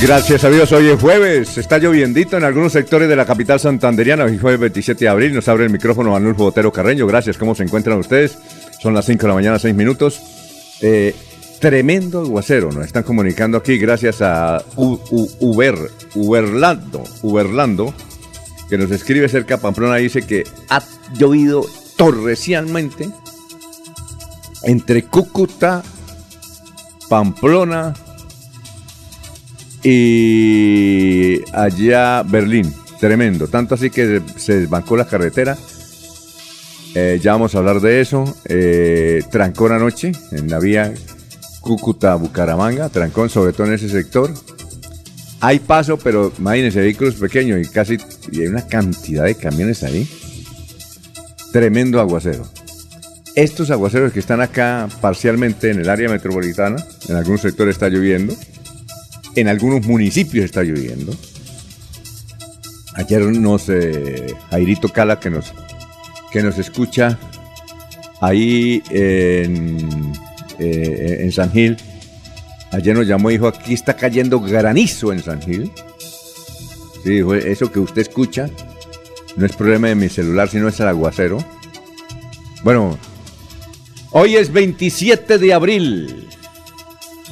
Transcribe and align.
Gracias 0.00 0.44
a 0.44 0.50
Dios, 0.50 0.70
hoy 0.72 0.88
es 0.88 1.00
jueves, 1.00 1.56
está 1.56 1.78
lloviendito 1.78 2.36
en 2.36 2.44
algunos 2.44 2.72
sectores 2.72 3.08
de 3.08 3.16
la 3.16 3.24
capital 3.24 3.58
santanderiana, 3.58 4.24
hoy 4.24 4.38
jueves 4.38 4.60
27 4.60 5.04
de 5.04 5.08
abril, 5.08 5.34
nos 5.34 5.48
abre 5.48 5.64
el 5.64 5.70
micrófono 5.70 6.12
Manuel 6.12 6.34
Botero 6.34 6.70
Carreño, 6.70 7.06
gracias, 7.06 7.38
¿cómo 7.38 7.54
se 7.54 7.62
encuentran 7.62 7.98
ustedes? 7.98 8.38
Son 8.80 8.92
las 8.92 9.06
5 9.06 9.22
de 9.22 9.28
la 9.28 9.34
mañana, 9.34 9.58
6 9.58 9.74
minutos. 9.74 10.20
Eh, 10.82 11.14
tremendo 11.60 12.20
aguacero, 12.20 12.70
nos 12.70 12.84
están 12.84 13.04
comunicando 13.04 13.56
aquí 13.56 13.78
gracias 13.78 14.20
a 14.20 14.62
Uber, 14.76 15.74
Uberlando, 16.14 17.02
Uberlando, 17.22 17.94
que 18.68 18.76
nos 18.76 18.90
escribe 18.90 19.28
cerca 19.30 19.56
Pamplona, 19.56 19.96
dice 19.96 20.22
que 20.22 20.44
ha 20.68 20.82
llovido 21.14 21.64
torrencialmente 21.96 23.08
entre 24.62 25.04
Cúcuta, 25.04 25.82
Pamplona, 27.08 27.94
y 29.88 31.42
allá 31.52 32.24
Berlín, 32.24 32.74
tremendo. 32.98 33.46
Tanto 33.46 33.76
así 33.76 33.88
que 33.88 34.20
se 34.36 34.58
desbancó 34.58 34.96
la 34.96 35.06
carretera. 35.06 35.56
Eh, 36.96 37.20
ya 37.22 37.32
vamos 37.32 37.54
a 37.54 37.58
hablar 37.58 37.80
de 37.80 38.00
eso. 38.00 38.24
Eh, 38.46 39.22
trancó 39.30 39.68
la 39.68 39.78
noche 39.78 40.10
en 40.32 40.50
la 40.50 40.58
vía 40.58 40.92
Cúcuta-Bucaramanga, 41.60 42.88
trancón 42.88 43.30
sobre 43.30 43.52
todo 43.52 43.68
en 43.68 43.74
ese 43.74 43.88
sector. 43.88 44.34
Hay 45.40 45.60
paso, 45.60 45.98
pero 45.98 46.32
imagínense, 46.36 46.80
vehículos 46.80 47.14
pequeños 47.14 47.64
y 47.64 47.70
casi 47.70 47.96
y 48.32 48.40
hay 48.40 48.48
una 48.48 48.66
cantidad 48.66 49.22
de 49.22 49.36
camiones 49.36 49.84
ahí. 49.84 50.10
Tremendo 51.52 52.00
aguacero. 52.00 52.44
Estos 53.36 53.70
aguaceros 53.70 54.12
que 54.12 54.18
están 54.18 54.40
acá 54.40 54.88
parcialmente 55.00 55.70
en 55.70 55.78
el 55.78 55.88
área 55.88 56.08
metropolitana, 56.08 56.84
en 57.08 57.14
algún 57.14 57.38
sector 57.38 57.68
está 57.68 57.88
lloviendo, 57.88 58.34
en 59.36 59.48
algunos 59.48 59.86
municipios 59.86 60.46
está 60.46 60.62
lloviendo. 60.62 61.14
Ayer 62.94 63.22
nos, 63.22 63.68
eh, 63.68 64.34
Jairito 64.50 64.88
Cala, 64.88 65.20
que 65.20 65.30
nos, 65.30 65.52
que 66.32 66.42
nos 66.42 66.58
escucha 66.58 67.18
ahí 68.22 68.82
en, 68.90 70.12
eh, 70.58 71.18
en 71.20 71.32
San 71.32 71.52
Gil, 71.52 71.76
ayer 72.72 72.96
nos 72.96 73.06
llamó 73.06 73.30
y 73.30 73.34
dijo, 73.34 73.48
aquí 73.48 73.74
está 73.74 73.94
cayendo 73.94 74.40
granizo 74.40 75.12
en 75.12 75.22
San 75.22 75.42
Gil. 75.42 75.70
Sí, 77.04 77.10
dijo, 77.10 77.34
eso 77.34 77.70
que 77.70 77.80
usted 77.80 78.02
escucha 78.02 78.48
no 79.36 79.44
es 79.44 79.52
problema 79.54 79.88
de 79.88 79.94
mi 79.94 80.08
celular, 80.08 80.48
sino 80.48 80.68
es 80.68 80.80
el 80.80 80.88
aguacero. 80.88 81.38
Bueno, 82.64 82.98
hoy 84.12 84.36
es 84.36 84.50
27 84.50 85.36
de 85.36 85.52
abril 85.52 86.25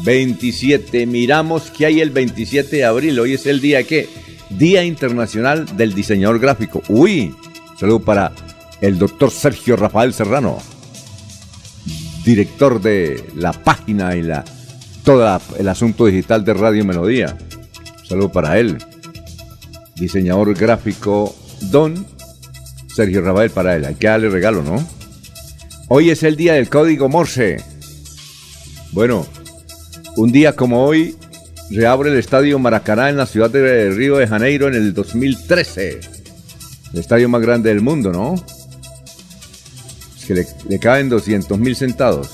27. 0.02 1.06
Miramos 1.06 1.70
que 1.70 1.86
hay 1.86 2.00
el 2.00 2.10
27 2.10 2.76
de 2.76 2.84
abril. 2.84 3.18
Hoy 3.20 3.34
es 3.34 3.46
el 3.46 3.60
día 3.60 3.84
que 3.84 4.08
Día 4.50 4.84
Internacional 4.84 5.76
del 5.76 5.94
Diseñador 5.94 6.38
Gráfico. 6.38 6.82
Uy, 6.88 7.34
saludo 7.78 8.00
para 8.00 8.32
el 8.80 8.98
doctor 8.98 9.30
Sergio 9.30 9.76
Rafael 9.76 10.12
Serrano, 10.12 10.58
director 12.24 12.80
de 12.80 13.24
la 13.36 13.52
página 13.52 14.14
y 14.16 14.22
la 14.22 14.44
todo 15.04 15.40
el 15.58 15.68
asunto 15.68 16.06
digital 16.06 16.44
de 16.44 16.54
Radio 16.54 16.84
Melodía. 16.84 17.36
Saludo 18.08 18.32
para 18.32 18.58
él. 18.58 18.78
Diseñador 19.96 20.54
gráfico 20.54 21.36
Don 21.70 22.06
Sergio 22.94 23.20
Rafael 23.20 23.50
para 23.50 23.76
él. 23.76 23.84
Hay 23.84 23.94
que 23.94 24.06
darle 24.06 24.30
regalo, 24.30 24.62
¿no? 24.62 24.84
Hoy 25.88 26.10
es 26.10 26.22
el 26.22 26.36
día 26.36 26.54
del 26.54 26.70
código 26.70 27.08
Morse. 27.08 27.62
Bueno, 28.92 29.26
un 30.16 30.30
día 30.30 30.54
como 30.54 30.84
hoy, 30.84 31.16
reabre 31.70 32.10
el 32.10 32.18
Estadio 32.18 32.58
Maracaná 32.58 33.10
en 33.10 33.16
la 33.16 33.26
ciudad 33.26 33.50
de 33.50 33.90
Río 33.90 34.16
de 34.16 34.26
Janeiro 34.26 34.68
en 34.68 34.74
el 34.74 34.94
2013. 34.94 36.00
El 36.92 36.98
estadio 37.00 37.28
más 37.28 37.42
grande 37.42 37.70
del 37.70 37.80
mundo, 37.80 38.12
¿no? 38.12 38.34
Es 40.16 40.24
que 40.26 40.46
le, 40.68 40.78
caben 40.78 41.08
200 41.08 41.58
mil 41.58 41.74
sentados. 41.74 42.30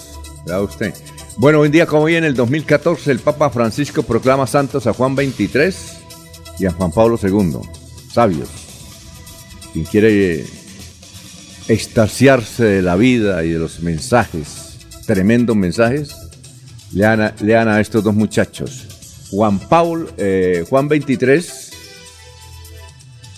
Vea 0.47 0.61
usted. 0.61 0.93
Bueno, 1.39 1.63
un 1.63 1.71
día 1.71 1.87
como 1.87 2.03
hoy, 2.03 2.17
en 2.17 2.25
el 2.25 2.35
2014, 2.35 3.11
el 3.11 3.21
Papa 3.21 3.49
Francisco 3.49 4.03
proclama 4.03 4.47
santos 4.47 4.87
a 4.87 4.93
Juan 4.93 5.17
XXIII 5.17 5.73
y 6.59 6.67
a 6.67 6.73
Juan 6.73 6.93
Pablo 6.93 7.19
II. 7.23 7.61
Sabios. 8.13 8.49
Quien 9.73 9.87
quiere 9.87 10.45
extasiarse 11.69 12.65
de 12.65 12.83
la 12.83 12.97
vida 12.97 13.45
y 13.45 13.51
de 13.51 13.59
los 13.59 13.81
mensajes, 13.81 14.77
tremendos 15.07 15.57
mensajes, 15.57 16.20
lean 16.93 17.21
a, 17.21 17.75
a 17.75 17.81
estos 17.81 18.03
dos 18.03 18.15
muchachos, 18.15 19.29
Juan 19.31 19.59
Paul, 19.59 20.11
eh, 20.17 20.65
Juan 20.69 20.89
23 20.89 21.71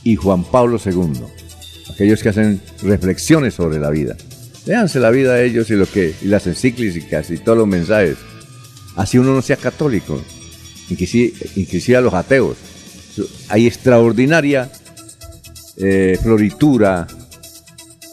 y 0.05 0.17
Juan 0.17 0.45
Pablo 0.45 0.81
II, 0.85 1.23
aquellos 1.93 2.23
que 2.23 2.31
hacen 2.31 2.61
reflexiones 2.83 3.55
sobre 3.55 3.79
la 3.79 3.91
vida. 3.91 4.17
Léanse 4.65 5.01
la 5.01 5.11
vida 5.11 5.35
de 5.35 5.47
ellos 5.47 5.71
y, 5.71 5.75
lo 5.75 5.87
que, 5.87 6.15
y 6.23 6.27
las 6.27 6.47
encíclicas 6.47 7.31
y 7.31 7.39
todos 7.39 7.59
los 7.59 7.67
mensajes. 7.67 8.17
Así 8.97 9.19
uno 9.19 9.35
no 9.35 9.43
sea 9.43 9.57
católico, 9.57 10.21
inclusive, 10.89 11.33
inclusive 11.57 11.99
a 11.99 12.01
los 12.01 12.15
ateos. 12.15 12.57
Hay 13.49 13.67
extraordinaria 13.67 14.71
eh, 15.77 16.19
floritura 16.23 17.07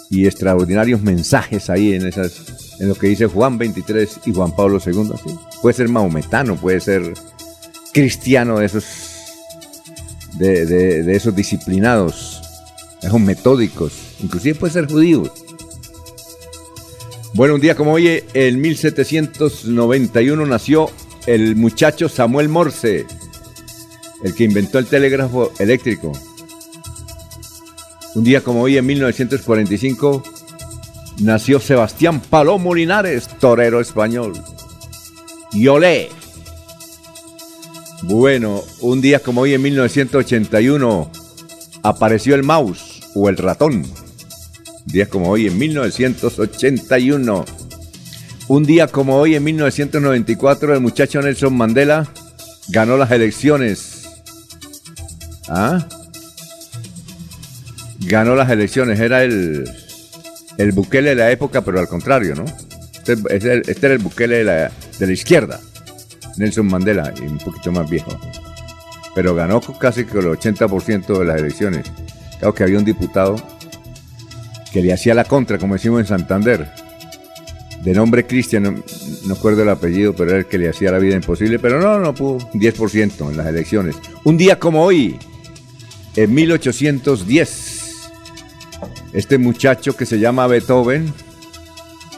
y 0.09 0.25
extraordinarios 0.25 1.01
mensajes 1.01 1.69
ahí 1.69 1.93
en 1.93 2.07
esas 2.07 2.58
en 2.79 2.87
lo 2.87 2.95
que 2.95 3.07
dice 3.07 3.27
Juan 3.27 3.57
23 3.57 4.21
y 4.25 4.33
Juan 4.33 4.55
Pablo 4.55 4.79
II. 4.83 5.11
Puede 5.61 5.75
ser 5.75 5.89
maometano, 5.89 6.55
puede 6.55 6.79
ser 6.79 7.13
cristiano 7.93 8.59
de 8.59 8.65
esos, 8.65 8.85
de, 10.37 11.15
esos 11.15 11.35
disciplinados, 11.35 12.41
esos 13.01 13.19
metódicos, 13.19 13.93
inclusive 14.21 14.55
puede 14.55 14.73
ser 14.73 14.87
judío. 14.89 15.23
Bueno, 17.33 17.55
un 17.55 17.61
día 17.61 17.75
como 17.75 17.93
hoy, 17.93 18.23
en 18.33 18.61
1791 18.61 20.45
nació 20.45 20.89
el 21.27 21.55
muchacho 21.55 22.09
Samuel 22.09 22.49
Morse, 22.49 23.05
el 24.23 24.33
que 24.33 24.45
inventó 24.45 24.79
el 24.79 24.87
telégrafo 24.87 25.51
eléctrico. 25.59 26.11
Un 28.15 28.23
día 28.23 28.41
como 28.41 28.63
hoy, 28.63 28.77
en 28.77 28.85
1945, 28.85 30.23
nació 31.19 31.59
Sebastián 31.59 32.21
Palomo 32.21 32.73
Linares, 32.73 33.27
torero 33.39 33.79
español. 33.79 34.33
Y 35.51 35.67
olé. 35.67 36.09
Bueno, 38.03 38.63
un 38.81 39.01
día 39.01 39.19
como 39.19 39.41
hoy 39.41 39.53
en 39.53 39.61
1981 39.61 41.11
apareció 41.83 42.35
el 42.35 42.43
mouse 42.43 43.01
o 43.13 43.29
el 43.29 43.37
ratón. 43.37 43.83
Un 43.83 44.93
día 44.93 45.07
como 45.07 45.29
hoy 45.29 45.47
en 45.47 45.57
1981. 45.57 47.45
Un 48.47 48.63
día 48.63 48.87
como 48.87 49.17
hoy 49.17 49.35
en 49.35 49.43
1994 49.43 50.73
el 50.73 50.79
muchacho 50.79 51.21
Nelson 51.21 51.55
Mandela 51.55 52.07
ganó 52.69 52.97
las 52.97 53.11
elecciones. 53.11 54.07
¿Ah? 55.47 55.85
Ganó 57.99 58.35
las 58.35 58.49
elecciones, 58.49 58.99
era 58.99 59.23
el 59.23 59.65
el 60.59 60.73
Bukele 60.73 61.11
de 61.11 61.15
la 61.15 61.31
época, 61.31 61.61
pero 61.61 61.79
al 61.79 61.87
contrario, 61.87 62.35
¿no? 62.35 62.43
Este, 62.45 63.13
este, 63.29 63.71
este 63.71 63.85
era 63.85 63.95
el 63.95 63.99
Bukele 63.99 64.43
de 64.43 64.43
la, 64.43 65.11
izquierda, 65.11 65.59
Nelson 66.35 66.67
Mandela, 66.67 67.13
y 67.17 67.21
un 67.21 67.37
poquito 67.37 67.71
más 67.71 67.89
viejo. 67.89 68.11
Pero 69.15 69.33
ganó 69.33 69.61
casi 69.61 70.03
con 70.03 70.19
el 70.19 70.25
80% 70.25 71.17
de 71.17 71.25
las 71.25 71.39
elecciones. 71.39 71.89
Claro 72.39 72.53
que 72.53 72.63
había 72.63 72.77
un 72.77 72.83
diputado 72.83 73.37
que 74.73 74.81
le 74.81 74.91
hacía 74.91 75.13
la 75.13 75.23
contra, 75.23 75.57
como 75.57 75.75
decimos 75.75 76.01
en 76.01 76.07
Santander. 76.07 76.69
De 77.81 77.93
nombre 77.93 78.27
Cristian, 78.27 78.63
no, 78.63 78.75
no 79.27 79.33
acuerdo 79.33 79.63
el 79.63 79.69
apellido, 79.69 80.13
pero 80.13 80.31
era 80.31 80.39
el 80.39 80.45
que 80.45 80.57
le 80.57 80.67
hacía 80.67 80.91
la 80.91 80.99
vida 80.99 81.15
imposible. 81.15 81.57
Pero 81.59 81.79
no, 81.79 81.99
no 81.99 82.13
pudo, 82.13 82.37
10% 82.51 83.31
en 83.31 83.37
las 83.37 83.47
elecciones. 83.47 83.95
Un 84.25 84.35
día 84.35 84.59
como 84.59 84.83
hoy, 84.83 85.17
en 86.17 86.33
1810, 86.33 87.68
este 89.13 89.37
muchacho 89.37 89.95
que 89.95 90.05
se 90.05 90.19
llama 90.19 90.47
Beethoven 90.47 91.13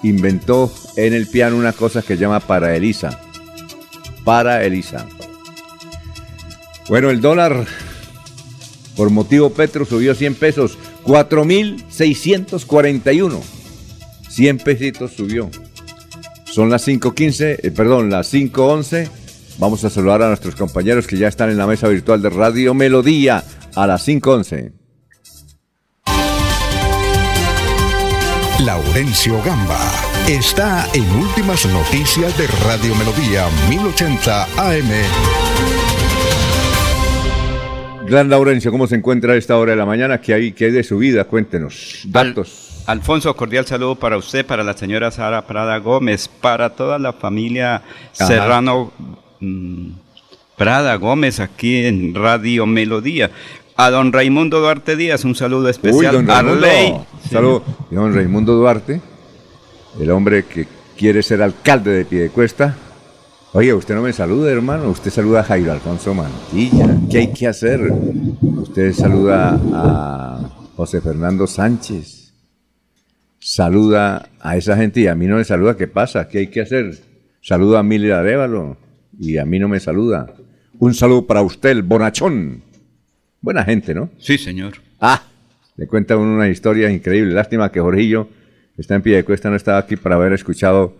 inventó 0.03 0.71
en 0.95 1.13
el 1.13 1.27
piano 1.27 1.57
una 1.57 1.73
cosa 1.73 2.01
que 2.01 2.15
se 2.15 2.21
llama 2.21 2.39
para 2.39 2.75
Elisa. 2.75 3.19
Para 4.23 4.63
Elisa. 4.63 5.07
Bueno, 6.89 7.09
el 7.09 7.21
dólar 7.21 7.65
por 8.95 9.09
motivo 9.09 9.49
Petro 9.51 9.85
subió 9.85 10.13
100 10.13 10.35
pesos, 10.35 10.77
4.641. 11.05 13.39
100 14.29 14.57
pesitos 14.59 15.13
subió. 15.13 15.49
Son 16.45 16.69
las 16.69 16.87
5.15, 16.87 17.59
eh, 17.63 17.71
perdón, 17.71 18.09
las 18.09 18.33
5.11. 18.33 19.09
Vamos 19.57 19.83
a 19.85 19.89
saludar 19.89 20.21
a 20.21 20.27
nuestros 20.27 20.55
compañeros 20.55 21.07
que 21.07 21.17
ya 21.17 21.27
están 21.27 21.49
en 21.49 21.57
la 21.57 21.67
mesa 21.67 21.87
virtual 21.87 22.21
de 22.21 22.29
Radio 22.29 22.73
Melodía 22.73 23.43
a 23.75 23.87
las 23.87 24.07
5.11. 24.07 24.80
Laurencio 28.65 29.41
Gamba 29.41 29.79
está 30.29 30.87
en 30.93 31.09
Últimas 31.15 31.65
Noticias 31.65 32.37
de 32.37 32.45
Radio 32.63 32.93
Melodía 32.95 33.47
1080 33.69 34.43
AM. 34.43 34.89
Gran 38.05 38.29
Laurencio, 38.29 38.69
¿cómo 38.69 38.85
se 38.85 38.95
encuentra 38.95 39.33
a 39.33 39.35
esta 39.35 39.57
hora 39.57 39.71
de 39.71 39.77
la 39.77 39.87
mañana? 39.87 40.21
¿Qué 40.21 40.35
hay, 40.35 40.51
qué 40.51 40.65
hay 40.65 40.71
de 40.71 40.83
su 40.83 40.99
vida? 40.99 41.23
Cuéntenos. 41.23 42.01
Datos. 42.05 42.83
Al, 42.85 42.99
Alfonso, 42.99 43.35
cordial 43.35 43.65
saludo 43.65 43.95
para 43.95 44.17
usted, 44.17 44.45
para 44.45 44.63
la 44.63 44.77
señora 44.77 45.09
Sara 45.09 45.47
Prada 45.47 45.79
Gómez, 45.79 46.27
para 46.27 46.69
toda 46.69 46.99
la 46.99 47.13
familia 47.13 47.77
Ajá. 48.13 48.27
Serrano 48.27 48.91
mmm, 49.39 49.89
Prada 50.61 50.93
Gómez 50.97 51.39
aquí 51.39 51.85
en 51.85 52.13
Radio 52.13 52.67
Melodía. 52.67 53.31
A 53.75 53.89
don 53.89 54.11
Raimundo 54.13 54.59
Duarte 54.59 54.95
Díaz, 54.95 55.25
un 55.25 55.35
saludo 55.35 55.69
especial. 55.69 56.15
Uy, 56.15 56.25
don. 56.25 56.27
Saludo. 57.29 57.63
Sí. 57.89 57.95
Don 57.95 58.13
Raimundo 58.13 58.53
Duarte, 58.55 59.01
el 59.99 60.11
hombre 60.11 60.45
que 60.45 60.67
quiere 60.97 61.23
ser 61.23 61.41
alcalde 61.41 61.91
de 61.91 62.05
Piedecuesta. 62.05 62.75
Oye, 63.53 63.73
usted 63.73 63.95
no 63.95 64.01
me 64.01 64.13
saluda, 64.13 64.51
hermano. 64.51 64.89
Usted 64.89 65.11
saluda 65.11 65.41
a 65.41 65.43
Jairo 65.43 65.71
Alfonso 65.71 66.13
Mantilla. 66.13 66.95
¿Qué 67.09 67.17
hay 67.17 67.33
que 67.33 67.47
hacer? 67.47 67.91
Usted 68.41 68.93
saluda 68.93 69.59
a 69.73 70.49
José 70.75 71.01
Fernando 71.01 71.47
Sánchez. 71.47 72.33
Saluda 73.39 74.29
a 74.39 74.55
esa 74.55 74.77
gente 74.77 75.01
y 75.01 75.07
a 75.07 75.15
mí 75.15 75.25
no 75.27 75.35
me 75.37 75.43
saluda. 75.43 75.75
¿Qué 75.75 75.87
pasa? 75.87 76.27
¿Qué 76.29 76.37
hay 76.39 76.47
que 76.47 76.61
hacer? 76.61 76.99
Saluda 77.41 77.79
a 77.79 77.83
Mili 77.83 78.11
Arevalo 78.11 78.77
y 79.19 79.37
a 79.37 79.45
mí 79.45 79.59
no 79.59 79.67
me 79.67 79.79
saluda. 79.79 80.33
Un 80.79 80.93
saludo 80.93 81.25
para 81.25 81.41
usted, 81.41 81.71
el 81.71 81.83
bonachón. 81.83 82.63
Buena 83.41 83.63
gente, 83.63 83.93
¿no? 83.93 84.09
Sí, 84.19 84.37
señor. 84.37 84.73
Ah, 84.99 85.23
le 85.75 85.87
cuenta 85.87 86.15
uno 86.15 86.35
una 86.35 86.47
historia 86.47 86.91
increíble. 86.91 87.33
Lástima 87.33 87.71
que 87.71 87.79
Jorgillo 87.79 88.29
está 88.77 88.95
en 88.95 89.01
pie 89.01 89.15
de 89.15 89.23
cuesta, 89.23 89.49
no 89.49 89.55
estaba 89.55 89.79
aquí 89.79 89.95
para 89.95 90.15
haber 90.15 90.33
escuchado 90.33 90.95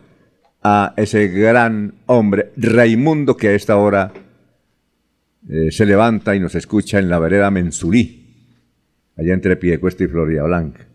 a 0.64 0.94
ese 0.98 1.28
gran 1.28 1.94
hombre, 2.06 2.52
Raimundo, 2.58 3.38
que 3.38 3.50
a 3.50 3.54
esta 3.54 3.78
hora 3.78 4.12
eh, 5.50 5.72
se 5.72 5.86
levanta 5.86 6.36
y 6.36 6.40
nos 6.40 6.56
escucha 6.56 7.00
en 7.00 7.10
la 7.10 7.20
vereda 7.20 7.50
Mensulí, 7.50 8.26
allá 9.18 9.34
entre 9.34 9.56
Piedecuesta 9.56 10.04
y 10.04 10.08
Florida 10.08 10.44
Blanca. 10.44 10.86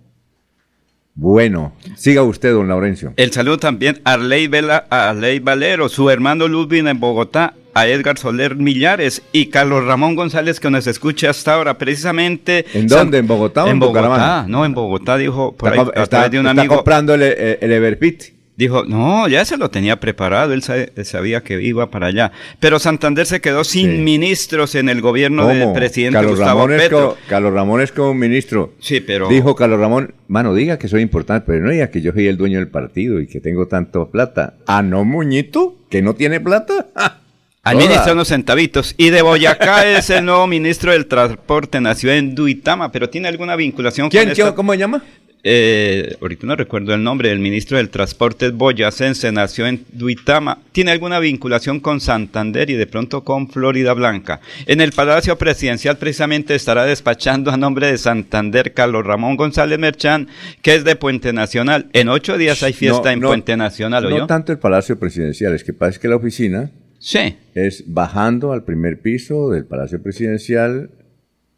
Bueno, 1.14 1.74
siga 1.96 2.22
usted, 2.22 2.52
don 2.52 2.68
Laurencio. 2.68 3.14
El 3.16 3.32
saludo 3.32 3.58
también 3.58 4.00
a 4.04 4.12
Arley, 4.12 4.48
Vela, 4.48 4.86
a 4.90 5.10
Arley 5.10 5.38
Valero, 5.38 5.88
su 5.88 6.10
hermano 6.10 6.46
Ludwig 6.46 6.86
en 6.86 7.00
Bogotá, 7.00 7.54
a 7.76 7.86
Edgar 7.86 8.16
Soler 8.16 8.56
Millares 8.56 9.20
y 9.32 9.46
Carlos 9.46 9.84
Ramón 9.84 10.14
González 10.14 10.60
que 10.60 10.70
nos 10.70 10.86
escucha 10.86 11.28
hasta 11.28 11.52
ahora, 11.52 11.76
precisamente. 11.76 12.64
¿En 12.72 12.86
dónde? 12.86 13.18
¿En 13.18 13.26
Bogotá 13.26 13.64
o 13.64 13.66
en, 13.66 13.74
en 13.74 13.80
Bogotá? 13.80 14.46
No, 14.48 14.64
en 14.64 14.72
Bogotá 14.72 15.18
dijo 15.18 15.54
por 15.54 15.68
está, 15.68 15.82
ahí, 15.82 15.88
a 15.88 16.02
está, 16.04 16.06
través 16.08 16.30
de 16.30 16.40
un 16.40 16.46
está 16.46 16.60
amigo. 16.62 16.76
comprando 16.76 17.12
el, 17.12 17.22
el 17.22 17.72
Everpit. 17.72 18.22
Dijo, 18.56 18.84
no, 18.86 19.28
ya 19.28 19.44
se 19.44 19.58
lo 19.58 19.68
tenía 19.68 20.00
preparado, 20.00 20.54
él 20.54 20.62
sabía 20.62 21.42
que 21.42 21.62
iba 21.62 21.90
para 21.90 22.06
allá. 22.06 22.32
Pero 22.60 22.78
Santander 22.78 23.26
se 23.26 23.42
quedó 23.42 23.62
sin 23.64 23.90
sí. 23.90 23.98
ministros 23.98 24.74
en 24.74 24.88
el 24.88 25.02
gobierno 25.02 25.42
¿Cómo? 25.42 25.54
del 25.54 25.72
presidente 25.74 26.14
Carlos 26.14 26.38
Gustavo 26.38 26.60
Ramón 26.60 26.78
Petro. 26.78 27.16
Carlos 27.28 27.52
Ramón 27.52 27.82
es 27.82 27.92
como 27.92 28.12
un 28.12 28.18
ministro. 28.18 28.72
Sí, 28.80 29.00
pero... 29.00 29.28
Dijo 29.28 29.54
Carlos 29.54 29.78
Ramón, 29.78 30.14
mano, 30.28 30.54
diga 30.54 30.78
que 30.78 30.88
soy 30.88 31.02
importante, 31.02 31.44
pero 31.46 31.62
no 31.62 31.70
diga 31.70 31.90
que 31.90 32.00
yo 32.00 32.12
soy 32.12 32.28
el 32.28 32.38
dueño 32.38 32.58
del 32.58 32.68
partido 32.68 33.20
y 33.20 33.26
que 33.26 33.42
tengo 33.42 33.68
tanto 33.68 34.08
plata. 34.10 34.54
Ah, 34.66 34.80
no, 34.80 35.04
muñito, 35.04 35.76
que 35.90 36.00
no 36.00 36.14
tiene 36.14 36.40
plata. 36.40 36.86
Administra 37.66 38.12
unos 38.12 38.28
centavitos. 38.28 38.94
Y 38.96 39.10
de 39.10 39.22
Boyacá 39.22 39.86
es 39.98 40.10
el 40.10 40.24
nuevo 40.24 40.46
ministro 40.46 40.92
del 40.92 41.06
Transporte. 41.06 41.80
Nació 41.80 42.12
en 42.12 42.34
Duitama, 42.34 42.92
pero 42.92 43.10
tiene 43.10 43.28
alguna 43.28 43.56
vinculación 43.56 44.08
¿Quién, 44.08 44.24
con 44.24 44.32
esta... 44.32 44.54
¿Cómo 44.54 44.72
se 44.72 44.78
llama? 44.78 45.02
Eh, 45.48 46.16
ahorita 46.20 46.44
no 46.44 46.56
recuerdo 46.56 46.92
el 46.92 47.04
nombre 47.04 47.28
del 47.28 47.38
ministro 47.38 47.76
del 47.76 47.88
Transporte 47.88 48.50
boyacense, 48.50 49.30
nació 49.30 49.68
en 49.68 49.84
Duitama, 49.92 50.58
tiene 50.72 50.90
alguna 50.90 51.20
vinculación 51.20 51.78
con 51.78 52.00
Santander 52.00 52.68
y 52.68 52.74
de 52.74 52.88
pronto 52.88 53.22
con 53.22 53.48
Florida 53.48 53.92
Blanca. 53.92 54.40
En 54.66 54.80
el 54.80 54.90
Palacio 54.90 55.38
Presidencial 55.38 55.98
precisamente 55.98 56.56
estará 56.56 56.84
despachando 56.84 57.52
a 57.52 57.56
nombre 57.56 57.86
de 57.86 57.96
Santander 57.96 58.74
Carlos 58.74 59.06
Ramón 59.06 59.36
González 59.36 59.78
Merchán, 59.78 60.26
que 60.62 60.74
es 60.74 60.82
de 60.82 60.96
Puente 60.96 61.32
Nacional. 61.32 61.86
En 61.92 62.08
ocho 62.08 62.36
días 62.38 62.64
hay 62.64 62.72
fiesta 62.72 63.04
no, 63.04 63.10
en 63.10 63.20
no, 63.20 63.28
Puente 63.28 63.56
Nacional, 63.56 64.06
¿o 64.06 64.10
No 64.10 64.26
tanto 64.26 64.50
el 64.50 64.58
Palacio 64.58 64.98
Presidencial, 64.98 65.54
es 65.54 65.62
que 65.62 65.72
pasa 65.72 66.00
que 66.00 66.08
la 66.08 66.16
oficina 66.16 66.72
sí. 66.98 67.36
es 67.54 67.84
bajando 67.86 68.52
al 68.52 68.64
primer 68.64 69.00
piso 69.00 69.50
del 69.50 69.64
Palacio 69.64 70.02
Presidencial, 70.02 70.90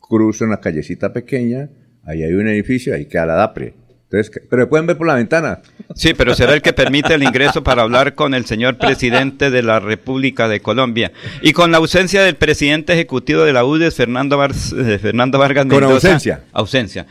cruza 0.01 0.45
una 0.45 0.61
callecita 0.61 1.13
pequeña, 1.13 1.71
ahí 2.05 2.23
hay 2.23 2.33
un 2.33 2.49
edificio, 2.49 2.95
ahí 2.95 3.07
queda 3.07 3.27
la 3.27 3.35
DAPRE. 3.35 3.75
Entonces, 4.11 4.43
pero 4.49 4.71
pueden 4.71 4.87
ver 4.87 4.97
por 4.97 5.07
la 5.07 5.17
ventana. 5.17 5.61
Sí, 5.95 6.15
pero 6.15 6.35
será 6.35 6.55
el 6.55 6.63
que 6.63 6.73
permite 6.73 7.13
el 7.13 7.23
ingreso 7.23 7.63
para 7.63 7.83
hablar 7.83 8.15
con 8.15 8.33
el 8.33 8.47
señor 8.47 8.79
presidente 8.79 9.51
de 9.51 9.63
la 9.63 9.81
República 9.81 10.49
de 10.49 10.61
Colombia. 10.61 11.13
Y 11.43 11.53
con 11.53 11.71
la 11.71 11.77
ausencia 11.77 12.23
del 12.23 12.37
presidente 12.37 12.95
ejecutivo 12.95 13.43
de 13.43 13.53
la 13.53 13.67
UDES, 13.67 13.95
Fernando, 13.95 14.39
Bar 14.39 14.53
eh, 14.53 14.99
Fernando 14.99 15.39
Vargas 15.39 15.67
Mendoza. 15.67 15.85
Con 15.85 15.93
ausencia. 15.93 16.45
Ausencia. 16.53 17.07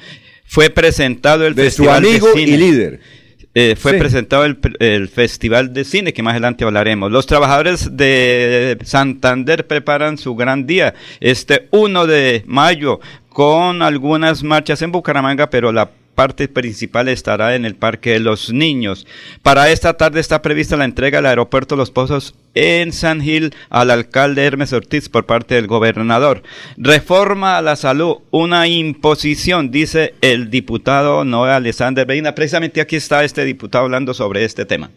Fue 0.45 0.71
presentado 0.71 1.45
el 1.45 1.53
de 1.53 1.65
Festival 1.65 2.01
su 2.01 2.07
amigo 2.07 2.27
de 2.29 2.33
Cine. 2.33 2.51
y 2.51 2.57
líder. 2.57 2.99
Eh, 3.59 3.75
fue 3.75 3.93
sí. 3.93 3.97
presentado 3.97 4.45
el, 4.45 4.59
el, 4.77 5.09
Festival 5.09 5.73
de 5.73 5.83
Cine, 5.83 6.13
que 6.13 6.21
más 6.21 6.33
adelante 6.33 6.63
hablaremos. 6.63 7.11
Los 7.11 7.25
trabajadores 7.25 7.97
de 7.97 8.77
Santander 8.83 9.65
preparan 9.65 10.19
su 10.19 10.35
gran 10.35 10.67
día, 10.67 10.93
este 11.19 11.67
1 11.71 12.05
de 12.05 12.43
mayo, 12.45 12.99
con 13.29 13.81
algunas 13.81 14.43
marchas 14.43 14.83
en 14.83 14.91
Bucaramanga, 14.91 15.49
pero 15.49 15.71
la 15.71 15.89
parte 16.17 16.47
principal 16.47 17.09
estará 17.09 17.53
en 17.53 17.63
el 17.63 17.75
Parque 17.75 18.13
de 18.13 18.19
los 18.19 18.51
Niños. 18.51 19.05
Para 19.43 19.69
esta 19.69 19.97
tarde 19.97 20.19
está 20.19 20.41
prevista 20.41 20.75
la 20.75 20.85
entrega 20.85 21.19
del 21.19 21.27
aeropuerto 21.27 21.75
Los 21.75 21.91
Pozos 21.91 22.33
en 22.55 22.91
San 22.91 23.21
Gil 23.21 23.53
al 23.69 23.91
alcalde 23.91 24.43
Hermes 24.43 24.73
Ortiz 24.73 25.09
por 25.09 25.27
parte 25.27 25.53
del 25.53 25.67
gobernador. 25.67 26.41
Reforma 26.75 27.59
a 27.59 27.61
la 27.61 27.75
salud, 27.75 28.17
una 28.31 28.67
imposición, 28.67 29.69
dice 29.69 30.15
el 30.21 30.49
diputado 30.49 31.23
Noé 31.23 31.51
Alexander 31.51 32.07
Medina. 32.07 32.33
Precisamente 32.33 32.81
aquí 32.81 32.95
está 32.95 33.23
este 33.23 33.45
diputado 33.45 33.85
hablando 33.85 34.15
sobre 34.15 34.43
este 34.43 34.65
tema. 34.65 34.89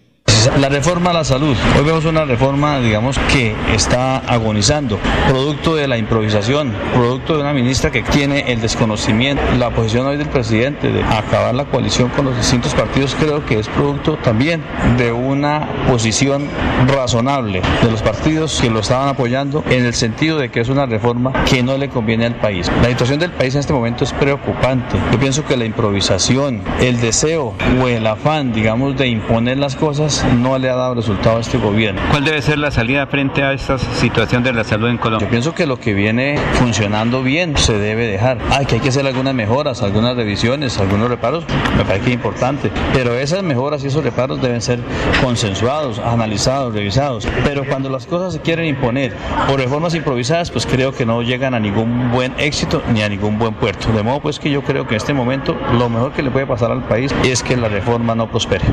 La 0.59 0.71
reforma 0.71 1.11
a 1.11 1.13
la 1.13 1.25
salud. 1.25 1.55
Hoy 1.77 1.85
vemos 1.85 2.07
una 2.07 2.25
reforma, 2.25 2.81
digamos, 2.81 3.19
que 3.31 3.55
está 3.75 4.17
agonizando, 4.19 4.99
producto 5.29 5.77
de 5.77 5.87
la 5.87 5.99
improvisación, 5.99 6.73
producto 6.95 7.35
de 7.35 7.43
una 7.43 7.53
ministra 7.53 7.91
que 7.91 8.03
tiene 8.03 8.51
el 8.51 8.63
desconocimiento. 8.63 9.43
La 9.59 9.69
posición 9.69 10.07
hoy 10.07 10.17
del 10.17 10.29
presidente 10.29 10.91
de 10.91 11.03
acabar 11.03 11.55
la 11.55 11.67
coalición 11.67 12.09
con 12.09 12.25
los 12.25 12.39
distintos 12.39 12.75
partidos 12.75 13.15
creo 13.21 13.45
que 13.45 13.59
es 13.59 13.69
producto 13.69 14.17
también 14.17 14.63
de 14.97 15.13
una 15.13 15.69
posición 15.91 16.49
razonable 16.89 17.61
de 17.83 17.91
los 17.91 18.01
partidos 18.01 18.61
que 18.63 18.71
lo 18.71 18.81
estaban 18.81 19.09
apoyando 19.09 19.63
en 19.69 19.85
el 19.85 19.93
sentido 19.93 20.39
de 20.39 20.51
que 20.51 20.61
es 20.61 20.71
una 20.71 20.87
reforma 20.87 21.45
que 21.45 21.63
no 21.63 21.77
le 21.77 21.91
conviene 21.91 22.25
al 22.25 22.37
país. 22.37 22.71
La 22.81 22.89
situación 22.89 23.19
del 23.19 23.33
país 23.33 23.55
en 23.55 23.61
este 23.61 23.75
momento 23.75 24.05
es 24.05 24.13
preocupante. 24.15 24.97
Yo 25.13 25.19
pienso 25.19 25.45
que 25.45 25.59
la 25.59 25.67
improvisación, 25.67 26.63
el 26.81 26.99
deseo 26.99 27.55
o 27.83 27.89
el 27.89 28.07
afán, 28.07 28.53
digamos, 28.55 28.97
de 28.97 29.09
imponer 29.09 29.59
las 29.59 29.77
cosas 29.77 30.25
no 30.37 30.59
le 30.59 30.71
ha 30.71 30.77
dado 30.77 30.95
resultado 30.95 31.39
a 31.39 31.41
este 31.41 31.59
gobierno. 31.59 32.01
¿Cuál 32.11 32.25
debe 32.25 32.43
ser 32.43 32.59
la 32.59 32.71
salida 32.71 33.07
frente 33.07 33.43
a 33.43 33.53
esta 33.53 33.79
situación 33.79 34.43
de 34.43 34.53
la 34.53 34.65
salud 34.65 34.89
en 34.89 34.99
Colombia? 34.99 35.27
Yo 35.27 35.31
pienso 35.31 35.55
que 35.55 35.67
lo 35.67 35.79
que 35.79 35.95
viene 35.95 36.39
funcionando 36.55 37.23
bien 37.23 37.57
se 37.57 37.79
debe 37.79 38.07
dejar. 38.07 38.39
Ay, 38.51 38.67
que 38.67 38.77
hay 38.77 38.81
que 38.81 38.89
hacer 38.89 39.07
algunas 39.07 39.35
mejoras, 39.35 39.83
algunas 39.83 40.17
revisiones, 40.17 40.79
algunos 40.79 41.09
reparos, 41.09 41.45
me 41.77 41.85
parece 41.85 42.05
que 42.05 42.11
es 42.11 42.15
importante. 42.15 42.71
Pero 42.93 43.15
esas 43.15 43.43
mejoras 43.43 43.85
y 43.85 43.89
esos 43.89 44.05
reparos 44.05 44.41
deben 44.41 44.61
ser 44.61 44.81
consensuados, 45.23 45.99
analizados, 45.99 46.75
revisados. 46.75 47.27
Pero 47.45 47.65
cuando 47.67 47.89
las 47.89 48.07
cosas 48.07 48.33
se 48.33 48.41
quieren 48.41 48.67
imponer 48.67 49.15
por 49.49 49.59
reformas 49.59 49.95
improvisadas, 49.95 50.51
pues 50.51 50.67
creo 50.67 50.93
que 50.93 51.07
no 51.07 51.23
llegan 51.23 51.55
a 51.55 51.61
ningún 51.61 52.11
buen 52.11 52.35
éxito 52.39 52.83
ni 52.93 53.03
a 53.03 53.09
ningún 53.09 53.39
buen 53.39 53.55
puerto. 53.55 53.93
De 53.93 54.03
modo 54.03 54.21
pues 54.21 54.39
que 54.39 54.51
yo 54.51 54.63
creo 54.63 54.87
que 54.87 54.95
en 54.95 54.99
este 54.99 55.15
momento 55.15 55.57
lo 55.79 55.89
mejor 55.89 56.13
que 56.13 56.23
le 56.23 56.31
puede 56.31 56.47
pasar 56.47 56.71
al 56.71 56.85
país 56.85 57.15
es 57.25 57.43
que 57.43 57.57
la 57.57 57.69
reforma 57.69 58.15
no 58.15 58.31
prospere. 58.31 58.65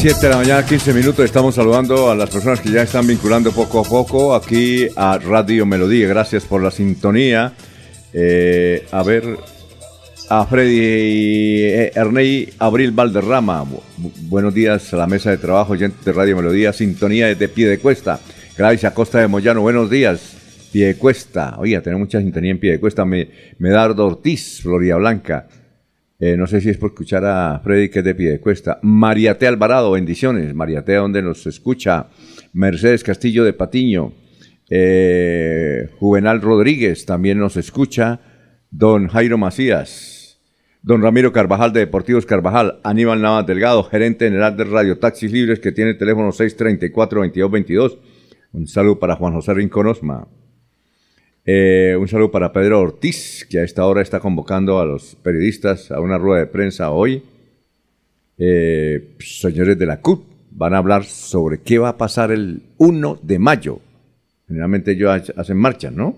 7 0.00 0.18
de 0.18 0.28
la 0.30 0.38
mañana, 0.38 0.64
15 0.64 0.94
minutos. 0.94 1.22
Estamos 1.26 1.54
saludando 1.54 2.10
a 2.10 2.14
las 2.14 2.30
personas 2.30 2.58
que 2.60 2.70
ya 2.70 2.80
están 2.80 3.06
vinculando 3.06 3.52
poco 3.52 3.80
a 3.80 3.82
poco 3.82 4.34
aquí 4.34 4.88
a 4.96 5.18
Radio 5.18 5.66
Melodía. 5.66 6.08
Gracias 6.08 6.46
por 6.46 6.62
la 6.62 6.70
sintonía. 6.70 7.52
Eh, 8.14 8.86
a 8.92 9.02
ver, 9.02 9.36
a 10.30 10.46
Freddy 10.46 10.78
eh, 10.80 11.92
Ernei 11.94 12.50
Abril 12.60 12.92
Valderrama. 12.92 13.66
buenos 14.22 14.54
días 14.54 14.90
a 14.94 14.96
la 14.96 15.06
mesa 15.06 15.32
de 15.32 15.36
trabajo, 15.36 15.76
gente 15.76 15.98
de 16.02 16.12
Radio 16.14 16.34
Melodía. 16.34 16.72
Sintonía 16.72 17.26
desde 17.26 17.48
Pie 17.48 17.68
de 17.68 17.78
Cuesta. 17.78 18.20
Gracias 18.56 18.90
a 18.90 18.94
Costa 18.94 19.18
de 19.18 19.28
Moyano. 19.28 19.60
Buenos 19.60 19.90
días. 19.90 20.34
Pie 20.72 20.86
de 20.86 20.94
Cuesta. 20.94 21.56
Oiga, 21.58 21.82
tenemos 21.82 22.06
mucha 22.06 22.20
sintonía 22.20 22.52
en 22.52 22.58
Pie 22.58 22.72
de 22.72 22.80
Cuesta. 22.80 23.04
Medardo 23.04 24.06
Ortiz, 24.06 24.60
Floria 24.62 24.96
Blanca. 24.96 25.46
Eh, 26.20 26.36
no 26.36 26.46
sé 26.46 26.60
si 26.60 26.68
es 26.68 26.76
por 26.76 26.90
escuchar 26.90 27.24
a 27.24 27.60
Freddy 27.64 27.88
que 27.88 28.00
es 28.00 28.04
de 28.04 28.14
pie 28.14 28.30
de 28.30 28.40
cuesta. 28.40 28.78
Mariate 28.82 29.46
Alvarado, 29.46 29.92
bendiciones. 29.92 30.54
Mariate, 30.54 30.94
donde 30.94 31.22
nos 31.22 31.46
escucha. 31.46 32.08
Mercedes 32.52 33.02
Castillo 33.02 33.42
de 33.42 33.54
Patiño. 33.54 34.12
Eh, 34.68 35.88
Juvenal 35.98 36.42
Rodríguez 36.42 37.06
también 37.06 37.38
nos 37.38 37.56
escucha. 37.56 38.20
Don 38.70 39.08
Jairo 39.08 39.38
Macías. 39.38 40.38
Don 40.82 41.02
Ramiro 41.02 41.32
Carvajal 41.32 41.72
de 41.72 41.80
Deportivos 41.80 42.26
Carvajal. 42.26 42.80
Aníbal 42.84 43.22
Navas 43.22 43.46
Delgado, 43.46 43.82
gerente 43.84 44.26
general 44.26 44.58
de 44.58 44.64
Radio 44.64 44.98
Taxis 44.98 45.32
Libres, 45.32 45.58
que 45.58 45.72
tiene 45.72 45.92
el 45.92 45.98
teléfono 45.98 46.32
634-2222. 46.32 47.98
Un 48.52 48.66
saludo 48.66 48.98
para 48.98 49.16
Juan 49.16 49.32
José 49.32 49.54
Rincón 49.54 49.86
Osma. 49.86 50.28
Eh, 51.44 51.96
un 51.98 52.06
saludo 52.06 52.30
para 52.30 52.52
Pedro 52.52 52.80
Ortiz, 52.80 53.46
que 53.48 53.60
a 53.60 53.64
esta 53.64 53.86
hora 53.86 54.02
está 54.02 54.20
convocando 54.20 54.78
a 54.78 54.84
los 54.84 55.14
periodistas 55.16 55.90
a 55.90 56.00
una 56.00 56.18
rueda 56.18 56.40
de 56.40 56.46
prensa 56.46 56.90
hoy. 56.90 57.22
Eh, 58.36 59.16
señores 59.20 59.78
de 59.78 59.86
la 59.86 60.00
CUT 60.00 60.24
van 60.50 60.74
a 60.74 60.78
hablar 60.78 61.04
sobre 61.04 61.60
qué 61.60 61.78
va 61.78 61.90
a 61.90 61.98
pasar 61.98 62.30
el 62.30 62.62
1 62.78 63.20
de 63.22 63.38
mayo. 63.38 63.80
Generalmente 64.48 64.92
ellos 64.92 65.32
hacen 65.36 65.56
marcha, 65.56 65.90
¿no? 65.90 66.16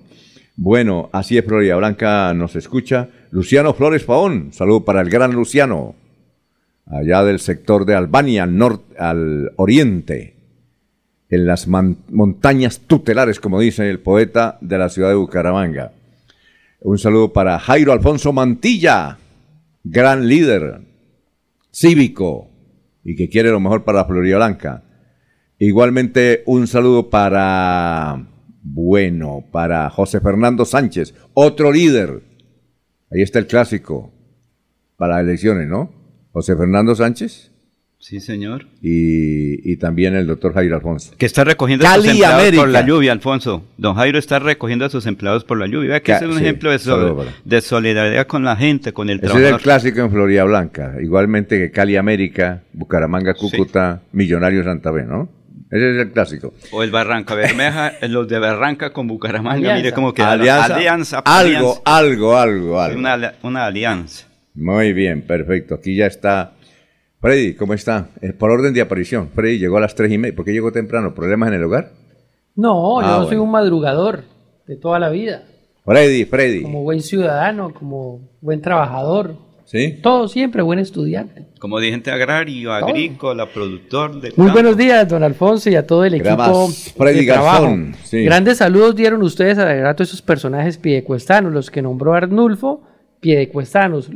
Bueno, 0.56 1.08
así 1.12 1.38
es, 1.38 1.44
Florida 1.44 1.76
Blanca 1.76 2.34
nos 2.34 2.56
escucha. 2.56 3.08
Luciano 3.30 3.74
Flores 3.74 4.04
Paón, 4.04 4.52
saludo 4.52 4.84
para 4.84 5.00
el 5.00 5.08
gran 5.08 5.32
Luciano, 5.32 5.94
allá 6.86 7.24
del 7.24 7.38
sector 7.38 7.84
de 7.84 7.94
Albania, 7.94 8.42
al, 8.42 8.56
norte, 8.56 8.96
al 8.98 9.52
oriente 9.56 10.31
en 11.32 11.46
las 11.46 11.66
montañas 11.66 12.80
tutelares, 12.80 13.40
como 13.40 13.58
dice 13.58 13.88
el 13.88 14.00
poeta 14.00 14.58
de 14.60 14.76
la 14.76 14.90
ciudad 14.90 15.08
de 15.08 15.14
Bucaramanga. 15.14 15.92
Un 16.80 16.98
saludo 16.98 17.32
para 17.32 17.58
Jairo 17.58 17.92
Alfonso 17.92 18.34
Mantilla, 18.34 19.16
gran 19.82 20.28
líder 20.28 20.82
cívico 21.72 22.50
y 23.02 23.16
que 23.16 23.30
quiere 23.30 23.50
lo 23.50 23.60
mejor 23.60 23.82
para 23.82 24.04
Florida. 24.04 24.82
Igualmente 25.58 26.42
un 26.44 26.66
saludo 26.66 27.08
para, 27.08 28.26
bueno, 28.62 29.42
para 29.50 29.88
José 29.88 30.20
Fernando 30.20 30.66
Sánchez, 30.66 31.14
otro 31.32 31.72
líder. 31.72 32.24
Ahí 33.10 33.22
está 33.22 33.38
el 33.38 33.46
clásico 33.46 34.12
para 34.98 35.18
elecciones, 35.18 35.66
¿no? 35.66 35.90
José 36.32 36.56
Fernando 36.56 36.94
Sánchez. 36.94 37.51
Sí, 38.02 38.18
señor. 38.18 38.66
Y, 38.82 39.76
también 39.76 40.16
el 40.16 40.26
doctor 40.26 40.52
Jairo 40.54 40.74
Alfonso. 40.74 41.14
Que 41.16 41.24
está 41.24 41.44
recogiendo 41.44 41.86
a 41.86 41.94
sus 41.94 42.08
empleados 42.08 42.52
por 42.56 42.68
la 42.68 42.84
lluvia, 42.84 43.12
Alfonso. 43.12 43.64
Don 43.76 43.94
Jairo 43.94 44.18
está 44.18 44.40
recogiendo 44.40 44.84
a 44.84 44.90
sus 44.90 45.06
empleados 45.06 45.44
por 45.44 45.56
la 45.56 45.68
lluvia. 45.68 45.90
Vea 45.90 46.02
que 46.02 46.12
es 46.12 46.22
un 46.22 46.36
ejemplo 46.36 46.72
de, 46.72 47.60
solidaridad 47.60 48.26
con 48.26 48.42
la 48.42 48.56
gente, 48.56 48.92
con 48.92 49.08
el 49.08 49.20
Ese 49.22 49.46
es 49.46 49.52
el 49.52 49.60
clásico 49.60 50.00
en 50.00 50.10
Florida 50.10 50.42
Blanca. 50.42 50.96
Igualmente 51.00 51.60
que 51.60 51.70
Cali 51.70 51.94
América, 51.94 52.64
Bucaramanga, 52.72 53.34
Cúcuta, 53.34 54.02
Millonario 54.10 54.64
Santa 54.64 54.92
Fe, 54.92 55.04
¿no? 55.04 55.28
Ese 55.70 55.92
es 55.92 55.96
el 55.98 56.10
clásico. 56.10 56.54
O 56.72 56.82
el 56.82 56.90
Barranca 56.90 57.36
Bermeja, 57.36 57.92
los 58.08 58.26
de 58.26 58.40
Barranca 58.40 58.92
con 58.92 59.06
Bucaramanga, 59.06 59.76
mire 59.76 59.92
cómo 59.92 60.12
queda. 60.12 60.32
Alianza, 60.32 61.20
algo, 61.24 61.80
algo, 61.84 62.36
algo, 62.36 62.80
algo. 62.80 62.98
Una, 62.98 63.34
una 63.42 63.66
alianza. 63.66 64.26
Muy 64.54 64.92
bien, 64.92 65.22
perfecto. 65.22 65.76
Aquí 65.76 65.94
ya 65.94 66.06
está 66.06 66.54
Freddy, 67.22 67.54
¿cómo 67.54 67.72
está? 67.72 68.08
Eh, 68.20 68.32
por 68.32 68.50
orden 68.50 68.74
de 68.74 68.80
aparición. 68.80 69.30
Freddy 69.32 69.60
llegó 69.60 69.76
a 69.76 69.80
las 69.80 69.94
tres 69.94 70.10
y 70.10 70.18
media. 70.18 70.34
¿Por 70.34 70.44
qué 70.44 70.52
llegó 70.52 70.72
temprano? 70.72 71.14
¿Problemas 71.14 71.50
en 71.50 71.54
el 71.54 71.62
hogar? 71.62 71.92
No, 72.56 73.00
yo 73.00 73.06
ah, 73.06 73.26
soy 73.28 73.36
un 73.36 73.48
madrugador 73.48 74.24
de 74.66 74.76
toda 74.76 74.98
la 74.98 75.08
vida. 75.08 75.44
Freddy, 75.84 76.24
Freddy. 76.24 76.62
Como 76.62 76.82
buen 76.82 77.00
ciudadano, 77.00 77.72
como 77.72 78.28
buen 78.40 78.60
trabajador. 78.60 79.36
¿Sí? 79.66 80.00
Todo 80.02 80.26
siempre, 80.26 80.62
buen 80.62 80.80
estudiante. 80.80 81.46
Como 81.60 81.78
dirigente 81.78 82.10
agrario, 82.10 82.72
agrícola, 82.72 83.46
productor 83.46 84.20
de. 84.20 84.32
Muy 84.36 84.50
buenos 84.50 84.76
días, 84.76 85.08
don 85.08 85.22
Alfonso, 85.22 85.70
y 85.70 85.76
a 85.76 85.86
todo 85.86 86.04
el 86.04 86.14
equipo 86.14 86.68
Freddy 86.96 87.20
de 87.20 87.32
trabajo. 87.32 87.72
Grandes 88.10 88.58
saludos 88.58 88.96
dieron 88.96 89.22
ustedes 89.22 89.58
a 89.58 89.94
todos 89.94 90.08
esos 90.08 90.22
personajes 90.22 90.76
piedecuestanos, 90.76 91.52
los 91.52 91.70
que 91.70 91.82
nombró 91.82 92.14
Arnulfo, 92.14 92.82
piedecuestanos. 93.20 94.10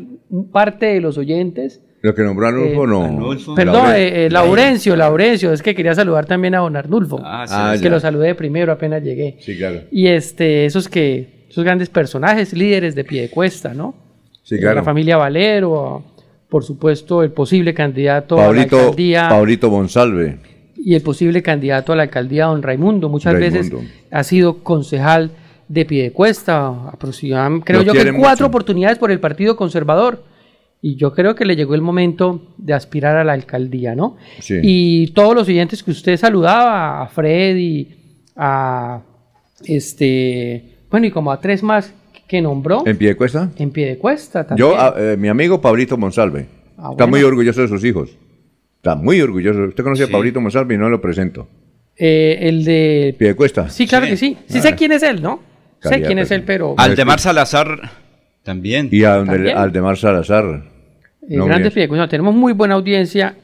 Parte 0.51 0.87
de 0.87 1.01
los 1.01 1.17
oyentes 1.19 1.81
lo 2.07 2.15
que 2.15 2.23
nombró 2.23 2.47
Arnulfo, 2.47 2.85
eh, 2.85 2.87
no. 2.87 3.55
Perdón, 3.57 3.91
eh, 3.97 4.27
eh, 4.27 4.31
Laurencio, 4.31 4.95
Laurencio. 4.95 5.53
Es 5.53 5.61
que 5.61 5.75
quería 5.75 5.93
saludar 5.93 6.25
también 6.25 6.55
a 6.55 6.59
don 6.59 6.77
Arnulfo. 6.77 7.21
Ah, 7.21 7.45
sí. 7.49 7.55
Ah, 7.57 7.75
que 7.83 7.91
lo 7.91 7.99
saludé 7.99 8.37
primero 8.37 8.71
apenas 8.71 9.03
llegué. 9.03 9.39
Sí, 9.41 9.57
claro. 9.57 9.81
Y 9.91 10.07
este, 10.07 10.67
esos 10.67 10.89
que, 10.89 11.47
esos 11.51 11.65
grandes 11.65 11.89
personajes, 11.89 12.53
líderes 12.53 12.95
de 12.95 13.03
pie 13.03 13.23
de 13.23 13.31
cuesta, 13.31 13.75
¿no? 13.75 13.97
Sí, 14.45 14.57
claro. 14.57 14.77
La 14.77 14.83
familia 14.85 15.17
Valero, 15.17 16.05
por 16.49 16.63
supuesto, 16.63 17.25
el 17.25 17.33
posible 17.33 17.75
candidato 17.75 18.41
a 18.41 18.53
la 18.53 18.63
alcaldía. 18.63 19.29
Paulito 19.29 19.69
Monsalve. 19.69 20.39
Y 20.77 20.95
el 20.95 21.03
posible 21.03 21.43
candidato 21.43 21.93
a 21.93 21.97
la 21.97 22.05
alcaldía, 22.05 22.45
don 22.45 22.63
Raimundo. 22.63 23.09
Muchas 23.09 23.35
veces 23.35 23.73
ha 24.13 24.23
sido 24.23 24.63
concejal 24.63 25.33
de 25.67 25.85
Piedecuesta, 25.85 26.69
aproximadamente, 26.69 27.65
creo 27.65 27.83
yo 27.83 27.93
que 27.93 28.13
cuatro 28.13 28.47
oportunidades 28.47 28.97
por 28.97 29.11
el 29.11 29.19
Partido 29.19 29.57
Conservador 29.57 30.23
y 30.83 30.97
yo 30.97 31.13
creo 31.13 31.35
que 31.35 31.45
le 31.45 31.57
llegó 31.57 31.75
el 31.75 31.83
momento 31.83 32.55
de 32.59 32.75
aspirar 32.75 33.17
a 33.17 33.25
la 33.25 33.33
alcaldía, 33.33 33.95
¿no? 33.95 34.17
Sí. 34.41 34.59
Y 34.63 35.07
todos 35.09 35.35
los 35.35 35.47
siguientes 35.47 35.83
que 35.83 35.91
usted 35.91 36.17
saludaba, 36.17 37.03
a 37.03 37.09
Freddy, 37.09 37.89
a 38.37 39.03
este, 39.65 40.77
bueno, 40.91 41.07
y 41.07 41.11
como 41.11 41.33
a 41.33 41.41
tres 41.41 41.63
más 41.63 41.93
que 42.29 42.41
nombró. 42.41 42.83
¿En 42.87 42.97
pie 42.97 43.09
de 43.09 43.17
cuesta? 43.17 43.51
En 43.57 43.71
pie 43.71 43.87
de 43.87 43.99
cuesta 43.99 44.47
también. 44.47 44.69
Yo, 44.69 44.95
eh, 44.97 45.17
mi 45.17 45.29
amigo 45.29 45.61
Pablito 45.61 45.97
Monsalve, 45.97 46.47
ah, 46.77 46.91
está 46.91 47.07
muy 47.07 47.23
orgulloso 47.23 47.63
de 47.63 47.69
sus 47.69 47.85
hijos. 47.85 48.17
Está 48.77 48.95
muy 48.95 49.21
orgulloso. 49.21 49.61
Usted 49.63 49.83
conoce 49.83 50.05
a 50.05 50.09
Pablito 50.09 50.41
Monsalve 50.41 50.75
y 50.75 50.79
no 50.79 50.89
lo 50.89 51.01
presento. 51.01 51.49
Eh, 51.97 52.39
el 52.43 52.65
de... 52.65 53.17
Pie 53.19 53.29
de 53.29 53.35
cuesta. 53.35 53.71
Sí, 53.71 53.87
claro 53.87 54.07
que 54.07 54.17
sí. 54.17 54.37
Sí 54.47 54.61
sé 54.61 54.69
ah. 54.69 54.77
quién 54.77 54.93
es 54.93 55.03
él, 55.03 55.23
¿no? 55.23 55.41
sé 55.81 56.03
quién 56.03 56.19
es 56.19 56.31
él, 56.31 56.43
pero... 56.43 56.75
Aldemar 56.77 57.21
Salazar 57.21 58.06
también. 58.47 58.89
Y 58.93 59.03
a 59.03 59.17
donde, 59.17 59.53
Aldemar 59.53 59.99
Salazar. 59.99 60.63
En 61.29 61.45
grandes 61.45 61.73
pie 61.73 61.83
de 61.83 61.89
cuesta. 61.89 62.09
Tenemos 62.09 62.35
muy 62.35 62.53
buena 62.53 62.77
audiencia 62.77 63.35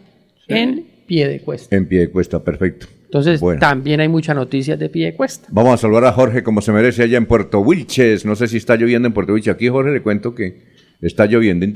en 0.47 0.87
pie 1.07 1.29
de 1.29 1.41
cuesta. 1.41 1.77
En 1.77 1.87
pie 1.87 2.01
de 2.01 2.11
cuesta, 2.11 2.43
perfecto. 2.43 2.87
Entonces, 3.05 3.43
también 3.61 4.01
hay 4.01 4.09
muchas 4.09 4.35
noticias 4.37 4.79
de 4.79 4.89
pie 4.89 5.07
de 5.07 5.15
cuesta. 5.15 5.49
Vamos 5.51 5.75
a 5.75 5.77
saludar 5.77 6.07
a 6.07 6.13
Jorge 6.13 6.43
como 6.43 6.63
se 6.63 6.73
merece 6.73 7.03
allá 7.03 7.19
en 7.19 7.27
Puerto 7.27 7.61
Wilches. 7.61 8.25
No 8.25 8.37
sé 8.37 8.47
si 8.47 8.57
está 8.57 8.77
lloviendo 8.77 9.09
en 9.09 9.13
Puerto 9.13 9.35
Wilches. 9.35 9.55
Aquí, 9.55 9.69
Jorge, 9.69 9.91
le 9.91 10.01
cuento 10.01 10.35
que 10.35 10.63
está 11.03 11.27
lloviendo, 11.27 11.67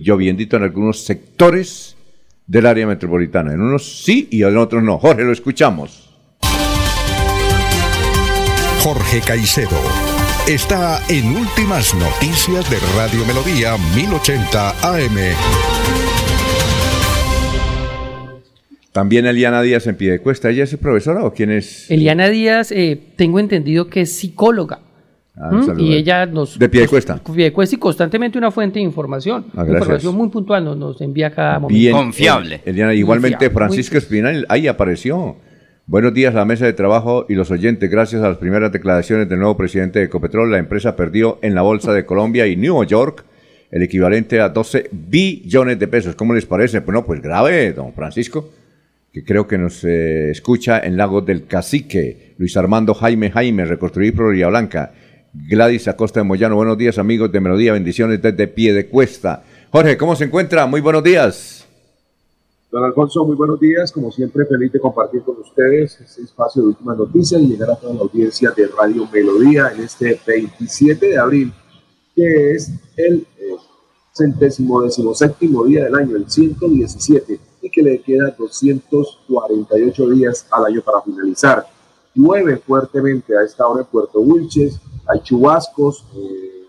lloviendito 0.00 0.56
en 0.56 0.62
algunos 0.62 1.04
sectores 1.04 1.96
del 2.46 2.64
área 2.64 2.86
metropolitana. 2.86 3.52
En 3.52 3.60
unos 3.60 4.04
sí 4.04 4.28
y 4.30 4.44
en 4.44 4.56
otros 4.56 4.82
no. 4.82 4.98
Jorge, 4.98 5.24
lo 5.24 5.32
escuchamos. 5.32 6.14
Jorge 8.80 9.20
Caicedo 9.26 10.05
está 10.48 11.00
en 11.08 11.36
Últimas 11.36 11.92
Noticias 11.94 12.70
de 12.70 12.76
Radio 12.96 13.24
Melodía 13.26 13.76
1080 13.96 14.70
AM. 14.80 15.16
También 18.92 19.26
Eliana 19.26 19.60
Díaz 19.60 19.88
en 19.88 19.96
Piedecuesta. 19.96 20.48
¿Ella 20.50 20.64
es 20.64 20.76
profesora 20.76 21.24
o 21.24 21.32
quién 21.32 21.50
es? 21.50 21.90
Eliana 21.90 22.28
Díaz, 22.28 22.70
eh, 22.70 23.00
tengo 23.16 23.40
entendido 23.40 23.88
que 23.88 24.02
es 24.02 24.12
psicóloga. 24.16 24.80
Ah, 25.36 25.50
¿Mm? 25.50 25.80
y 25.80 25.94
ella 25.94 26.24
nos... 26.26 26.58
De 26.58 26.68
pie 26.68 26.82
de 26.82 26.88
cuesta. 26.88 27.20
Pie 27.22 27.44
de 27.44 27.52
cuesta 27.52 27.74
y 27.74 27.78
constantemente 27.78 28.38
una 28.38 28.50
fuente 28.52 28.78
de 28.78 28.84
información. 28.84 29.46
Ah, 29.56 29.64
información 29.66 30.14
muy 30.14 30.28
puntual 30.28 30.64
nos, 30.64 30.76
nos 30.76 31.00
envía 31.00 31.30
cada 31.30 31.58
momento. 31.58 31.76
Bien, 31.76 31.92
Confiable. 31.92 32.62
igualmente 32.94 33.50
Francisco 33.50 33.98
Espinal, 33.98 34.46
ahí 34.48 34.68
apareció. 34.68 35.36
Buenos 35.88 36.14
días 36.14 36.34
la 36.34 36.44
mesa 36.44 36.64
de 36.64 36.72
trabajo 36.72 37.26
y 37.28 37.34
los 37.36 37.52
oyentes. 37.52 37.88
Gracias 37.88 38.20
a 38.20 38.28
las 38.28 38.38
primeras 38.38 38.72
declaraciones 38.72 39.28
del 39.28 39.38
nuevo 39.38 39.56
presidente 39.56 40.00
de 40.00 40.06
Ecopetrol, 40.06 40.50
la 40.50 40.58
empresa 40.58 40.96
perdió 40.96 41.38
en 41.42 41.54
la 41.54 41.62
bolsa 41.62 41.92
de 41.92 42.04
Colombia 42.04 42.48
y 42.48 42.56
New 42.56 42.82
York 42.82 43.24
el 43.70 43.84
equivalente 43.84 44.40
a 44.40 44.48
12 44.48 44.88
billones 44.90 45.78
de 45.78 45.86
pesos. 45.86 46.16
¿Cómo 46.16 46.34
les 46.34 46.44
parece? 46.44 46.80
Pues 46.80 46.92
no, 46.92 47.06
pues 47.06 47.22
grave, 47.22 47.72
don 47.72 47.92
Francisco, 47.92 48.50
que 49.12 49.24
creo 49.24 49.46
que 49.46 49.58
nos 49.58 49.84
eh, 49.84 50.32
escucha 50.32 50.80
en 50.80 50.96
Lagos 50.96 51.24
del 51.24 51.46
Cacique. 51.46 52.34
Luis 52.36 52.56
Armando 52.56 52.92
Jaime 52.92 53.30
Jaime, 53.30 53.64
Reconstruir 53.64 54.12
Florida 54.12 54.48
Blanca. 54.48 54.92
Gladys 55.32 55.86
Acosta 55.86 56.18
de 56.18 56.24
Moyano. 56.24 56.56
Buenos 56.56 56.78
días, 56.78 56.98
amigos 56.98 57.30
de 57.30 57.38
Melodía. 57.38 57.72
Bendiciones 57.72 58.20
desde 58.20 58.48
pie 58.48 58.72
de 58.72 58.86
cuesta. 58.86 59.44
Jorge, 59.70 59.96
¿cómo 59.96 60.16
se 60.16 60.24
encuentra? 60.24 60.66
Muy 60.66 60.80
buenos 60.80 61.04
días. 61.04 61.65
Don 62.76 62.84
Alfonso, 62.84 63.24
muy 63.24 63.36
buenos 63.36 63.58
días. 63.58 63.90
Como 63.90 64.12
siempre, 64.12 64.44
feliz 64.44 64.70
de 64.70 64.78
compartir 64.78 65.22
con 65.22 65.38
ustedes 65.40 65.98
este 65.98 66.20
espacio 66.20 66.60
de 66.60 66.68
últimas 66.68 66.98
noticias 66.98 67.40
y 67.40 67.46
llegar 67.46 67.70
a 67.70 67.76
toda 67.76 67.94
la 67.94 68.00
audiencia 68.00 68.50
de 68.50 68.66
Radio 68.66 69.08
Melodía 69.10 69.72
en 69.74 69.84
este 69.84 70.20
27 70.26 71.08
de 71.08 71.16
abril, 71.16 71.54
que 72.14 72.52
es 72.52 72.70
el 72.98 73.26
eh, 73.38 73.56
centésimo 74.12 74.82
decimoséptimo 74.82 75.64
día 75.64 75.84
del 75.84 75.94
año, 75.94 76.16
el 76.16 76.28
117, 76.28 77.40
y 77.62 77.70
que 77.70 77.82
le 77.82 78.02
queda 78.02 78.36
248 78.38 80.10
días 80.10 80.46
al 80.50 80.66
año 80.66 80.82
para 80.82 81.00
finalizar. 81.00 81.66
Llueve 82.14 82.58
fuertemente 82.58 83.38
a 83.38 83.42
esta 83.42 83.66
hora 83.66 83.84
en 83.84 83.86
Puerto 83.86 84.20
Wilches, 84.20 84.78
hay 85.06 85.20
chubascos, 85.20 86.04
eh, 86.14 86.66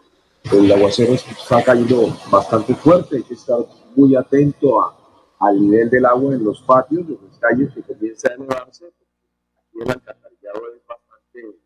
el 0.54 0.72
aguacero 0.72 1.16
está 1.16 1.62
cayendo 1.66 2.18
bastante 2.32 2.74
fuerte, 2.76 3.18
hay 3.18 3.24
que 3.24 3.34
estar 3.34 3.58
muy 3.94 4.16
atento 4.16 4.97
al 5.40 5.60
nivel 5.60 5.90
del 5.90 6.06
agua 6.06 6.34
en 6.34 6.44
los 6.44 6.62
patios, 6.62 7.08
en 7.08 7.18
las 7.28 7.38
calles 7.40 7.74
que 7.74 7.82
comienza 7.82 8.30
a 8.30 8.34
elevarse. 8.34 8.86
Aquí 8.86 9.82
el 9.82 9.92
alcantarillado 9.92 10.62
es 10.76 10.82
bastante, 10.88 11.60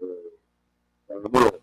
eh, 0.00 1.60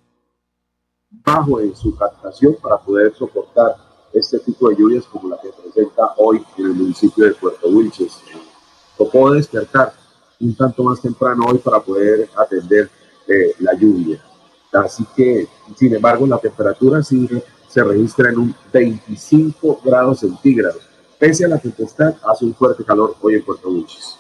bajo 1.10 1.60
en 1.60 1.76
su 1.76 1.96
captación 1.96 2.56
para 2.62 2.78
poder 2.78 3.14
soportar 3.14 3.76
este 4.14 4.40
tipo 4.40 4.70
de 4.70 4.76
lluvias 4.76 5.06
como 5.06 5.30
la 5.30 5.40
que 5.40 5.50
presenta 5.50 6.14
hoy 6.18 6.44
en 6.58 6.66
el 6.66 6.74
municipio 6.74 7.26
de 7.26 7.34
Puerto 7.34 7.68
Wilches. 7.70 8.22
puedo 9.12 9.34
despertar 9.34 9.94
un 10.40 10.56
tanto 10.56 10.84
más 10.84 11.02
temprano 11.02 11.46
hoy 11.48 11.58
para 11.60 11.80
poder 11.80 12.30
atender 12.36 12.90
eh, 13.28 13.54
la 13.60 13.74
lluvia. 13.74 14.22
Así 14.74 15.06
que, 15.16 15.48
sin 15.76 15.94
embargo, 15.94 16.26
la 16.26 16.38
temperatura 16.38 17.04
sí 17.04 17.28
se 17.68 17.84
registra 17.84 18.30
en 18.30 18.40
un 18.40 18.56
25 18.72 19.82
grados 19.84 20.20
centígrados. 20.20 20.91
Pese 21.22 21.46
a 21.46 21.50
la 21.50 21.60
tempestad, 21.60 22.16
hace 22.28 22.46
un 22.46 22.56
fuerte 22.56 22.84
calor 22.84 23.16
hoy 23.22 23.36
en 23.36 23.44
Puerto 23.44 23.70
Luches. 23.70 24.18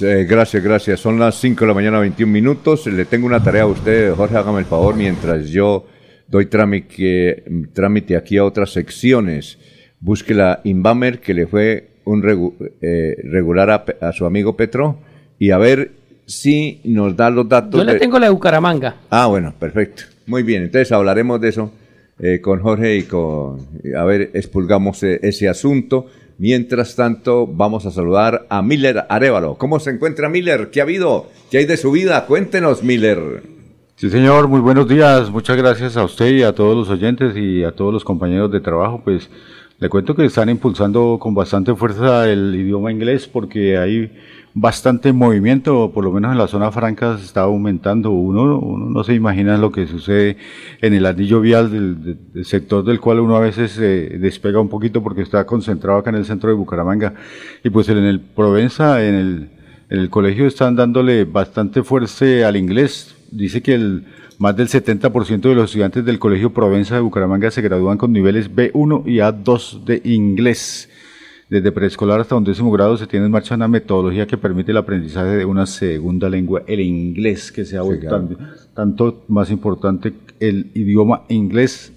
gracias, 0.00 0.64
gracias. 0.64 0.98
Son 0.98 1.18
las 1.18 1.34
5 1.34 1.60
de 1.60 1.66
la 1.66 1.74
mañana, 1.74 2.00
21 2.00 2.32
minutos. 2.32 2.86
Le 2.86 3.04
tengo 3.04 3.26
una 3.26 3.44
tarea 3.44 3.64
a 3.64 3.66
usted, 3.66 4.14
Jorge, 4.14 4.38
hágame 4.38 4.60
el 4.60 4.64
favor, 4.64 4.96
mientras 4.96 5.48
yo 5.50 5.84
doy 6.26 6.46
trámite, 6.46 7.44
trámite 7.74 8.16
aquí 8.16 8.38
a 8.38 8.46
otras 8.46 8.72
secciones. 8.72 9.58
Busque 10.00 10.32
la 10.32 10.62
Inbamer, 10.64 11.20
que 11.20 11.34
le 11.34 11.46
fue 11.46 12.00
un 12.06 12.56
eh, 12.80 13.16
regular 13.24 13.68
a, 13.68 13.84
a 14.00 14.12
su 14.12 14.24
amigo 14.24 14.56
Petro, 14.56 15.00
y 15.38 15.50
a 15.50 15.58
ver 15.58 15.90
si 16.24 16.80
nos 16.84 17.14
da 17.14 17.28
los 17.28 17.46
datos. 17.46 17.78
Yo 17.78 17.84
le 17.84 17.98
tengo 17.98 18.18
la 18.18 18.24
de 18.24 18.32
Bucaramanga. 18.32 18.96
Ah, 19.10 19.26
bueno, 19.26 19.52
perfecto. 19.58 20.04
Muy 20.24 20.44
bien, 20.44 20.62
entonces 20.62 20.90
hablaremos 20.92 21.38
de 21.42 21.50
eso 21.50 21.70
eh, 22.22 22.40
con 22.40 22.60
Jorge 22.60 22.96
y 22.96 23.02
con... 23.04 23.58
A 23.96 24.04
ver, 24.04 24.30
expulgamos 24.34 25.02
eh, 25.02 25.20
ese 25.22 25.48
asunto. 25.48 26.06
Mientras 26.38 26.96
tanto, 26.96 27.46
vamos 27.46 27.86
a 27.86 27.90
saludar 27.90 28.46
a 28.48 28.62
Miller 28.62 29.04
Arevalo. 29.08 29.56
¿Cómo 29.56 29.78
se 29.80 29.90
encuentra 29.90 30.28
Miller? 30.28 30.70
¿Qué 30.70 30.80
ha 30.80 30.84
habido? 30.84 31.26
¿Qué 31.50 31.58
hay 31.58 31.66
de 31.66 31.76
su 31.76 31.90
vida? 31.90 32.26
Cuéntenos, 32.26 32.82
Miller. 32.82 33.42
Sí, 33.96 34.08
señor, 34.08 34.48
muy 34.48 34.60
buenos 34.60 34.88
días. 34.88 35.30
Muchas 35.30 35.58
gracias 35.58 35.96
a 35.98 36.04
usted 36.04 36.32
y 36.32 36.42
a 36.42 36.54
todos 36.54 36.74
los 36.74 36.88
oyentes 36.88 37.36
y 37.36 37.64
a 37.64 37.72
todos 37.72 37.92
los 37.92 38.04
compañeros 38.04 38.50
de 38.50 38.60
trabajo. 38.60 39.02
Pues 39.04 39.28
le 39.78 39.88
cuento 39.88 40.14
que 40.14 40.24
están 40.24 40.48
impulsando 40.48 41.18
con 41.20 41.34
bastante 41.34 41.74
fuerza 41.74 42.30
el 42.30 42.54
idioma 42.54 42.90
inglés 42.92 43.26
porque 43.26 43.76
hay 43.76 44.10
bastante 44.54 45.12
movimiento, 45.12 45.92
por 45.92 46.04
lo 46.04 46.12
menos 46.12 46.32
en 46.32 46.38
la 46.38 46.48
zona 46.48 46.70
franca 46.72 47.18
se 47.18 47.24
está 47.24 47.42
aumentando. 47.42 48.10
Uno, 48.10 48.58
uno 48.58 48.86
no 48.90 49.04
se 49.04 49.14
imagina 49.14 49.56
lo 49.58 49.70
que 49.70 49.86
sucede 49.86 50.36
en 50.80 50.94
el 50.94 51.06
anillo 51.06 51.40
vial 51.40 51.70
del, 51.70 52.44
sector 52.44 52.84
del 52.84 53.00
cual 53.00 53.20
uno 53.20 53.36
a 53.36 53.40
veces 53.40 53.72
se 53.72 54.18
despega 54.18 54.60
un 54.60 54.68
poquito 54.68 55.02
porque 55.02 55.22
está 55.22 55.44
concentrado 55.46 55.98
acá 55.98 56.10
en 56.10 56.16
el 56.16 56.24
centro 56.24 56.50
de 56.50 56.56
Bucaramanga. 56.56 57.14
Y 57.62 57.70
pues 57.70 57.88
en 57.88 57.98
el 57.98 58.20
Provenza, 58.20 59.04
en 59.04 59.14
el, 59.14 59.50
en 59.88 59.98
el 59.98 60.10
colegio 60.10 60.46
están 60.46 60.76
dándole 60.76 61.24
bastante 61.24 61.82
fuerza 61.82 62.24
al 62.46 62.56
inglés. 62.56 63.14
Dice 63.30 63.62
que 63.62 63.74
el, 63.74 64.04
más 64.40 64.56
del 64.56 64.68
70% 64.68 65.40
de 65.40 65.54
los 65.54 65.66
estudiantes 65.66 66.02
del 66.02 66.18
Colegio 66.18 66.50
Provenza 66.52 66.94
de 66.94 67.02
Bucaramanga 67.02 67.50
se 67.50 67.60
gradúan 67.60 67.98
con 67.98 68.10
niveles 68.10 68.50
B1 68.50 69.02
y 69.04 69.16
A2 69.18 69.84
de 69.84 70.00
inglés. 70.02 70.88
Desde 71.50 71.72
preescolar 71.72 72.20
hasta 72.20 72.36
un 72.36 72.44
décimo 72.44 72.70
grado 72.70 72.96
se 72.96 73.08
tiene 73.08 73.26
en 73.26 73.32
marcha 73.32 73.56
una 73.56 73.66
metodología 73.66 74.24
que 74.24 74.38
permite 74.38 74.70
el 74.70 74.76
aprendizaje 74.76 75.30
de 75.30 75.44
una 75.44 75.66
segunda 75.66 76.30
lengua, 76.30 76.62
el 76.68 76.78
inglés, 76.78 77.50
que 77.50 77.64
se 77.64 77.76
ha 77.76 77.82
vuelto 77.82 78.28
tanto 78.72 79.24
más 79.26 79.50
importante 79.50 80.12
el 80.38 80.70
idioma 80.74 81.24
inglés 81.28 81.92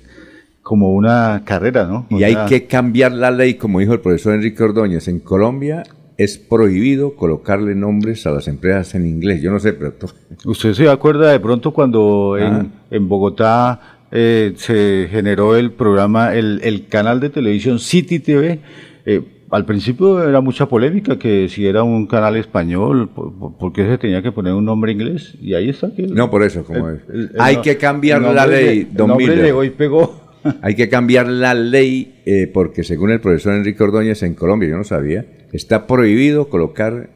como 0.64 0.94
una 0.94 1.44
carrera, 1.46 1.86
¿no? 1.86 2.08
y 2.10 2.24
hay 2.24 2.36
que 2.48 2.66
cambiar 2.66 3.12
la 3.12 3.30
ley, 3.30 3.54
como 3.54 3.80
dijo 3.80 3.94
el 3.94 4.00
profesor 4.00 4.34
Enrique 4.34 4.64
Ordóñez. 4.64 5.08
En 5.08 5.20
Colombia 5.20 5.84
es 6.18 6.40
prohibido 6.40 7.16
colocarle 7.16 7.76
nombres 7.76 8.26
a 8.26 8.32
las 8.32 8.48
empresas 8.48 8.96
en 8.96 9.06
inglés. 9.06 9.44
Yo 9.44 9.52
no 9.52 9.60
sé, 9.60 9.74
pero... 9.74 9.94
¿Usted 10.46 10.74
se 10.74 10.90
acuerda 10.90 11.32
de 11.32 11.40
pronto 11.40 11.72
cuando 11.72 12.40
en. 12.40 13.08
Bogotá 13.08 14.00
eh, 14.12 14.54
se 14.56 15.10
generó 15.12 15.56
el 15.56 15.74
programa, 15.74 16.34
el, 16.34 16.60
el, 16.64 16.88
canal 16.88 17.20
de 17.20 17.30
televisión 17.30 17.78
City 17.78 18.20
TV? 18.20 18.60
Eh, 19.06 19.22
al 19.54 19.66
principio 19.66 20.28
era 20.28 20.42
mucha 20.42 20.68
polémica 20.68 21.20
que 21.20 21.48
si 21.48 21.68
era 21.68 21.84
un 21.84 22.08
canal 22.08 22.36
español, 22.38 23.10
¿por, 23.10 23.72
qué 23.72 23.86
se 23.86 24.00
tenía 24.00 24.24
que 24.24 24.32
poner 24.32 24.54
un 24.54 24.66
nombre 24.66 24.92
inglés? 24.92 25.36
Y 25.40 25.54
ahí 25.54 25.70
está. 25.70 25.94
Que 25.94 26.08
no, 26.08 26.32
por 26.32 26.42
eso, 26.42 26.64
como 26.64 26.90
es. 26.90 27.02
Hay 27.38 27.58
que 27.58 27.78
cambiar 27.78 28.22
la 28.22 28.48
ley, 28.48 28.90
don 28.92 29.10
nombre 29.10 29.36
de 29.36 29.52
hoy 29.52 29.70
pegó. 29.70 30.22
Hay 30.62 30.76
que 30.76 30.90
cambiar 30.90 31.28
la 31.28 31.54
ley 31.54 32.22
eh, 32.26 32.52
porque 32.54 32.84
según 32.84 33.12
el 33.12 33.22
profesor 33.22 33.54
Enrique 33.54 33.82
Ordóñez 33.82 34.24
en 34.24 34.34
Colombia, 34.34 34.70
yo 34.70 34.76
no 34.76 34.84
sabía, 34.84 35.26
está 35.54 35.88
prohibido 35.88 36.50
colocar 36.50 37.12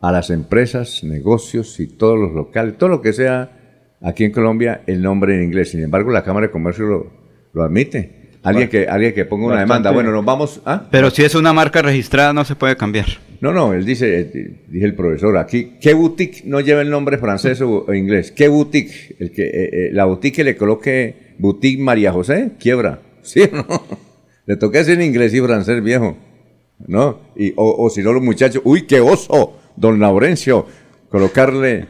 a 0.00 0.12
las 0.12 0.28
empresas, 0.28 1.02
negocios 1.02 1.80
y 1.80 1.86
todos 1.86 2.18
los 2.18 2.32
locales, 2.32 2.76
todo 2.76 2.90
lo 2.90 3.00
que 3.00 3.14
sea 3.14 3.52
aquí 4.02 4.24
en 4.24 4.32
Colombia, 4.32 4.82
el 4.86 5.00
nombre 5.00 5.36
en 5.36 5.44
inglés. 5.44 5.70
Sin 5.70 5.82
embargo, 5.82 6.10
la 6.10 6.24
Cámara 6.24 6.48
de 6.48 6.52
Comercio 6.52 6.84
lo, 6.86 7.06
lo 7.54 7.62
admite. 7.62 8.17
Alguien, 8.42 8.68
que, 8.68 8.86
alguien 8.86 9.12
que 9.14 9.24
ponga 9.24 9.46
una 9.46 9.60
demanda. 9.60 9.90
Bueno, 9.90 10.10
nos 10.10 10.24
vamos. 10.24 10.60
¿ah? 10.64 10.86
Pero 10.90 11.10
si 11.10 11.24
es 11.24 11.34
una 11.34 11.52
marca 11.52 11.82
registrada, 11.82 12.32
no 12.32 12.44
se 12.44 12.54
puede 12.54 12.76
cambiar. 12.76 13.06
No, 13.40 13.52
no, 13.52 13.72
él 13.72 13.84
dice, 13.84 14.20
eh, 14.20 14.62
dice 14.68 14.84
el 14.84 14.94
profesor 14.94 15.36
aquí, 15.36 15.76
¿qué 15.80 15.94
boutique 15.94 16.42
no 16.44 16.60
lleva 16.60 16.82
el 16.82 16.90
nombre 16.90 17.18
francés 17.18 17.60
o, 17.60 17.92
inglés? 17.94 18.32
¿Qué 18.32 18.48
boutique? 18.48 19.16
El 19.20 19.30
que, 19.30 19.42
eh, 19.42 19.70
eh, 19.72 19.90
la 19.92 20.06
boutique 20.06 20.36
que 20.36 20.44
le 20.44 20.56
coloque 20.56 21.34
boutique 21.38 21.80
María 21.80 22.12
José, 22.12 22.52
quiebra. 22.58 23.00
¿Sí 23.22 23.42
o 23.42 23.56
no? 23.56 23.84
Le 24.46 24.56
toca 24.56 24.80
en 24.80 25.02
inglés 25.02 25.34
y 25.34 25.40
francés, 25.40 25.82
viejo. 25.82 26.16
¿No? 26.86 27.20
Y, 27.36 27.52
o, 27.56 27.84
o 27.84 27.90
si 27.90 28.02
no, 28.02 28.12
los 28.12 28.22
muchachos, 28.22 28.62
uy, 28.64 28.82
qué 28.86 29.00
oso, 29.00 29.58
don 29.76 30.00
Laurencio, 30.00 30.66
colocarle 31.10 31.86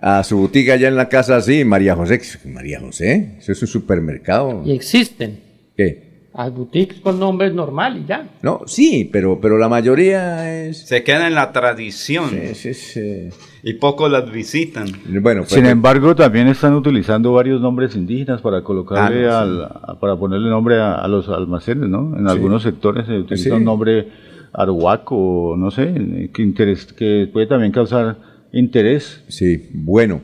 a 0.00 0.22
su 0.24 0.36
boutique 0.38 0.70
allá 0.70 0.88
en 0.88 0.96
la 0.96 1.08
casa 1.08 1.36
así, 1.36 1.64
María 1.64 1.94
José. 1.94 2.20
María 2.46 2.80
José, 2.80 3.36
eso 3.38 3.52
es 3.52 3.62
un 3.62 3.68
supermercado. 3.68 4.62
Y 4.64 4.72
existen. 4.72 5.45
¿Qué? 5.76 6.06
Hay 6.38 6.50
boutiques 6.50 7.00
con 7.00 7.18
nombres 7.18 7.54
normales 7.54 8.02
y 8.04 8.08
ya. 8.08 8.28
No, 8.42 8.60
sí, 8.66 9.08
pero, 9.10 9.40
pero 9.40 9.56
la 9.56 9.70
mayoría 9.70 10.66
es... 10.66 10.86
Se 10.86 11.02
queda 11.02 11.28
en 11.28 11.34
la 11.34 11.50
tradición. 11.50 12.28
Sí, 12.28 12.54
sí, 12.54 12.74
sí. 12.74 13.28
Y 13.62 13.72
pocos 13.74 14.10
las 14.10 14.30
visitan. 14.30 14.86
Bueno, 15.22 15.42
pues, 15.42 15.52
Sin 15.52 15.62
pues- 15.62 15.72
embargo, 15.72 16.14
también 16.14 16.48
están 16.48 16.74
utilizando 16.74 17.32
varios 17.32 17.62
nombres 17.62 17.96
indígeines 17.96 18.42
para 18.42 18.62
colocarle 18.62 19.26
ah, 19.26 19.40
al, 19.40 19.98
para 19.98 20.16
ponerle 20.16 20.50
nombre 20.50 20.78
a, 20.78 21.08
los 21.08 21.26
almacenes, 21.30 21.88
¿no? 21.88 22.14
En 22.18 22.28
algunos 22.28 22.62
sectores 22.62 23.06
se 23.06 23.18
utiliza 23.18 23.54
un 23.54 23.64
nombre 23.64 24.06
arhuaco, 24.52 25.54
no 25.56 25.70
sé, 25.70 26.30
que, 26.34 26.42
interés, 26.42 26.92
que 26.92 27.30
puede 27.32 27.46
también 27.46 27.72
causar 27.72 28.18
interés. 28.52 29.24
Sí, 29.28 29.70
bueno. 29.72 30.20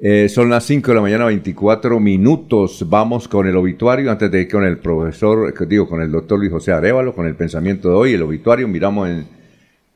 Eh, 0.00 0.28
son 0.28 0.48
las 0.48 0.64
5 0.64 0.92
de 0.92 0.94
la 0.94 1.00
mañana, 1.00 1.24
24 1.24 1.98
minutos. 1.98 2.88
Vamos 2.88 3.26
con 3.26 3.48
el 3.48 3.56
obituario 3.56 4.12
antes 4.12 4.30
de 4.30 4.42
ir 4.42 4.48
con 4.48 4.62
el 4.64 4.78
profesor, 4.78 5.52
digo, 5.66 5.88
con 5.88 6.00
el 6.00 6.12
doctor 6.12 6.38
Luis 6.38 6.52
José 6.52 6.70
Arevalo, 6.70 7.16
con 7.16 7.26
el 7.26 7.34
pensamiento 7.34 7.88
de 7.88 7.94
hoy. 7.96 8.12
El 8.12 8.22
obituario, 8.22 8.68
miramos 8.68 9.08
en, 9.08 9.26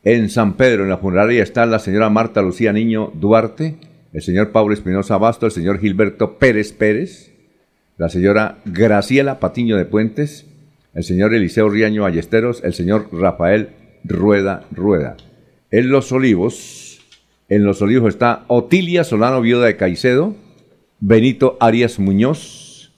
en 0.02 0.28
San 0.28 0.54
Pedro, 0.54 0.82
en 0.82 0.88
la 0.88 0.98
funeraria, 0.98 1.40
está 1.40 1.66
la 1.66 1.78
señora 1.78 2.10
Marta 2.10 2.42
Lucía 2.42 2.72
Niño 2.72 3.12
Duarte, 3.14 3.76
el 4.12 4.22
señor 4.22 4.50
Pablo 4.50 4.74
Espinosa 4.74 5.18
Basto, 5.18 5.46
el 5.46 5.52
señor 5.52 5.78
Gilberto 5.78 6.36
Pérez 6.36 6.72
Pérez, 6.72 7.30
la 7.96 8.08
señora 8.08 8.58
Graciela 8.64 9.38
Patiño 9.38 9.76
de 9.76 9.84
Puentes, 9.84 10.46
el 10.94 11.04
señor 11.04 11.32
Eliseo 11.32 11.68
Riaño 11.68 12.02
Ballesteros, 12.02 12.64
el 12.64 12.74
señor 12.74 13.06
Rafael 13.12 13.68
Rueda 14.02 14.64
Rueda. 14.72 15.16
En 15.70 15.90
Los 15.90 16.10
Olivos, 16.10 16.82
en 17.52 17.64
Los 17.64 17.82
Olivos 17.82 18.08
está 18.08 18.46
Otilia 18.48 19.04
Solano, 19.04 19.42
viuda 19.42 19.66
de 19.66 19.76
Caicedo, 19.76 20.34
Benito 21.00 21.58
Arias 21.60 21.98
Muñoz, 21.98 22.94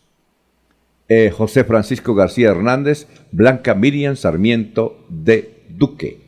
eh, 1.08 1.32
José 1.36 1.64
Francisco 1.64 2.14
García 2.14 2.50
Hernández, 2.50 3.08
Blanca 3.32 3.74
Miriam 3.74 4.14
Sarmiento 4.14 5.04
de 5.08 5.64
Duque. 5.70 6.20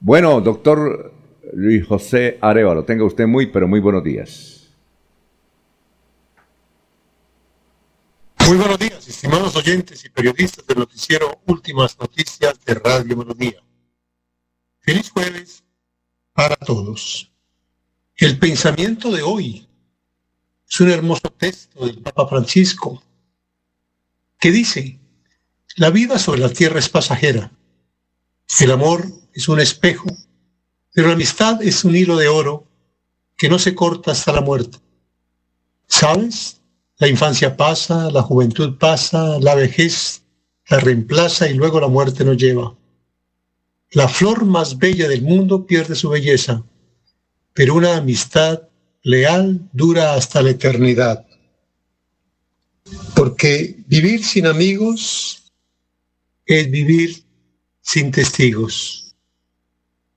Bueno, 0.00 0.40
doctor 0.40 1.12
Luis 1.52 1.86
José 1.86 2.38
Arevalo, 2.40 2.84
tenga 2.84 3.04
usted 3.04 3.26
muy, 3.26 3.48
pero 3.48 3.68
muy 3.68 3.80
buenos 3.80 4.02
días. 4.04 4.70
Muy 8.46 8.56
buenos 8.56 8.78
días, 8.78 9.06
estimados 9.06 9.54
oyentes 9.54 10.02
y 10.02 10.08
periodistas 10.08 10.66
del 10.66 10.78
noticiero 10.78 11.42
Últimas 11.44 11.98
Noticias 12.00 12.64
de 12.64 12.72
Radio 12.72 13.18
Melodía. 13.18 13.62
Feliz 14.80 15.10
jueves 15.10 15.62
para 16.38 16.54
todos. 16.54 17.32
El 18.14 18.38
pensamiento 18.38 19.10
de 19.10 19.22
hoy 19.22 19.66
es 20.70 20.80
un 20.80 20.88
hermoso 20.88 21.30
texto 21.36 21.84
del 21.84 21.98
Papa 21.98 22.28
Francisco 22.28 23.02
que 24.38 24.52
dice, 24.52 25.00
la 25.74 25.90
vida 25.90 26.16
sobre 26.16 26.38
la 26.38 26.50
tierra 26.50 26.78
es 26.78 26.88
pasajera, 26.88 27.50
el 28.60 28.70
amor 28.70 29.04
es 29.32 29.48
un 29.48 29.58
espejo, 29.58 30.06
pero 30.94 31.08
la 31.08 31.14
amistad 31.14 31.60
es 31.60 31.82
un 31.82 31.96
hilo 31.96 32.16
de 32.16 32.28
oro 32.28 32.68
que 33.36 33.48
no 33.48 33.58
se 33.58 33.74
corta 33.74 34.12
hasta 34.12 34.30
la 34.30 34.40
muerte. 34.40 34.78
¿Sabes? 35.88 36.60
La 36.98 37.08
infancia 37.08 37.56
pasa, 37.56 38.12
la 38.12 38.22
juventud 38.22 38.78
pasa, 38.78 39.40
la 39.40 39.56
vejez 39.56 40.22
la 40.68 40.78
reemplaza 40.78 41.48
y 41.50 41.54
luego 41.54 41.80
la 41.80 41.88
muerte 41.88 42.24
nos 42.24 42.36
lleva. 42.36 42.77
La 43.92 44.06
flor 44.06 44.44
más 44.44 44.78
bella 44.78 45.08
del 45.08 45.22
mundo 45.22 45.66
pierde 45.66 45.94
su 45.94 46.10
belleza, 46.10 46.62
pero 47.54 47.74
una 47.74 47.96
amistad 47.96 48.68
leal 49.02 49.68
dura 49.72 50.14
hasta 50.14 50.42
la 50.42 50.50
eternidad. 50.50 51.26
Porque 53.14 53.76
vivir 53.86 54.24
sin 54.24 54.46
amigos 54.46 55.52
es 56.44 56.70
vivir 56.70 57.24
sin 57.80 58.10
testigos. 58.10 59.16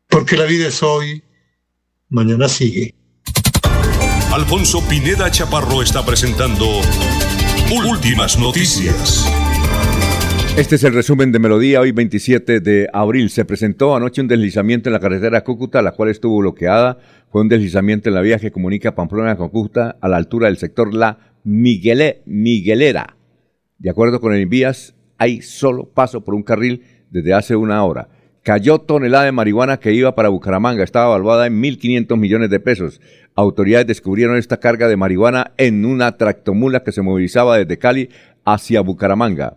Porque 0.09 0.35
la 0.35 0.45
vida 0.45 0.67
es 0.67 0.83
hoy, 0.83 1.23
mañana 2.09 2.49
sigue. 2.49 2.93
Alfonso 4.33 4.85
Pineda 4.87 5.31
Chaparro 5.31 5.81
está 5.81 6.05
presentando 6.05 6.67
Últimas 7.71 8.37
Noticias. 8.37 9.25
Este 10.57 10.75
es 10.75 10.83
el 10.83 10.93
resumen 10.93 11.31
de 11.31 11.39
Melodía. 11.39 11.79
Hoy 11.79 11.93
27 11.93 12.59
de 12.59 12.89
abril 12.91 13.29
se 13.29 13.45
presentó 13.45 13.95
anoche 13.95 14.21
un 14.21 14.27
deslizamiento 14.27 14.89
en 14.89 14.93
la 14.93 14.99
carretera 14.99 15.45
Cúcuta, 15.45 15.81
la 15.81 15.93
cual 15.93 16.09
estuvo 16.09 16.39
bloqueada. 16.39 16.99
Fue 17.31 17.41
un 17.41 17.47
deslizamiento 17.47 18.09
en 18.09 18.15
la 18.15 18.21
vía 18.21 18.37
que 18.37 18.51
comunica 18.51 18.93
Pamplona 18.93 19.37
con 19.37 19.47
Cúcuta 19.47 19.95
a 20.01 20.09
la 20.09 20.17
altura 20.17 20.47
del 20.47 20.57
sector 20.57 20.93
La 20.93 21.17
Miguelera. 21.45 23.15
De 23.79 23.89
acuerdo 23.89 24.19
con 24.19 24.33
el 24.33 24.41
Envías, 24.41 24.93
hay 25.17 25.41
solo 25.41 25.85
paso 25.85 26.21
por 26.21 26.35
un 26.35 26.43
carril 26.43 26.83
desde 27.09 27.33
hace 27.33 27.55
una 27.55 27.83
hora. 27.85 28.09
Cayó 28.43 28.79
tonelada 28.79 29.25
de 29.25 29.31
marihuana 29.31 29.77
que 29.77 29.93
iba 29.93 30.15
para 30.15 30.29
Bucaramanga, 30.29 30.83
estaba 30.83 31.15
evaluada 31.15 31.47
en 31.47 31.61
1.500 31.61 32.17
millones 32.17 32.49
de 32.49 32.59
pesos. 32.59 32.99
Autoridades 33.35 33.87
descubrieron 33.87 34.35
esta 34.35 34.59
carga 34.59 34.89
de 34.89 34.97
marihuana 34.97 35.53
en 35.57 35.85
una 35.85 36.17
tractomula 36.17 36.83
que 36.83 36.91
se 36.91 37.01
movilizaba 37.01 37.57
desde 37.57 37.77
Cali 37.77 38.09
hacia 38.43 38.81
Bucaramanga. 38.81 39.55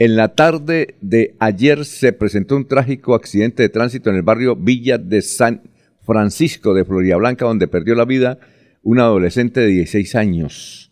En 0.00 0.16
la 0.16 0.28
tarde 0.28 0.94
de 1.02 1.36
ayer 1.40 1.84
se 1.84 2.14
presentó 2.14 2.56
un 2.56 2.66
trágico 2.66 3.14
accidente 3.14 3.62
de 3.62 3.68
tránsito 3.68 4.08
en 4.08 4.16
el 4.16 4.22
barrio 4.22 4.56
Villa 4.56 4.96
de 4.96 5.20
San 5.20 5.60
Francisco 6.00 6.72
de 6.72 6.86
Florida 6.86 7.16
Blanca, 7.16 7.44
donde 7.44 7.68
perdió 7.68 7.94
la 7.94 8.06
vida 8.06 8.38
un 8.82 8.98
adolescente 8.98 9.60
de 9.60 9.66
16 9.66 10.14
años. 10.14 10.90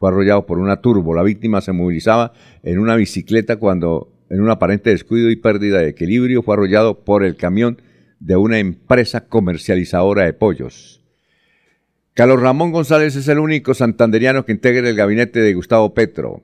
Fue 0.00 0.08
arrollado 0.08 0.46
por 0.46 0.58
una 0.58 0.80
turbo. 0.80 1.14
La 1.14 1.22
víctima 1.22 1.60
se 1.60 1.70
movilizaba 1.70 2.32
en 2.64 2.80
una 2.80 2.96
bicicleta 2.96 3.54
cuando, 3.54 4.12
en 4.28 4.40
un 4.40 4.50
aparente 4.50 4.90
descuido 4.90 5.30
y 5.30 5.36
pérdida 5.36 5.78
de 5.78 5.90
equilibrio, 5.90 6.42
fue 6.42 6.54
arrollado 6.54 7.04
por 7.04 7.22
el 7.22 7.36
camión 7.36 7.80
de 8.18 8.34
una 8.34 8.58
empresa 8.58 9.28
comercializadora 9.28 10.24
de 10.24 10.32
pollos. 10.32 11.04
Carlos 12.14 12.40
Ramón 12.40 12.72
González 12.72 13.14
es 13.14 13.28
el 13.28 13.38
único 13.38 13.74
santanderiano 13.74 14.44
que 14.44 14.50
integra 14.50 14.88
el 14.88 14.96
gabinete 14.96 15.38
de 15.38 15.54
Gustavo 15.54 15.94
Petro. 15.94 16.42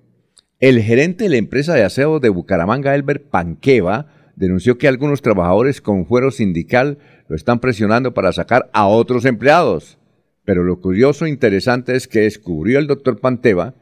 El 0.60 0.82
gerente 0.82 1.24
de 1.24 1.30
la 1.30 1.36
empresa 1.38 1.72
de 1.72 1.84
aseo 1.84 2.20
de 2.20 2.28
Bucaramanga, 2.28 2.94
Elber 2.94 3.22
Panqueva, 3.22 4.08
denunció 4.36 4.76
que 4.76 4.88
algunos 4.88 5.22
trabajadores 5.22 5.80
con 5.80 6.04
fuero 6.04 6.30
sindical 6.30 6.98
lo 7.28 7.36
están 7.36 7.60
presionando 7.60 8.12
para 8.12 8.30
sacar 8.32 8.68
a 8.74 8.86
otros 8.86 9.24
empleados. 9.24 9.96
Pero 10.44 10.62
lo 10.62 10.78
curioso 10.78 11.24
e 11.24 11.30
interesante 11.30 11.96
es 11.96 12.06
que 12.06 12.20
descubrió 12.20 12.78
el 12.78 12.86
doctor 12.86 13.20
Panteva 13.20 13.74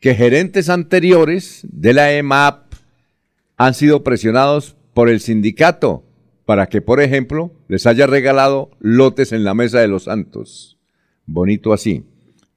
que 0.00 0.14
gerentes 0.14 0.68
anteriores 0.68 1.66
de 1.70 1.94
la 1.94 2.12
EMAP 2.12 2.74
han 3.56 3.72
sido 3.72 4.04
presionados 4.04 4.76
por 4.92 5.08
el 5.08 5.20
sindicato 5.20 6.04
para 6.44 6.66
que, 6.66 6.82
por 6.82 7.00
ejemplo, 7.00 7.52
les 7.68 7.86
haya 7.86 8.06
regalado 8.06 8.70
lotes 8.80 9.32
en 9.32 9.44
la 9.44 9.54
mesa 9.54 9.80
de 9.80 9.88
los 9.88 10.04
santos. 10.04 10.78
Bonito 11.24 11.72
así. 11.72 12.04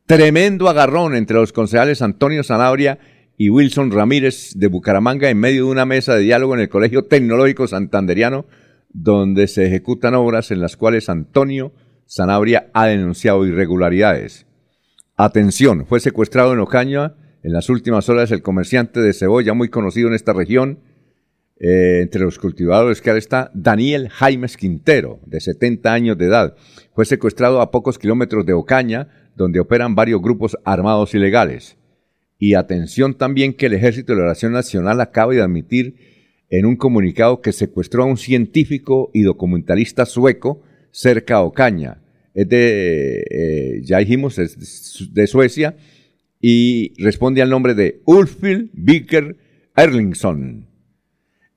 Tremendo 0.06 0.68
agarrón 0.68 1.16
entre 1.16 1.38
los 1.38 1.54
concejales 1.54 2.02
Antonio 2.02 2.44
Zanabria 2.44 3.00
y 3.38 3.50
Wilson 3.50 3.91
Ramírez 3.91 4.54
de 4.56 4.67
Bucaramanga 4.67 5.30
en 5.30 5.39
medio 5.39 5.65
de 5.65 5.72
una 5.72 5.86
mesa 5.86 6.15
de 6.15 6.22
diálogo 6.22 6.54
en 6.54 6.62
el 6.62 6.70
Colegio 6.70 7.06
Tecnológico 7.06 7.67
Santanderiano, 7.67 8.46
donde 8.89 9.48
se 9.48 9.65
ejecutan 9.65 10.13
obras 10.15 10.52
en 10.52 10.62
las 10.62 10.78
cuales 10.78 11.10
Antonio 11.10 11.74
Sanabria 12.06 12.70
ha 12.74 12.88
denunciado 12.88 13.46
irregularidades. 13.46 14.46
Atención, 15.15 15.86
fue 15.86 16.00
secuestrado 16.00 16.54
en 16.54 16.60
Ocaña 16.60 17.15
en 17.44 17.54
las 17.54 17.70
últimas 17.70 18.10
horas 18.10 18.32
el 18.32 18.41
comerciante 18.41 19.00
de 19.00 19.13
cebolla 19.13 19.54
muy 19.54 19.70
conocido 19.70 20.10
en 20.10 20.15
esta 20.15 20.34
región. 20.34 20.80
Eh, 21.63 22.00
entre 22.02 22.22
los 22.22 22.39
cultivadores 22.39 23.02
que 23.02 23.12
ahora 23.12 23.20
está 23.20 23.52
Daniel 23.54 24.10
Jaimes 24.10 24.58
Quintero, 24.58 25.20
de 25.28 25.39
70 25.39 25.94
años 25.94 26.17
de 26.17 26.26
edad. 26.26 26.56
Fue 26.96 27.06
secuestrado 27.06 27.62
a 27.62 27.70
pocos 27.70 28.00
kilómetros 28.00 28.48
de 28.48 28.54
Ocaña, 28.54 29.10
donde 29.36 29.60
operan 29.60 29.94
varios 29.94 30.24
grupos 30.24 30.58
armados 30.65 31.13
ilegales. 31.13 31.78
Y 32.41 32.56
atención 32.56 33.13
también 33.13 33.54
que 33.54 33.67
el 33.67 33.73
Ejército 33.73 34.13
de 34.13 34.17
la 34.17 34.25
Oración 34.25 34.51
Nacional 34.51 34.99
acaba 34.99 35.32
de 35.32 35.43
admitir 35.43 35.93
en 36.49 36.65
un 36.65 36.75
comunicado 36.75 37.39
que 37.39 37.51
secuestró 37.51 38.01
a 38.01 38.08
un 38.08 38.17
científico 38.17 39.12
y 39.13 39.21
documentalista 39.21 40.08
sueco 40.08 40.63
cerca 40.89 41.36
a 41.36 41.43
Ocaña. 41.43 42.01
Es 42.34 42.49
de, 42.49 43.23
eh, 43.30 43.82
ya 43.84 43.99
dijimos, 43.99 44.39
es 44.39 45.13
de 45.13 45.27
Suecia 45.27 45.75
y 46.41 46.93
responde 46.99 47.43
al 47.43 47.51
nombre 47.51 47.75
de 47.75 48.01
Ulfil 48.06 48.71
Vicker 48.73 49.38
Erlingsson, 49.75 50.67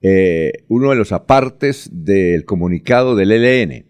eh, 0.03 0.53
uno 0.69 0.91
de 0.91 0.97
los 0.97 1.13
apartes 1.13 1.89
del 1.91 2.45
comunicado 2.45 3.17
del 3.17 3.33
ELN. 3.33 3.87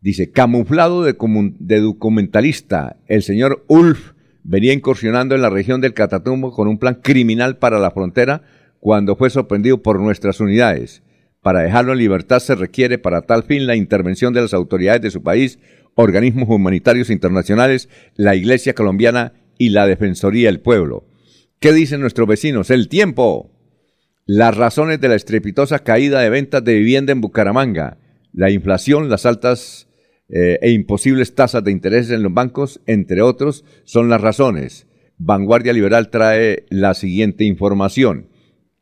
Dice, 0.00 0.32
camuflado 0.32 1.04
de, 1.04 1.16
de 1.60 1.80
documentalista, 1.80 2.96
el 3.06 3.22
señor 3.22 3.64
Ulf 3.68 4.13
venía 4.44 4.72
incursionando 4.72 5.34
en 5.34 5.42
la 5.42 5.50
región 5.50 5.80
del 5.80 5.94
Catatumbo 5.94 6.52
con 6.52 6.68
un 6.68 6.78
plan 6.78 7.00
criminal 7.02 7.56
para 7.56 7.78
la 7.78 7.90
frontera 7.90 8.42
cuando 8.78 9.16
fue 9.16 9.30
sorprendido 9.30 9.82
por 9.82 9.98
nuestras 9.98 10.38
unidades. 10.38 11.02
Para 11.40 11.60
dejarlo 11.60 11.92
en 11.92 11.98
libertad 11.98 12.38
se 12.38 12.54
requiere 12.54 12.98
para 12.98 13.22
tal 13.22 13.42
fin 13.42 13.66
la 13.66 13.74
intervención 13.74 14.32
de 14.32 14.42
las 14.42 14.54
autoridades 14.54 15.02
de 15.02 15.10
su 15.10 15.22
país, 15.22 15.58
organismos 15.94 16.48
humanitarios 16.48 17.10
internacionales, 17.10 17.88
la 18.14 18.34
Iglesia 18.34 18.74
colombiana 18.74 19.32
y 19.58 19.70
la 19.70 19.86
Defensoría 19.86 20.48
del 20.48 20.60
Pueblo. 20.60 21.06
¿Qué 21.58 21.72
dicen 21.72 22.00
nuestros 22.00 22.28
vecinos? 22.28 22.70
El 22.70 22.88
tiempo. 22.88 23.50
Las 24.26 24.56
razones 24.56 25.00
de 25.00 25.08
la 25.08 25.14
estrepitosa 25.14 25.80
caída 25.80 26.20
de 26.20 26.30
ventas 26.30 26.64
de 26.64 26.74
vivienda 26.74 27.12
en 27.12 27.20
Bucaramanga, 27.20 27.98
la 28.32 28.50
inflación, 28.50 29.08
las 29.08 29.26
altas 29.26 29.86
eh, 30.36 30.58
e 30.62 30.72
imposibles 30.72 31.36
tasas 31.36 31.62
de 31.62 31.70
interés 31.70 32.10
en 32.10 32.24
los 32.24 32.34
bancos, 32.34 32.80
entre 32.86 33.22
otros, 33.22 33.64
son 33.84 34.08
las 34.08 34.20
razones. 34.20 34.88
Vanguardia 35.16 35.72
Liberal 35.72 36.10
trae 36.10 36.66
la 36.70 36.94
siguiente 36.94 37.44
información. 37.44 38.26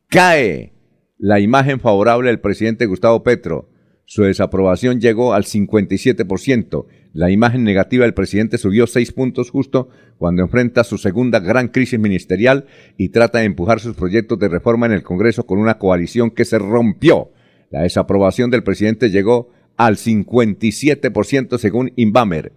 Cae 0.08 0.72
la 1.18 1.40
imagen 1.40 1.78
favorable 1.78 2.30
del 2.30 2.40
presidente 2.40 2.86
Gustavo 2.86 3.22
Petro. 3.22 3.68
Su 4.06 4.22
desaprobación 4.22 4.98
llegó 4.98 5.34
al 5.34 5.44
57%. 5.44 6.86
La 7.12 7.30
imagen 7.30 7.64
negativa 7.64 8.06
del 8.06 8.14
presidente 8.14 8.56
subió 8.56 8.86
seis 8.86 9.12
puntos 9.12 9.50
justo 9.50 9.90
cuando 10.16 10.40
enfrenta 10.40 10.84
su 10.84 10.96
segunda 10.96 11.38
gran 11.38 11.68
crisis 11.68 12.00
ministerial 12.00 12.64
y 12.96 13.10
trata 13.10 13.40
de 13.40 13.44
empujar 13.44 13.78
sus 13.78 13.94
proyectos 13.94 14.38
de 14.38 14.48
reforma 14.48 14.86
en 14.86 14.92
el 14.92 15.02
Congreso 15.02 15.44
con 15.44 15.58
una 15.58 15.76
coalición 15.76 16.30
que 16.30 16.46
se 16.46 16.58
rompió. 16.58 17.30
La 17.68 17.82
desaprobación 17.82 18.50
del 18.50 18.62
presidente 18.62 19.10
llegó 19.10 19.50
al 19.76 19.96
57% 19.96 21.58
según 21.58 21.92
Inbamer. 21.96 22.52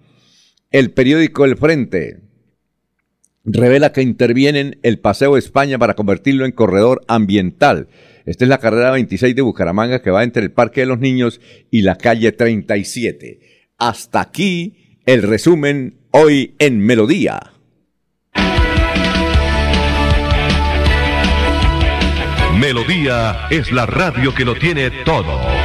El 0.71 0.91
periódico 0.91 1.45
El 1.45 1.57
Frente 1.57 2.21
revela 3.45 3.91
que 3.91 4.01
intervienen 4.01 4.79
el 4.83 4.99
Paseo 4.99 5.33
de 5.33 5.39
España 5.39 5.77
para 5.77 5.93
convertirlo 5.93 6.45
en 6.45 6.51
corredor 6.51 7.01
ambiental. 7.07 7.87
Esta 8.25 8.43
es 8.43 8.49
la 8.49 8.57
carrera 8.57 8.91
26 8.91 9.35
de 9.35 9.41
Bucaramanga 9.41 10.01
que 10.01 10.11
va 10.11 10.23
entre 10.23 10.43
el 10.43 10.51
Parque 10.51 10.81
de 10.81 10.87
los 10.87 10.99
Niños 10.99 11.39
y 11.69 11.83
la 11.83 11.97
calle 11.97 12.31
37. 12.31 13.39
Hasta 13.77 14.21
aquí 14.21 14.99
el 15.05 15.21
resumen 15.21 15.99
hoy 16.11 16.55
en 16.57 16.79
Melodía. 16.79 17.51
Melodía 22.59 23.47
es 23.51 23.71
la 23.71 23.85
radio 23.85 24.33
que 24.33 24.45
lo 24.45 24.55
tiene 24.55 24.89
todo. 25.03 25.64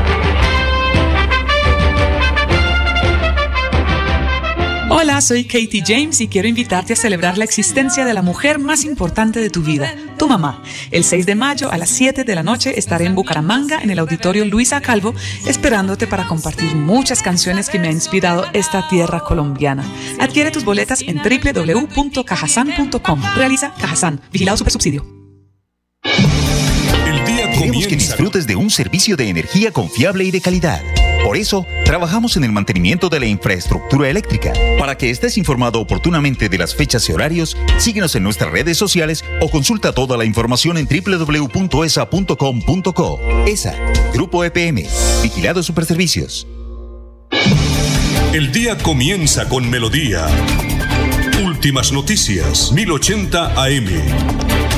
Hola, 5.01 5.19
soy 5.19 5.43
Katie 5.45 5.83
James 5.83 6.21
y 6.21 6.27
quiero 6.27 6.47
invitarte 6.47 6.93
a 6.93 6.95
celebrar 6.95 7.39
la 7.39 7.43
existencia 7.43 8.05
de 8.05 8.13
la 8.13 8.21
mujer 8.21 8.59
más 8.59 8.85
importante 8.85 9.39
de 9.39 9.49
tu 9.49 9.63
vida, 9.63 9.95
tu 10.19 10.27
mamá. 10.27 10.61
El 10.91 11.03
6 11.03 11.25
de 11.25 11.33
mayo 11.33 11.71
a 11.71 11.79
las 11.79 11.89
7 11.89 12.23
de 12.23 12.35
la 12.35 12.43
noche 12.43 12.77
estaré 12.77 13.07
en 13.07 13.15
Bucaramanga, 13.15 13.79
en 13.81 13.89
el 13.89 13.97
auditorio 13.97 14.45
Luisa 14.45 14.79
Calvo, 14.79 15.15
esperándote 15.47 16.05
para 16.05 16.27
compartir 16.27 16.75
muchas 16.75 17.23
canciones 17.23 17.67
que 17.67 17.79
me 17.79 17.87
han 17.87 17.95
inspirado 17.95 18.45
esta 18.53 18.87
tierra 18.89 19.21
colombiana. 19.21 19.83
Adquiere 20.19 20.51
tus 20.51 20.63
boletas 20.63 21.01
en 21.01 21.17
www.cajasan.com. 21.17 23.23
Realiza 23.35 23.73
Cajasan, 23.79 24.21
vigilado 24.31 24.57
super 24.57 24.71
subsidio. 24.71 25.03
Queremos 27.57 27.87
que 27.87 27.95
disfrutes 27.95 28.45
de 28.45 28.55
un 28.55 28.69
servicio 28.69 29.17
de 29.17 29.29
energía 29.29 29.71
confiable 29.71 30.25
y 30.25 30.29
de 30.29 30.41
calidad. 30.41 30.79
Por 31.23 31.37
eso, 31.37 31.65
trabajamos 31.85 32.35
en 32.37 32.43
el 32.43 32.51
mantenimiento 32.51 33.09
de 33.09 33.19
la 33.19 33.27
infraestructura 33.27 34.09
eléctrica. 34.09 34.53
Para 34.79 34.97
que 34.97 35.09
estés 35.09 35.37
informado 35.37 35.79
oportunamente 35.79 36.49
de 36.49 36.57
las 36.57 36.75
fechas 36.75 37.07
y 37.09 37.13
horarios, 37.13 37.55
síguenos 37.77 38.15
en 38.15 38.23
nuestras 38.23 38.51
redes 38.51 38.77
sociales 38.77 39.23
o 39.39 39.49
consulta 39.49 39.93
toda 39.93 40.17
la 40.17 40.25
información 40.25 40.77
en 40.77 40.87
www.esa.com.co. 40.87 41.61
ESA, 43.45 43.75
Grupo 44.13 44.43
EPM, 44.43 44.83
Vigilado 45.21 45.61
Superservicios. 45.63 46.47
El 48.33 48.51
día 48.51 48.77
comienza 48.77 49.47
con 49.47 49.69
melodía. 49.69 50.25
Últimas 51.43 51.91
noticias, 51.91 52.71
1080 52.71 53.61
AM. 53.61 54.70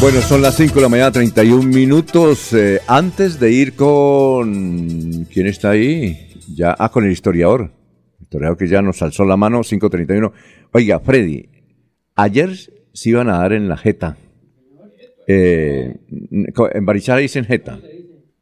Bueno, 0.00 0.20
son 0.20 0.42
las 0.42 0.54
5 0.54 0.76
de 0.76 0.80
la 0.80 0.88
mañana, 0.88 1.10
31 1.10 1.60
minutos. 1.64 2.52
Eh, 2.52 2.80
antes 2.86 3.40
de 3.40 3.50
ir 3.50 3.74
con... 3.74 5.24
¿Quién 5.24 5.48
está 5.48 5.70
ahí? 5.70 6.30
Ya, 6.54 6.76
ah, 6.78 6.88
con 6.88 7.04
el 7.04 7.10
historiador. 7.10 7.72
El 8.18 8.22
historiador 8.22 8.56
que 8.56 8.68
ya 8.68 8.80
nos 8.80 9.02
alzó 9.02 9.24
la 9.24 9.36
mano, 9.36 9.58
5.31. 9.58 10.30
Oiga, 10.72 11.00
Freddy, 11.00 11.48
ayer 12.14 12.50
se 12.92 13.10
iban 13.10 13.28
a 13.28 13.38
dar 13.38 13.52
en 13.52 13.68
la 13.68 13.76
jeta. 13.76 14.16
Eh, 15.26 15.96
en 16.08 16.86
Barichara 16.86 17.18
dicen 17.18 17.44
jeta. 17.44 17.80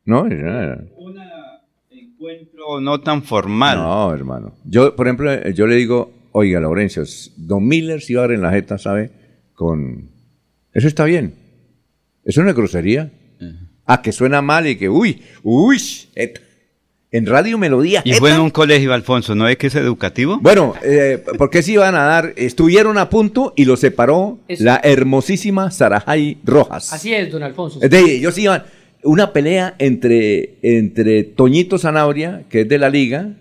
¿No? 0.04 0.24
Un 0.24 1.18
encuentro 1.90 2.82
no 2.82 3.00
tan 3.00 3.22
formal. 3.22 3.78
No, 3.78 4.12
hermano. 4.12 4.52
Yo, 4.66 4.94
por 4.94 5.06
ejemplo, 5.06 5.48
yo 5.50 5.66
le 5.66 5.76
digo, 5.76 6.12
oiga, 6.32 6.60
Laurencio, 6.60 7.02
Don 7.38 7.66
Miller 7.66 8.02
se 8.02 8.12
iba 8.12 8.20
a 8.20 8.26
dar 8.26 8.32
en 8.32 8.42
la 8.42 8.50
jeta, 8.50 8.76
¿sabe? 8.76 9.10
Con... 9.54 10.10
Eso 10.74 10.86
está 10.86 11.06
bien. 11.06 11.45
¿Es 12.26 12.36
una 12.36 12.52
grosería? 12.52 13.12
Ah, 13.86 14.02
que 14.02 14.10
suena 14.10 14.42
mal 14.42 14.66
y 14.66 14.76
que, 14.76 14.88
uy, 14.88 15.22
uy, 15.44 15.80
en 17.12 17.24
Radio 17.24 17.56
Melodía. 17.56 18.02
Y 18.04 18.14
fue 18.14 18.32
en 18.32 18.40
un 18.40 18.50
colegio, 18.50 18.92
Alfonso, 18.92 19.36
¿no 19.36 19.46
es 19.46 19.56
que 19.56 19.68
es 19.68 19.76
educativo? 19.76 20.40
Bueno, 20.42 20.74
eh, 20.82 21.22
¿por 21.38 21.50
qué 21.50 21.62
se 21.62 21.72
iban 21.72 21.94
a 21.94 22.02
dar? 22.02 22.34
Estuvieron 22.36 22.98
a 22.98 23.08
punto 23.08 23.52
y 23.54 23.64
lo 23.64 23.76
separó 23.76 24.40
la 24.48 24.80
hermosísima 24.82 25.70
Sarajay 25.70 26.38
Rojas. 26.42 26.92
Así 26.92 27.14
es, 27.14 27.30
don 27.30 27.44
Alfonso. 27.44 27.78
De 27.78 28.00
ellos 28.00 28.36
iban, 28.38 28.64
una 29.04 29.32
pelea 29.32 29.76
entre, 29.78 30.56
entre 30.62 31.22
Toñito 31.22 31.78
Zanabria, 31.78 32.42
que 32.50 32.62
es 32.62 32.68
de 32.68 32.78
la 32.78 32.90
liga, 32.90 33.34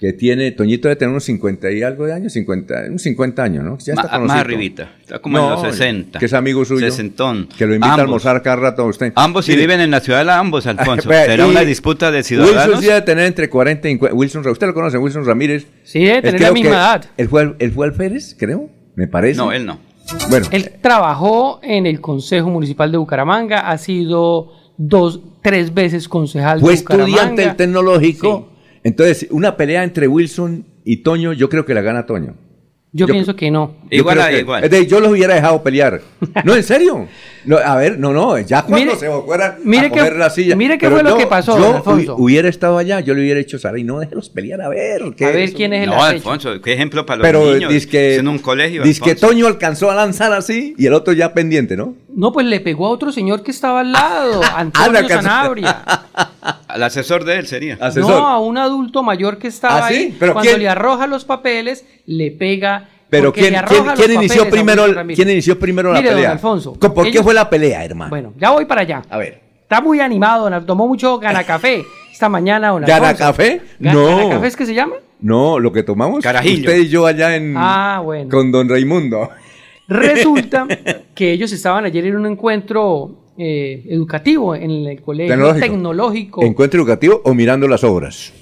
que 0.00 0.14
tiene, 0.14 0.50
Toñito 0.52 0.88
de 0.88 0.96
tener 0.96 1.10
unos 1.10 1.24
50 1.24 1.70
y 1.72 1.82
algo 1.82 2.06
de 2.06 2.14
años, 2.14 2.32
50, 2.32 2.74
unos 2.88 3.02
50 3.02 3.42
años, 3.42 3.64
¿no? 3.64 3.76
Ya 3.76 3.92
está 3.92 4.18
más 4.18 4.30
arribita, 4.30 4.94
está 4.98 5.18
como 5.18 5.38
en 5.38 5.50
los 5.50 5.60
60. 5.60 6.18
Que 6.18 6.24
es 6.24 6.32
amigo 6.32 6.64
suyo. 6.64 6.86
Sesentón. 6.86 7.48
Que 7.58 7.66
lo 7.66 7.74
invita 7.74 7.96
a 7.96 8.00
almorzar 8.00 8.40
cada 8.40 8.56
rato 8.56 8.80
a 8.80 8.86
usted. 8.86 9.12
Ambos 9.14 9.46
y 9.50 9.56
viven 9.56 9.78
en 9.82 9.90
la 9.90 10.00
ciudad 10.00 10.26
ambos, 10.30 10.66
Alfonso. 10.66 11.10
Será 11.10 11.46
una 11.46 11.60
disputa 11.60 12.10
de 12.10 12.22
ciudadanos. 12.22 12.64
Wilson 12.64 12.80
sí 12.80 12.86
debe 12.88 13.02
tener 13.02 13.26
entre 13.26 13.50
40 13.50 13.88
y 13.88 13.92
50. 13.92 14.16
Wilson, 14.16 14.48
¿usted 14.48 14.66
lo 14.68 14.72
conoce? 14.72 14.96
Wilson 14.96 15.26
Ramírez. 15.26 15.66
Sí, 15.84 16.02
debe 16.02 16.22
tener 16.22 16.40
la 16.40 16.52
misma 16.52 16.70
edad. 16.70 17.04
Él 17.18 17.28
fue, 17.28 17.54
él 17.58 17.70
fue 17.70 17.86
alférez, 17.86 18.34
creo, 18.38 18.70
me 18.94 19.06
parece. 19.06 19.36
No, 19.36 19.52
él 19.52 19.66
no. 19.66 19.80
Bueno. 20.30 20.46
Él 20.50 20.72
trabajó 20.80 21.60
en 21.62 21.84
el 21.84 22.00
Consejo 22.00 22.48
Municipal 22.48 22.90
de 22.90 22.96
Bucaramanga, 22.96 23.70
ha 23.70 23.76
sido 23.76 24.54
dos, 24.78 25.20
tres 25.42 25.74
veces 25.74 26.08
concejal 26.08 26.62
de 26.62 26.70
Bucaramanga. 26.70 27.04
Fue 27.04 27.04
estudiante 27.04 27.42
del 27.42 27.56
tecnológico. 27.56 28.49
Entonces, 28.82 29.26
una 29.30 29.56
pelea 29.56 29.84
entre 29.84 30.08
Wilson 30.08 30.64
y 30.84 30.98
Toño, 30.98 31.32
yo 31.32 31.48
creo 31.48 31.64
que 31.64 31.74
la 31.74 31.82
gana 31.82 32.06
Toño. 32.06 32.34
Yo, 32.92 33.06
pienso 33.06 33.36
que 33.36 33.52
no. 33.52 33.76
Igual 33.88 34.20
a 34.20 34.32
igual. 34.32 34.68
yo 34.86 34.98
los 34.98 35.12
hubiera 35.12 35.34
dejado 35.34 35.62
pelear. 35.62 36.00
No, 36.44 36.54
en 36.54 36.62
serio. 36.62 37.06
a 37.64 37.76
ver, 37.76 37.98
no, 37.98 38.12
no, 38.12 38.38
ya 38.38 38.62
cuando 38.62 38.96
se 38.96 39.08
fuera 39.10 39.58
mire 39.62 39.86
a 39.86 39.90
coger 39.90 40.16
la 40.16 40.30
silla. 40.30 40.56
Mire 40.56 40.78
qué 40.78 40.88
fue 40.88 41.02
lo 41.02 41.16
que 41.16 41.26
pasó, 41.26 41.58
yo 41.58 41.76
Alfonso. 41.76 42.16
hubiera 42.16 42.48
estado 42.48 42.78
allá, 42.78 43.00
yo 43.00 43.14
le 43.14 43.20
hubiera 43.20 43.40
hecho 43.40 43.58
Sara 43.58 43.78
y 43.78 43.84
no 43.84 43.98
déjelos 44.00 44.30
pelear 44.30 44.60
a 44.62 44.68
ver. 44.68 45.02
¿qué 45.16 45.26
a 45.26 45.30
ver 45.30 45.52
quién 45.52 45.72
es 45.72 45.84
el 45.84 45.90
No, 45.90 46.02
Alfonso, 46.02 46.60
qué 46.60 46.72
ejemplo 46.72 47.06
para 47.06 47.18
los 47.18 47.26
Pero 47.26 47.54
niños. 47.54 47.86
que, 47.86 48.16
en 48.16 48.28
un 48.28 48.38
colegio. 48.38 48.82
Dice 48.82 49.00
que 49.02 49.14
Toño 49.14 49.46
alcanzó 49.46 49.90
a 49.90 49.94
lanzar 49.94 50.32
así 50.32 50.74
y 50.76 50.86
el 50.86 50.94
otro 50.94 51.12
ya 51.12 51.32
pendiente, 51.32 51.76
¿no? 51.76 51.94
No, 52.14 52.32
pues 52.32 52.46
le 52.46 52.60
pegó 52.60 52.86
a 52.86 52.90
otro 52.90 53.12
señor 53.12 53.42
que 53.42 53.50
estaba 53.50 53.80
al 53.80 53.92
lado, 53.92 54.40
Antonio 54.56 55.08
Sanabria. 55.08 55.82
Al 56.68 56.82
asesor 56.84 57.24
de 57.24 57.38
él 57.38 57.46
sería. 57.46 57.76
No, 57.96 58.28
a 58.28 58.38
un 58.38 58.56
adulto 58.56 59.02
mayor 59.02 59.38
que 59.38 59.48
estaba 59.48 59.84
¿Ah, 59.84 59.86
ahí. 59.86 60.16
¿Pero 60.18 60.34
cuando 60.34 60.56
le 60.56 60.68
arroja 60.68 61.06
los 61.06 61.24
papeles, 61.24 61.84
le 62.06 62.30
pega 62.30 62.88
pero 63.10 63.32
¿quién, 63.32 63.54
inició 64.14 64.48
primero, 64.48 64.84
¿quién 65.14 65.28
inició 65.28 65.58
primero 65.58 65.92
la 65.92 66.00
pelea? 66.00 66.30
Alfonso. 66.30 66.74
¿Por 66.74 67.10
qué 67.10 67.22
fue 67.22 67.34
la 67.34 67.50
pelea, 67.50 67.84
hermano? 67.84 68.10
Bueno, 68.10 68.32
ya 68.38 68.50
voy 68.50 68.64
para 68.64 68.82
allá. 68.82 69.02
A 69.10 69.18
ver. 69.18 69.40
Está 69.62 69.80
muy 69.80 70.00
animado, 70.00 70.48
tomó 70.62 70.88
mucho 70.88 71.18
ganacafé 71.18 71.84
esta 72.10 72.28
mañana. 72.28 72.70
Don 72.70 72.82
¿Ganacafé? 72.82 73.62
No. 73.78 74.16
¿Ganacafé 74.16 74.46
es 74.46 74.56
que 74.56 74.66
se 74.66 74.74
llama? 74.74 74.96
No, 75.20 75.58
lo 75.58 75.72
que 75.72 75.82
tomamos. 75.82 76.22
Carajillo. 76.22 76.70
Usted 76.70 76.78
y 76.78 76.88
yo 76.88 77.06
allá 77.06 77.36
en. 77.36 77.54
Ah, 77.56 78.00
bueno. 78.02 78.30
Con 78.30 78.50
don 78.50 78.68
Raimundo. 78.68 79.30
Resulta 79.90 80.66
que 81.14 81.32
ellos 81.32 81.52
estaban 81.52 81.84
ayer 81.84 82.06
en 82.06 82.16
un 82.16 82.26
encuentro 82.26 83.32
eh, 83.36 83.84
educativo 83.88 84.54
en 84.54 84.70
el 84.70 85.02
colegio 85.02 85.54
tecnológico. 85.54 86.44
¿Encuentro 86.44 86.80
educativo 86.80 87.20
o 87.24 87.34
mirando 87.34 87.66
las 87.66 87.82
obras? 87.84 88.32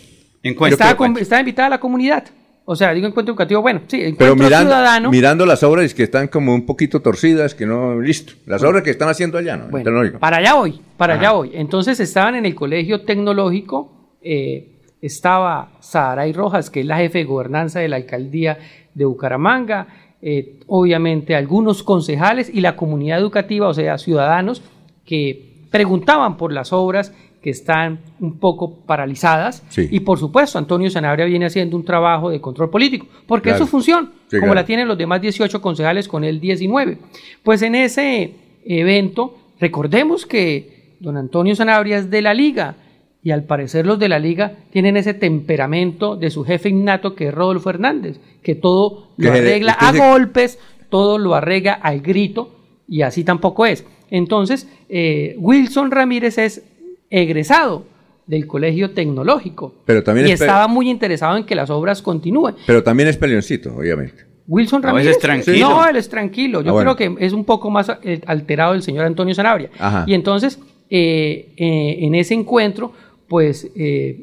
Estaba, 0.42 1.08
estaba 1.18 1.40
invitada 1.40 1.68
la 1.70 1.80
comunidad. 1.80 2.24
O 2.70 2.76
sea, 2.76 2.92
digo 2.92 3.06
encuentro 3.06 3.32
educativo, 3.32 3.62
bueno, 3.62 3.80
sí, 3.87 3.96
encuentro 3.96 4.18
Pero 4.18 4.37
mirando, 4.37 4.70
ciudadano. 4.70 5.11
Mirando 5.11 5.46
las 5.46 5.62
obras 5.62 5.94
que 5.94 6.02
están 6.02 6.28
como 6.28 6.54
un 6.54 6.66
poquito 6.66 7.00
torcidas, 7.00 7.54
que 7.54 7.64
no, 7.64 7.98
listo. 7.98 8.34
Las 8.44 8.62
obras 8.62 8.82
que 8.82 8.90
están 8.90 9.08
haciendo 9.08 9.38
allá, 9.38 9.56
¿no? 9.56 9.68
Bueno, 9.68 9.90
para 10.18 10.37
allá 10.37 10.52
voy, 10.52 10.78
para 10.98 11.14
allá 11.14 11.32
voy. 11.32 11.52
Entonces 11.54 11.98
estaban 11.98 12.34
en 12.34 12.44
el 12.44 12.54
colegio 12.54 13.00
tecnológico, 13.06 14.18
eh, 14.20 14.82
estaba 15.00 15.78
Saray 15.80 16.34
Rojas, 16.34 16.68
que 16.68 16.80
es 16.80 16.87
la 16.87 16.98
jefe 16.98 17.18
de 17.18 17.24
gobernanza 17.24 17.80
de 17.80 17.88
la 17.88 17.96
alcaldía 17.96 18.58
de 18.92 19.04
Bucaramanga, 19.06 19.87
eh, 20.20 20.61
obviamente 20.66 21.37
algunos 21.37 21.83
concejales 21.83 22.50
y 22.52 22.61
la 22.61 22.76
comunidad 22.76 23.18
educativa, 23.18 23.68
o 23.68 23.74
sea, 23.74 23.98
ciudadanos 23.98 24.62
que 25.04 25.48
preguntaban 25.70 26.37
por 26.37 26.52
las 26.52 26.72
obras 26.72 27.12
que 27.42 27.50
están 27.50 28.00
un 28.18 28.38
poco 28.38 28.81
paralizadas. 28.81 29.62
Y 29.76 30.00
por 30.00 30.18
supuesto, 30.18 30.59
Antonio 30.59 30.90
Sanabria 30.90 31.24
viene 31.26 31.46
haciendo 31.46 31.76
un 31.76 31.85
trabajo 31.85 32.31
de 32.31 32.40
control 32.40 32.68
político, 32.68 33.07
porque 33.26 33.50
es 33.50 33.59
su 33.59 33.66
función, 33.66 34.11
como 34.40 34.54
la 34.54 34.64
tienen 34.64 34.88
los 34.88 34.98
demás 34.98 35.20
18 35.20 35.61
concejales 35.62 36.09
con 36.09 36.24
el 36.24 36.40
19. 36.40 36.98
Pues 37.42 37.62
en 37.62 37.76
ese 37.76 38.35
evento, 38.64 39.37
recordemos 39.61 40.26
que 40.26 40.96
don 40.98 41.16
Antonio 41.16 41.54
Sanabria 41.54 41.98
es 41.98 42.11
de 42.11 42.22
la 42.22 42.35
liga 42.35 42.74
y 43.22 43.31
al 43.31 43.44
parecer 43.44 43.87
los 43.87 43.98
de 43.98 44.09
la 44.09 44.18
liga 44.18 44.52
tienen 44.70 44.96
ese 44.96 45.14
temperamento 45.14 46.16
de 46.16 46.31
su 46.31 46.44
jefe 46.44 46.68
innato 46.68 47.14
que 47.14 47.28
es 47.28 47.35
Rodolfo 47.35 47.70
Hernández, 47.70 48.20
que 48.42 48.54
todo 48.54 49.09
lo 49.16 49.31
arregla 49.31 49.72
a 49.72 49.92
golpes, 49.92 50.59
todo 50.88 51.18
lo 51.18 51.35
arregla 51.35 51.74
al 51.74 52.00
grito 52.00 52.54
y 52.88 53.02
así 53.02 53.24
tampoco 53.24 53.66
es. 53.66 53.85
Entonces, 54.11 54.68
eh, 54.88 55.35
Wilson 55.38 55.90
Ramírez 55.90 56.38
es 56.38 56.62
egresado 57.11 57.85
del 58.26 58.46
Colegio 58.46 58.90
Tecnológico 58.90 59.74
pero 59.87 60.02
también 60.02 60.28
y 60.28 60.33
estaba 60.33 60.68
muy 60.68 60.90
interesado 60.90 61.37
en 61.37 61.44
que 61.44 61.54
las 61.54 61.70
obras 61.70 62.02
continúen. 62.02 62.54
Pero 62.66 62.83
también 62.83 63.09
es 63.09 63.16
peleoncito, 63.16 63.74
obviamente. 63.74 64.26
Wilson 64.46 64.83
Ramírez. 64.83 65.16
es 65.16 65.18
tranquilo. 65.18 65.68
No, 65.68 65.87
él 65.87 65.96
es 65.96 66.09
tranquilo. 66.09 66.62
Yo 66.62 66.78
ah, 66.78 66.83
creo 66.83 66.96
que 66.96 67.14
es 67.18 67.35
un 67.35 67.44
poco 67.44 67.68
más 67.68 67.90
eh, 68.02 68.22
alterado 68.26 68.72
el 68.72 68.83
señor 68.83 69.04
Antonio 69.04 69.35
Sanabria. 69.35 69.68
Y 70.07 70.14
entonces, 70.14 70.59
eh, 70.88 71.52
en 71.57 72.14
ese 72.14 72.33
encuentro, 72.33 72.92
pues 73.28 73.70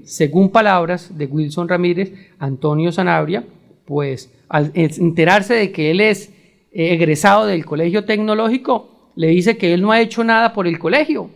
según 0.03 0.49
palabras 0.49 1.17
de 1.17 1.25
Wilson 1.25 1.69
Ramírez, 1.69 2.13
Antonio 2.39 2.91
Sanabria, 2.91 3.43
pues 3.85 4.31
al 4.49 4.71
enterarse 4.73 5.53
de 5.53 5.71
que 5.71 5.91
él 5.91 6.01
es 6.01 6.33
egresado 6.71 7.45
del 7.45 7.65
Colegio 7.65 8.03
Tecnológico, 8.05 9.11
le 9.15 9.27
dice 9.27 9.57
que 9.57 9.73
él 9.73 9.81
no 9.81 9.91
ha 9.91 10.01
hecho 10.01 10.23
nada 10.23 10.53
por 10.53 10.67
el 10.67 10.77
colegio 10.77 11.29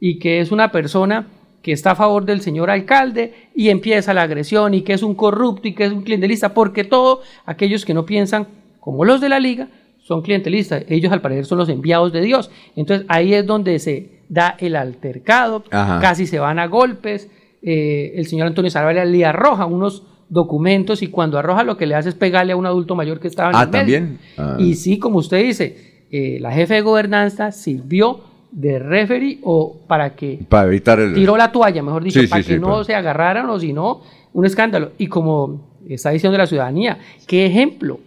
y 0.00 0.18
que 0.18 0.40
es 0.40 0.50
una 0.50 0.72
persona 0.72 1.28
que 1.62 1.72
está 1.72 1.90
a 1.92 1.94
favor 1.94 2.24
del 2.24 2.40
señor 2.40 2.70
alcalde 2.70 3.34
y 3.54 3.68
empieza 3.68 4.14
la 4.14 4.22
agresión 4.22 4.72
y 4.72 4.80
que 4.80 4.94
es 4.94 5.02
un 5.02 5.14
corrupto 5.14 5.68
y 5.68 5.74
que 5.74 5.84
es 5.84 5.92
un 5.92 6.02
clientelista, 6.02 6.54
porque 6.54 6.84
todos 6.84 7.20
aquellos 7.44 7.84
que 7.84 7.94
no 7.94 8.06
piensan 8.06 8.48
como 8.80 9.04
los 9.04 9.20
de 9.20 9.28
la 9.28 9.38
liga 9.38 9.68
son 9.98 10.22
clientelistas, 10.22 10.84
ellos 10.88 11.12
al 11.12 11.20
parecer 11.20 11.44
son 11.44 11.58
los 11.58 11.68
enviados 11.68 12.12
de 12.12 12.22
Dios. 12.22 12.50
Entonces 12.74 13.06
ahí 13.08 13.34
es 13.34 13.46
donde 13.46 13.78
se 13.78 14.19
da 14.30 14.56
el 14.60 14.76
altercado, 14.76 15.64
casi 15.68 16.26
se 16.26 16.38
van 16.38 16.58
a 16.60 16.68
golpes, 16.68 17.28
eh, 17.62 18.12
el 18.14 18.26
señor 18.26 18.46
Antonio 18.46 18.70
Sarabia 18.70 19.04
le 19.04 19.24
arroja 19.26 19.66
unos 19.66 20.04
documentos 20.28 21.02
y 21.02 21.08
cuando 21.08 21.36
arroja 21.36 21.64
lo 21.64 21.76
que 21.76 21.86
le 21.86 21.96
hace 21.96 22.10
es 22.10 22.14
pegarle 22.14 22.52
a 22.52 22.56
un 22.56 22.64
adulto 22.64 22.94
mayor 22.94 23.18
que 23.18 23.26
estaba 23.26 23.50
en 23.50 23.56
ah, 23.56 23.62
el 23.64 23.70
medio. 23.70 23.98
¿también? 23.98 24.18
Ah. 24.38 24.56
Y 24.58 24.76
sí, 24.76 25.00
como 25.00 25.18
usted 25.18 25.42
dice, 25.42 26.06
eh, 26.12 26.38
la 26.40 26.52
jefe 26.52 26.74
de 26.74 26.80
gobernanza 26.80 27.50
sirvió 27.50 28.20
de 28.52 28.78
referee 28.78 29.40
o 29.42 29.80
para 29.88 30.14
que 30.14 30.38
para 30.48 30.68
evitar 30.68 31.00
el... 31.00 31.12
tiró 31.12 31.36
la 31.36 31.50
toalla, 31.50 31.82
mejor 31.82 32.04
dicho, 32.04 32.20
para 32.30 32.42
que 32.42 32.58
no 32.58 32.84
se 32.84 32.94
agarraran 32.94 33.50
o 33.50 33.58
si 33.58 33.72
no, 33.72 34.02
un 34.32 34.46
escándalo. 34.46 34.92
Y 34.96 35.08
como 35.08 35.68
está 35.88 36.10
diciendo 36.10 36.38
la 36.38 36.46
ciudadanía, 36.46 36.98
qué 37.26 37.46
ejemplo, 37.46 37.98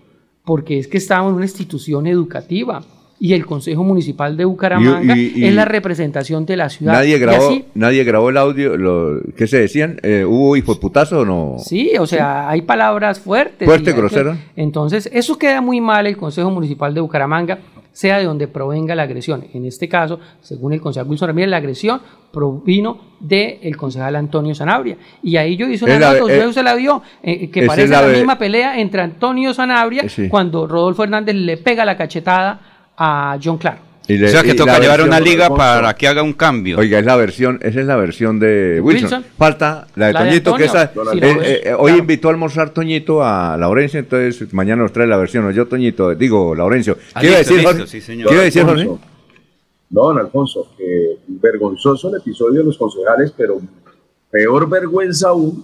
porque 0.45 0.79
es 0.79 0.87
que 0.87 0.97
estamos 0.97 1.31
en 1.31 1.35
una 1.35 1.45
institución 1.45 2.07
educativa 2.07 2.81
y 3.23 3.33
el 3.33 3.45
Consejo 3.45 3.85
Municipal 3.85 4.35
de 4.35 4.43
Bucaramanga 4.43 5.13
es 5.15 5.53
la 5.53 5.63
representación 5.63 6.45
de 6.45 6.57
la 6.57 6.67
ciudad. 6.67 6.91
Nadie 6.91 7.17
grabó, 7.17 7.57
nadie 7.73 8.03
grabó 8.03 8.29
el 8.29 8.35
audio, 8.35 8.75
lo, 8.75 9.21
¿qué 9.37 9.47
se 9.47 9.61
decían? 9.61 9.97
Eh, 10.03 10.25
¿Hubo 10.27 10.57
hipoputazo 10.57 11.21
o 11.21 11.25
no? 11.25 11.55
Sí, 11.57 11.93
o 11.97 12.05
sea, 12.05 12.49
hay 12.49 12.63
palabras 12.63 13.21
fuertes. 13.21 13.65
Fuerte, 13.65 13.93
grosero. 13.93 14.35
Entonces, 14.57 15.09
eso 15.13 15.37
queda 15.37 15.61
muy 15.61 15.79
mal 15.79 16.05
el 16.05 16.17
Consejo 16.17 16.51
Municipal 16.51 16.93
de 16.93 16.99
Bucaramanga, 16.99 17.59
sea 17.93 18.17
de 18.17 18.25
donde 18.25 18.49
provenga 18.49 18.93
la 18.93 19.03
agresión. 19.03 19.45
En 19.53 19.63
este 19.63 19.87
caso, 19.87 20.19
según 20.41 20.73
el 20.73 20.81
concejal 20.81 21.07
Wilson 21.07 21.29
Ramírez, 21.29 21.49
la 21.49 21.57
agresión 21.57 22.01
provino 22.29 23.13
del 23.21 23.77
concejal 23.77 24.17
Antonio 24.17 24.53
Sanabria. 24.53 24.97
Y 25.21 25.37
ahí 25.37 25.55
yo 25.55 25.69
hice 25.69 25.85
una 25.85 25.97
nota, 25.97 26.25
usted 26.25 26.51
se 26.51 26.63
la 26.63 26.75
vio, 26.75 27.01
eh, 27.21 27.49
que 27.49 27.65
parece 27.67 27.87
la, 27.87 28.01
misma 28.01 28.37
pelea 28.37 28.81
entre 28.81 29.01
Antonio 29.01 29.53
Sanabria 29.53 30.03
cuando 30.27 30.67
Rodolfo 30.67 31.03
Hernández 31.05 31.35
le 31.35 31.55
pega 31.55 31.85
la 31.85 31.95
cachetada 31.95 32.72
a 32.97 33.37
John 33.43 33.57
Clark. 33.57 33.79
o 34.09 34.27
sea 34.27 34.43
que 34.43 34.53
toca 34.53 34.79
llevar 34.79 35.01
una 35.01 35.19
liga 35.19 35.49
para 35.49 35.93
que 35.95 36.07
haga 36.07 36.23
un 36.23 36.33
cambio. 36.33 36.77
Oiga, 36.77 36.99
es 36.99 37.05
la 37.05 37.15
versión, 37.15 37.59
esa 37.61 37.79
es 37.79 37.85
la 37.85 37.95
versión 37.95 38.39
de 38.39 38.79
Wilson. 38.81 39.25
Falta 39.37 39.87
la 39.95 40.07
de 40.07 40.13
Toñito, 40.13 40.55
que 40.55 40.65
esa, 40.65 40.83
eh, 40.85 41.61
eh, 41.65 41.75
hoy 41.77 41.93
invitó 41.93 42.27
a 42.27 42.31
almorzar 42.31 42.71
Toñito 42.71 43.23
a 43.23 43.57
Laurencio, 43.57 43.99
entonces 43.99 44.53
mañana 44.53 44.83
nos 44.83 44.93
trae 44.93 45.07
la 45.07 45.17
versión. 45.17 45.51
Yo, 45.51 45.67
Toñito, 45.67 46.13
digo, 46.15 46.55
Laurencio. 46.55 46.97
Ah, 47.13 47.21
¿Qué 47.21 47.27
iba 47.27 47.35
a 47.35 48.43
decir, 48.43 48.63
Jorge? 48.63 48.89
No, 49.93 50.05
don 50.05 50.17
Alfonso, 50.17 50.69
que 50.75 51.17
vergonzoso 51.27 52.09
el 52.09 52.19
episodio 52.19 52.59
de 52.59 52.65
los 52.65 52.77
concejales, 52.79 53.31
pero 53.37 53.61
peor 54.31 54.67
vergüenza 54.67 55.29
aún 55.29 55.63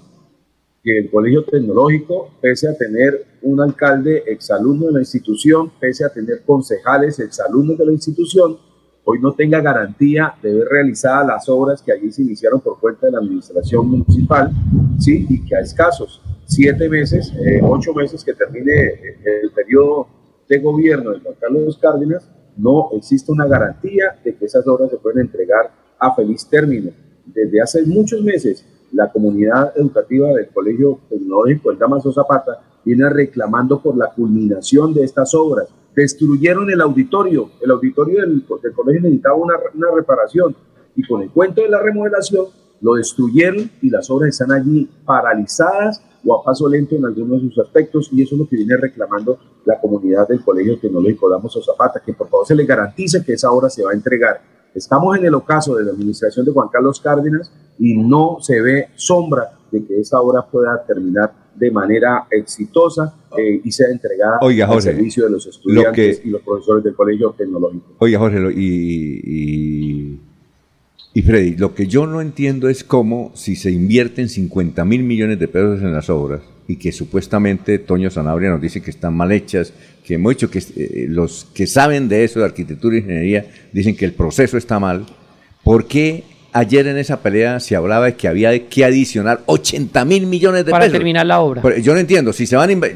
que 0.83 0.97
el 0.97 1.09
Colegio 1.09 1.43
Tecnológico, 1.43 2.31
pese 2.41 2.67
a 2.67 2.77
tener 2.77 3.25
un 3.41 3.61
alcalde 3.61 4.23
exalumno 4.27 4.87
de 4.87 4.93
la 4.93 4.99
institución, 4.99 5.71
pese 5.79 6.05
a 6.05 6.09
tener 6.09 6.43
concejales 6.45 7.19
exalumnos 7.19 7.77
de 7.77 7.85
la 7.85 7.91
institución, 7.91 8.57
hoy 9.03 9.19
no 9.19 9.33
tenga 9.33 9.59
garantía 9.61 10.35
de 10.41 10.53
ver 10.53 10.67
realizadas 10.67 11.27
las 11.27 11.49
obras 11.49 11.81
que 11.81 11.91
allí 11.91 12.11
se 12.11 12.21
iniciaron 12.21 12.61
por 12.61 12.79
cuenta 12.79 13.07
de 13.07 13.13
la 13.13 13.19
administración 13.19 13.89
municipal, 13.89 14.51
¿sí? 14.99 15.25
y 15.29 15.45
que 15.45 15.55
a 15.55 15.59
escasos 15.59 16.21
siete 16.45 16.89
meses, 16.89 17.33
eh, 17.45 17.59
ocho 17.63 17.93
meses 17.93 18.23
que 18.23 18.33
termine 18.33 18.71
eh, 18.71 19.17
el 19.43 19.51
periodo 19.51 20.07
de 20.47 20.59
gobierno 20.59 21.11
de 21.11 21.19
Juan 21.19 21.35
Carlos 21.39 21.77
Cárdenas, 21.77 22.29
no 22.57 22.89
existe 22.93 23.31
una 23.31 23.45
garantía 23.47 24.19
de 24.23 24.35
que 24.35 24.45
esas 24.45 24.67
obras 24.67 24.89
se 24.89 24.97
pueden 24.97 25.21
entregar 25.21 25.71
a 25.97 26.13
feliz 26.15 26.47
término. 26.49 26.91
Desde 27.25 27.61
hace 27.61 27.83
muchos 27.83 28.21
meses 28.23 28.65
la 28.91 29.11
comunidad 29.11 29.73
educativa 29.75 30.29
del 30.29 30.47
Colegio 30.49 30.99
Tecnológico 31.09 31.71
El 31.71 31.77
Damaso 31.77 32.11
Zapata 32.11 32.61
viene 32.83 33.09
reclamando 33.09 33.79
por 33.79 33.97
la 33.97 34.07
culminación 34.07 34.93
de 34.93 35.03
estas 35.03 35.33
obras. 35.35 35.67
Destruyeron 35.95 36.69
el 36.69 36.81
auditorio, 36.81 37.51
el 37.61 37.71
auditorio 37.71 38.21
del, 38.21 38.43
colegio 38.45 39.01
necesitaba 39.01 39.35
una, 39.35 39.55
reparación 39.95 40.55
y 40.95 41.05
con 41.05 41.21
el 41.21 41.29
cuento 41.29 41.61
de 41.61 41.69
la 41.69 41.81
remodelación 41.81 42.47
lo 42.81 42.93
destruyeron 42.93 43.69
y 43.81 43.89
las 43.89 44.09
obras 44.09 44.29
están 44.29 44.51
allí 44.51 44.89
paralizadas 45.05 46.01
o 46.25 46.35
a 46.35 46.43
paso 46.43 46.67
lento 46.67 46.95
en 46.95 47.05
algunos 47.05 47.41
de 47.41 47.49
sus 47.49 47.59
aspectos 47.59 48.09
y 48.13 48.21
eso 48.23 48.35
es 48.35 48.39
lo 48.39 48.47
que 48.47 48.55
viene 48.55 48.77
reclamando 48.77 49.37
la 49.65 49.79
comunidad 49.79 50.27
del 50.27 50.43
Colegio 50.43 50.79
Tecnológico 50.79 51.29
Damaso 51.29 51.61
Zapata, 51.61 52.01
que 52.05 52.13
por 52.13 52.29
favor 52.29 52.47
se 52.47 52.55
le 52.55 52.65
garantice 52.65 53.23
que 53.23 53.33
esa 53.33 53.51
obra 53.51 53.69
se 53.69 53.83
va 53.83 53.91
a 53.91 53.93
entregar. 53.93 54.41
Estamos 54.73 55.17
en 55.17 55.25
el 55.25 55.33
ocaso 55.33 55.75
de 55.75 55.83
la 55.83 55.91
administración 55.91 56.45
de 56.45 56.51
Juan 56.51 56.69
Carlos 56.71 56.99
Cárdenas 56.99 57.51
y 57.77 57.97
no 57.97 58.37
se 58.41 58.61
ve 58.61 58.89
sombra 58.95 59.51
de 59.71 59.85
que 59.85 59.99
esa 59.99 60.19
obra 60.19 60.45
pueda 60.45 60.83
terminar 60.85 61.31
de 61.55 61.71
manera 61.71 62.27
exitosa 62.31 63.13
eh, 63.37 63.61
y 63.63 63.71
sea 63.71 63.89
entregada 63.89 64.39
al 64.41 64.81
servicio 64.81 65.25
de 65.25 65.31
los 65.31 65.45
estudiantes 65.45 66.21
y 66.23 66.29
los 66.29 66.41
profesores 66.41 66.83
del 66.83 66.95
colegio 66.95 67.35
tecnológico. 67.37 67.95
Oiga, 67.99 68.19
Jorge, 68.19 68.39
y, 68.55 70.19
y, 71.13 71.21
Freddy, 71.21 71.57
lo 71.57 71.73
que 71.73 71.85
yo 71.85 72.07
no 72.07 72.21
entiendo 72.21 72.69
es 72.69 72.83
cómo 72.83 73.31
si 73.35 73.55
se 73.55 73.71
invierten 73.71 74.29
50 74.29 74.85
mil 74.85 75.03
millones 75.03 75.39
de 75.39 75.47
pesos 75.47 75.81
en 75.81 75.93
las 75.93 76.09
obras 76.09 76.41
y 76.69 76.75
que 76.75 76.91
supuestamente 76.91 77.79
Toño 77.79 78.11
Sanabria 78.11 78.51
nos 78.51 78.61
dice 78.61 78.79
que 78.79 78.91
están 78.91 79.15
mal 79.15 79.31
hechas, 79.31 79.73
que 80.05 80.13
hemos 80.13 80.33
dicho 80.33 80.51
que 80.51 80.59
eh, 80.59 81.07
los 81.09 81.47
que 81.51 81.65
saben 81.65 82.07
de 82.07 82.23
eso, 82.23 82.39
de 82.39 82.45
arquitectura 82.45 82.95
e 82.95 82.99
ingeniería, 82.99 83.47
dicen 83.73 83.97
que 83.97 84.05
el 84.05 84.13
proceso 84.13 84.55
está 84.55 84.79
mal, 84.79 85.05
¿por 85.63 85.87
qué 85.87 86.23
Ayer 86.51 86.87
en 86.87 86.97
esa 86.97 87.21
pelea 87.21 87.59
se 87.59 87.75
hablaba 87.75 88.07
de 88.07 88.15
que 88.15 88.27
había 88.27 88.67
que 88.67 88.83
adicionar 88.83 89.41
80 89.45 90.03
mil 90.05 90.25
millones 90.25 90.65
de 90.65 90.71
pesos. 90.71 90.79
Para 90.79 90.91
terminar 90.91 91.23
la 91.27 91.41
obra. 91.41 91.77
yo 91.77 91.93
no 91.93 91.99
entiendo, 91.99 92.33
si 92.33 92.47
se 92.47 92.55
van 92.55 92.83
a 92.83 92.87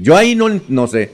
yo, 0.00 0.16
ahí 0.16 0.34
no, 0.34 0.48
no 0.68 0.86
sé 0.86 1.10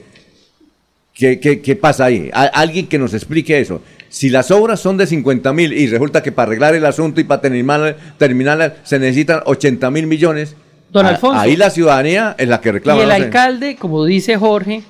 ¿qué, 1.13 1.37
qué, 1.37 1.75
pasa 1.75 2.05
ahí. 2.05 2.29
alguien 2.33 2.87
que 2.87 2.97
nos 2.97 3.13
explique 3.13 3.59
eso. 3.59 3.81
Si 4.07 4.29
las 4.29 4.51
obras 4.51 4.79
son 4.79 4.95
de 4.95 5.05
50 5.05 5.51
mil 5.51 5.73
y 5.73 5.87
resulta 5.87 6.23
que 6.23 6.31
para 6.31 6.47
arreglar 6.47 6.75
el 6.75 6.85
asunto 6.85 7.19
y 7.19 7.25
para 7.25 7.41
terminar, 7.41 7.97
terminarla 8.17 8.77
se 8.83 8.97
necesitan 8.97 9.41
80 9.45 9.91
mil 9.91 10.07
millones, 10.07 10.55
Don 10.91 11.05
Alfonso, 11.05 11.39
ahí 11.39 11.55
la 11.55 11.69
ciudadanía 11.69 12.35
es 12.37 12.47
la 12.47 12.59
que 12.59 12.71
reclama. 12.73 12.99
Y 12.99 13.03
el 13.03 13.11
alcalde, 13.11 13.77
como 13.77 14.03
dice 14.03 14.37
Jorge, 14.37 14.83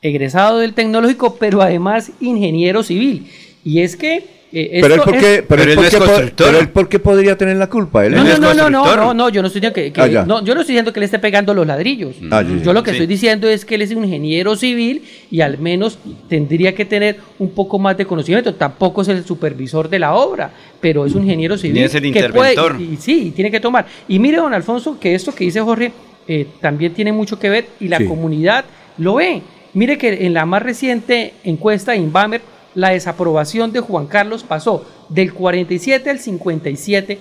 egresado 0.00 0.58
del 0.58 0.72
tecnológico, 0.72 1.36
pero 1.36 1.62
además 1.62 2.12
ingeniero 2.20 2.82
civil. 2.82 3.28
Y 3.64 3.80
es 3.80 3.96
que 3.96 4.41
eh, 4.54 4.80
pero, 4.82 4.94
él 4.94 5.00
por 5.00 5.18
qué, 5.18 5.44
pero, 5.48 5.62
él 6.58 6.68
por 6.68 6.88
qué, 6.88 6.98
podría 6.98 7.38
tener 7.38 7.56
la 7.56 7.68
culpa. 7.68 8.06
no, 8.08 8.22
no, 8.22 8.38
no, 8.38 8.68
no, 8.68 8.96
no, 8.96 9.14
no, 9.14 9.28
yo 9.30 9.40
no 9.40 9.46
estoy 9.46 9.62
diciendo 9.62 9.74
que, 9.74 9.92
ah, 10.18 10.24
no, 10.26 10.44
yo 10.44 10.54
no 10.54 10.60
estoy 10.60 10.74
diciendo 10.74 10.92
que 10.92 11.00
le 11.00 11.06
esté 11.06 11.18
pegando 11.18 11.54
los 11.54 11.66
ladrillos. 11.66 12.16
Ah, 12.30 12.42
yo 12.42 12.72
lo 12.74 12.82
que 12.82 12.90
estoy 12.90 13.06
diciendo 13.06 13.48
es 13.48 13.64
que 13.64 13.76
él 13.76 13.82
es 13.82 13.92
un 13.92 14.04
ingeniero 14.04 14.54
civil 14.54 15.04
y 15.30 15.40
al 15.40 15.58
menos 15.58 15.98
tendría 16.28 16.74
que 16.74 16.84
tener 16.84 17.16
un 17.38 17.50
poco 17.50 17.78
más 17.78 17.96
de 17.96 18.04
conocimiento. 18.04 18.54
Tampoco 18.54 19.00
es 19.00 19.08
el 19.08 19.24
supervisor 19.24 19.88
de 19.88 19.98
la 19.98 20.14
obra, 20.14 20.50
pero 20.80 21.06
es 21.06 21.14
un 21.14 21.22
ingeniero 21.22 21.56
civil. 21.56 21.88
Tiene 21.88 21.98
el 21.98 22.04
interventor. 22.06 22.78
y, 22.78 22.96
sí, 22.98 23.32
tiene 23.34 23.50
que 23.50 23.60
tomar. 23.60 23.86
Y 24.06 24.18
mire, 24.18 24.36
don 24.36 24.52
Alfonso, 24.52 24.98
que 25.00 25.14
esto 25.14 25.34
que 25.34 25.44
dice 25.44 25.60
Jorge 25.62 25.92
eh, 26.28 26.46
también 26.60 26.92
tiene 26.92 27.12
mucho 27.12 27.38
que 27.38 27.48
ver 27.48 27.66
y 27.80 27.88
la 27.88 28.04
comunidad 28.04 28.66
lo 28.98 29.14
ve. 29.14 29.40
Mire 29.72 29.96
que 29.96 30.26
en 30.26 30.34
la 30.34 30.44
más 30.44 30.62
reciente 30.62 31.32
encuesta 31.42 31.92
de 31.92 31.98
Inbamer 31.98 32.42
la 32.74 32.90
desaprobación 32.90 33.72
de 33.72 33.80
Juan 33.80 34.06
Carlos 34.06 34.42
pasó 34.42 34.84
del 35.08 35.32
47 35.34 36.10
al 36.10 36.18
57%, 36.18 37.18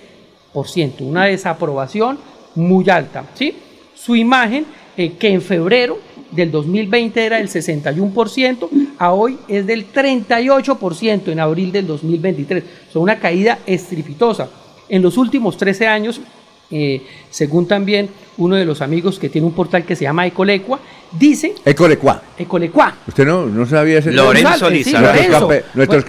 una 1.02 1.26
desaprobación 1.26 2.20
muy 2.56 2.90
alta. 2.90 3.26
¿sí? 3.34 3.56
Su 3.96 4.16
imagen, 4.16 4.66
eh, 4.98 5.14
que 5.14 5.30
en 5.30 5.42
febrero 5.42 6.00
del 6.32 6.52
2020 6.52 7.26
era 7.26 7.38
del 7.38 7.50
61%, 7.50 8.70
a 8.98 9.14
hoy 9.14 9.38
es 9.48 9.66
del 9.66 9.92
38% 9.92 11.32
en 11.32 11.40
abril 11.40 11.72
del 11.72 11.88
2023. 11.88 12.64
Son 12.92 13.04
una 13.04 13.20
caída 13.20 13.60
estrepitosa. 13.66 14.50
En 14.88 15.02
los 15.02 15.18
últimos 15.18 15.58
13 15.58 15.88
años, 15.88 16.22
eh, 16.70 17.02
según 17.30 17.68
también 17.68 18.10
uno 18.38 18.56
de 18.56 18.66
los 18.66 18.82
amigos 18.82 19.20
que 19.20 19.30
tiene 19.30 19.48
un 19.48 19.54
portal 19.54 19.86
que 19.86 19.96
se 19.96 20.04
llama 20.04 20.26
Ecolecua, 20.26 20.80
dice... 21.12 21.54
Ecolecua. 21.66 22.22
Ecolecua. 22.38 22.96
¿Usted 23.08 23.26
no, 23.26 23.46
no 23.46 23.66
sabía 23.66 24.00
ese 24.00 24.12
Lorenzo 24.12 24.70
Lizarazo. 24.70 25.50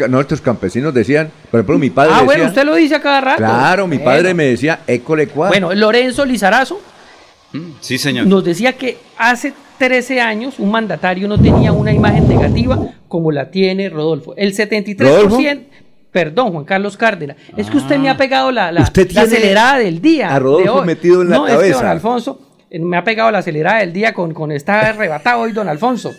nuestros, 0.09 0.41
campesinos 0.41 0.95
decían, 0.95 1.31
por 1.51 1.61
ejemplo, 1.61 1.79
mi 1.79 1.91
padre 1.91 2.13
Ah, 2.15 2.23
bueno, 2.23 2.47
usted 2.47 2.65
lo 2.65 2.75
dice 2.75 2.95
a 2.97 3.01
cada 3.01 3.21
rato. 3.21 3.39
Claro, 3.39 3.87
mi 3.87 3.99
padre 3.99 4.35
me 4.35 4.45
decía 4.45 4.81
Ecolecua. 4.87 5.49
Bueno, 5.49 5.75
Lorenzo 5.75 6.25
Lizarazo 6.25 6.81
mm, 7.53 7.59
sí, 7.81 7.99
señor. 7.99 8.27
nos 8.27 8.45
decía 8.45 8.75
que 8.75 8.99
hace 9.19 9.53
13 9.79 10.21
años 10.21 10.59
un 10.59 10.71
mandatario 10.71 11.27
no 11.27 11.39
tenía 11.39 11.73
una 11.73 11.93
imagen 11.93 12.29
negativa 12.29 12.79
como 13.09 13.33
la 13.33 13.51
tiene 13.51 13.89
Rodolfo. 13.91 14.35
El 14.37 14.55
73%, 14.55 15.65
perdón, 16.11 16.53
Juan 16.53 16.65
Carlos 16.65 16.97
Cárdenas, 16.97 17.37
es 17.57 17.69
que 17.69 17.79
usted 17.79 17.99
me 17.99 18.09
ha 18.09 18.17
pegado 18.17 18.51
la, 18.53 18.71
la, 18.71 18.83
acelerada 18.83 19.79
del 19.79 20.01
día. 20.01 20.35
A 20.35 20.39
Rodolfo 20.39 20.85
metido 20.85 21.23
en 21.23 21.31
la 21.31 21.37
no, 21.37 21.45
cabeza. 21.47 21.67
Es 21.67 21.73
que 21.73 21.83
don 21.83 21.87
Alfonso 21.87 22.52
me 22.81 22.97
ha 22.97 23.05
pegado 23.05 23.31
la 23.31 23.39
acelerada 23.39 23.81
del 23.81 23.93
día 23.93 24.15
con, 24.15 24.33
con 24.33 24.53
está 24.53 24.81
arrebatado 24.81 25.43
hoy 25.43 25.53
don 25.53 25.69
Alfonso. 25.69 26.15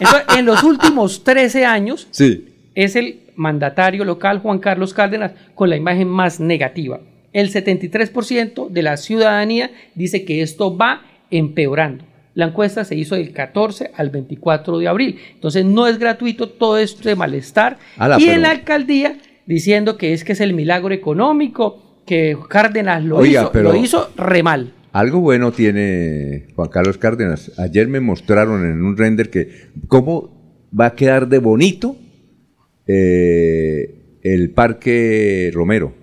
Entonces, 0.00 0.24
en 0.38 0.46
los 0.46 0.62
últimos 0.62 1.24
13 1.24 1.66
años 1.66 2.08
sí. 2.10 2.48
es 2.74 2.96
el 2.96 3.20
mandatario 3.36 4.04
local 4.04 4.38
Juan 4.40 4.58
Carlos 4.58 4.94
Cárdenas 4.94 5.32
con 5.54 5.70
la 5.70 5.76
imagen 5.76 6.08
más 6.08 6.40
negativa. 6.40 7.00
El 7.32 7.52
73% 7.52 8.68
de 8.68 8.82
la 8.82 8.96
ciudadanía 8.96 9.70
dice 9.94 10.24
que 10.24 10.42
esto 10.42 10.76
va 10.76 11.02
empeorando. 11.30 12.04
La 12.34 12.46
encuesta 12.46 12.84
se 12.84 12.94
hizo 12.94 13.16
del 13.16 13.32
14 13.32 13.92
al 13.94 14.10
24 14.10 14.78
de 14.78 14.88
abril. 14.88 15.18
Entonces 15.34 15.64
no 15.64 15.86
es 15.86 15.98
gratuito 15.98 16.48
todo 16.48 16.78
esto 16.78 17.14
malestar. 17.16 17.78
y 18.18 18.28
en 18.28 18.42
la 18.42 18.50
alcaldía 18.50 19.16
diciendo 19.46 19.96
que 19.96 20.12
es 20.12 20.24
que 20.24 20.32
es 20.32 20.40
el 20.40 20.54
milagro 20.54 20.94
económico, 20.94 21.82
que 22.06 22.36
Cárdenas 22.48 23.04
lo 23.04 23.24
hizo, 23.24 23.50
lo 23.54 23.74
hizo 23.74 24.10
re 24.16 24.42
mal. 24.42 24.72
Algo 24.92 25.20
bueno 25.20 25.52
tiene 25.52 26.48
Juan 26.56 26.68
Carlos 26.68 26.98
Cárdenas. 26.98 27.52
Ayer 27.58 27.86
me 27.86 28.00
mostraron 28.00 28.64
en 28.64 28.82
un 28.82 28.96
render 28.96 29.30
que 29.30 29.70
cómo 29.86 30.66
va 30.78 30.86
a 30.86 30.94
quedar 30.94 31.28
de 31.28 31.38
bonito 31.38 31.96
eh, 32.86 34.18
el 34.22 34.50
Parque 34.50 35.50
Romero. 35.54 35.94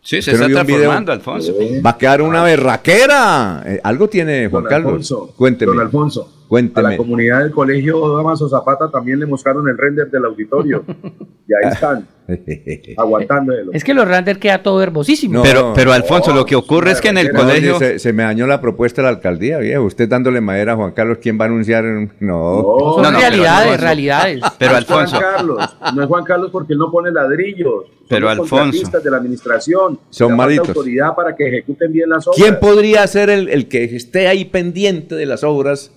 Sí, 0.00 0.20
se 0.20 0.32
está 0.32 0.48
transformando, 0.48 1.12
Alfonso. 1.12 1.54
Va 1.84 1.90
a 1.90 1.98
quedar 1.98 2.22
una 2.22 2.42
berraquera. 2.42 3.62
Eh, 3.64 3.80
algo 3.82 4.08
tiene 4.08 4.48
Juan 4.48 4.64
Carlos. 4.64 5.14
Cuénteme. 5.36 5.72
Don 5.72 5.80
Alfonso. 5.80 6.44
Cuénteme. 6.48 6.88
A 6.88 6.90
la 6.92 6.96
comunidad 6.96 7.40
del 7.40 7.50
colegio 7.52 8.16
Damaso 8.16 8.48
Zapata 8.48 8.90
también 8.90 9.18
le 9.18 9.26
mostraron 9.26 9.66
el 9.68 9.78
render 9.78 10.10
del 10.10 10.26
auditorio. 10.26 10.84
y 11.48 11.54
ahí 11.54 11.72
están. 11.72 12.06
aguantando. 12.96 13.52
Es 13.72 13.84
que 13.84 13.92
los 13.92 14.08
render 14.08 14.38
queda 14.38 14.62
todo 14.62 14.82
hermosísimo. 14.82 15.42
pero, 15.42 15.72
pero 15.74 15.92
Alfonso, 15.92 16.32
lo 16.32 16.46
que 16.46 16.56
ocurre 16.56 16.92
es 16.92 17.00
que 17.00 17.08
en 17.08 17.18
el 17.18 17.32
colegio. 17.32 17.78
Se, 17.98 18.12
me 18.12 18.22
dañó 18.22 18.46
la 18.46 18.60
propuesta 18.60 19.02
de 19.02 19.04
la 19.04 19.08
alcaldía, 19.10 19.58
viejo. 19.58 19.82
Usted 19.84 20.08
dándole 20.08 20.40
madera 20.40 20.72
a 20.72 20.76
Juan 20.76 20.92
Carlos, 20.92 21.18
¿quién 21.20 21.38
va 21.38 21.44
a 21.44 21.48
anunciar? 21.48 21.84
No. 21.84 22.08
No, 22.20 23.02
son 23.02 23.14
realidades, 23.14 23.80
realidades. 23.80 24.40
Pero 24.58 24.76
Alfonso. 24.76 25.20
No 25.20 25.20
es 25.20 25.24
Juan 25.24 25.34
Carlos, 25.34 25.76
no 25.94 26.02
es 26.02 26.08
Juan 26.08 26.24
Carlos 26.24 26.50
porque 26.50 26.72
él 26.72 26.78
no 26.78 26.90
pone 26.90 27.10
ladrillos. 27.10 27.84
Pero 28.08 28.28
Alfonso. 28.28 28.98
de 29.02 29.10
la 29.10 29.16
administración. 29.16 29.98
Son 30.10 30.36
malitos. 30.36 30.68
autoridad 30.68 31.14
para 31.14 31.34
que 31.34 31.48
ejecuten 31.48 31.92
bien 31.92 32.08
las 32.08 32.26
obras. 32.26 32.40
¿Quién 32.40 32.58
podría 32.60 33.06
ser 33.06 33.30
el, 33.30 33.48
el 33.48 33.68
que 33.68 33.84
esté 33.84 34.28
ahí 34.28 34.44
pendiente 34.44 35.14
de 35.14 35.26
las 35.26 35.44
obras? 35.44 35.90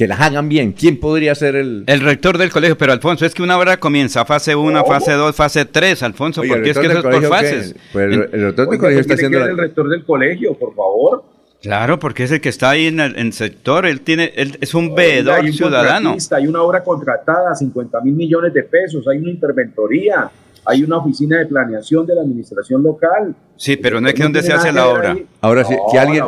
Que 0.00 0.08
las 0.08 0.18
hagan 0.18 0.48
bien. 0.48 0.72
¿Quién 0.72 0.98
podría 0.98 1.34
ser 1.34 1.56
el...? 1.56 1.84
El 1.86 2.00
rector 2.00 2.38
del 2.38 2.50
colegio, 2.50 2.78
pero 2.78 2.94
Alfonso, 2.94 3.26
es 3.26 3.34
que 3.34 3.42
una 3.42 3.58
obra 3.58 3.78
comienza 3.78 4.24
fase 4.24 4.56
1, 4.56 4.82
fase 4.86 5.12
2, 5.12 5.36
fase 5.36 5.66
3, 5.66 6.02
Alfonso, 6.04 6.40
porque 6.40 6.70
es 6.70 6.78
que 6.78 6.86
eso 6.86 6.96
es 7.00 7.02
por 7.02 7.22
fases. 7.26 7.74
Pues 7.92 8.10
el, 8.10 8.30
rector 8.30 8.70
del 8.70 8.78
colegio 8.78 9.00
está 9.02 9.12
haciendo... 9.12 9.44
el 9.44 9.58
rector 9.58 9.90
del 9.90 10.02
colegio, 10.06 10.54
por 10.54 10.74
favor? 10.74 11.22
Claro, 11.60 11.98
porque 11.98 12.24
es 12.24 12.30
el 12.30 12.40
que 12.40 12.48
está 12.48 12.70
ahí 12.70 12.86
en 12.86 12.98
el 12.98 13.32
sector, 13.34 13.84
él 13.84 14.00
tiene, 14.00 14.32
él 14.36 14.56
es 14.62 14.72
un 14.72 14.94
veedor 14.94 15.40
hay 15.40 15.48
un 15.48 15.52
ciudadano. 15.52 16.16
Hay 16.30 16.46
una 16.46 16.62
obra 16.62 16.82
contratada, 16.82 17.54
50 17.54 18.00
mil 18.00 18.14
millones 18.14 18.54
de 18.54 18.62
pesos, 18.62 19.06
hay 19.06 19.18
una 19.18 19.28
interventoría, 19.28 20.30
hay 20.64 20.82
una 20.82 20.96
oficina 20.96 21.40
de 21.40 21.44
planeación 21.44 22.06
de 22.06 22.14
la 22.14 22.22
administración 22.22 22.82
local. 22.82 23.34
Sí, 23.54 23.76
pero 23.76 24.00
no 24.00 24.08
es 24.08 24.14
que 24.14 24.22
donde 24.22 24.40
se 24.40 24.54
hace 24.54 24.72
la 24.72 24.88
obra. 24.88 25.14
Ahora 25.42 25.62
sí, 25.62 25.74
que 25.92 25.98
alguien... 25.98 26.24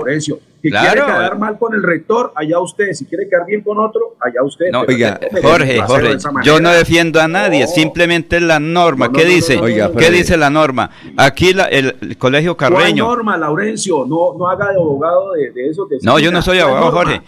Si 0.63 0.71
quiere 0.71 0.95
quedar 0.95 1.39
mal 1.39 1.59
con 1.59 1.75
el 1.75 1.83
rector, 1.83 2.33
allá 2.37 2.61
usted. 2.61 2.93
Si 2.93 3.05
quiere 3.07 3.29
quedar 3.29 3.47
bien 3.47 3.63
con 3.63 3.81
otro, 3.81 4.15
allá 4.21 4.45
usted. 4.45 4.67
No, 4.71 4.83
oiga, 4.83 5.19
Jorge, 5.43 5.81
Jorge, 5.81 6.17
yo 6.45 6.61
no 6.61 6.71
defiendo 6.71 7.21
a 7.21 7.27
nadie, 7.27 7.67
simplemente 7.67 8.41
la 8.41 8.61
norma. 8.61 9.11
¿Qué 9.11 9.25
dice? 9.25 9.61
¿Qué 9.99 10.11
dice 10.11 10.37
la 10.37 10.51
norma? 10.51 10.91
Aquí 11.17 11.53
la, 11.53 11.65
el, 11.65 12.17
colegio 12.17 12.57
Carreño. 12.57 13.05
¿Cuál 13.05 13.17
norma, 13.17 13.37
Laurencio? 13.37 14.07
No, 14.07 14.35
no 14.39 14.49
haga 14.49 14.71
de 14.71 14.77
abogado 14.77 15.33
de, 15.33 15.51
de 15.51 15.69
eso. 15.69 15.89
no, 16.03 16.19
yo 16.19 16.31
no 16.31 16.41
soy 16.43 16.61
abogado, 16.61 16.93
Jorge. 16.93 17.23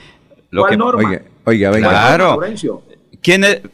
Lo 0.51 0.63
¿Cuál 0.63 0.79
norma? 0.79 1.09
Oiga, 1.09 1.23
oiga 1.45 1.71
venga. 1.71 1.89
Claro. 1.89 2.41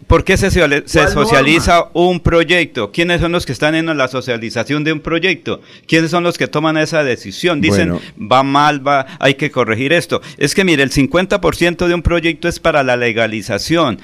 ¿Por 0.07 0.23
qué 0.23 0.37
se, 0.37 0.51
se 0.51 1.09
socializa 1.09 1.89
un 1.93 2.21
proyecto? 2.21 2.93
¿Quiénes 2.93 3.21
son 3.21 3.33
los 3.33 3.47
que 3.47 3.53
están 3.53 3.75
en 3.75 3.87
la 3.97 4.07
socialización 4.07 4.85
de 4.85 4.93
un 4.93 5.01
proyecto? 5.01 5.61
¿Quiénes 5.89 6.13
son 6.13 6.23
los 6.23 6.39
que 6.39 6.47
toman 6.47 6.77
esa 6.77 7.03
decisión? 7.03 7.61
Dicen, 7.61 7.99
va 8.17 8.45
mal, 8.45 8.87
va, 8.87 9.07
hay 9.19 9.35
que 9.35 9.51
corregir 9.51 9.93
esto. 9.93 10.23
Es 10.39 10.55
que 10.55 10.65
mire, 10.65 10.85
el 10.85 10.93
50% 10.93 11.89
de 11.89 11.95
un 11.95 12.03
proyecto 12.03 12.47
es 12.47 12.61
para 12.61 12.85
la 12.85 12.97
legalización. 12.97 13.99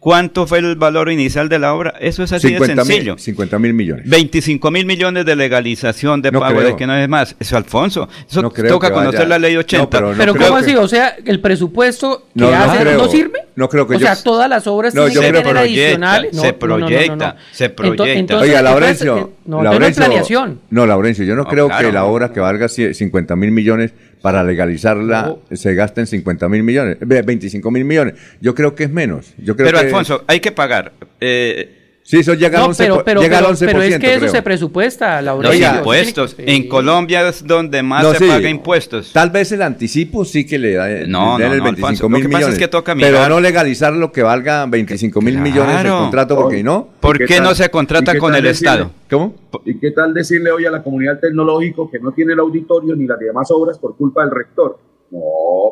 ¿Cuánto 0.00 0.46
fue 0.46 0.58
el 0.60 0.76
valor 0.76 1.10
inicial 1.10 1.50
de 1.50 1.58
la 1.58 1.74
obra? 1.74 1.94
Eso 2.00 2.22
es 2.22 2.32
así 2.32 2.50
de 2.50 2.64
sencillo. 2.64 3.18
50 3.18 3.58
mil 3.58 3.74
millones. 3.74 4.08
25 4.08 4.70
mil 4.70 4.86
millones 4.86 5.26
de 5.26 5.36
legalización 5.36 6.22
de 6.22 6.32
pago, 6.32 6.62
de 6.62 6.76
que 6.76 6.86
no 6.86 6.96
es 6.96 7.08
más. 7.08 7.36
Eso, 7.38 7.58
Alfonso, 7.58 8.08
eso 8.28 8.50
toca 8.68 8.90
conocer 8.90 9.28
la 9.28 9.38
ley 9.38 9.56
80. 9.56 10.14
pero, 10.16 10.34
¿cómo 10.34 10.56
así? 10.56 10.74
O 10.74 10.88
sea, 10.88 11.16
el 11.24 11.40
presupuesto 11.40 12.26
que 12.36 12.44
hace 12.46 12.84
no, 12.84 13.08
sirve. 13.08 13.40
No 13.54 13.68
creo 13.68 13.86
que 13.86 13.96
O 13.96 13.98
sea, 13.98 14.16
todas 14.16 14.48
las 14.48 14.66
obras 14.66 14.94
tienen 14.94 15.12
que 15.12 15.42
tener 15.42 15.58
adicionales. 15.58 16.36
se 16.36 16.52
proyecta, 16.54 17.36
se 17.52 17.68
proyecta. 17.68 18.38
Oiga, 18.38 18.62
Laurencio. 18.62 19.35
No, 19.46 19.62
Laurencio, 19.62 20.04
planeación. 20.04 20.60
No, 20.70 20.86
Laurencio, 20.86 21.24
yo 21.24 21.36
no, 21.36 21.44
creo 21.44 21.68
que 21.68 21.92
la 21.92 22.04
obra 22.04 22.32
que 22.32 22.40
valga 22.40 22.68
50 22.68 23.36
mil 23.36 23.50
millones 23.50 23.92
para 24.20 24.42
legalizarla 24.42 25.36
se 25.52 25.74
gasten 25.74 26.06
50 26.06 26.48
mil 26.48 26.62
millones, 26.62 26.98
25 27.00 27.70
mil 27.70 27.84
millones. 27.84 28.14
Yo 28.40 28.54
creo 28.54 28.74
que 28.74 28.84
es 28.84 28.90
menos. 28.90 29.34
Yo 29.38 29.56
creo 29.56 29.66
pero 29.66 29.78
Alfonso, 29.78 30.24
hay 30.26 30.40
que 30.40 30.52
pagar. 30.52 30.92
Eh, 31.20 31.75
Sí, 32.06 32.18
eso 32.18 32.34
llega, 32.34 32.62
al 32.62 32.70
11%, 32.70 32.76
pero, 32.76 33.04
pero, 33.04 33.20
llega 33.20 33.38
al 33.38 33.46
11%. 33.46 33.66
Pero 33.66 33.82
es 33.82 33.98
que 33.98 34.14
eso 34.14 34.28
se 34.28 34.40
presupuesta, 34.40 35.20
Laura. 35.20 35.48
Los 35.48 35.58
impuestos. 35.58 36.36
En 36.38 36.68
Colombia 36.68 37.28
es 37.28 37.44
donde 37.44 37.82
más 37.82 38.16
se 38.16 38.24
paga 38.24 38.48
impuestos. 38.48 39.12
Tal 39.12 39.30
vez 39.30 39.50
el 39.50 39.60
anticipo 39.60 40.24
sí 40.24 40.46
que 40.46 40.56
le 40.56 40.74
da 40.74 40.86
no, 41.08 41.36
no, 41.36 41.52
el 41.52 41.60
25 41.60 42.08
mil 42.08 42.28
millones. 42.28 42.50
Es 42.50 42.58
que 42.60 42.68
toca 42.68 42.94
pero 42.94 43.28
no 43.28 43.40
legalizar 43.40 43.92
lo 43.92 44.12
que 44.12 44.22
valga 44.22 44.66
25 44.66 45.20
mil 45.20 45.38
millones 45.38 45.82
de 45.82 45.88
contrato, 45.88 46.36
porque 46.36 46.62
no. 46.62 46.88
¿Por 47.00 47.18
qué, 47.26 47.40
no 47.40 47.56
se 47.56 47.68
contrata 47.70 48.16
con 48.18 48.36
el 48.36 48.46
Estado? 48.46 48.92
¿Cómo? 49.10 49.34
¿Y 49.64 49.76
qué 49.80 49.90
tal 49.90 50.14
decirle 50.14 50.52
hoy 50.52 50.64
a 50.64 50.70
la 50.70 50.84
comunidad 50.84 51.18
tecnológico 51.18 51.90
que 51.90 51.98
no 51.98 52.12
tiene 52.12 52.34
el 52.34 52.38
auditorio 52.38 52.94
ni 52.94 53.06
las 53.06 53.18
demás 53.18 53.50
obras 53.50 53.78
por 53.78 53.96
culpa 53.96 54.22
del 54.22 54.30
rector? 54.30 54.78
No, 55.10 55.20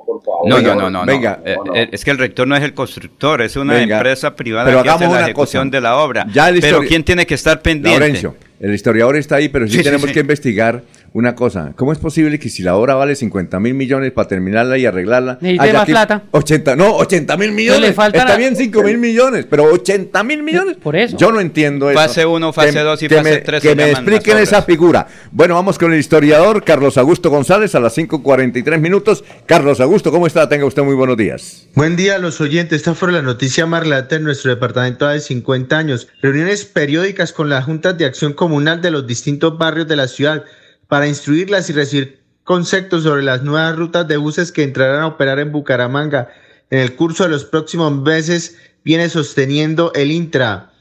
por 0.06 0.22
favor. 0.22 0.48
No, 0.48 0.60
no, 0.60 0.74
no, 0.74 0.90
no. 0.90 1.04
Venga, 1.04 1.40
eh, 1.44 1.56
eh, 1.74 1.88
es 1.92 2.04
que 2.04 2.10
el 2.10 2.18
rector 2.18 2.46
no 2.46 2.56
es 2.56 2.62
el 2.62 2.72
constructor, 2.72 3.42
es 3.42 3.56
una 3.56 3.82
empresa 3.82 4.36
privada 4.36 4.82
que 4.82 4.88
hace 4.88 5.06
la 5.06 5.22
ejecución 5.22 5.70
de 5.70 5.80
la 5.80 5.96
obra. 5.96 6.26
pero 6.60 6.80
¿quién 6.80 7.04
tiene 7.04 7.26
que 7.26 7.34
estar 7.34 7.60
pendiente? 7.60 7.98
Laurencio, 7.98 8.36
el 8.60 8.72
historiador 8.74 9.16
está 9.16 9.36
ahí, 9.36 9.48
pero 9.48 9.66
sí, 9.66 9.82
tenemos 9.82 10.10
que 10.10 10.20
investigar 10.20 10.82
una 11.14 11.36
cosa. 11.36 11.74
¿Cómo 11.76 11.92
es 11.92 11.98
posible 11.98 12.40
que 12.40 12.48
si 12.48 12.64
la 12.64 12.74
obra 12.74 12.96
vale 12.96 13.14
50 13.14 13.60
mil 13.60 13.74
millones 13.74 14.10
para 14.10 14.26
terminarla 14.26 14.76
y 14.78 14.84
arreglarla... 14.84 15.38
Necesita 15.40 15.72
más 15.72 15.86
plata. 15.86 16.22
80, 16.32 16.74
no, 16.74 16.96
80 16.96 17.36
mil 17.36 17.52
millones. 17.52 17.96
Está 17.96 18.36
bien 18.36 18.56
5 18.56 18.82
mil 18.82 18.98
millones, 18.98 19.46
pero 19.48 19.62
80 19.72 20.24
mil 20.24 20.42
millones. 20.42 20.76
Por 20.76 20.96
eso. 20.96 21.16
Yo 21.16 21.30
no 21.30 21.40
entiendo 21.40 21.88
eso. 21.88 22.00
Fase 22.00 22.26
1, 22.26 22.52
fase 22.52 22.80
2 22.80 23.02
y 23.04 23.08
fase 23.08 23.36
3. 23.42 23.62
Que 23.62 23.76
me 23.76 23.90
expliquen 23.92 24.38
esa 24.38 24.62
figura. 24.62 25.06
Bueno, 25.30 25.54
vamos 25.54 25.78
con 25.78 25.92
el 25.92 26.00
historiador 26.00 26.64
Carlos 26.64 26.98
Augusto 26.98 27.30
González 27.30 27.76
a 27.76 27.80
las 27.80 27.96
5.43 27.96 28.80
minutos. 28.80 29.22
Carlos 29.46 29.78
Augusto, 29.78 30.10
¿cómo 30.10 30.26
está? 30.26 30.48
Tenga 30.48 30.66
usted 30.66 30.82
muy 30.82 30.96
buenos 30.96 31.16
días. 31.16 31.68
Buen 31.76 31.94
día 31.94 32.16
a 32.16 32.18
los 32.18 32.40
oyentes. 32.40 32.78
Esta 32.78 32.94
fue 32.96 33.12
la 33.12 33.22
noticia 33.22 33.66
más 33.66 33.84
relata 33.84 34.16
en 34.16 34.24
nuestro 34.24 34.50
departamento 34.50 35.06
de 35.06 35.20
50 35.20 35.78
años. 35.78 36.08
Reuniones 36.20 36.64
periódicas 36.64 37.32
con 37.32 37.48
las 37.50 37.66
juntas 37.66 37.96
de 37.96 38.04
acción 38.04 38.32
comunal 38.32 38.82
de 38.82 38.90
los 38.90 39.06
distintos 39.06 39.56
barrios 39.56 39.86
de 39.86 39.94
la 39.94 40.08
ciudad 40.08 40.42
para 40.94 41.08
instruirlas 41.08 41.68
y 41.68 41.72
recibir 41.72 42.20
conceptos 42.44 43.02
sobre 43.02 43.24
las 43.24 43.42
nuevas 43.42 43.74
rutas 43.74 44.06
de 44.06 44.16
buses 44.16 44.52
que 44.52 44.62
entrarán 44.62 45.02
a 45.02 45.08
operar 45.08 45.40
en 45.40 45.50
Bucaramanga. 45.50 46.28
En 46.70 46.78
el 46.78 46.94
curso 46.94 47.24
de 47.24 47.30
los 47.30 47.44
próximos 47.44 47.92
meses 47.92 48.56
viene 48.84 49.08
sosteniendo 49.08 49.92
el 49.94 50.12
Intra. 50.12 50.72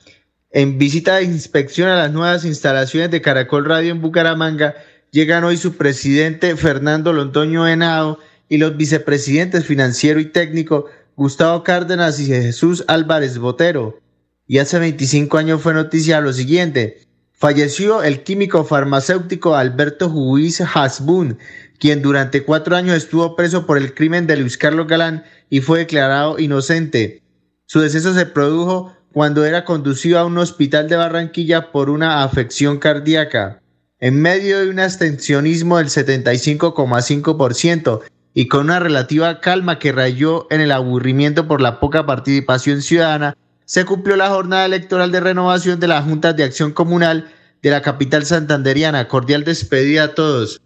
En 0.51 0.77
visita 0.77 1.15
de 1.15 1.23
inspección 1.23 1.89
a 1.89 1.95
las 1.95 2.11
nuevas 2.11 2.45
instalaciones 2.45 3.09
de 3.09 3.23
Caracol 3.23 3.65
Radio 3.65 3.91
en 3.91 4.01
Bucaramanga, 4.01 4.75
llegan 5.09 5.45
hoy 5.45 5.57
su 5.57 5.77
presidente 5.77 6.55
Fernando 6.57 7.11
Londoño 7.11 7.67
Henao 7.67 8.19
y 8.49 8.59
los 8.59 8.77
vicepresidentes 8.77 9.65
financiero 9.65 10.19
y 10.19 10.25
técnico 10.25 10.91
Gustavo 11.15 11.63
Cárdenas 11.63 12.19
y 12.19 12.27
Jesús 12.27 12.85
Álvarez 12.87 13.39
Botero. 13.39 13.99
Y 14.45 14.59
hace 14.59 14.77
25 14.77 15.39
años 15.39 15.59
fue 15.59 15.73
noticia 15.73 16.21
lo 16.21 16.31
siguiente. 16.33 16.99
Falleció 17.43 18.03
el 18.03 18.23
químico 18.23 18.63
farmacéutico 18.63 19.57
Alberto 19.57 20.09
Juiz 20.09 20.61
Hasbun, 20.61 21.37
quien 21.77 22.01
durante 22.01 22.45
cuatro 22.45 22.77
años 22.77 22.95
estuvo 22.95 23.35
preso 23.35 23.65
por 23.65 23.77
el 23.77 23.93
crimen 23.93 24.27
de 24.27 24.37
Luis 24.37 24.57
Carlos 24.57 24.87
Galán 24.87 25.25
y 25.49 25.59
fue 25.59 25.79
declarado 25.79 26.39
inocente. 26.39 27.21
Su 27.65 27.81
deceso 27.81 28.13
se 28.13 28.27
produjo 28.27 28.95
cuando 29.11 29.43
era 29.43 29.65
conducido 29.65 30.19
a 30.19 30.25
un 30.25 30.37
hospital 30.37 30.87
de 30.87 30.95
Barranquilla 30.95 31.73
por 31.73 31.89
una 31.89 32.23
afección 32.23 32.79
cardíaca. 32.79 33.61
En 33.99 34.21
medio 34.21 34.61
de 34.61 34.69
un 34.69 34.79
abstencionismo 34.79 35.79
del 35.79 35.87
75,5% 35.87 38.03
y 38.33 38.47
con 38.47 38.67
una 38.67 38.79
relativa 38.79 39.41
calma 39.41 39.79
que 39.79 39.91
rayó 39.91 40.47
en 40.49 40.61
el 40.61 40.71
aburrimiento 40.71 41.45
por 41.45 41.59
la 41.59 41.81
poca 41.81 42.05
participación 42.05 42.81
ciudadana, 42.81 43.35
se 43.73 43.85
cumplió 43.85 44.15
la 44.15 44.29
jornada 44.29 44.67
electoral 44.67 45.11
de 45.11 45.19
renovación 45.19 45.79
de 45.79 45.87
las 45.87 46.05
juntas 46.05 46.37
de 46.37 46.43
acción 46.43 46.73
comunal 46.73 47.31
de 47.63 47.71
la 47.71 47.81
capital 47.81 48.23
santanderiana. 48.23 49.07
Cordial 49.07 49.43
despedida 49.43 50.03
a 50.03 50.13
todos. 50.13 50.61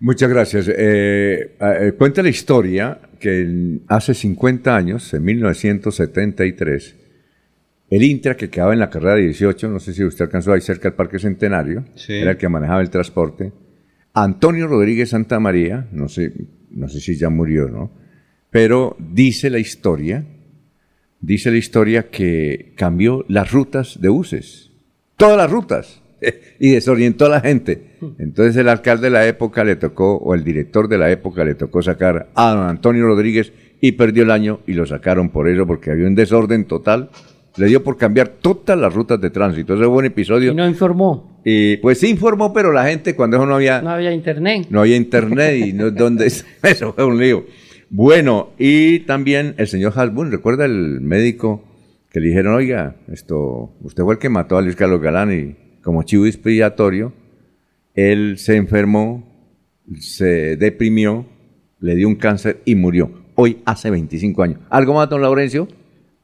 Muchas 0.00 0.28
gracias. 0.28 0.66
Eh, 0.66 1.56
eh, 1.60 1.92
cuenta 1.96 2.20
la 2.24 2.28
historia 2.30 2.98
que 3.20 3.78
hace 3.86 4.14
50 4.14 4.74
años, 4.74 5.14
en 5.14 5.22
1973, 5.22 6.96
el 7.88 8.02
Intra 8.02 8.36
que 8.36 8.50
quedaba 8.50 8.72
en 8.72 8.80
la 8.80 8.90
carrera 8.90 9.14
18, 9.14 9.68
no 9.68 9.78
sé 9.78 9.94
si 9.94 10.02
usted 10.02 10.24
alcanzó 10.24 10.52
ahí 10.52 10.60
cerca 10.60 10.88
del 10.88 10.96
Parque 10.96 11.20
Centenario, 11.20 11.84
era 12.08 12.32
el 12.32 12.36
que 12.36 12.48
manejaba 12.48 12.80
el 12.80 12.90
transporte. 12.90 13.52
Antonio 14.12 14.66
Rodríguez 14.66 15.10
Santa 15.10 15.38
María, 15.38 15.86
no 15.92 16.08
sé, 16.08 16.32
no 16.72 16.88
sé 16.88 16.98
si 16.98 17.16
ya 17.16 17.28
murió, 17.28 17.68
¿no? 17.68 17.92
Pero 18.50 18.96
dice 18.98 19.50
la 19.50 19.60
historia, 19.60 20.24
dice 21.20 21.50
la 21.50 21.56
historia 21.58 22.10
que 22.10 22.72
cambió 22.76 23.24
las 23.28 23.50
rutas 23.50 24.00
de 24.00 24.08
buses, 24.08 24.70
todas 25.16 25.36
las 25.36 25.50
rutas, 25.50 26.02
y 26.58 26.70
desorientó 26.70 27.26
a 27.26 27.30
la 27.30 27.40
gente. 27.40 27.96
Entonces 28.18 28.56
el 28.56 28.68
alcalde 28.68 29.04
de 29.04 29.10
la 29.10 29.26
época 29.26 29.64
le 29.64 29.76
tocó, 29.76 30.16
o 30.16 30.34
el 30.34 30.44
director 30.44 30.88
de 30.88 30.98
la 30.98 31.10
época 31.10 31.44
le 31.44 31.54
tocó 31.54 31.82
sacar 31.82 32.28
a 32.34 32.54
don 32.54 32.68
Antonio 32.68 33.06
Rodríguez 33.06 33.52
y 33.80 33.92
perdió 33.92 34.24
el 34.24 34.30
año 34.30 34.60
y 34.66 34.72
lo 34.72 34.86
sacaron 34.86 35.30
por 35.30 35.48
eso, 35.48 35.66
porque 35.66 35.90
había 35.90 36.06
un 36.06 36.14
desorden 36.14 36.64
total. 36.64 37.10
Le 37.56 37.66
dio 37.66 37.82
por 37.82 37.96
cambiar 37.96 38.28
todas 38.28 38.78
las 38.78 38.94
rutas 38.94 39.20
de 39.20 39.30
tránsito. 39.30 39.74
Ese 39.74 39.84
fue 39.84 39.94
un 39.94 40.04
episodio. 40.04 40.52
Y 40.52 40.54
no 40.54 40.68
informó. 40.68 41.40
Y 41.44 41.78
pues 41.78 41.98
sí 41.98 42.08
informó, 42.08 42.52
pero 42.52 42.72
la 42.72 42.84
gente 42.86 43.16
cuando 43.16 43.36
eso 43.36 43.46
no 43.46 43.56
había... 43.56 43.82
No 43.82 43.90
había 43.90 44.12
internet. 44.12 44.68
No 44.70 44.80
había 44.80 44.96
internet 44.96 45.66
y 45.66 45.72
no, 45.72 45.90
donde 45.90 46.26
eso 46.62 46.92
fue 46.92 47.04
un 47.04 47.18
lío. 47.18 47.44
Bueno, 47.90 48.50
y 48.58 49.00
también 49.00 49.54
el 49.56 49.66
señor 49.66 49.94
Hasbun, 49.96 50.30
¿recuerda 50.30 50.66
el 50.66 51.00
médico 51.00 51.64
que 52.10 52.20
le 52.20 52.28
dijeron, 52.28 52.54
oiga, 52.54 52.96
esto, 53.08 53.72
usted 53.80 54.02
fue 54.02 54.14
el 54.14 54.20
que 54.20 54.28
mató 54.28 54.58
a 54.58 54.62
Luis 54.62 54.76
Carlos 54.76 55.00
Galán 55.00 55.32
y 55.32 55.80
como 55.82 56.02
chivo 56.02 56.26
expiatorio, 56.26 57.14
él 57.94 58.36
se 58.38 58.56
enfermó, 58.56 59.26
se 59.98 60.56
deprimió, 60.56 61.26
le 61.80 61.94
dio 61.94 62.08
un 62.08 62.16
cáncer 62.16 62.60
y 62.66 62.74
murió. 62.74 63.10
Hoy 63.34 63.62
hace 63.64 63.90
25 63.90 64.42
años. 64.42 64.60
¿Algo 64.68 64.94
más, 64.94 65.08
don 65.08 65.22
Laurencio? 65.22 65.68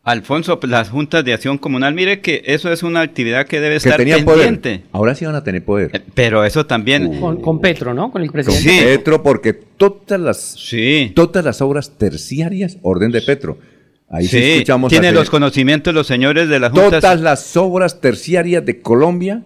Alfonso, 0.05 0.61
pues, 0.61 0.70
las 0.70 0.90
juntas 0.90 1.24
de 1.24 1.32
acción 1.32 1.57
comunal, 1.57 1.94
mire 1.94 2.20
que 2.20 2.42
eso 2.44 2.70
es 2.70 2.82
una 2.82 3.00
actividad 3.00 3.46
que 3.46 3.59
debe 3.59 3.76
estar 3.76 3.96
pendiente. 3.96 4.82
Ahora 4.92 5.14
sí 5.14 5.24
van 5.24 5.34
a 5.34 5.42
tener 5.42 5.64
poder. 5.64 5.90
Eh, 5.94 6.02
pero 6.12 6.44
eso 6.44 6.66
también. 6.66 7.07
Uh. 7.22 7.40
Con, 7.40 7.59
Petro, 7.59 7.94
¿no? 7.94 8.12
Con 8.12 8.20
el 8.20 8.30
presidente. 8.30 8.68
Con 8.68 8.84
Petro, 8.84 9.22
porque 9.22 9.55
todas 9.55 10.20
las, 10.20 10.38
sí. 10.38 11.11
todas 11.14 11.42
las 11.42 11.62
obras 11.62 11.96
terciarias, 11.96 12.76
orden 12.82 13.12
de 13.12 13.22
Petro. 13.22 13.59
Ahí 14.11 14.26
sí, 14.26 14.38
escuchamos. 14.38 14.90
Tiene 14.90 15.11
los 15.11 15.30
conocimientos 15.30 15.94
los 15.94 16.07
señores 16.07 16.50
de 16.50 16.61
la 16.61 16.68
Junta. 16.68 17.00
Todas 17.00 17.20
las 17.22 17.57
obras 17.57 18.02
terciarias 18.02 18.64
de 18.64 18.80
Colombia 18.80 19.42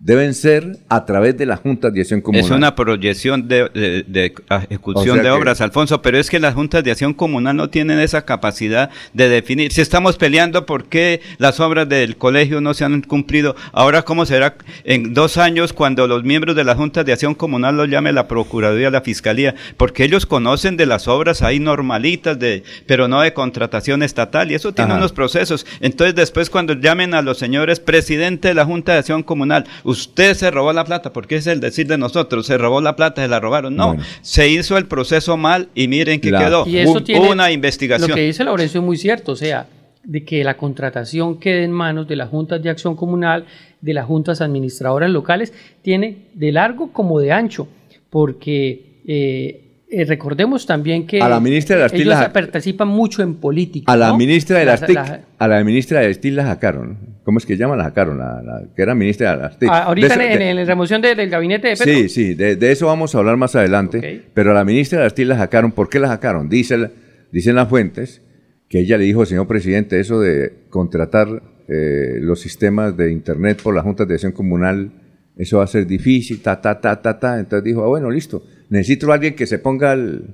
deben 0.00 0.32
ser 0.32 0.78
a 0.88 1.04
través 1.04 1.36
de 1.36 1.44
las 1.44 1.60
juntas 1.60 1.92
de 1.92 2.00
acción 2.00 2.22
comunal. 2.22 2.44
Es 2.46 2.50
una 2.50 2.74
proyección 2.74 3.48
de, 3.48 4.32
ejecución 4.48 5.22
de 5.22 5.30
obras, 5.30 5.60
Alfonso, 5.60 6.00
pero 6.00 6.18
es 6.18 6.30
que 6.30 6.40
las 6.40 6.54
juntas 6.54 6.82
de 6.82 6.90
acción 6.90 7.12
comunal 7.12 7.54
no 7.54 7.68
tienen 7.68 8.00
esa 8.00 8.24
capacidad 8.24 8.88
de 9.12 9.28
definir. 9.28 9.72
Si 9.72 9.82
estamos 9.82 10.16
peleando 10.16 10.64
por 10.64 10.86
qué 10.86 11.20
las 11.36 11.60
obras 11.60 11.86
del 11.86 12.16
colegio 12.16 12.62
no 12.62 12.72
se 12.72 12.86
han 12.86 13.02
cumplido, 13.02 13.54
ahora 13.72 14.02
cómo 14.02 14.24
será 14.24 14.56
en 14.84 15.12
dos 15.12 15.36
años 15.36 15.74
cuando 15.74 16.06
los 16.06 16.24
miembros 16.24 16.56
de 16.56 16.64
las 16.64 16.76
juntas 16.76 17.04
de 17.04 17.12
acción 17.12 17.34
comunal 17.34 17.76
lo 17.76 17.84
llame 17.84 18.12
la 18.12 18.26
Procuraduría, 18.26 18.90
la 18.90 19.02
Fiscalía, 19.02 19.54
porque 19.76 20.04
ellos 20.04 20.24
conocen 20.24 20.78
de 20.78 20.86
las 20.86 21.08
obras 21.08 21.42
ahí 21.42 21.60
normalitas, 21.60 22.38
de, 22.38 22.62
pero 22.86 23.06
no 23.06 23.20
de 23.20 23.34
contratación 23.34 24.02
estatal, 24.02 24.50
y 24.50 24.54
eso 24.54 24.72
tiene 24.72 24.94
unos 24.94 25.12
procesos. 25.12 25.66
Entonces 25.80 26.14
después 26.14 26.48
cuando 26.48 26.72
llamen 26.72 27.12
a 27.12 27.20
los 27.20 27.36
señores 27.36 27.80
presidente 27.80 28.48
de 28.48 28.54
la 28.54 28.64
Junta 28.64 28.92
de 28.92 29.00
Acción 29.00 29.22
Comunal, 29.22 29.66
usted 29.90 30.34
se 30.34 30.50
robó 30.50 30.72
la 30.72 30.84
plata, 30.84 31.12
porque 31.12 31.36
es 31.36 31.46
el 31.46 31.60
decir 31.60 31.86
de 31.86 31.98
nosotros, 31.98 32.46
se 32.46 32.56
robó 32.56 32.80
la 32.80 32.96
plata, 32.96 33.22
se 33.22 33.28
la 33.28 33.40
robaron. 33.40 33.76
No, 33.76 33.96
se 34.22 34.48
hizo 34.48 34.78
el 34.78 34.86
proceso 34.86 35.36
mal 35.36 35.68
y 35.74 35.88
miren 35.88 36.20
que 36.20 36.30
quedó. 36.30 36.66
Y 36.66 36.78
eso 36.78 37.02
tiene, 37.02 37.28
una 37.28 37.50
investigación. 37.50 38.08
Lo 38.08 38.14
que 38.14 38.22
dice 38.22 38.44
Laurencio 38.44 38.80
es 38.80 38.86
muy 38.86 38.96
cierto, 38.96 39.32
o 39.32 39.36
sea, 39.36 39.66
de 40.02 40.24
que 40.24 40.42
la 40.44 40.56
contratación 40.56 41.38
quede 41.38 41.64
en 41.64 41.72
manos 41.72 42.08
de 42.08 42.16
las 42.16 42.30
juntas 42.30 42.62
de 42.62 42.70
acción 42.70 42.96
comunal, 42.96 43.44
de 43.80 43.94
las 43.94 44.06
juntas 44.06 44.40
administradoras 44.40 45.10
locales, 45.10 45.52
tiene 45.82 46.28
de 46.34 46.52
largo 46.52 46.92
como 46.92 47.20
de 47.20 47.32
ancho, 47.32 47.68
porque 48.08 49.00
eh, 49.06 49.69
eh, 49.92 50.04
recordemos 50.04 50.66
también 50.66 51.04
que 51.04 51.20
a 51.20 51.28
la 51.28 51.40
ministra 51.40 51.74
de 51.74 51.82
las 51.82 51.92
ellos 51.92 52.16
participan 52.32 52.86
mucho 52.86 53.22
en 53.22 53.34
política. 53.34 53.92
A 53.92 53.96
la 53.96 54.16
ministra 54.16 54.60
de 54.60 54.64
las, 54.64 54.86
TIC, 54.86 54.98
a 55.36 55.48
la 55.48 55.64
ministra 55.64 56.00
de 56.00 56.08
las 56.08 56.20
TIC 56.20 56.34
la 56.34 56.44
sacaron. 56.44 56.96
¿Cómo 57.24 57.38
es 57.38 57.46
que 57.46 57.56
llama? 57.56 57.74
La 57.74 57.84
sacaron, 57.84 58.18
la, 58.18 58.62
que 58.76 58.82
era 58.82 58.94
ministra 58.94 59.32
de 59.32 59.42
las 59.42 59.58
TIC. 59.58 59.68
Ah, 59.68 59.82
ahorita 59.84 60.14
en, 60.14 60.56
la 60.56 60.64
remoción 60.64 61.02
del 61.02 61.28
gabinete 61.28 61.68
de 61.68 61.76
Petro. 61.76 61.92
Sí, 61.92 62.08
sí, 62.08 62.34
de, 62.34 62.56
eso 62.70 62.86
vamos 62.86 63.16
a 63.16 63.18
hablar 63.18 63.36
más 63.36 63.56
adelante. 63.56 64.22
Pero 64.32 64.52
a 64.52 64.54
la 64.54 64.64
ministra 64.64 65.00
de 65.00 65.06
las 65.06 65.14
TIC 65.14 65.26
la 65.26 65.38
sacaron. 65.38 65.72
¿Por 65.72 65.88
qué 65.88 65.98
la 65.98 66.06
sacaron? 66.06 66.48
Dice, 66.48 66.90
dicen 67.32 67.56
las 67.56 67.68
fuentes 67.68 68.22
que 68.68 68.78
ella 68.78 68.96
le 68.96 69.04
dijo, 69.04 69.26
señor 69.26 69.48
presidente, 69.48 69.98
eso 69.98 70.20
de 70.20 70.52
contratar 70.70 71.42
eh, 71.66 72.20
los 72.20 72.38
sistemas 72.40 72.96
de 72.96 73.10
Internet 73.10 73.60
por 73.60 73.74
la 73.74 73.82
Junta 73.82 74.04
de 74.04 74.14
Acción 74.14 74.30
Comunal, 74.30 74.92
eso 75.36 75.58
va 75.58 75.64
a 75.64 75.66
ser 75.66 75.84
difícil, 75.84 76.40
ta, 76.40 76.60
ta, 76.60 76.80
ta, 76.80 77.02
ta, 77.02 77.18
ta. 77.18 77.40
Entonces 77.40 77.64
dijo, 77.64 77.82
ah, 77.82 77.88
bueno, 77.88 78.08
listo 78.08 78.44
necesito 78.70 79.10
a 79.10 79.14
alguien 79.14 79.34
que 79.34 79.46
se 79.46 79.58
ponga 79.58 79.92
el... 79.92 80.24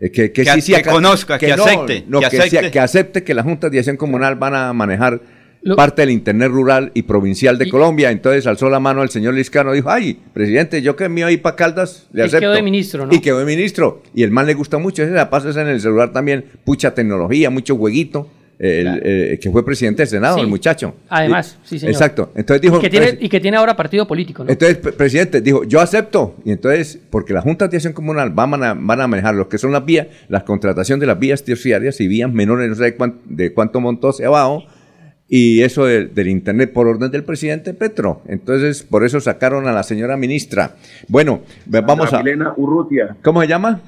Eh, 0.00 0.10
que, 0.10 0.32
que, 0.32 0.44
sí, 0.60 0.72
que 0.72 0.82
conozca, 0.82 1.38
que, 1.38 1.52
acepte. 1.52 2.04
que, 2.72 2.80
acepte. 2.80 3.22
que 3.22 3.34
las 3.34 3.44
juntas 3.44 3.70
de 3.70 3.78
acción 3.78 3.96
comunal 3.96 4.34
van 4.34 4.54
a 4.54 4.72
manejar 4.72 5.20
parte 5.76 6.02
del 6.02 6.10
Internet 6.10 6.50
rural 6.50 6.90
y 6.92 7.02
provincial 7.02 7.56
de 7.56 7.68
Colombia. 7.70 8.10
Entonces 8.10 8.46
alzó 8.48 8.68
la 8.68 8.80
mano 8.80 9.04
el 9.04 9.10
señor 9.10 9.34
Liscano 9.34 9.72
y 9.72 9.76
dijo, 9.76 9.90
ay, 9.90 10.18
presidente, 10.32 10.82
yo 10.82 10.96
que 10.96 11.08
me 11.08 11.22
voy 11.22 11.36
para 11.36 11.54
Caldas, 11.54 12.08
le 12.12 12.22
acepto. 12.22 12.38
Y 12.38 12.40
quedó 12.40 12.52
de 12.52 12.62
ministro, 12.62 13.06
¿no? 13.06 13.14
Y 13.14 13.20
quedó 13.20 13.38
de 13.38 13.44
ministro. 13.44 14.02
Y 14.12 14.24
el 14.24 14.32
man 14.32 14.46
le 14.46 14.54
gusta 14.54 14.78
mucho, 14.78 15.04
ese 15.04 15.12
la 15.12 15.30
pasa 15.30 15.48
en 15.60 15.68
el 15.68 15.80
celular 15.80 16.12
también, 16.12 16.46
mucha 16.64 16.94
tecnología, 16.94 17.50
mucho 17.50 17.76
jueguito 17.76 18.28
el, 18.58 19.00
eh, 19.02 19.38
que 19.40 19.50
fue 19.50 19.64
presidente 19.64 20.02
del 20.02 20.08
Senado, 20.08 20.38
el 20.38 20.46
muchacho. 20.46 20.94
Además, 21.08 21.58
sí, 21.64 21.78
señor. 21.78 21.94
Exacto. 21.94 22.32
Entonces 22.34 22.62
dijo. 22.62 22.78
Y 22.78 22.80
que, 22.80 22.90
tiene, 22.90 23.18
y 23.20 23.28
que 23.28 23.40
tiene 23.40 23.56
ahora 23.56 23.74
partido 23.74 24.06
político, 24.06 24.44
¿no? 24.44 24.50
Entonces, 24.50 24.78
presidente 24.78 25.40
dijo, 25.40 25.64
yo 25.64 25.80
acepto. 25.80 26.36
Y 26.44 26.52
entonces, 26.52 26.98
porque 27.10 27.32
las 27.32 27.44
juntas 27.44 27.70
de 27.70 27.78
acción 27.78 27.92
comunal 27.92 28.30
van 28.30 28.62
a, 28.62 28.74
van 28.74 29.00
a 29.00 29.06
manejar 29.08 29.34
lo 29.34 29.48
que 29.48 29.58
son 29.58 29.72
las 29.72 29.84
vías, 29.84 30.06
la 30.28 30.44
contratación 30.44 31.00
de 31.00 31.06
las 31.06 31.18
vías 31.18 31.42
terciarias 31.42 32.00
y 32.00 32.08
vías 32.08 32.32
menores, 32.32 32.68
no 32.68 32.74
sé 32.74 32.84
de 32.84 32.94
cuánto, 32.94 33.20
de 33.24 33.52
cuánto 33.52 33.80
montó 33.80 34.10
hacia 34.10 34.28
abajo, 34.28 34.64
y 35.28 35.62
eso 35.62 35.86
del 35.86 36.28
Internet 36.28 36.72
por 36.72 36.86
orden 36.86 37.10
del 37.10 37.24
presidente 37.24 37.72
Petro. 37.72 38.22
Entonces, 38.26 38.82
por 38.82 39.04
eso 39.04 39.18
sacaron 39.18 39.66
a 39.66 39.72
la 39.72 39.82
señora 39.82 40.16
ministra. 40.16 40.76
Bueno, 41.08 41.40
vamos 41.66 42.12
a. 42.12 42.18
Milena 42.18 42.52
Urrutia. 42.56 43.16
¿Cómo 43.22 43.40
se 43.40 43.48
llama? 43.48 43.80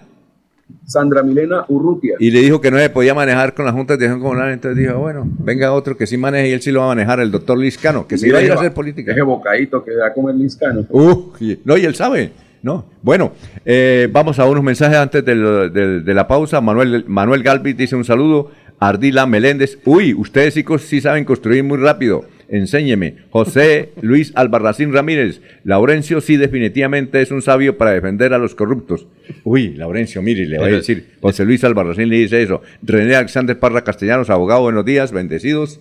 Sandra 0.87 1.23
Milena 1.23 1.65
Urrutia. 1.69 2.17
Y 2.19 2.31
le 2.31 2.41
dijo 2.41 2.61
que 2.61 2.71
no 2.71 2.79
se 2.79 2.91
podía 2.91 3.15
manejar 3.15 3.55
con 3.55 3.65
la 3.65 3.73
Junta 3.73 3.97
de 3.97 4.05
Acción 4.05 4.21
Comunal, 4.21 4.53
entonces 4.53 4.79
dijo, 4.79 4.99
bueno, 4.99 5.27
venga 5.39 5.73
otro 5.73 5.97
que 5.97 6.07
sí 6.07 6.17
maneje 6.17 6.49
y 6.49 6.53
él 6.53 6.63
sí 6.63 6.71
lo 6.71 6.81
va 6.81 6.87
a 6.87 6.89
manejar, 6.89 7.21
el 7.21 7.31
doctor 7.31 7.59
Liscano, 7.59 8.07
que 8.07 8.19
sí 8.19 8.31
va 8.31 8.39
a 8.39 8.43
ir 8.43 8.53
a 8.53 8.55
hacer 8.55 8.73
política. 8.73 9.13
Ese 9.13 9.23
bocadito 9.23 9.85
que 9.85 9.93
da 9.93 10.13
como 10.13 10.31
el 10.31 10.39
Liscano. 10.39 10.87
Uh, 10.91 11.33
no, 11.65 11.77
y 11.77 11.85
él 11.85 11.95
sabe. 11.95 12.33
No, 12.63 12.87
bueno, 13.03 13.33
eh, 13.67 14.09
vamos 14.11 14.39
a 14.39 14.47
unos 14.47 14.65
mensajes 14.65 14.97
antes 14.97 15.23
de, 15.23 15.35
la 16.15 16.27
pausa. 16.27 16.63
Manuel, 16.63 17.05
Manuel 17.07 17.43
Galvis 17.43 17.77
dice 17.77 17.95
un 17.95 18.05
saludo. 18.05 18.51
Ardila 18.79 19.27
Meléndez. 19.27 19.79
Uy, 19.85 20.15
ustedes 20.15 20.55
chicos 20.55 20.83
sí 20.83 21.01
saben 21.01 21.25
construir 21.25 21.63
muy 21.63 21.79
rápido 21.79 22.25
enséñeme. 22.57 23.17
José 23.31 23.91
Luis 24.01 24.33
Albarracín 24.35 24.93
Ramírez, 24.93 25.41
Laurencio 25.65 26.21
sí 26.21 26.37
definitivamente 26.37 27.21
es 27.21 27.31
un 27.31 27.43
sabio 27.43 27.77
para 27.77 27.93
defender 27.93 28.33
a 28.33 28.39
los 28.39 28.55
corruptos. 28.55 29.07
Uy, 29.43 29.75
Laurencio, 29.75 30.23
mire, 30.23 30.47
le 30.47 30.59
voy 30.59 30.69
a 30.69 30.77
decir, 30.77 31.07
José 31.21 31.45
Luis 31.45 31.65
Albarracín 31.65 32.09
le 32.09 32.17
dice 32.17 32.43
eso. 32.43 32.63
René 32.83 33.17
Alexander 33.17 33.59
Parra 33.59 33.83
Castellanos, 33.83 34.31
abogado, 34.31 34.63
buenos 34.63 34.85
días, 34.85 35.13
bendecidos. 35.13 35.81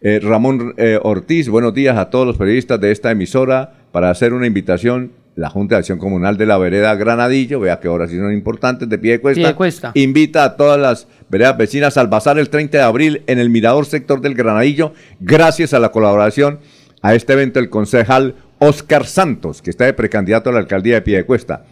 Eh, 0.00 0.18
Ramón 0.22 0.74
eh, 0.78 0.98
Ortiz, 1.02 1.48
buenos 1.48 1.74
días 1.74 1.96
a 1.96 2.10
todos 2.10 2.26
los 2.26 2.36
periodistas 2.36 2.80
de 2.80 2.90
esta 2.90 3.10
emisora 3.10 3.74
para 3.92 4.10
hacer 4.10 4.32
una 4.32 4.46
invitación 4.46 5.12
la 5.36 5.48
Junta 5.48 5.76
de 5.76 5.80
Acción 5.80 5.98
Comunal 5.98 6.36
de 6.36 6.46
la 6.46 6.58
Vereda 6.58 6.94
Granadillo, 6.94 7.60
vea 7.60 7.80
que 7.80 7.88
ahora 7.88 8.08
sí 8.08 8.16
son 8.16 8.32
importantes, 8.32 8.88
de 8.88 8.98
pie 8.98 9.12
de 9.12 9.20
cuesta, 9.20 9.54
cuesta. 9.54 9.92
invita 9.94 10.44
a 10.44 10.56
todas 10.56 10.78
las 10.78 11.06
veredas 11.28 11.56
vecinas 11.56 11.96
al 11.96 12.08
bazar 12.08 12.38
el 12.38 12.50
30 12.50 12.78
de 12.78 12.84
abril 12.84 13.22
en 13.26 13.38
el 13.38 13.50
Mirador 13.50 13.86
Sector 13.86 14.20
del 14.20 14.34
Granadillo, 14.34 14.92
gracias 15.20 15.72
a 15.72 15.78
la 15.78 15.90
colaboración 15.90 16.58
a 17.02 17.14
este 17.14 17.32
evento 17.32 17.60
el 17.60 17.70
concejal 17.70 18.34
Oscar 18.58 19.06
Santos, 19.06 19.62
que 19.62 19.70
está 19.70 19.84
de 19.84 19.94
precandidato 19.94 20.50
a 20.50 20.52
la 20.52 20.58
alcaldía 20.58 20.96
de 20.96 21.02
Piedecuesta. 21.02 21.64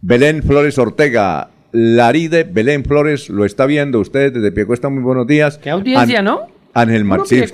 Belén 0.00 0.42
Flores 0.42 0.78
Ortega, 0.78 1.50
Laride 1.72 2.44
Belén 2.44 2.84
Flores, 2.84 3.28
lo 3.28 3.44
está 3.44 3.66
viendo 3.66 3.98
usted 3.98 4.32
desde 4.32 4.52
Piedecuesta, 4.52 4.88
muy 4.88 5.02
buenos 5.02 5.26
días. 5.26 5.58
Qué 5.58 5.70
audiencia, 5.70 6.22
¿no? 6.22 6.46
Ángel 6.74 7.04
Martínez. 7.04 7.50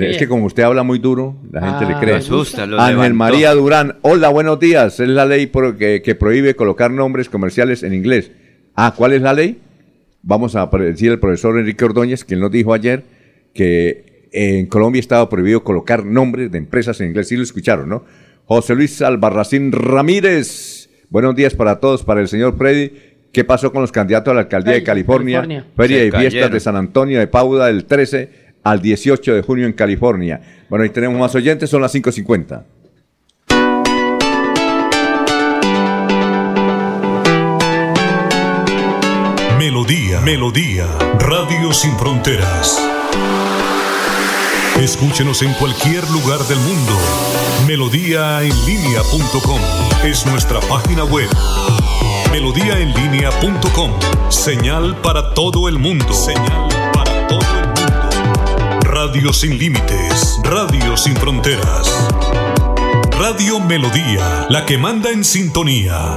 Es 0.00 0.16
que 0.16 0.28
como 0.28 0.46
usted 0.46 0.62
habla 0.62 0.82
muy 0.82 0.98
duro, 0.98 1.36
la 1.50 1.60
gente 1.70 1.86
le 1.86 1.94
ah, 1.94 2.00
cree. 2.00 2.14
Asusta, 2.14 2.62
Ángel 2.62 3.14
María 3.14 3.52
Durán, 3.52 3.96
hola, 4.02 4.30
buenos 4.30 4.58
días. 4.58 4.98
Es 5.00 5.08
la 5.08 5.26
ley 5.26 5.50
que, 5.78 6.16
prohíbe 6.18 6.54
colocar 6.54 6.90
nombres 6.90 7.28
comerciales 7.28 7.82
en 7.82 7.92
inglés. 7.92 8.30
Ah, 8.74 8.94
¿cuál 8.96 9.12
es 9.12 9.20
la 9.20 9.34
ley? 9.34 9.58
Vamos 10.22 10.56
a 10.56 10.66
decir 10.66 11.10
al 11.10 11.18
profesor 11.18 11.58
Enrique 11.58 11.84
Ordóñez, 11.84 12.24
quien 12.24 12.40
nos 12.40 12.50
dijo 12.50 12.72
ayer 12.72 13.02
que 13.52 14.28
en 14.32 14.66
Colombia 14.66 15.00
estaba 15.00 15.28
prohibido 15.28 15.62
colocar 15.62 16.06
nombres 16.06 16.50
de 16.50 16.58
empresas 16.58 17.00
en 17.00 17.08
inglés. 17.08 17.28
Sí 17.28 17.36
lo 17.36 17.42
escucharon, 17.42 17.88
¿no? 17.88 18.04
José 18.46 18.74
Luis 18.74 19.02
Albarracín 19.02 19.72
Ramírez. 19.72 20.88
Buenos 21.10 21.36
días 21.36 21.54
para 21.54 21.80
todos, 21.80 22.02
para 22.02 22.20
el 22.20 22.28
señor 22.28 22.56
Freddy. 22.56 22.92
¿Qué 23.32 23.44
pasó 23.44 23.72
con 23.72 23.82
los 23.82 23.92
candidatos 23.92 24.30
a 24.30 24.34
la 24.34 24.40
alcaldía 24.42 24.74
de 24.74 24.82
California? 24.82 25.66
Feria 25.76 26.04
y 26.04 26.10
fiestas 26.10 26.50
de 26.50 26.60
San 26.60 26.76
Antonio 26.76 27.18
de 27.18 27.26
Pauda 27.26 27.66
del 27.66 27.84
13 27.84 28.41
al 28.64 28.80
18 28.80 29.34
de 29.34 29.42
junio 29.42 29.66
en 29.66 29.72
California. 29.72 30.40
Bueno, 30.68 30.84
ahí 30.84 30.90
tenemos 30.90 31.18
más 31.18 31.34
oyentes, 31.34 31.68
son 31.70 31.82
las 31.82 31.94
5.50. 31.94 32.62
Melodía, 39.58 40.20
Melodía, 40.20 40.86
Radio 41.18 41.72
Sin 41.72 41.96
Fronteras. 41.96 42.80
Escúchenos 44.80 45.42
en 45.42 45.52
cualquier 45.54 46.08
lugar 46.10 46.40
del 46.40 46.58
mundo. 46.58 46.98
Melodíaenlínea.com 47.66 49.60
es 50.04 50.26
nuestra 50.26 50.60
página 50.60 51.04
web. 51.04 51.28
Melodíaenlínea.com, 52.32 53.92
señal 54.30 54.96
para 55.02 55.34
todo 55.34 55.68
el 55.68 55.78
mundo. 55.78 56.12
Radio 59.04 59.32
sin 59.32 59.58
límites, 59.58 60.38
Radio 60.44 60.96
sin 60.96 61.16
fronteras. 61.16 62.08
Radio 63.18 63.58
Melodía, 63.58 64.46
la 64.48 64.64
que 64.64 64.78
manda 64.78 65.10
en 65.10 65.24
sintonía. 65.24 66.14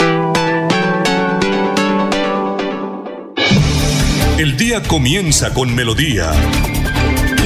El 4.37 4.55
día 4.55 4.83
comienza 4.83 5.51
con 5.51 5.73
Melodía. 5.73 6.31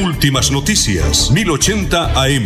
Últimas 0.03 0.51
noticias, 0.51 1.31
1080 1.31 2.21
AM. 2.21 2.45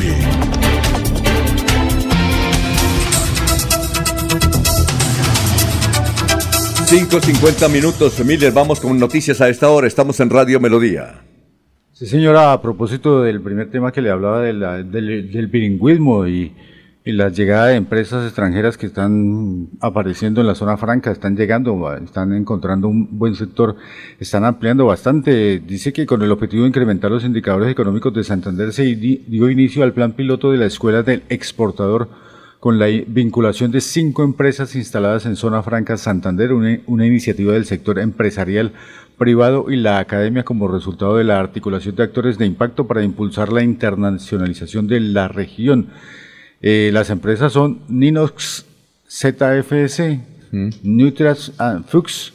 Cincuenta 6.85 7.67
minutos, 7.69 8.23
Miller. 8.23 8.51
Vamos 8.51 8.79
con 8.79 8.99
noticias 8.99 9.41
a 9.41 9.49
esta 9.49 9.71
hora. 9.71 9.87
Estamos 9.87 10.19
en 10.19 10.29
Radio 10.29 10.59
Melodía. 10.59 11.22
Sí, 11.93 12.07
señora, 12.07 12.53
a 12.53 12.59
propósito 12.59 13.21
del 13.21 13.39
primer 13.39 13.69
tema 13.69 13.91
que 13.91 14.01
le 14.01 14.09
hablaba 14.09 14.41
del, 14.41 14.59
del, 14.91 15.47
bilingüismo 15.47 16.25
y, 16.27 16.51
la 17.05 17.29
llegada 17.29 17.67
de 17.67 17.75
empresas 17.75 18.25
extranjeras 18.25 18.77
que 18.77 18.87
están 18.87 19.67
apareciendo 19.79 20.41
en 20.41 20.47
la 20.47 20.55
zona 20.55 20.75
franca, 20.77 21.11
están 21.11 21.35
llegando, 21.35 21.93
están 21.97 22.33
encontrando 22.33 22.87
un 22.87 23.19
buen 23.19 23.35
sector, 23.35 23.75
están 24.19 24.43
ampliando 24.43 24.87
bastante. 24.87 25.59
Dice 25.59 25.93
que 25.93 26.07
con 26.07 26.23
el 26.23 26.31
objetivo 26.31 26.63
de 26.63 26.69
incrementar 26.69 27.11
los 27.11 27.25
indicadores 27.25 27.69
económicos 27.69 28.11
de 28.13 28.23
Santander 28.23 28.73
se 28.73 28.95
dio 28.95 29.49
inicio 29.49 29.83
al 29.83 29.93
plan 29.93 30.13
piloto 30.13 30.51
de 30.51 30.57
la 30.57 30.65
Escuela 30.65 31.03
del 31.03 31.21
Exportador 31.29 32.09
con 32.59 32.79
la 32.79 32.87
vinculación 32.87 33.71
de 33.71 33.81
cinco 33.81 34.23
empresas 34.23 34.73
instaladas 34.75 35.25
en 35.25 35.35
Zona 35.35 35.61
Franca 35.61 35.97
Santander, 35.97 36.53
una 36.53 37.05
iniciativa 37.05 37.51
del 37.51 37.65
sector 37.65 37.99
empresarial 37.99 38.71
privado 39.23 39.71
y 39.71 39.77
la 39.77 39.99
academia 39.99 40.43
como 40.43 40.67
resultado 40.67 41.15
de 41.15 41.23
la 41.23 41.39
articulación 41.39 41.95
de 41.95 42.03
actores 42.03 42.37
de 42.37 42.45
impacto 42.45 42.87
para 42.87 43.05
impulsar 43.05 43.53
la 43.53 43.63
internacionalización 43.63 44.85
de 44.85 44.99
la 44.99 45.29
región. 45.29 45.87
Eh, 46.61 46.89
las 46.91 47.09
empresas 47.09 47.53
son 47.53 47.79
Ninox 47.87 48.65
ZFS, 49.09 50.19
mm. 50.51 50.69
Nutras 50.83 51.53
ah, 51.57 51.79
Fuchs, 51.87 52.33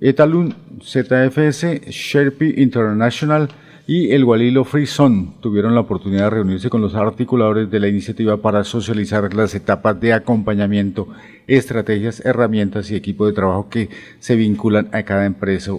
Etalun 0.00 0.54
ZFS, 0.80 1.90
Sherpy 1.90 2.54
International 2.58 3.48
y 3.88 4.12
el 4.12 4.22
Walilo 4.22 4.62
Free 4.62 4.86
Zone 4.86 5.32
tuvieron 5.40 5.74
la 5.74 5.80
oportunidad 5.80 6.26
de 6.26 6.30
reunirse 6.30 6.70
con 6.70 6.82
los 6.82 6.94
articuladores 6.94 7.68
de 7.68 7.80
la 7.80 7.88
iniciativa 7.88 8.36
para 8.36 8.62
socializar 8.62 9.34
las 9.34 9.56
etapas 9.56 10.00
de 10.00 10.12
acompañamiento, 10.12 11.08
estrategias, 11.48 12.24
herramientas 12.24 12.92
y 12.92 12.94
equipo 12.94 13.26
de 13.26 13.32
trabajo 13.32 13.68
que 13.68 13.88
se 14.20 14.36
vinculan 14.36 14.88
a 14.92 15.02
cada 15.02 15.26
empresa 15.26 15.72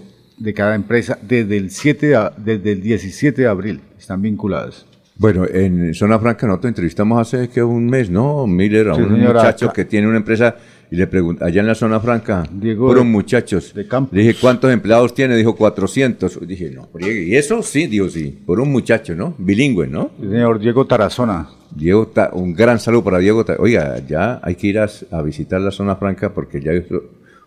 de 0.44 0.54
cada 0.54 0.76
empresa 0.76 1.18
desde 1.22 1.56
el, 1.56 1.72
7 1.72 2.16
desde 2.38 2.72
el 2.74 2.82
17 2.82 3.42
de 3.42 3.48
abril. 3.48 3.80
Están 3.98 4.22
vinculadas. 4.22 4.86
Bueno, 5.16 5.46
en 5.46 5.94
Zona 5.94 6.20
Franca 6.20 6.48
nosotros 6.48 6.72
entrevistamos 6.72 7.22
hace 7.22 7.48
que 7.48 7.64
un 7.64 7.86
mes, 7.86 8.10
¿no? 8.10 8.46
Miller, 8.46 8.90
a 8.90 8.96
un 8.96 9.22
muchacho 9.22 9.72
que 9.72 9.86
tiene 9.86 10.08
una 10.08 10.18
empresa 10.18 10.56
y 10.92 10.98
le 10.98 11.08
pregunta, 11.08 11.46
allá 11.46 11.62
en 11.62 11.68
la 11.68 11.76
Zona 11.76 12.00
Franca, 12.00 12.44
Diego 12.52 12.88
fueron 12.88 13.10
muchachos. 13.10 13.74
De 13.74 13.88
campo. 13.88 14.14
Le 14.14 14.24
dije, 14.24 14.40
¿cuántos 14.42 14.72
empleados 14.72 15.14
tiene? 15.14 15.38
Dijo, 15.38 15.56
400. 15.56 16.46
Dije, 16.46 16.72
no, 16.72 16.90
¿y 17.00 17.36
eso? 17.36 17.64
Sí, 17.64 17.88
digo, 17.88 18.10
sí, 18.10 18.38
por 18.46 18.60
un 18.60 18.72
muchacho, 18.72 19.16
¿no? 19.16 19.36
Bilingüe, 19.38 19.88
¿no? 19.88 20.12
señor 20.20 20.60
Diego 20.60 20.86
Tarazona. 20.86 21.48
Diego, 21.74 22.12
un 22.34 22.54
gran 22.54 22.80
saludo 22.80 23.04
para 23.06 23.20
Diego. 23.20 23.46
Oiga, 23.60 24.00
ya 24.06 24.42
hay 24.44 24.56
que 24.56 24.68
ir 24.68 24.80
a, 24.80 24.90
a 25.12 25.22
visitar 25.22 25.62
la 25.62 25.72
Zona 25.72 25.96
Franca 25.96 26.34
porque 26.34 26.60
ya 26.60 26.74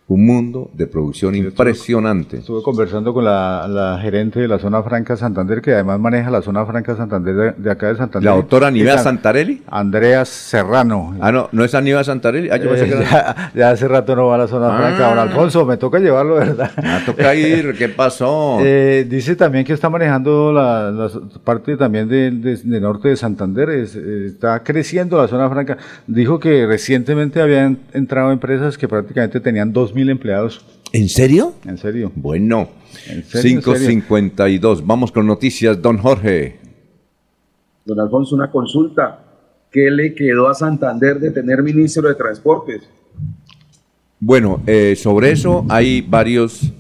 un 0.09 0.25
mundo 0.25 0.71
de 0.73 0.87
producción 0.87 1.35
impresionante. 1.35 2.37
Estuve 2.37 2.63
conversando 2.63 3.13
con 3.13 3.25
la, 3.25 3.99
gerente 4.01 4.39
de 4.39 4.47
la 4.47 4.59
zona 4.61 4.81
franca 4.85 5.17
Santander, 5.17 5.61
que 5.61 5.75
además 5.75 5.99
maneja 5.99 6.31
la 6.31 6.43
zona 6.43 6.65
franca 6.65 6.95
Santander 6.97 7.57
de, 7.57 7.71
acá 7.71 7.89
de 7.89 7.97
Santander. 7.97 8.31
¿La 8.31 8.37
doctora 8.37 8.69
Aníbal 8.69 9.01
Santarelli? 9.01 9.63
Andrea 9.67 10.25
Serrano. 10.25 11.17
Ah, 11.21 11.33
no, 11.33 11.49
¿no 11.51 11.65
es 11.65 11.75
Aníbal 11.75 12.05
Santarelli? 12.05 12.51
Ah, 12.51 12.57
eh, 12.57 13.05
ya, 13.55 13.71
hace 13.71 13.89
rato 13.89 14.15
no 14.15 14.29
va 14.29 14.37
a 14.37 14.39
la 14.39 14.47
zona 14.47 14.77
franca. 14.77 15.09
Don 15.09 15.19
ah. 15.19 15.23
Alfonso, 15.23 15.67
me 15.67 15.77
toca 15.77 15.99
llevarlo, 15.99 16.37
¿verdad? 16.37 16.71
Me 16.77 17.01
toca 17.05 17.35
ir, 17.35 17.75
¿qué 17.77 17.89
pasó? 17.89 18.59
Eh, 18.69 19.07
dice 19.09 19.37
también 19.37 19.65
que 19.65 19.73
está 19.73 19.89
manejando 19.89 20.53
la, 20.53 21.09
parte 21.45 21.77
también 21.77 22.09
del 22.09 22.43
de, 22.43 22.81
norte 22.81 23.09
de 23.09 23.17
Santander, 23.17 23.71
eh, 23.71 24.27
está 24.27 24.63
creciendo 24.63 25.21
la 25.21 25.29
zona 25.29 25.49
franca. 25.49 25.79
Dijo 26.07 26.39
que 26.39 26.67
recientemente 26.67 27.41
habían 27.41 27.79
entrado 27.93 28.33
empresas 28.33 28.77
que 28.77 28.89
prácticamente 28.89 29.41
tenían 29.41 29.73
dos 29.73 29.95
mil 29.97 30.11
empleados. 30.11 30.61
¿En 30.93 31.09
serio? 31.09 31.55
En 31.67 31.79
serio. 31.79 32.13
Bueno, 32.15 32.69
552. 33.33 34.87
Vamos 34.87 35.11
con 35.11 35.27
noticias, 35.27 35.81
don 35.81 35.99
Jorge. 35.99 36.59
Don 37.85 37.99
Alfonso, 37.99 38.37
una 38.37 38.51
consulta. 38.51 39.25
¿Qué 39.73 39.91
le 39.91 40.15
quedó 40.15 40.49
a 40.49 40.55
Santander 40.55 41.19
de 41.19 41.31
tener 41.31 41.63
ministro 41.63 42.09
de 42.09 42.15
Transportes? 42.15 42.83
Bueno, 44.21 44.63
eh, 44.67 44.95
sobre 44.97 45.33
eso 45.33 45.67
hay 45.69 46.03
varios, 46.03 46.73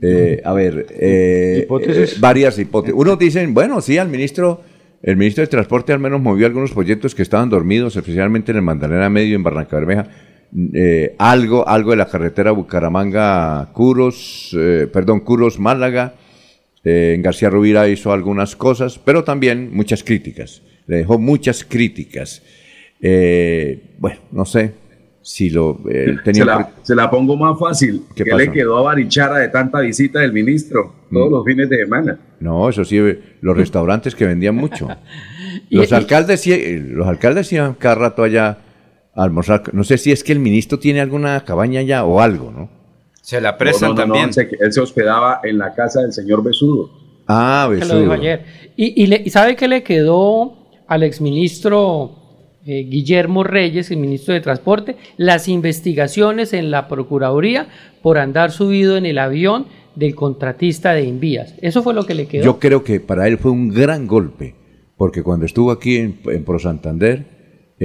eh, 0.00 0.40
a 0.44 0.52
ver, 0.52 0.86
eh, 0.90 1.60
¿Hipótesis? 1.64 2.20
varias 2.20 2.58
hipótesis. 2.58 2.94
Unos 2.96 3.18
dicen, 3.18 3.54
bueno, 3.54 3.80
sí, 3.80 3.98
al 3.98 4.08
ministro, 4.08 4.62
el 5.02 5.16
ministro 5.16 5.42
de 5.42 5.48
Transporte 5.48 5.92
al 5.92 6.00
menos 6.00 6.20
movió 6.20 6.46
algunos 6.46 6.72
proyectos 6.72 7.14
que 7.14 7.22
estaban 7.22 7.50
dormidos, 7.50 7.94
especialmente 7.96 8.50
en 8.52 8.56
el 8.56 8.62
Magdalena 8.62 9.08
Medio, 9.08 9.36
en 9.36 9.42
Barranca 9.42 9.76
Bermeja 9.76 10.08
eh, 10.72 11.16
algo, 11.18 11.66
algo 11.66 11.90
de 11.90 11.96
la 11.96 12.06
carretera 12.06 12.52
Bucaramanga-Curos, 12.52 14.56
eh, 14.56 14.88
perdón, 14.92 15.20
Curos-Málaga. 15.20 16.14
Eh, 16.84 17.14
en 17.16 17.22
García 17.22 17.50
Rubira 17.50 17.88
hizo 17.88 18.12
algunas 18.12 18.54
cosas, 18.54 18.98
pero 18.98 19.24
también 19.24 19.74
muchas 19.74 20.04
críticas. 20.04 20.62
Le 20.86 20.98
dejó 20.98 21.18
muchas 21.18 21.64
críticas. 21.64 22.42
bueno, 23.00 24.20
no 24.30 24.44
sé 24.44 24.74
si 25.22 25.50
lo 25.50 25.80
tenía. 26.24 26.68
Se 26.82 26.94
la, 26.94 27.10
pongo 27.10 27.36
más 27.36 27.58
fácil. 27.58 28.02
¿Qué, 28.14 28.24
le 28.24 28.52
quedó 28.52 28.78
a 28.78 28.82
Barichara 28.82 29.38
de 29.38 29.48
tanta 29.48 29.80
visita 29.80 30.20
del 30.20 30.32
ministro 30.32 30.94
todos 31.10 31.30
mm. 31.30 31.32
los 31.32 31.44
fines 31.44 31.68
de 31.68 31.78
semana? 31.78 32.18
No, 32.38 32.68
eso 32.68 32.84
sí, 32.84 33.00
los 33.40 33.56
restaurantes 33.56 34.14
que 34.14 34.26
vendían 34.26 34.54
mucho. 34.54 34.86
los 35.70 35.92
alcaldes, 35.92 36.46
los 36.46 37.08
alcaldes 37.08 37.52
iban 37.52 37.74
cada 37.74 37.96
rato 37.96 38.22
allá 38.22 38.58
almorzar. 39.14 39.62
No 39.72 39.84
sé 39.84 39.98
si 39.98 40.12
es 40.12 40.24
que 40.24 40.32
el 40.32 40.40
ministro 40.40 40.78
tiene 40.78 41.00
alguna 41.00 41.44
cabaña 41.44 41.82
ya 41.82 42.04
o 42.04 42.20
algo, 42.20 42.50
¿no? 42.50 42.68
Se 43.20 43.40
la 43.40 43.56
prestan 43.56 43.94
también. 43.94 44.30
él 44.36 44.72
se 44.72 44.80
hospedaba 44.80 45.40
en 45.44 45.58
la 45.58 45.74
casa 45.74 46.02
del 46.02 46.12
señor 46.12 46.42
Besudo. 46.42 46.90
Ah, 47.26 47.66
Besudo. 47.70 48.12
ayer. 48.12 48.44
Y, 48.76 49.30
sabe 49.30 49.56
qué 49.56 49.66
le 49.66 49.82
quedó 49.82 50.58
al 50.86 51.02
exministro 51.02 52.16
eh, 52.66 52.84
Guillermo 52.84 53.42
Reyes, 53.42 53.90
el 53.90 53.96
ministro 53.96 54.34
de 54.34 54.40
Transporte, 54.40 54.96
las 55.16 55.48
investigaciones 55.48 56.52
en 56.52 56.70
la 56.70 56.86
Procuraduría 56.86 57.68
por 58.02 58.18
andar 58.18 58.50
subido 58.50 58.98
en 58.98 59.06
el 59.06 59.18
avión 59.18 59.66
del 59.94 60.14
contratista 60.14 60.92
de 60.92 61.08
Envías. 61.08 61.54
Eso 61.62 61.82
fue 61.82 61.94
lo 61.94 62.04
que 62.04 62.14
le 62.14 62.26
quedó. 62.26 62.44
Yo 62.44 62.58
creo 62.58 62.84
que 62.84 63.00
para 63.00 63.26
él 63.26 63.38
fue 63.38 63.52
un 63.52 63.70
gran 63.70 64.06
golpe 64.06 64.54
porque 64.96 65.22
cuando 65.22 65.46
estuvo 65.46 65.70
aquí 65.70 65.96
en, 65.96 66.18
en 66.26 66.44
Pro 66.44 66.58
Santander, 66.58 67.33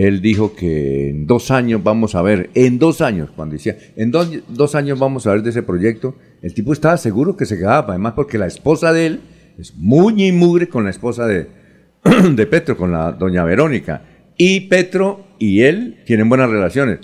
él 0.06 0.22
dijo 0.22 0.56
que 0.56 1.10
en 1.10 1.28
dos 1.28 1.52
años 1.52 1.84
vamos 1.84 2.16
a 2.16 2.22
ver, 2.22 2.50
en 2.54 2.80
dos 2.80 3.02
años, 3.02 3.30
cuando 3.36 3.54
decía, 3.54 3.78
en 3.96 4.12
dos, 4.12 4.32
dos 4.48 4.76
años 4.76 5.00
vamos 5.00 5.26
a 5.26 5.32
ver 5.32 5.44
de 5.44 5.50
ese 5.50 5.64
proyecto, 5.64 6.16
el 6.42 6.54
tipo 6.54 6.74
estaba 6.74 6.98
seguro 6.98 7.36
que 7.36 7.46
se 7.46 7.58
quedaba, 7.58 7.94
además 7.94 8.14
porque 8.16 8.38
la 8.38 8.48
esposa 8.48 8.94
de 8.94 9.06
él 9.06 9.20
es 9.58 9.76
muy 9.76 10.24
y 10.24 10.32
mugre 10.32 10.70
con 10.70 10.84
la 10.84 10.90
esposa 10.90 11.28
de, 11.28 11.48
de 12.32 12.48
Petro, 12.48 12.78
con 12.78 12.92
la 12.92 13.12
doña 13.12 13.44
Verónica. 13.44 14.04
Y 14.38 14.62
Petro 14.62 15.26
y 15.38 15.62
él 15.62 15.98
tienen 16.06 16.30
buenas 16.30 16.50
relaciones 16.50 17.00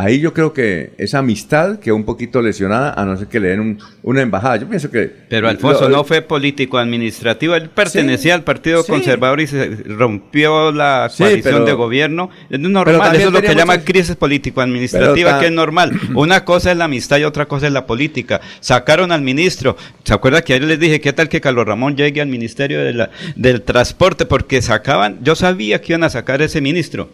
ahí 0.00 0.20
yo 0.20 0.32
creo 0.32 0.52
que 0.52 0.92
esa 0.98 1.18
amistad 1.18 1.78
quedó 1.78 1.96
un 1.96 2.04
poquito 2.04 2.42
lesionada, 2.42 2.94
a 2.94 3.04
no 3.04 3.16
ser 3.16 3.28
que 3.28 3.40
le 3.40 3.48
den 3.48 3.78
una 4.02 4.22
embajada. 4.22 4.56
Yo 4.56 4.68
pienso 4.68 4.90
que... 4.90 5.10
Pero 5.28 5.48
Alfonso 5.48 5.88
no 5.88 6.04
fue 6.04 6.22
político-administrativo, 6.22 7.54
él 7.54 7.70
pertenecía 7.70 8.34
al 8.34 8.42
Partido 8.42 8.84
Conservador 8.84 9.40
y 9.40 9.46
se 9.46 9.68
rompió 9.86 10.72
la 10.72 11.10
coalición 11.16 11.64
de 11.64 11.72
gobierno. 11.72 12.30
Es 12.48 12.58
normal, 12.58 13.14
eso 13.16 13.28
es 13.28 13.32
lo 13.32 13.42
que 13.42 13.54
llama 13.54 13.78
crisis 13.82 14.16
político-administrativa, 14.16 15.38
que 15.38 15.46
es 15.46 15.52
normal. 15.52 15.92
Una 16.14 16.44
cosa 16.44 16.72
es 16.72 16.76
la 16.76 16.84
amistad 16.84 17.18
y 17.18 17.24
otra 17.24 17.46
cosa 17.46 17.66
es 17.66 17.72
la 17.72 17.86
política. 17.86 18.40
Sacaron 18.60 19.12
al 19.12 19.22
ministro, 19.22 19.76
¿se 20.04 20.14
acuerda 20.14 20.42
que 20.42 20.54
ayer 20.54 20.66
les 20.66 20.80
dije 20.80 21.00
qué 21.00 21.12
tal 21.12 21.28
que 21.28 21.40
Carlos 21.40 21.66
Ramón 21.66 21.96
llegue 21.96 22.20
al 22.20 22.28
Ministerio 22.28 22.80
de 22.80 22.94
la, 22.94 23.10
del 23.36 23.62
Transporte? 23.62 24.26
Porque 24.26 24.62
sacaban, 24.62 25.18
yo 25.22 25.34
sabía 25.34 25.80
que 25.80 25.92
iban 25.92 26.04
a 26.04 26.10
sacar 26.10 26.42
ese 26.42 26.60
ministro 26.60 27.10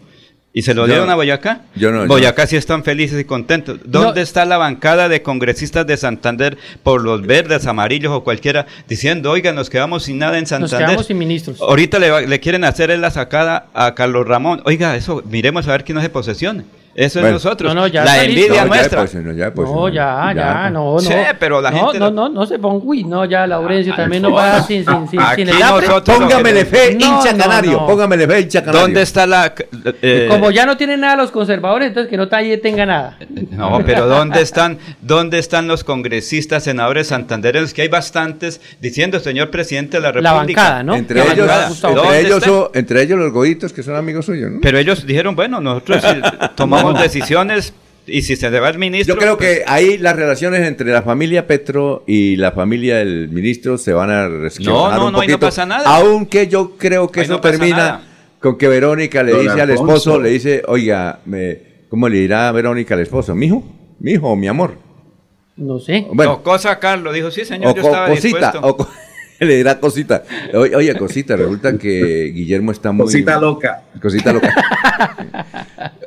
¿Y 0.57 0.63
se 0.63 0.73
lo 0.73 0.87
dieron 0.87 1.07
a 1.11 1.13
Boyacá? 1.13 1.61
Yo 1.75 1.91
no. 1.91 2.07
Boyacá 2.07 2.47
sí 2.47 2.55
están 2.55 2.83
felices 2.83 3.21
y 3.21 3.25
contentos. 3.25 3.77
¿Dónde 3.85 4.23
está 4.23 4.43
la 4.43 4.57
bancada 4.57 5.07
de 5.07 5.21
congresistas 5.21 5.85
de 5.85 5.95
Santander 5.97 6.57
por 6.81 7.03
los 7.03 7.21
verdes, 7.21 7.67
amarillos 7.67 8.11
o 8.11 8.23
cualquiera 8.23 8.65
diciendo, 8.87 9.29
oiga, 9.29 9.53
nos 9.53 9.69
quedamos 9.69 10.05
sin 10.05 10.17
nada 10.17 10.39
en 10.39 10.47
Santander? 10.47 10.79
Nos 10.79 10.89
quedamos 10.89 11.05
sin 11.05 11.19
ministros. 11.19 11.61
Ahorita 11.61 11.99
le, 11.99 12.39
quieren 12.39 12.63
hacer 12.63 12.97
la 12.97 13.11
sacada 13.11 13.67
a 13.75 13.93
Carlos 13.93 14.27
Ramón. 14.27 14.63
Oiga, 14.65 14.95
eso, 14.95 15.21
miremos 15.29 15.67
a 15.67 15.73
ver 15.73 15.83
quién 15.83 15.95
no 15.95 16.01
se 16.01 16.09
Eso 16.97 17.19
es 17.19 17.31
nosotros. 17.31 17.75
No, 17.75 17.81
no, 17.81 17.87
ya 17.87 18.03
la 18.03 18.23
envidia 18.23 18.65
nuestra. 18.65 19.03
no, 19.03 19.31
ya, 19.31 19.51
no, 19.51 19.87
ya, 19.87 20.33
ya, 20.35 20.69
no, 20.71 20.93
no. 20.93 20.99
Sí, 20.99 21.13
pero 21.39 21.61
la 21.61 21.71
gente. 21.71 21.99
No, 21.99 22.09
no, 22.09 22.27
no, 22.27 22.43
se 22.47 22.57
ponga, 22.57 22.83
uy, 22.83 23.03
no, 23.03 23.23
ya, 23.23 23.45
Laurencio 23.45 23.93
también 23.95 24.23
no 24.23 24.31
va 24.31 24.63
sin, 24.63 24.83
sin, 24.83 25.07
sin, 25.07 25.19
sin 25.35 25.47
el. 25.47 25.55
Póngamele 26.03 26.65
fe, 26.65 26.93
hincha 26.93 27.37
canario. 27.37 27.85
Póngamele 27.85 28.27
fe, 28.27 28.39
hincha 28.41 28.61
canario. 28.61 28.81
¿Dónde 28.81 29.03
está 29.03 29.27
la. 29.27 29.53
Eh, 30.01 30.25
Como 30.27 30.49
ya 30.49 30.65
no 30.65 30.75
tienen 30.75 31.01
nada 31.01 31.15
los 31.17 31.29
conservadores, 31.29 31.89
entonces 31.89 32.09
que 32.09 32.17
no 32.17 32.27
tenga 32.27 32.85
nada. 32.87 33.19
No, 33.51 33.79
pero 33.85 34.07
¿dónde 34.07 34.41
están, 34.41 34.79
dónde 34.99 35.37
están 35.37 35.67
los 35.67 35.83
congresistas, 35.83 36.63
senadores 36.63 37.09
santandereños? 37.09 37.75
Que 37.75 37.83
hay 37.83 37.89
bastantes 37.89 38.59
diciendo, 38.81 39.19
señor 39.19 39.51
presidente 39.51 39.97
de 39.97 40.01
la 40.01 40.11
República. 40.11 40.33
La 40.33 40.39
bancada, 40.39 40.83
¿no? 40.83 40.95
Entre 40.95 41.21
ellos, 41.21 41.47
entre 41.83 42.19
ellos, 42.21 42.69
entre 42.73 43.01
ellos 43.03 43.19
los 43.19 43.31
goditos 43.31 43.71
que 43.71 43.83
son 43.83 43.95
amigos 43.95 44.25
suyos, 44.25 44.49
¿no? 44.51 44.59
Pero 44.63 44.79
ellos 44.79 45.05
dijeron, 45.05 45.35
bueno, 45.35 45.61
nosotros 45.61 46.03
tomamos 46.55 46.86
decisiones 46.93 47.73
y 48.07 48.21
si 48.21 48.35
se 48.35 48.49
va 48.49 48.69
el 48.69 48.77
ministro. 48.77 49.15
Yo 49.15 49.19
creo 49.19 49.37
que 49.37 49.61
pues, 49.65 49.67
ahí 49.67 49.97
las 49.97 50.15
relaciones 50.15 50.65
entre 50.65 50.91
la 50.91 51.01
familia 51.01 51.45
Petro 51.45 52.03
y 52.07 52.37
la 52.37 52.51
familia 52.51 52.97
del 52.97 53.29
ministro 53.29 53.77
se 53.77 53.93
van 53.93 54.09
a 54.09 54.27
resquebrajar 54.27 54.91
no, 54.91 55.11
no, 55.11 55.19
un 55.19 55.27
no, 55.27 55.33
no 55.33 55.39
pasa 55.39 55.65
nada. 55.65 55.83
Aunque 55.97 56.47
yo 56.47 56.77
creo 56.77 57.09
que 57.09 57.21
eso 57.21 57.39
termina 57.41 58.01
con 58.39 58.57
que 58.57 58.67
Verónica 58.67 59.23
le 59.23 59.37
dice 59.37 59.61
al 59.61 59.69
esposo, 59.71 60.19
le 60.19 60.29
dice, 60.29 60.63
oiga, 60.67 61.19
me, 61.25 61.59
¿cómo 61.89 62.07
le 62.07 62.19
dirá 62.19 62.51
Verónica 62.51 62.95
al 62.95 63.01
esposo? 63.01 63.35
¿Mi 63.35 63.47
hijo? 63.47 63.63
¿Mi 63.99 64.11
hijo 64.11 64.29
o 64.29 64.35
mi 64.35 64.47
amor? 64.47 64.77
No 65.57 65.79
sé. 65.79 66.05
Bueno, 66.11 66.43
cosa 66.43 66.79
Carlos 66.79 67.13
dijo, 67.13 67.31
sí 67.31 67.43
señor, 67.43 67.75
yo 67.75 67.81
estaba 67.81 68.07
cosita, 68.07 68.51
dispuesto. 68.51 68.89
le 69.45 69.57
dirá 69.57 69.79
cosita. 69.79 70.23
Oye, 70.53 70.95
cosita, 70.95 71.35
resulta 71.35 71.77
que 71.77 72.31
Guillermo 72.33 72.71
está 72.71 72.91
muy. 72.91 73.05
Cosita 73.05 73.39
loca. 73.39 73.83
Cosita 74.01 74.33
loca. 74.33 74.53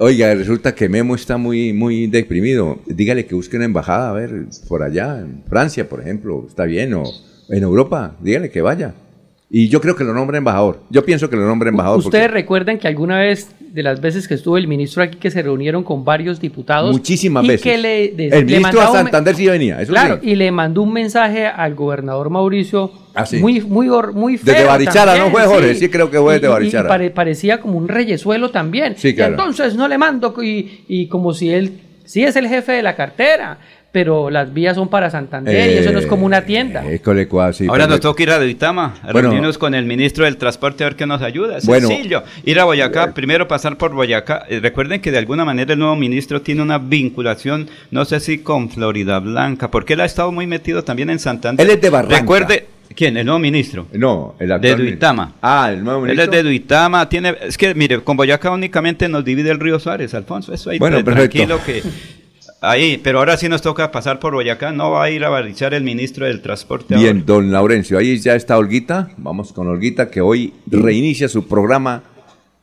Oiga, 0.01 0.35
resulta 0.35 0.75
que 0.75 0.89
Memo 0.89 1.15
está 1.15 1.37
muy, 1.37 1.73
muy 1.73 2.07
deprimido. 2.07 2.81
Dígale 2.87 3.27
que 3.27 3.35
busque 3.35 3.57
una 3.57 3.67
embajada, 3.67 4.11
a 4.11 4.13
ver, 4.13 4.47
por 4.69 4.83
allá, 4.83 5.19
en 5.19 5.43
Francia, 5.49 5.89
por 5.89 6.01
ejemplo, 6.01 6.45
está 6.49 6.65
bien, 6.65 6.95
o 6.95 7.05
en 7.49 7.63
Europa, 7.63 8.17
dígale 8.21 8.51
que 8.51 8.63
vaya. 8.63 8.95
Y 9.51 9.69
yo 9.69 9.81
creo 9.81 9.97
que 9.97 10.05
lo 10.05 10.15
nombra 10.15 10.39
embajador. 10.39 10.81
Yo 10.91 11.05
pienso 11.05 11.29
que 11.29 11.37
lo 11.37 11.45
nombra 11.45 11.69
embajador. 11.69 11.99
¿Ustedes 11.99 12.31
recuerdan 12.31 12.79
que 12.79 12.87
alguna 12.87 13.19
vez, 13.19 13.49
de 13.73 13.83
las 13.83 14.01
veces 14.01 14.27
que 14.27 14.35
estuvo 14.35 14.57
el 14.57 14.67
ministro 14.67 15.03
aquí, 15.03 15.19
que 15.19 15.31
se 15.31 15.43
reunieron 15.43 15.83
con 15.83 16.05
varios 16.05 16.41
diputados? 16.41 16.93
Muchísimas 16.93 17.47
veces. 17.47 17.63
Que 17.63 17.79
le, 17.79 18.37
el 18.37 18.45
ministro 18.45 18.81
a 18.81 18.93
Santander 18.93 19.35
sí 19.35 19.47
venía. 19.47 19.81
Eso 19.81 19.93
claro, 19.93 20.19
y 20.23 20.35
le 20.35 20.51
mandó 20.51 20.83
un 20.83 20.93
mensaje 20.93 21.47
al 21.47 21.75
gobernador 21.75 22.31
Mauricio 22.31 22.91
ah, 23.15 23.25
muy, 23.41 23.61
muy, 23.61 23.89
muy 24.15 24.39
feo. 24.39 24.55
Desde 24.55 24.67
Barichara, 24.67 25.17
¿no 25.17 25.31
fue 25.31 25.43
Jorge? 25.45 25.75
Sí, 25.75 25.89
creo 25.89 26.11
que 26.11 26.19
fue 26.19 26.35
desde 26.35 26.49
Barichara. 26.49 27.05
Y, 27.05 27.11
parecía 27.11 27.61
como 27.61 27.79
un 27.79 27.89
reyesuelo 27.89 28.51
también. 28.51 28.95
Sí, 28.97 29.15
claro. 29.15 29.33
entonces 29.33 29.75
no 29.75 29.89
le 29.89 29.99
mando, 29.99 30.35
y, 30.43 30.85
y 30.89 31.07
como 31.07 31.33
si 31.35 31.51
él 31.51 31.90
sí 32.11 32.25
es 32.25 32.37
el 32.37 32.49
jefe 32.49 32.73
de 32.73 32.83
la 32.83 32.97
cartera 32.97 33.59
pero 33.93 34.31
las 34.31 34.53
vías 34.53 34.77
son 34.77 34.89
para 34.89 35.11
Santander 35.11 35.71
y 35.71 35.79
eso 35.79 35.93
no 35.93 35.99
es 35.99 36.07
como 36.07 36.25
una 36.25 36.43
tienda. 36.43 36.85
Eh, 36.87 37.01
Ahora 37.69 37.87
nos 37.87 38.01
toca 38.01 38.23
ir 38.23 38.31
a 38.31 38.39
Duitama, 38.39 38.95
a 39.03 39.13
reunirnos 39.13 39.59
con 39.59 39.75
el 39.75 39.85
ministro 39.85 40.25
del 40.25 40.37
Transporte 40.37 40.85
a 40.85 40.89
ver 40.89 40.97
qué 40.97 41.07
nos 41.07 41.23
ayuda. 41.23 41.59
Es 41.59 41.65
sencillo. 41.65 42.23
Ir 42.45 42.61
a 42.61 42.65
Boyacá, 42.65 43.13
primero 43.13 43.49
pasar 43.49 43.77
por 43.77 43.93
Boyacá. 43.93 44.45
Eh, 44.49 44.61
recuerden 44.61 45.01
que 45.01 45.11
de 45.11 45.19
alguna 45.19 45.45
manera 45.45 45.73
el 45.73 45.79
nuevo 45.79 45.97
ministro 45.97 46.41
tiene 46.43 46.63
una 46.63 46.79
vinculación, 46.79 47.69
no 47.91 48.05
sé 48.05 48.21
si 48.21 48.39
con 48.39 48.71
Florida 48.71 49.19
Blanca, 49.19 49.71
porque 49.71 49.95
él 49.95 50.01
ha 50.01 50.05
estado 50.05 50.31
muy 50.31 50.47
metido 50.47 50.85
también 50.85 51.11
en 51.11 51.19
Santander. 51.19 51.67
Él 51.67 51.73
es 51.73 51.81
de 51.81 51.91
Barranca. 51.91 52.21
Recuerde, 52.21 52.67
¿Quién? 52.95 53.17
¿El 53.17 53.27
nuevo 53.27 53.39
ministro? 53.39 53.87
No, 53.93 54.35
el 54.39 54.51
actual 54.51 54.77
De 54.79 54.83
Duitama. 54.83 55.35
Ah, 55.41 55.71
el 55.73 55.85
nuevo 55.85 56.01
ministro. 56.01 56.25
Él 56.25 56.29
es 56.29 56.37
de 56.37 56.43
Duitama. 56.43 57.09
Tiene, 57.09 57.37
es 57.41 57.57
que, 57.57 57.75
mire, 57.75 58.01
con 58.03 58.17
Boyacá 58.17 58.51
únicamente 58.51 59.09
nos 59.09 59.25
divide 59.25 59.51
el 59.51 59.61
río 59.61 59.79
Suárez, 59.79 60.13
Alfonso. 60.15 60.53
Eso 60.53 60.71
ahí 60.71 60.79
bueno, 60.79 61.03
tranquilo 61.05 61.61
que 61.65 61.83
Ahí, 62.63 63.01
pero 63.03 63.21
ahora 63.21 63.39
sí 63.39 63.49
nos 63.49 63.63
toca 63.63 63.91
pasar 63.91 64.21
por 64.21 64.35
Boyacá. 64.35 64.71
No 64.73 64.91
va 64.91 65.05
a 65.05 65.11
ir 65.11 65.25
a 65.25 65.31
balizar 65.31 65.73
el 65.73 65.83
ministro 65.83 66.27
del 66.27 66.43
Transporte. 66.43 66.95
Bien, 66.95 67.25
don 67.25 67.51
Laurencio, 67.51 67.97
ahí 67.97 68.19
ya 68.19 68.35
está 68.35 68.59
Olguita. 68.59 69.11
Vamos 69.17 69.53
con 69.53 69.67
Olguita, 69.69 70.11
que 70.11 70.21
hoy 70.21 70.53
reinicia 70.67 71.29
su 71.29 71.49
programa 71.49 72.03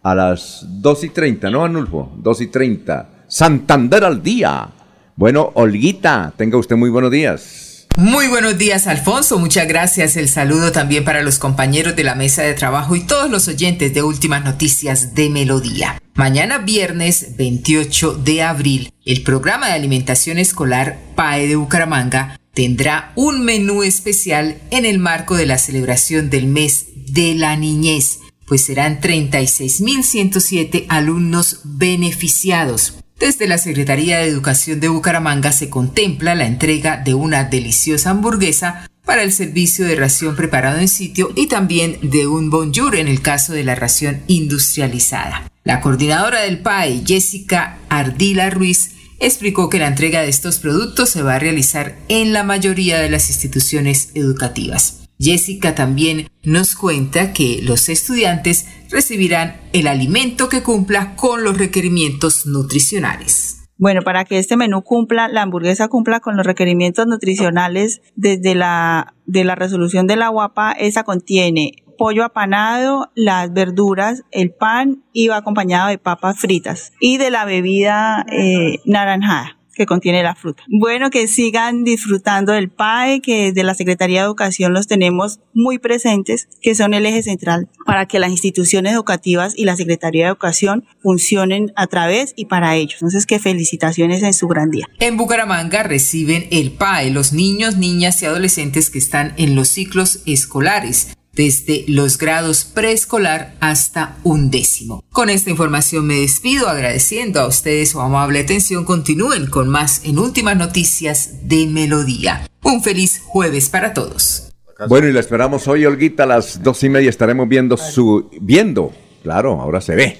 a 0.03 0.13
las 0.13 0.63
2 0.67 1.03
y 1.05 1.09
30, 1.09 1.49
¿no, 1.49 1.65
Anulfo? 1.65 2.11
2 2.17 2.41
y 2.41 2.47
30. 2.47 3.09
Santander 3.27 4.03
al 4.03 4.21
día. 4.21 4.67
Bueno, 5.15 5.51
Olguita, 5.55 6.31
tenga 6.37 6.57
usted 6.59 6.75
muy 6.75 6.91
buenos 6.91 7.09
días. 7.09 7.66
Muy 7.97 8.27
buenos 8.27 8.59
días, 8.59 8.85
Alfonso. 8.85 9.39
Muchas 9.39 9.67
gracias. 9.67 10.17
El 10.17 10.29
saludo 10.29 10.71
también 10.71 11.03
para 11.03 11.23
los 11.23 11.39
compañeros 11.39 11.95
de 11.95 12.03
la 12.03 12.13
mesa 12.13 12.43
de 12.43 12.53
trabajo 12.53 12.95
y 12.95 13.01
todos 13.01 13.27
los 13.31 13.47
oyentes 13.47 13.91
de 13.91 14.03
Últimas 14.03 14.45
Noticias 14.45 15.15
de 15.15 15.31
Melodía. 15.31 15.99
Mañana 16.13 16.59
viernes 16.59 17.35
28 17.37 18.13
de 18.13 18.43
abril, 18.43 18.93
el 19.03 19.23
programa 19.23 19.69
de 19.69 19.73
alimentación 19.73 20.37
escolar 20.37 20.99
PAE 21.15 21.47
de 21.47 21.55
Bucaramanga 21.55 22.39
tendrá 22.53 23.13
un 23.15 23.43
menú 23.43 23.81
especial 23.81 24.59
en 24.69 24.85
el 24.85 24.99
marco 24.99 25.35
de 25.35 25.47
la 25.47 25.57
celebración 25.57 26.29
del 26.29 26.45
mes 26.45 26.89
de 27.07 27.33
la 27.33 27.55
niñez, 27.55 28.19
pues 28.45 28.63
serán 28.63 29.01
36.107 29.01 30.85
alumnos 30.89 31.61
beneficiados. 31.63 32.93
Desde 33.19 33.47
la 33.47 33.57
Secretaría 33.57 34.19
de 34.19 34.27
Educación 34.27 34.79
de 34.79 34.89
Bucaramanga 34.89 35.51
se 35.51 35.71
contempla 35.71 36.35
la 36.35 36.45
entrega 36.45 36.97
de 36.97 37.15
una 37.15 37.45
deliciosa 37.45 38.11
hamburguesa 38.11 38.87
para 39.03 39.23
el 39.23 39.31
servicio 39.31 39.85
de 39.85 39.95
ración 39.95 40.35
preparado 40.35 40.79
en 40.79 40.87
sitio 40.87 41.31
y 41.35 41.47
también 41.47 41.97
de 42.03 42.27
un 42.27 42.51
bonjour 42.51 42.95
en 42.95 43.07
el 43.07 43.23
caso 43.23 43.53
de 43.53 43.63
la 43.63 43.73
ración 43.73 44.21
industrializada. 44.27 45.49
La 45.63 45.81
coordinadora 45.81 46.41
del 46.41 46.59
PAE, 46.59 47.01
Jessica 47.07 47.79
Ardila 47.89 48.51
Ruiz, 48.51 48.91
explicó 49.19 49.67
que 49.69 49.79
la 49.79 49.87
entrega 49.87 50.21
de 50.21 50.29
estos 50.29 50.59
productos 50.59 51.09
se 51.09 51.23
va 51.23 51.35
a 51.35 51.39
realizar 51.39 51.97
en 52.09 52.33
la 52.33 52.43
mayoría 52.43 52.99
de 52.99 53.09
las 53.09 53.29
instituciones 53.29 54.11
educativas. 54.13 55.06
Jessica 55.19 55.75
también 55.75 56.27
nos 56.43 56.75
cuenta 56.75 57.33
que 57.33 57.61
los 57.63 57.89
estudiantes 57.89 58.67
recibirán 58.91 59.57
el 59.73 59.87
alimento 59.87 60.49
que 60.49 60.63
cumpla 60.63 61.15
con 61.15 61.43
los 61.43 61.57
requerimientos 61.57 62.45
nutricionales. 62.45 63.63
Bueno, 63.79 64.01
para 64.01 64.25
que 64.25 64.39
este 64.39 64.57
menú 64.57 64.81
cumpla, 64.81 65.27
la 65.27 65.43
hamburguesa 65.43 65.87
cumpla 65.87 66.19
con 66.19 66.35
los 66.35 66.45
requerimientos 66.45 67.05
nutricionales 67.05 68.01
desde 68.15 68.55
la, 68.55 69.13
de 69.25 69.43
la 69.43 69.55
resolución 69.55 70.07
de 70.07 70.15
la 70.15 70.31
UAPA, 70.31 70.71
esa 70.71 71.03
contiene 71.03 71.73
pollo 71.97 72.23
apanado, 72.23 73.11
las 73.15 73.51
verduras, 73.53 74.23
el 74.31 74.51
pan 74.51 75.03
y 75.13 75.27
va 75.27 75.37
acompañado 75.37 75.89
de 75.89 75.97
papas 75.97 76.39
fritas 76.39 76.93
y 76.99 77.17
de 77.17 77.31
la 77.31 77.45
bebida 77.45 78.25
eh, 78.31 78.79
naranjada 78.85 79.56
que 79.77 79.85
contiene 79.85 80.23
la 80.23 80.35
fruta. 80.35 80.63
Bueno, 80.67 81.09
que 81.09 81.27
sigan 81.27 81.83
disfrutando 81.83 82.53
del 82.53 82.69
PAE, 82.69 83.21
que 83.21 83.45
desde 83.45 83.63
la 83.63 83.75
Secretaría 83.75 84.21
de 84.21 84.25
Educación 84.25 84.73
los 84.73 84.87
tenemos 84.87 85.39
muy 85.53 85.79
presentes, 85.79 86.49
que 86.61 86.75
son 86.75 86.93
el 86.93 87.05
eje 87.05 87.23
central 87.23 87.69
para 87.85 88.05
que 88.07 88.19
las 88.19 88.31
instituciones 88.31 88.93
educativas 88.93 89.53
y 89.57 89.65
la 89.65 89.75
Secretaría 89.75 90.25
de 90.25 90.29
Educación 90.29 90.85
funcionen 91.01 91.71
a 91.75 91.87
través 91.87 92.33
y 92.35 92.45
para 92.45 92.75
ellos. 92.75 92.95
Entonces, 92.95 93.25
que 93.25 93.39
felicitaciones 93.39 94.23
en 94.23 94.33
su 94.33 94.47
gran 94.47 94.69
día. 94.69 94.87
En 94.99 95.17
Bucaramanga 95.17 95.83
reciben 95.83 96.47
el 96.51 96.71
PAE 96.71 97.11
los 97.11 97.33
niños, 97.33 97.77
niñas 97.77 98.21
y 98.21 98.25
adolescentes 98.25 98.89
que 98.89 98.99
están 98.99 99.33
en 99.37 99.55
los 99.55 99.69
ciclos 99.69 100.21
escolares 100.25 101.16
desde 101.37 101.85
los 101.87 102.17
grados 102.17 102.65
preescolar 102.65 103.53
hasta 103.59 104.17
un 104.23 104.49
décimo. 104.49 105.03
Con 105.11 105.29
esta 105.29 105.51
información 105.51 106.05
me 106.07 106.15
despido 106.15 106.67
agradeciendo 106.67 107.39
a 107.39 107.47
ustedes 107.47 107.91
su 107.91 108.01
amable 108.01 108.39
atención. 108.39 108.83
Continúen 108.83 109.45
con 109.45 109.69
más 109.69 110.03
en 110.03 110.17
Últimas 110.17 110.57
Noticias 110.57 111.47
de 111.47 111.67
Melodía. 111.67 112.49
Un 112.63 112.81
feliz 112.83 113.21
jueves 113.23 113.69
para 113.69 113.93
todos. 113.93 114.51
Bueno, 114.89 115.07
y 115.07 115.13
la 115.13 115.19
esperamos 115.19 115.67
hoy, 115.67 115.85
Olguita, 115.85 116.23
a 116.23 116.27
las 116.27 116.61
dos 116.61 116.83
y 116.83 116.89
media 116.89 117.09
estaremos 117.09 117.47
viendo 117.47 117.77
su... 117.77 118.29
viendo, 118.41 118.91
claro, 119.23 119.59
ahora 119.61 119.81
se 119.81 119.95
ve, 119.95 120.17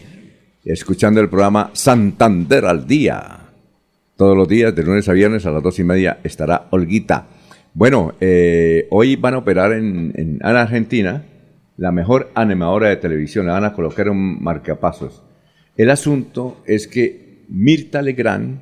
escuchando 0.66 1.20
el 1.20 1.30
programa 1.30 1.72
Santander 1.74 2.66
al 2.66 2.88
Día. 2.88 3.40
Todos 4.16 4.36
los 4.36 4.48
días, 4.48 4.76
de 4.76 4.84
lunes 4.84 5.08
a 5.10 5.14
viernes, 5.14 5.46
a 5.46 5.52
las 5.52 5.62
dos 5.62 5.78
y 5.78 5.84
media, 5.84 6.20
estará 6.24 6.68
Olguita 6.72 7.28
bueno, 7.78 8.16
eh, 8.20 8.88
hoy 8.90 9.18
van 9.18 9.36
a 9.36 9.38
operar 9.38 9.72
en, 9.72 10.40
Argentina 10.42 11.26
la 11.78 11.92
mejor 11.92 12.32
animadora 12.34 12.90
de 12.90 12.96
televisión, 12.96 13.46
le 13.46 13.52
van 13.52 13.66
a 13.66 13.74
colocar 13.74 14.10
un 14.10 14.42
marcapasos. 14.44 15.22
El 15.76 15.92
asunto 15.92 16.64
es 16.66 16.88
que 16.88 17.46
Mirta 17.50 18.02
Legrand, 18.02 18.62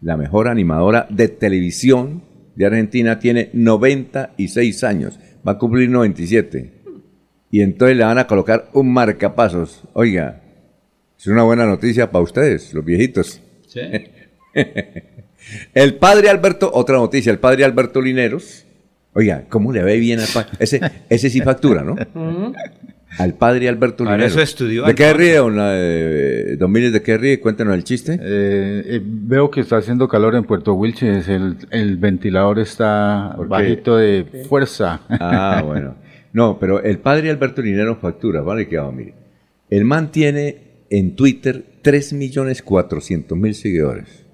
la 0.00 0.16
mejor 0.16 0.48
animadora 0.48 1.06
de 1.10 1.28
televisión 1.28 2.22
de 2.56 2.64
Argentina, 2.64 3.18
tiene 3.18 3.50
96 3.52 4.82
años, 4.82 5.20
va 5.46 5.52
a 5.52 5.58
cumplir 5.58 5.90
97. 5.90 6.72
Y 7.50 7.60
entonces 7.60 7.98
le 7.98 8.04
van 8.04 8.16
a 8.16 8.26
colocar 8.26 8.70
un 8.72 8.90
marcapasos. 8.90 9.82
Oiga, 9.92 10.40
es 11.18 11.26
una 11.26 11.42
buena 11.42 11.66
noticia 11.66 12.10
para 12.10 12.24
ustedes, 12.24 12.72
los 12.72 12.82
viejitos. 12.82 13.42
Sí. 13.66 13.80
El 15.74 15.94
padre 15.94 16.28
Alberto, 16.28 16.70
otra 16.72 16.96
noticia, 16.96 17.32
el 17.32 17.38
padre 17.38 17.64
Alberto 17.64 18.00
Lineros. 18.00 18.64
Oiga, 19.14 19.44
¿cómo 19.48 19.72
le 19.72 19.82
ve 19.82 19.98
bien 19.98 20.20
al 20.20 20.28
padre? 20.32 20.50
Ese, 20.58 20.80
ese 21.08 21.30
sí 21.30 21.40
factura, 21.40 21.82
¿no? 21.82 21.96
al 23.18 23.34
padre 23.34 23.68
Alberto 23.68 24.04
Lineros. 24.04 24.32
eso 24.32 24.40
estudió. 24.40 24.84
¿De 24.84 24.94
qué 24.94 25.12
ríe, 25.12 25.36
don, 25.36 25.56
eh, 25.58 26.56
don 26.58 26.72
¿De 26.72 27.02
qué 27.02 27.16
ríe? 27.16 27.40
Cuéntanos 27.40 27.74
el 27.74 27.84
chiste. 27.84 28.12
Eh, 28.14 28.82
eh, 28.86 29.00
veo 29.02 29.50
que 29.50 29.60
está 29.60 29.78
haciendo 29.78 30.06
calor 30.08 30.34
en 30.36 30.44
Puerto 30.44 30.74
Wilches. 30.74 31.28
El, 31.28 31.56
el 31.70 31.96
ventilador 31.96 32.58
está 32.58 33.34
bajito 33.48 33.96
de 33.96 34.44
fuerza. 34.48 35.00
Ah, 35.08 35.62
bueno. 35.66 35.96
No, 36.32 36.58
pero 36.60 36.82
el 36.82 36.98
padre 36.98 37.30
Alberto 37.30 37.62
Lineros 37.62 37.98
factura, 37.98 38.42
¿vale? 38.42 38.68
Que 38.68 38.76
va, 38.76 38.92
mire. 38.92 39.14
El 39.70 39.84
man 39.84 40.12
tiene 40.12 40.84
en 40.90 41.16
Twitter 41.16 41.64
3.400.000 41.82 43.52
seguidores. 43.52 44.27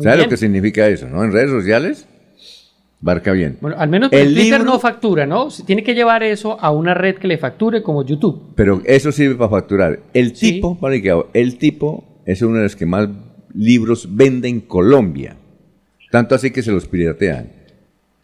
¿Sabe 0.00 0.22
lo 0.22 0.28
que 0.28 0.36
significa 0.36 0.86
eso, 0.88 1.08
no? 1.08 1.24
En 1.24 1.32
redes 1.32 1.50
sociales, 1.50 2.06
barca 3.00 3.32
bien. 3.32 3.58
Bueno, 3.60 3.76
al 3.78 3.88
menos 3.88 4.12
el 4.12 4.34
Twitter 4.34 4.64
no 4.64 4.78
factura, 4.78 5.26
¿no? 5.26 5.48
Tiene 5.66 5.82
que 5.82 5.94
llevar 5.94 6.22
eso 6.22 6.58
a 6.60 6.70
una 6.70 6.94
red 6.94 7.16
que 7.16 7.28
le 7.28 7.38
facture 7.38 7.82
como 7.82 8.04
YouTube. 8.04 8.52
Pero 8.54 8.82
eso 8.84 9.12
sirve 9.12 9.34
para 9.36 9.50
facturar. 9.50 10.00
El 10.12 10.32
tipo, 10.32 10.76
vale, 10.76 11.02
el 11.32 11.58
tipo 11.58 12.22
es 12.26 12.42
uno 12.42 12.58
de 12.58 12.64
los 12.64 12.76
que 12.76 12.86
más 12.86 13.08
libros 13.54 14.08
vende 14.14 14.48
en 14.48 14.60
Colombia. 14.60 15.36
Tanto 16.10 16.34
así 16.34 16.50
que 16.50 16.62
se 16.62 16.72
los 16.72 16.86
piratean. 16.86 17.50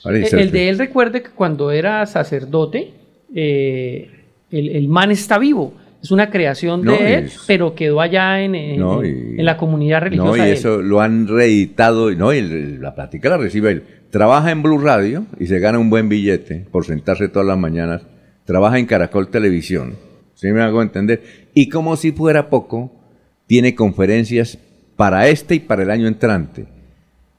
el, 0.04 0.50
de 0.50 0.68
él 0.68 0.78
recuerde 0.78 1.22
que 1.22 1.30
cuando 1.30 1.70
era 1.70 2.04
sacerdote, 2.06 2.92
eh, 3.34 4.10
el, 4.50 4.68
el 4.68 4.88
man 4.88 5.10
está 5.10 5.38
vivo 5.38 5.74
es 6.06 6.12
una 6.12 6.30
creación 6.30 6.82
de 6.82 7.14
él, 7.14 7.30
pero 7.48 7.74
quedó 7.74 8.00
allá 8.00 8.40
en, 8.40 8.54
en, 8.54 9.44
la 9.44 9.56
comunidad 9.56 10.02
religiosa. 10.02 10.36
No, 10.36 10.48
y 10.48 10.50
eso 10.50 10.80
lo 10.80 11.00
han 11.00 11.26
reeditado, 11.26 12.12
no, 12.12 12.32
y 12.32 12.78
la 12.78 12.94
plática 12.94 13.28
la 13.28 13.38
recibe 13.38 13.72
él. 13.72 13.82
Trabaja 14.10 14.52
en 14.52 14.62
Blue 14.62 14.78
Radio 14.78 15.26
y 15.38 15.48
se 15.48 15.58
gana 15.58 15.80
un 15.80 15.90
buen 15.90 16.08
billete 16.08 16.64
por 16.70 16.86
sentarse 16.86 17.28
todas 17.28 17.48
las 17.48 17.58
mañanas. 17.58 18.02
Trabaja 18.44 18.78
en 18.78 18.86
Caracol 18.86 19.28
Televisión, 19.28 19.96
¿sí 20.34 20.52
me 20.52 20.62
hago 20.62 20.80
entender? 20.80 21.22
Y 21.54 21.68
como 21.68 21.96
si 21.96 22.12
fuera 22.12 22.48
poco, 22.48 22.92
tiene 23.48 23.74
conferencias 23.74 24.58
para 24.94 25.28
este 25.28 25.56
y 25.56 25.60
para 25.60 25.82
el 25.82 25.90
año 25.90 26.06
entrante 26.06 26.75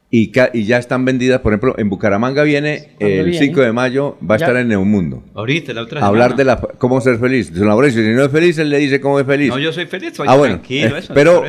y, 0.10 0.32
ya 0.64 0.78
están 0.78 1.04
vendidas, 1.04 1.42
por 1.42 1.52
ejemplo, 1.52 1.76
en 1.78 1.90
Bucaramanga 1.90 2.44
viene 2.44 2.92
el 3.00 3.34
5 3.34 3.62
de 3.62 3.74
mayo, 3.74 4.18
va 4.24 4.36
a 4.36 4.38
estar 4.38 4.56
en 4.56 4.70
Neomundo. 4.70 5.24
Ahorita, 5.34 5.74
la 5.74 5.82
otra 5.82 6.06
Hablar 6.06 6.38
de 6.38 6.46
la, 6.46 6.56
cómo 6.56 7.02
ser 7.02 7.20
feliz. 7.20 7.52
Si 7.54 7.60
no 7.60 8.24
es 8.24 8.32
feliz, 8.32 8.58
él 8.58 8.70
le 8.70 8.78
dice 8.78 9.02
cómo 9.02 9.20
es 9.20 9.26
feliz. 9.26 9.50
No, 9.50 9.60
yo 9.60 9.74
soy 9.74 9.86
feliz, 9.86 10.14
soy 10.16 10.28
ah, 10.30 10.40
tranquilo. 10.42 10.96
Eso, 10.96 11.14
pero 11.14 11.44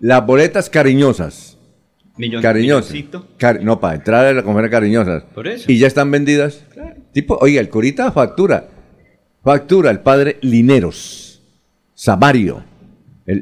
las 0.00 0.26
boletas 0.26 0.68
cariñosas. 0.68 1.58
cariñosas. 2.42 2.94
no, 3.62 3.80
para 3.80 3.94
entrar 3.94 4.26
a 4.26 4.32
la 4.34 4.42
conferencia 4.42 4.78
cariñosas. 4.78 5.22
Por 5.34 5.48
eso. 5.48 5.72
Y 5.72 5.78
ya 5.78 5.86
están 5.86 6.10
vendidas. 6.10 6.66
Tipo, 7.12 7.38
oiga, 7.40 7.62
el 7.62 7.70
curita 7.70 8.12
factura. 8.12 8.68
Factura 9.42 9.90
el 9.90 10.00
padre 10.00 10.36
Lineros. 10.42 11.42
Samario. 11.94 12.62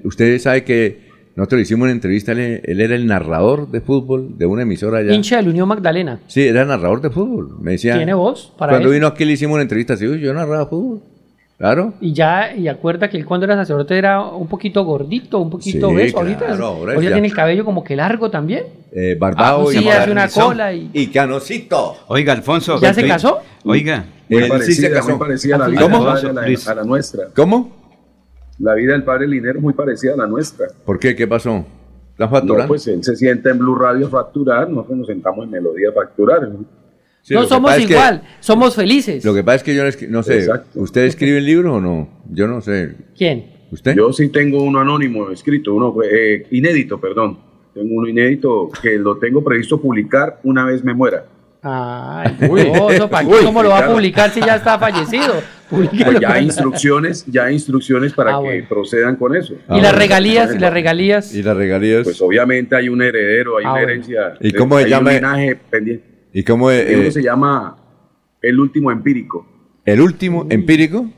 usted 0.05 0.39
sabe 0.39 0.63
que 0.63 1.10
nosotros 1.41 1.57
le 1.57 1.63
hicimos 1.63 1.85
una 1.85 1.93
entrevista, 1.93 2.33
él, 2.33 2.61
era 2.67 2.95
el 2.95 3.07
narrador 3.07 3.71
de 3.71 3.81
fútbol 3.81 4.37
de 4.37 4.45
una 4.45 4.61
emisora 4.61 4.99
allá. 4.99 5.15
Hincha 5.15 5.37
de 5.37 5.45
la 5.45 5.49
Unión 5.49 5.69
Magdalena. 5.69 6.21
Sí, 6.27 6.47
era 6.47 6.67
narrador 6.67 7.01
de 7.01 7.09
fútbol. 7.09 7.57
Me 7.63 7.73
decía. 7.73 7.97
¿Tiene 7.97 8.13
voz 8.13 8.53
para 8.59 8.73
Cuando 8.73 8.91
vino 8.91 9.07
aquí 9.07 9.25
le 9.25 9.33
hicimos 9.33 9.55
una 9.55 9.63
entrevista, 9.63 9.97
sí, 9.97 10.05
yo 10.21 10.35
narraba 10.35 10.67
fútbol. 10.67 11.01
Claro. 11.57 11.95
Y 11.99 12.13
ya, 12.13 12.55
y 12.55 12.69
acuerda 12.69 13.09
que 13.09 13.17
él 13.17 13.25
cuando 13.25 13.47
era 13.47 13.57
sacerdote 13.57 13.97
era 13.97 14.21
un 14.21 14.49
poquito 14.49 14.85
gordito, 14.85 15.39
un 15.39 15.49
poquito 15.49 15.89
sí, 15.89 15.95
beso. 15.95 16.19
ahorita, 16.19 16.59
ahora 16.59 17.01
tiene 17.01 17.27
el 17.27 17.33
cabello 17.33 17.65
como 17.65 17.85
que 17.85 17.97
largo 17.97 18.31
también. 18.31 18.65
Eh, 18.93 19.17
barbado 19.19 19.67
ah, 19.67 19.73
y 19.73 19.79
sí, 19.79 19.89
hace 19.89 20.11
una 20.11 20.29
cola 20.29 20.75
y. 20.75 20.91
Y 20.93 21.07
canocito. 21.07 21.97
Oiga, 22.09 22.35
Alfonso. 22.35 22.79
¿Ya 22.83 22.93
se 22.93 23.09
casó? 23.09 23.39
Oiga. 23.65 24.05
Muy 24.29 24.47
parecida, 24.47 24.75
sí 24.75 24.83
se 24.83 24.91
casó. 24.93 25.09
Muy 25.09 25.19
parecida 25.19 25.57
a 25.57 25.59
la 25.61 25.69
vida 25.69 25.81
¿Cómo? 25.81 26.07
A 26.07 26.23
la, 26.23 26.43
a 26.67 26.75
la 26.75 26.85
nuestra. 26.85 27.29
¿Cómo? 27.35 27.80
La 28.61 28.75
vida 28.75 28.93
del 28.93 29.05
padre 29.05 29.27
Linero 29.27 29.59
es 29.59 29.63
muy 29.63 29.73
parecida 29.73 30.13
a 30.13 30.17
la 30.17 30.27
nuestra. 30.27 30.67
¿Por 30.85 30.99
qué? 30.99 31.17
¿Qué 31.17 31.27
pasó? 31.27 31.65
¿La 32.19 32.29
factura? 32.29 32.63
No, 32.65 32.69
pues 32.69 32.87
él 32.89 33.03
se 33.03 33.17
sienta 33.17 33.51
en 33.51 33.59
Blue 33.59 33.75
Radio 33.75 34.07
a 34.07 34.11
facturar, 34.11 34.69
nosotros 34.69 34.99
nos 34.99 35.07
sentamos 35.07 35.45
en 35.47 35.51
Melodía 35.51 35.89
a 35.89 35.93
facturar. 35.93 36.47
no 37.31 37.45
somos 37.45 37.79
igual, 37.79 38.23
somos 38.41 38.75
felices. 38.77 39.25
Lo 39.25 39.33
que 39.33 39.43
pasa 39.43 39.57
es 39.57 39.63
que 39.63 39.75
yo 39.75 39.83
no 40.11 40.23
sé, 40.23 40.47
¿usted 40.75 41.05
escribe 41.05 41.39
el 41.39 41.47
libro 41.47 41.77
o 41.77 41.81
no? 41.81 42.09
Yo 42.31 42.47
no 42.47 42.61
sé. 42.61 42.95
¿Quién? 43.17 43.47
¿Usted? 43.71 43.95
Yo 43.95 44.13
sí 44.13 44.29
tengo 44.29 44.63
uno 44.63 44.81
anónimo 44.81 45.31
escrito, 45.31 45.75
uno 45.75 45.97
eh, 46.03 46.47
inédito, 46.51 47.01
perdón. 47.01 47.39
Tengo 47.73 47.95
uno 47.95 48.09
inédito 48.09 48.69
que 48.83 48.99
lo 48.99 49.17
tengo 49.17 49.43
previsto 49.43 49.81
publicar 49.81 50.41
una 50.43 50.67
vez 50.67 50.85
me 50.85 50.93
muera. 50.93 51.25
Ay, 51.63 52.37
¿cómo 53.45 53.63
lo 53.63 53.71
va 53.71 53.79
a 53.81 53.87
publicar 53.87 54.31
si 54.31 54.41
ya 54.41 54.57
está 54.57 54.79
fallecido? 54.79 55.35
ya 56.21 56.33
hay 56.33 56.45
instrucciones, 56.45 57.25
ya 57.27 57.45
hay 57.45 57.55
instrucciones 57.55 58.13
para 58.13 58.37
ah, 58.37 58.43
que 58.43 58.65
procedan 58.69 59.17
con 59.17 59.37
eso. 59.37 59.55
¿Y 59.69 59.81
las 59.81 59.95
regalías? 59.95 60.55
¿Y 60.55 60.59
las 60.59 60.73
regalías? 60.73 61.35
¿Y 61.35 61.43
las 61.43 61.57
regalías? 61.57 62.05
Pues 62.05 62.21
obviamente 62.23 62.75
hay 62.77 62.89
un 62.89 63.03
heredero, 63.03 63.59
hay 63.59 63.65
ah, 63.67 63.73
una 63.73 63.83
herencia. 63.83 64.35
¿Y 64.41 64.53
cómo 64.53 64.79
se 64.79 64.89
llama? 64.89 65.11
pendiente. 65.71 66.05
¿Y 66.33 66.43
cómo 66.45 66.71
eh, 66.71 67.11
se 67.11 67.23
llama 67.23 67.77
El 68.41 68.59
último 68.59 68.91
empírico. 68.91 69.47
¿El 69.85 70.01
último 70.01 70.47
empírico? 70.51 71.11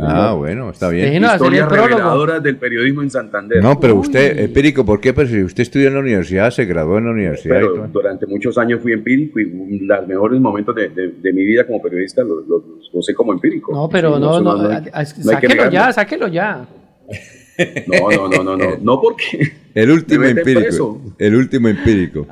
Ah, 0.00 0.34
bueno, 0.36 0.70
está 0.70 0.88
bien. 0.88 1.22
Historias 1.22 1.70
reveladoras 1.70 2.42
del 2.42 2.56
periodismo 2.56 3.02
en 3.02 3.10
Santander. 3.10 3.62
No, 3.62 3.78
pero 3.78 3.96
usted, 3.96 4.38
empírico, 4.38 4.84
¿por 4.84 5.00
qué? 5.00 5.12
Pero 5.14 5.28
si 5.28 5.42
usted 5.42 5.62
estudió 5.62 5.88
en 5.88 5.94
la 5.94 6.00
universidad, 6.00 6.50
se 6.50 6.64
graduó 6.64 6.98
en 6.98 7.04
la 7.04 7.10
universidad. 7.12 7.56
Pero 7.56 7.88
durante 7.88 8.26
muchos 8.26 8.58
años 8.58 8.80
fui 8.80 8.92
empírico 8.92 9.40
y 9.40 9.80
los 9.80 10.06
mejores 10.06 10.40
momentos 10.40 10.74
de, 10.74 10.88
de, 10.88 11.32
mi 11.32 11.44
vida 11.44 11.66
como 11.66 11.80
periodista 11.82 12.22
los, 12.22 12.46
los, 12.46 12.62
los, 12.92 13.10
como 13.16 13.32
empírico. 13.32 13.72
No, 13.72 13.88
pero 13.88 14.18
no, 14.18 14.40
no, 14.40 14.56
no, 14.56 14.80
sáquelo 15.02 15.70
ya, 15.70 15.92
sáquelo 15.92 16.28
ya. 16.28 16.66
No, 17.86 18.10
no, 18.10 18.28
no, 18.28 18.44
no, 18.44 18.56
no, 18.56 18.76
no 18.80 19.00
porque 19.00 19.52
el 19.74 19.90
último 19.90 20.24
empírico. 20.24 21.00
El 21.18 21.34
último 21.34 21.68
empírico. 21.68 22.26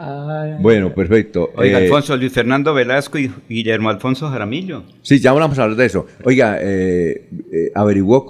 bueno, 0.61 0.95
perfecto. 0.95 1.51
Oiga, 1.57 1.81
eh, 1.81 1.85
Alfonso 1.85 2.17
Luis 2.17 2.33
Fernando 2.33 2.75
Velasco 2.75 3.19
y 3.19 3.31
Guillermo 3.49 3.91
Alfonso 3.91 4.29
Jaramillo. 4.29 4.83
Sí, 5.03 5.21
ya 5.21 5.33
vamos 5.33 5.59
a 5.59 5.65
hablar 5.65 5.79
de 5.79 5.87
eso. 5.87 6.07
Oiga, 6.25 6.59
eh, 6.61 7.29
eh, 7.53 7.73
averiguó 7.75 8.27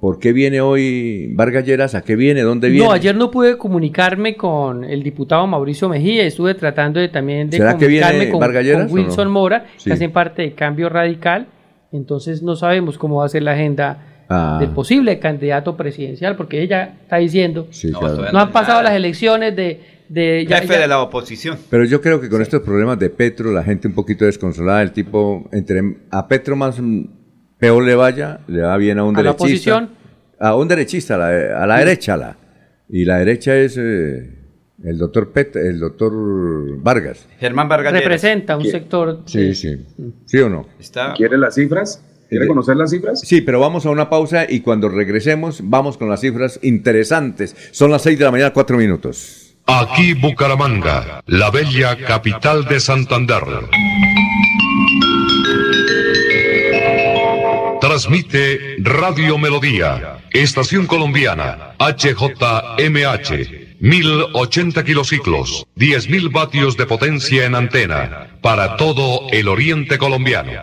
por 0.00 0.18
qué 0.18 0.32
viene 0.32 0.60
hoy 0.60 1.32
Vargas 1.34 1.66
Lleras, 1.66 1.94
a 1.94 2.02
qué 2.02 2.16
viene, 2.16 2.42
dónde 2.42 2.70
viene. 2.70 2.86
No, 2.86 2.92
ayer 2.92 3.14
no 3.14 3.30
pude 3.30 3.58
comunicarme 3.58 4.36
con 4.36 4.84
el 4.84 5.02
diputado 5.02 5.46
Mauricio 5.46 5.88
Mejía, 5.88 6.24
estuve 6.24 6.54
tratando 6.54 7.00
de 7.00 7.08
también 7.08 7.50
de 7.50 7.58
comunicarme 7.58 8.30
con, 8.30 8.90
Wilson 8.90 9.30
Mora, 9.30 9.66
que 9.82 9.92
hacen 9.92 10.12
parte 10.12 10.42
de 10.42 10.52
Cambio 10.52 10.88
Radical. 10.88 11.48
Entonces 11.92 12.42
no 12.42 12.56
sabemos 12.56 12.96
cómo 12.96 13.16
va 13.16 13.26
a 13.26 13.28
ser 13.28 13.42
la 13.42 13.52
agenda 13.52 14.11
Ah. 14.32 14.58
del 14.58 14.70
posible 14.70 15.18
candidato 15.18 15.76
presidencial, 15.76 16.36
porque 16.36 16.62
ella 16.62 16.94
está 17.02 17.16
diciendo, 17.16 17.68
no, 18.32 18.38
han 18.38 18.50
pasado 18.50 18.82
las 18.82 18.94
elecciones 18.94 19.54
de... 19.54 19.80
de 20.08 20.46
Jefe 20.48 20.78
de 20.78 20.88
la 20.88 21.02
oposición. 21.02 21.58
Pero 21.68 21.84
yo 21.84 22.00
creo 22.00 22.20
que 22.20 22.30
con 22.30 22.40
estos 22.40 22.62
problemas 22.62 22.98
de 22.98 23.10
Petro, 23.10 23.52
la 23.52 23.62
gente 23.62 23.88
un 23.88 23.94
poquito 23.94 24.24
desconsolada, 24.24 24.80
el 24.80 24.92
tipo, 24.92 25.48
entre 25.52 25.82
a 26.10 26.26
Petro 26.28 26.56
más 26.56 26.80
peor 27.58 27.84
le 27.84 27.94
vaya, 27.94 28.40
le 28.46 28.62
va 28.62 28.76
bien 28.78 28.98
a 28.98 29.04
un 29.04 29.14
derechista. 29.14 29.44
oposición? 29.44 29.90
A 30.40 30.56
un 30.56 30.66
derechista, 30.66 31.14
a 31.16 31.66
la, 31.66 31.78
derecha, 31.78 32.16
la. 32.16 32.36
Y 32.88 33.04
la 33.04 33.18
derecha 33.18 33.54
es... 33.54 33.76
Eh, 33.76 34.38
El 34.84 34.98
doctor 34.98 35.30
Pet, 35.30 35.54
el 35.54 35.78
doctor 35.78 36.12
Vargas. 36.82 37.28
Germán 37.38 37.68
Vargas. 37.68 37.92
Representa 37.92 38.56
un 38.56 38.64
sector. 38.64 39.22
Sí, 39.26 39.54
sí. 39.54 39.86
¿Sí 40.24 40.38
o 40.38 40.48
no? 40.48 40.66
¿Quiere 41.16 41.38
las 41.38 41.54
cifras? 41.54 42.02
¿Quiere 42.32 42.46
conocer 42.46 42.76
las 42.78 42.90
cifras? 42.90 43.20
Sí, 43.20 43.42
pero 43.42 43.60
vamos 43.60 43.84
a 43.84 43.90
una 43.90 44.08
pausa 44.08 44.46
y 44.48 44.60
cuando 44.60 44.88
regresemos 44.88 45.60
vamos 45.64 45.98
con 45.98 46.08
las 46.08 46.22
cifras 46.22 46.58
interesantes. 46.62 47.54
Son 47.72 47.90
las 47.90 48.00
6 48.04 48.18
de 48.18 48.24
la 48.24 48.30
mañana, 48.30 48.54
4 48.54 48.78
minutos. 48.78 49.54
Aquí 49.66 50.14
Bucaramanga, 50.14 51.20
la 51.26 51.50
bella 51.50 51.94
capital 51.94 52.64
de 52.64 52.80
Santander. 52.80 53.42
Transmite 57.82 58.76
Radio 58.78 59.36
Melodía, 59.36 60.16
Estación 60.30 60.86
Colombiana, 60.86 61.74
HJMH, 61.80 63.28
1080 63.78 64.84
kilociclos, 64.84 65.66
10.000 65.76 66.32
vatios 66.32 66.78
de 66.78 66.86
potencia 66.86 67.44
en 67.44 67.56
antena, 67.56 68.38
para 68.40 68.78
todo 68.78 69.28
el 69.32 69.48
oriente 69.48 69.98
colombiano. 69.98 70.62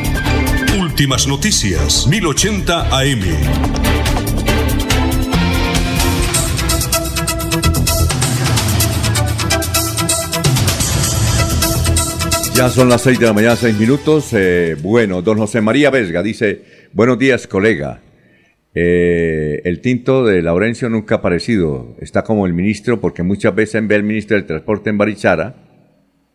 Últimas 0.91 1.25
noticias, 1.25 2.05
1080 2.05 2.99
AM. 2.99 3.21
Ya 12.53 12.67
son 12.67 12.89
las 12.89 13.01
6 13.03 13.19
de 13.19 13.25
la 13.25 13.31
mañana, 13.31 13.55
6 13.55 13.79
minutos. 13.79 14.33
Eh, 14.33 14.75
bueno, 14.81 15.21
don 15.21 15.37
José 15.37 15.61
María 15.61 15.89
Vesga 15.91 16.21
dice, 16.21 16.61
buenos 16.91 17.17
días, 17.17 17.47
colega. 17.47 18.01
Eh, 18.75 19.61
el 19.63 19.79
tinto 19.79 20.25
de 20.25 20.41
Laurencio 20.41 20.89
nunca 20.89 21.15
ha 21.15 21.17
aparecido. 21.19 21.95
Está 22.01 22.23
como 22.23 22.45
el 22.45 22.53
ministro, 22.53 22.99
porque 22.99 23.23
muchas 23.23 23.55
veces 23.55 23.87
ve 23.87 23.95
al 23.95 24.03
ministro 24.03 24.35
del 24.35 24.45
Transporte 24.45 24.89
en 24.89 24.97
Barichara, 24.97 25.55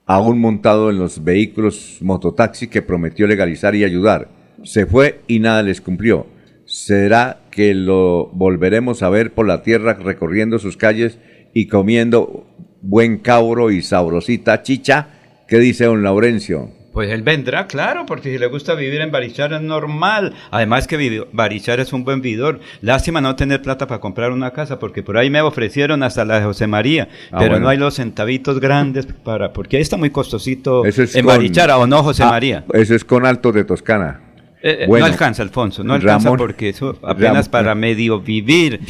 aún 0.06 0.40
montado 0.40 0.88
en 0.88 0.98
los 0.98 1.22
vehículos 1.22 1.98
mototaxi 2.00 2.68
que 2.68 2.80
prometió 2.80 3.26
legalizar 3.26 3.74
y 3.74 3.84
ayudar 3.84 4.35
se 4.64 4.86
fue 4.86 5.20
y 5.26 5.40
nada 5.40 5.62
les 5.62 5.80
cumplió. 5.80 6.26
¿Será 6.64 7.42
que 7.50 7.74
lo 7.74 8.26
volveremos 8.32 9.02
a 9.02 9.08
ver 9.08 9.32
por 9.32 9.46
la 9.46 9.62
tierra 9.62 9.94
recorriendo 9.94 10.58
sus 10.58 10.76
calles 10.76 11.18
y 11.54 11.68
comiendo 11.68 12.46
buen 12.82 13.18
cabro 13.18 13.70
y 13.70 13.82
sabrosita 13.82 14.62
chicha? 14.62 15.08
¿Qué 15.46 15.58
dice 15.58 15.84
don 15.84 16.02
Laurencio? 16.02 16.70
Pues 16.96 17.10
él 17.10 17.22
vendrá, 17.22 17.66
claro, 17.66 18.06
porque 18.06 18.32
si 18.32 18.38
le 18.38 18.46
gusta 18.46 18.74
vivir 18.74 19.02
en 19.02 19.12
Barichara 19.12 19.58
es 19.58 19.62
normal. 19.62 20.32
Además 20.50 20.86
que 20.86 21.26
Barichara 21.30 21.82
es 21.82 21.92
un 21.92 22.04
buen 22.04 22.22
vidor. 22.22 22.60
Lástima 22.80 23.20
no 23.20 23.36
tener 23.36 23.60
plata 23.60 23.86
para 23.86 24.00
comprar 24.00 24.32
una 24.32 24.52
casa, 24.52 24.78
porque 24.78 25.02
por 25.02 25.18
ahí 25.18 25.28
me 25.28 25.42
ofrecieron 25.42 26.02
hasta 26.02 26.24
la 26.24 26.40
de 26.40 26.46
José 26.46 26.66
María, 26.66 27.08
ah, 27.30 27.36
pero 27.38 27.60
no 27.60 27.68
hay 27.68 27.76
los 27.76 27.96
centavitos 27.96 28.60
grandes 28.60 29.04
para, 29.04 29.52
porque 29.52 29.76
ahí 29.76 29.82
está 29.82 29.98
muy 29.98 30.08
costosito 30.08 30.84
en 30.86 31.26
Barichara, 31.26 31.76
¿o 31.76 31.86
no, 31.86 32.02
José 32.02 32.22
ah, 32.22 32.30
María? 32.30 32.64
Eso 32.72 32.94
es 32.94 33.04
con 33.04 33.26
Alto 33.26 33.52
de 33.52 33.64
Toscana. 33.64 34.25
Eh, 34.62 34.78
eh, 34.80 34.86
no 34.88 35.04
alcanza, 35.04 35.42
Alfonso, 35.42 35.84
no 35.84 35.94
alcanza 35.94 36.34
porque 36.34 36.70
eso 36.70 36.98
apenas 37.02 37.48
para 37.48 37.74
medio 37.74 38.20
vivir. 38.20 38.80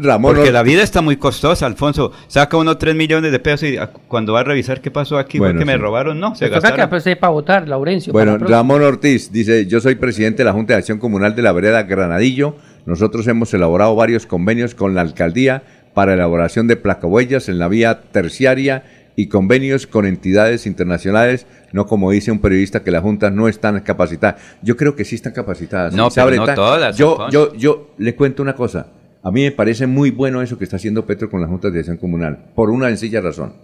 Ramón, 0.00 0.36
porque 0.36 0.52
la 0.52 0.62
vida 0.62 0.82
está 0.82 1.00
muy 1.00 1.16
costosa, 1.16 1.66
Alfonso. 1.66 2.12
Saca 2.28 2.56
uno 2.56 2.78
3 2.78 2.94
millones 2.94 3.32
de 3.32 3.38
pesos 3.40 3.68
y 3.68 3.76
cuando 4.06 4.32
va 4.32 4.40
a 4.40 4.44
revisar 4.44 4.80
qué 4.80 4.90
pasó 4.90 5.18
aquí, 5.18 5.38
bueno, 5.38 5.58
que 5.58 5.64
me 5.64 5.76
robaron, 5.76 6.20
no, 6.20 6.34
se 6.34 6.48
gastaron. 6.48 6.88
que 6.88 7.16
para 7.16 7.30
votar, 7.32 7.68
Laurencio. 7.68 8.12
Bueno, 8.12 8.38
Ramón 8.38 8.82
Ortiz 8.82 9.32
dice, 9.32 9.66
yo 9.66 9.80
soy 9.80 9.96
presidente 9.96 10.38
de 10.38 10.44
la 10.44 10.52
Junta 10.52 10.74
de 10.74 10.78
Acción 10.78 10.98
Comunal 10.98 11.34
de 11.34 11.42
la 11.42 11.52
Vereda 11.52 11.82
Granadillo. 11.82 12.54
Nosotros 12.86 13.26
hemos 13.26 13.52
elaborado 13.54 13.94
varios 13.96 14.26
convenios 14.26 14.74
con 14.74 14.94
la 14.94 15.00
alcaldía 15.00 15.62
para 15.94 16.14
elaboración 16.14 16.68
de 16.68 16.76
placahuellas 16.76 17.48
en 17.48 17.58
la 17.58 17.68
vía 17.68 18.02
terciaria 18.12 18.84
y 19.18 19.26
convenios 19.26 19.88
con 19.88 20.06
entidades 20.06 20.64
internacionales, 20.64 21.44
no 21.72 21.88
como 21.88 22.12
dice 22.12 22.30
un 22.30 22.38
periodista 22.38 22.84
que 22.84 22.92
las 22.92 23.02
juntas 23.02 23.32
no 23.32 23.48
están 23.48 23.80
capacitadas. 23.80 24.40
Yo 24.62 24.76
creo 24.76 24.94
que 24.94 25.04
sí 25.04 25.16
están 25.16 25.32
capacitadas. 25.32 25.92
No, 25.92 26.08
pero 26.08 26.36
no 26.36 26.54
todas. 26.54 26.96
Yo, 26.96 27.28
yo, 27.28 27.52
yo 27.54 27.90
le 27.98 28.14
cuento 28.14 28.44
una 28.44 28.54
cosa. 28.54 28.92
A 29.24 29.32
mí 29.32 29.42
me 29.42 29.50
parece 29.50 29.88
muy 29.88 30.12
bueno 30.12 30.40
eso 30.40 30.56
que 30.56 30.62
está 30.62 30.76
haciendo 30.76 31.04
Petro 31.04 31.28
con 31.28 31.40
las 31.40 31.50
juntas 31.50 31.72
de 31.72 31.80
acción 31.80 31.96
comunal, 31.96 32.52
por 32.54 32.70
una 32.70 32.86
sencilla 32.90 33.20
razón. 33.20 33.54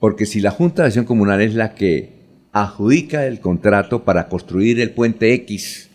Porque 0.00 0.26
si 0.26 0.40
la 0.40 0.50
Junta 0.50 0.82
de 0.82 0.88
Acción 0.88 1.04
Comunal 1.04 1.40
es 1.40 1.54
la 1.54 1.72
que 1.72 2.14
adjudica 2.50 3.26
el 3.26 3.38
contrato 3.38 4.02
para 4.02 4.26
construir 4.26 4.80
el 4.80 4.90
puente 4.90 5.32
X, 5.34 5.88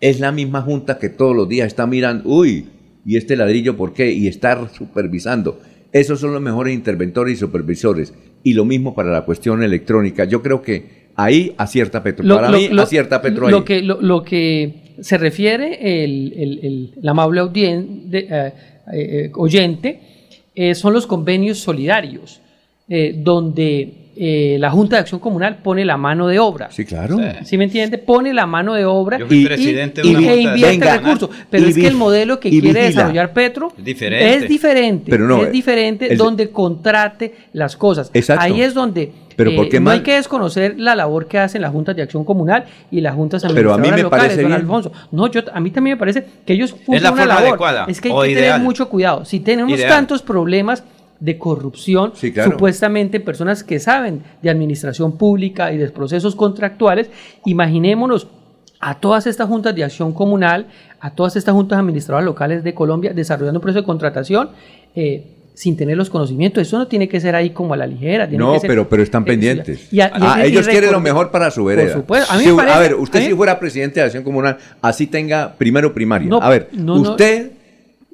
es 0.00 0.20
la 0.20 0.32
misma 0.32 0.62
junta 0.62 0.98
que 0.98 1.10
todos 1.10 1.36
los 1.36 1.50
días 1.50 1.66
está 1.66 1.86
mirando, 1.86 2.30
uy, 2.30 2.66
¿y 3.04 3.18
este 3.18 3.36
ladrillo 3.36 3.76
por 3.76 3.92
qué? 3.92 4.10
Y 4.10 4.26
está 4.26 4.70
supervisando. 4.72 5.60
Esos 5.92 6.20
son 6.20 6.32
los 6.32 6.42
mejores 6.42 6.74
interventores 6.74 7.34
y 7.34 7.36
supervisores. 7.36 8.14
Y 8.42 8.54
lo 8.54 8.64
mismo 8.64 8.94
para 8.94 9.10
la 9.10 9.24
cuestión 9.24 9.62
electrónica. 9.62 10.24
Yo 10.24 10.42
creo 10.42 10.62
que 10.62 11.10
ahí 11.16 11.54
acierta 11.56 12.02
Petro. 12.02 12.26
para 12.26 12.50
mí 12.50 12.70
acierta 12.78 13.20
Petro 13.20 13.48
lo 13.48 13.64
Que, 13.64 13.82
lo, 13.82 14.22
que 14.22 14.96
se 15.00 15.18
refiere 15.18 16.04
el, 16.04 16.94
amable 17.06 17.42
eh, 17.54 18.52
eh, 18.92 19.30
oyente 19.34 20.00
eh, 20.54 20.74
son 20.74 20.92
los 20.92 21.06
convenios 21.06 21.58
solidarios, 21.58 22.40
donde 23.14 23.99
eh, 24.22 24.58
la 24.58 24.70
Junta 24.70 24.96
de 24.96 25.00
Acción 25.00 25.18
Comunal 25.18 25.60
pone 25.62 25.82
la 25.82 25.96
mano 25.96 26.28
de 26.28 26.38
obra. 26.38 26.70
Sí, 26.70 26.84
claro. 26.84 27.16
Sí, 27.42 27.56
me 27.56 27.64
entiende? 27.64 27.96
Pone 27.96 28.34
la 28.34 28.44
mano 28.44 28.74
de 28.74 28.84
obra 28.84 29.18
y, 29.18 29.46
presidente 29.46 30.02
y, 30.04 30.14
e 30.14 30.42
invierte 30.42 30.98
recursos. 30.98 31.30
Pero 31.48 31.66
es 31.66 31.74
que 31.74 31.86
el 31.86 31.94
modelo 31.94 32.38
que 32.38 32.50
quiere 32.50 32.82
desarrollar 32.82 33.32
Petro 33.32 33.72
es 33.78 33.82
diferente. 33.82 34.36
Es 34.36 34.46
diferente, 34.46 35.10
pero 35.10 35.46
es 35.46 35.50
diferente 35.50 36.14
donde 36.16 36.50
contrate 36.50 37.34
las 37.54 37.76
cosas. 37.76 38.10
Ahí 38.36 38.60
es 38.60 38.74
donde 38.74 39.10
pero 39.36 39.52
eh, 39.52 39.80
no 39.80 39.88
hay 39.88 40.00
que 40.00 40.16
desconocer 40.16 40.78
la 40.78 40.94
labor 40.94 41.26
que 41.26 41.38
hacen 41.38 41.62
las 41.62 41.72
juntas 41.72 41.96
de 41.96 42.02
acción 42.02 42.26
comunal 42.26 42.66
y 42.90 43.00
las 43.00 43.14
juntas 43.14 43.42
administrativas 43.42 43.78
Pero 43.78 43.88
a 43.88 43.90
mí 43.90 43.96
me 43.96 44.02
locales, 44.02 44.36
parece 44.36 44.54
Alfonso. 44.54 44.92
No, 45.12 45.28
yo, 45.28 45.40
a 45.50 45.60
mí 45.60 45.70
también 45.70 45.96
me 45.96 45.98
parece 45.98 46.26
que 46.44 46.52
ellos 46.52 46.72
funcionan 46.72 47.20
es 47.20 47.26
la, 47.26 47.40
labor. 47.40 47.88
Es 47.88 48.02
que 48.02 48.12
hay 48.12 48.34
que 48.34 48.40
tener 48.40 48.60
mucho 48.60 48.90
cuidado. 48.90 49.24
Si 49.24 49.40
tenemos 49.40 49.80
tantos 49.80 50.20
problemas 50.20 50.84
de 51.20 51.38
corrupción, 51.38 52.12
supuestamente 52.14 53.20
personas 53.20 53.62
que 53.62 53.78
saben 53.78 54.22
de 54.42 54.50
administración 54.50 55.16
pública 55.18 55.72
y 55.72 55.76
de 55.76 55.88
procesos 55.90 56.34
contractuales. 56.34 57.10
Imaginémonos 57.44 58.26
a 58.80 58.98
todas 58.98 59.26
estas 59.26 59.46
juntas 59.46 59.74
de 59.74 59.84
acción 59.84 60.12
comunal, 60.12 60.66
a 60.98 61.14
todas 61.14 61.36
estas 61.36 61.54
juntas 61.54 61.78
administradoras 61.78 62.24
locales 62.24 62.64
de 62.64 62.74
Colombia 62.74 63.12
desarrollando 63.12 63.58
un 63.58 63.62
proceso 63.62 63.82
de 63.82 63.86
contratación. 63.86 64.50
Eh, 64.94 65.36
sin 65.52 65.76
tener 65.76 65.94
los 65.94 66.08
conocimientos. 66.08 66.62
Eso 66.62 66.78
no 66.78 66.86
tiene 66.86 67.06
que 67.06 67.20
ser 67.20 67.34
ahí 67.34 67.50
como 67.50 67.74
a 67.74 67.76
la 67.76 67.86
ligera. 67.86 68.26
no, 68.26 68.56
pero, 68.62 68.88
pero 68.88 69.02
están 69.02 69.26
pendientes. 69.26 69.90
Ah, 70.12 70.42
ellos 70.42 70.66
quieren 70.66 70.90
lo 70.90 71.00
mejor 71.00 71.30
para 71.30 71.50
su 71.50 71.62
vereda. 71.64 72.02
A, 72.28 72.78
ver, 72.78 72.94
usted 72.94 73.26
si 73.26 73.34
fuera 73.34 73.58
presidente 73.60 74.00
de 74.00 74.06
Acción 74.06 74.24
Comunal, 74.24 74.56
así 74.80 75.06
tenga 75.06 75.52
primero 75.58 75.92
primaria. 75.92 76.30
a 76.40 76.48
ver, 76.48 76.70
usted 76.86 77.50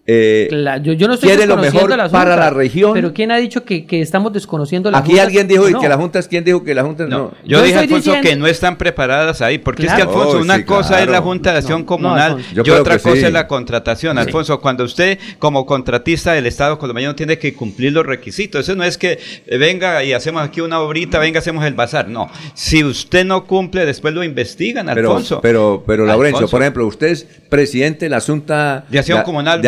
eh, 0.09 0.49
yo, 0.83 1.09
no 1.09 1.15
estoy 1.15 1.31
quiere 1.31 1.47
lo 1.47 1.57
mejor 1.57 1.89
para 2.11 2.37
la 2.37 2.51
región. 2.51 2.93
Pero 2.95 3.13
¿quién 3.13 3.33
ha 3.33 3.39
dicho 3.39 3.65
que, 3.65 3.85
estamos 3.91 4.33
desconociendo 4.33 4.91
la 4.91 4.99
Aquí 4.99 5.19
alguien 5.19 5.49
dijo 5.49 5.65
que 5.81 5.89
la 5.89 5.97
Junta, 5.97 6.23
¿quién 6.23 6.45
dijo 6.45 6.63
que 6.63 6.75
la 6.75 6.85
Junta 6.85 7.07
no? 7.07 7.33
Yo, 7.45 7.63
dije, 7.63 7.79
Alfonso, 7.79 8.15
que 8.23 8.37
no 8.37 8.47
están 8.47 8.77
preparadas 8.79 9.43
ahí, 9.43 9.59
porque 9.59 9.87
es 9.87 9.93
que, 9.93 10.03
Alfonso, 10.03 10.39
una 10.39 10.65
cosa 10.65 11.03
es 11.03 11.09
la 11.09 11.21
Junta 11.21 11.53
de 11.53 11.59
Acción 11.59 11.85
Comunal 11.85 12.39
y 12.53 12.71
otra 12.71 12.99
cosa 12.99 13.27
es 13.27 13.33
la 13.33 13.49
contratación. 13.49 14.19
Alfonso, 14.19 14.61
cuando 14.61 14.85
usted, 14.85 15.19
como 15.39 15.67
contratista 15.67 16.33
del 16.33 16.47
Estado 16.47 16.79
colombiano, 16.79 17.15
tiene 17.15 17.39
que 17.39 17.55
cumplir 17.55 17.93
los 17.93 18.07
requisitos. 18.07 18.61
Eso 18.61 18.77
no 18.77 18.85
es 18.85 18.99
que 18.99 19.19
eh, 19.47 19.59
venga 19.59 20.05
y 20.05 20.13
hacemos 20.13 20.43
aquí 20.43 20.61
una 20.61 20.81
obrita, 20.81 21.19
venga, 21.19 21.41
hacemos 21.41 21.65
el 21.65 21.75
bazar. 21.75 22.09
No. 22.09 22.31
Si 22.55 22.85
usted 22.85 23.25
no 23.25 23.45
cumple, 23.45 23.85
después 23.85 24.15
lo 24.15 24.23
investigan, 24.23 24.89
Alfonso. 24.89 25.41
Pero, 25.41 25.83
pero, 25.87 26.05
pero 26.05 26.07
Laurencio, 26.07 26.49
por 26.49 26.63
ejemplo, 26.63 26.87
usted 26.87 27.09
es 27.09 27.27
presidente 27.49 28.07
de 28.07 28.11
la 28.11 28.21
Junta 28.21 28.85
de 28.89 28.99
Acción 28.99 29.23
Comunal 29.23 29.63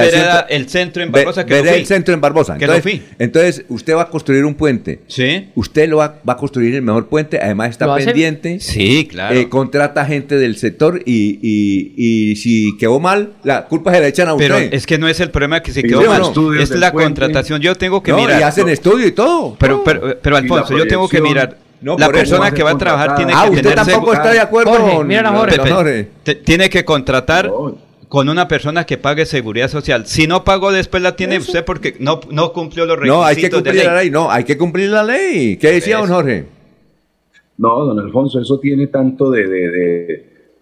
el 0.49 0.69
centro 0.69 1.03
en 1.03 1.13
Barbosa 1.13 1.47
que 1.47 1.59
el 1.59 1.87
centro 1.87 2.15
en 2.15 2.21
Barbosa. 2.21 2.57
Entonces, 2.59 3.01
entonces, 3.19 3.65
usted 3.69 3.95
va 3.95 4.03
a 4.03 4.09
construir 4.09 4.45
un 4.45 4.55
puente. 4.55 5.01
Sí. 5.07 5.49
Usted 5.55 5.89
lo 5.89 5.99
va, 5.99 6.21
a 6.27 6.37
construir 6.37 6.75
el 6.75 6.83
mejor 6.83 7.09
puente. 7.09 7.39
Además 7.41 7.71
está 7.71 7.95
pendiente. 7.95 8.61
Sí, 8.61 9.07
claro. 9.11 9.35
Eh, 9.35 9.49
contrata 9.49 10.05
gente 10.05 10.37
del 10.37 10.57
sector 10.57 11.03
y, 11.05 11.39
y, 11.43 12.37
si 12.37 12.77
quedó 12.79 13.01
mal, 13.01 13.33
la 13.45 13.67
culpa 13.67 13.93
se 13.93 14.01
la 14.01 14.09
echan 14.09 14.29
a 14.29 14.35
usted. 14.35 14.49
Pero 14.49 14.59
es 14.59 14.87
que 14.87 14.99
no 14.99 15.09
es 15.09 15.21
el 15.21 15.31
problema 15.31 15.63
que 15.63 15.73
se 15.73 15.83
quedó 15.83 16.03
mal. 16.05 16.23
Es 16.61 16.71
la 16.71 16.93
contratación. 16.93 17.61
Yo 17.61 17.75
tengo 17.75 18.03
que 18.03 18.13
mirar. 18.13 18.41
Y 18.41 18.43
hacen 18.43 18.69
estudio 18.69 19.07
y 19.07 19.13
todo. 19.13 19.57
Pero, 19.59 19.83
pero, 19.85 20.19
pero 20.21 20.37
Alfonso, 20.37 20.77
yo 20.77 20.87
tengo 20.87 21.09
que 21.09 21.21
mirar. 21.21 21.57
la 21.81 22.09
persona 22.09 22.51
que 22.51 22.63
va 22.63 22.71
a 22.71 22.79
trabajar 22.79 23.17
tiene 23.17 23.33
ah, 23.35 23.45
que 23.45 23.57
usted 23.57 23.75
tampoco 23.75 24.13
está 24.13 24.33
de 24.33 24.41
acuerdo. 24.41 24.73
Jorge, 24.73 25.05
mira, 25.05 25.33
Jorge. 25.33 26.09
Tiene 26.45 26.69
que 26.71 26.85
contratar 26.85 27.51
con 28.09 28.29
una 28.29 28.49
persona 28.49 28.85
que 28.87 28.97
pague 28.97 29.27
seguridad 29.27 29.69
social. 29.69 30.07
Si 30.07 30.27
no 30.27 30.45
pagó, 30.45 30.73
después 30.73 31.03
la 31.03 31.15
tiene 31.17 31.39
usted 31.39 31.65
porque 31.65 31.97
no, 32.01 32.21
no 32.31 32.53
cumplió 32.53 32.87
los 32.87 32.97
requisitos. 32.97 33.21
No, 33.21 33.25
hay 33.25 33.37
que 33.37 33.51
cumplir 33.51 33.85
la 33.85 33.95
ley. 33.97 34.11
No, 34.11 34.31
hay 34.31 34.45
que 34.45 34.59
cumplir 34.59 34.91
la 34.91 35.05
ley. 35.05 35.57
¿Qué 35.57 35.73
decía 35.73 35.99
don 35.99 36.09
Jorge? 36.09 36.47
No, 37.59 37.85
don 37.85 37.99
Alfonso, 37.99 38.41
eso 38.41 38.59
tiene 38.61 38.87
tanto 38.87 39.31
de, 39.31 39.47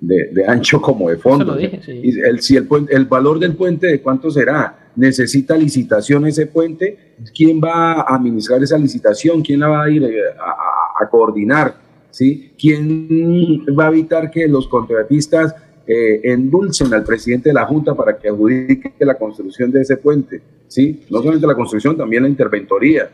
de, 0.00 0.46
ancho 0.46 0.80
como 0.80 1.10
de 1.10 1.18
fondo. 1.18 1.58
y 1.60 2.20
el, 2.20 2.40
si 2.40 2.56
el, 2.56 2.66
el 2.88 3.04
valor 3.04 3.38
del 3.38 3.54
puente, 3.54 3.86
¿de 3.86 4.00
cuánto 4.00 4.30
será? 4.30 4.90
¿Necesita 4.96 5.56
licitación 5.56 6.26
ese 6.26 6.46
puente? 6.46 7.14
¿Quién 7.34 7.60
va 7.62 8.00
a 8.00 8.16
administrar 8.16 8.62
esa 8.62 8.78
licitación? 8.78 9.42
¿Quién 9.42 9.60
la 9.60 9.68
va 9.68 9.84
a 9.84 9.90
ir 9.90 10.02
eh, 10.02 10.14
a, 10.40 11.04
a 11.04 11.08
coordinar? 11.10 11.76
¿Sí? 12.10 12.52
¿Quién 12.58 13.66
va 13.78 13.84
a 13.84 13.88
evitar 13.88 14.30
que 14.30 14.48
los 14.48 14.66
contratistas 14.68 15.54
eh, 15.86 16.20
endulcen 16.24 16.92
al 16.92 17.04
presidente 17.04 17.50
de 17.50 17.54
la 17.54 17.64
Junta 17.64 17.94
para 17.94 18.18
que 18.18 18.28
adjudique 18.28 18.92
la 18.98 19.16
construcción 19.16 19.70
de 19.70 19.82
ese 19.82 19.96
puente, 19.96 20.42
¿sí? 20.66 21.04
No 21.10 21.18
solamente 21.18 21.46
la 21.46 21.54
construcción, 21.54 21.96
también 21.96 22.24
la 22.24 22.28
interventoría. 22.28 23.08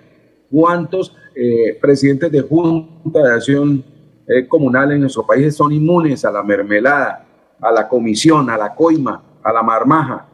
¿Cuántos 0.51 1.15
eh, 1.35 1.79
presidentes 1.81 2.33
de 2.33 2.41
Junta 2.41 3.23
de 3.23 3.35
Acción 3.35 3.85
eh, 4.27 4.47
Comunal 4.49 4.93
en 4.93 5.01
nuestro 5.01 5.27
país 5.27 5.55
son 5.55 5.73
inmunes 5.73 6.25
a 6.25 6.31
la 6.31 6.43
mermelada, 6.43 7.27
a 7.61 7.73
la 7.73 7.89
comisión, 7.89 8.49
a 8.49 8.57
la 8.57 8.75
coima, 8.75 9.23
a 9.43 9.53
la 9.53 9.63
marmaja? 9.63 10.32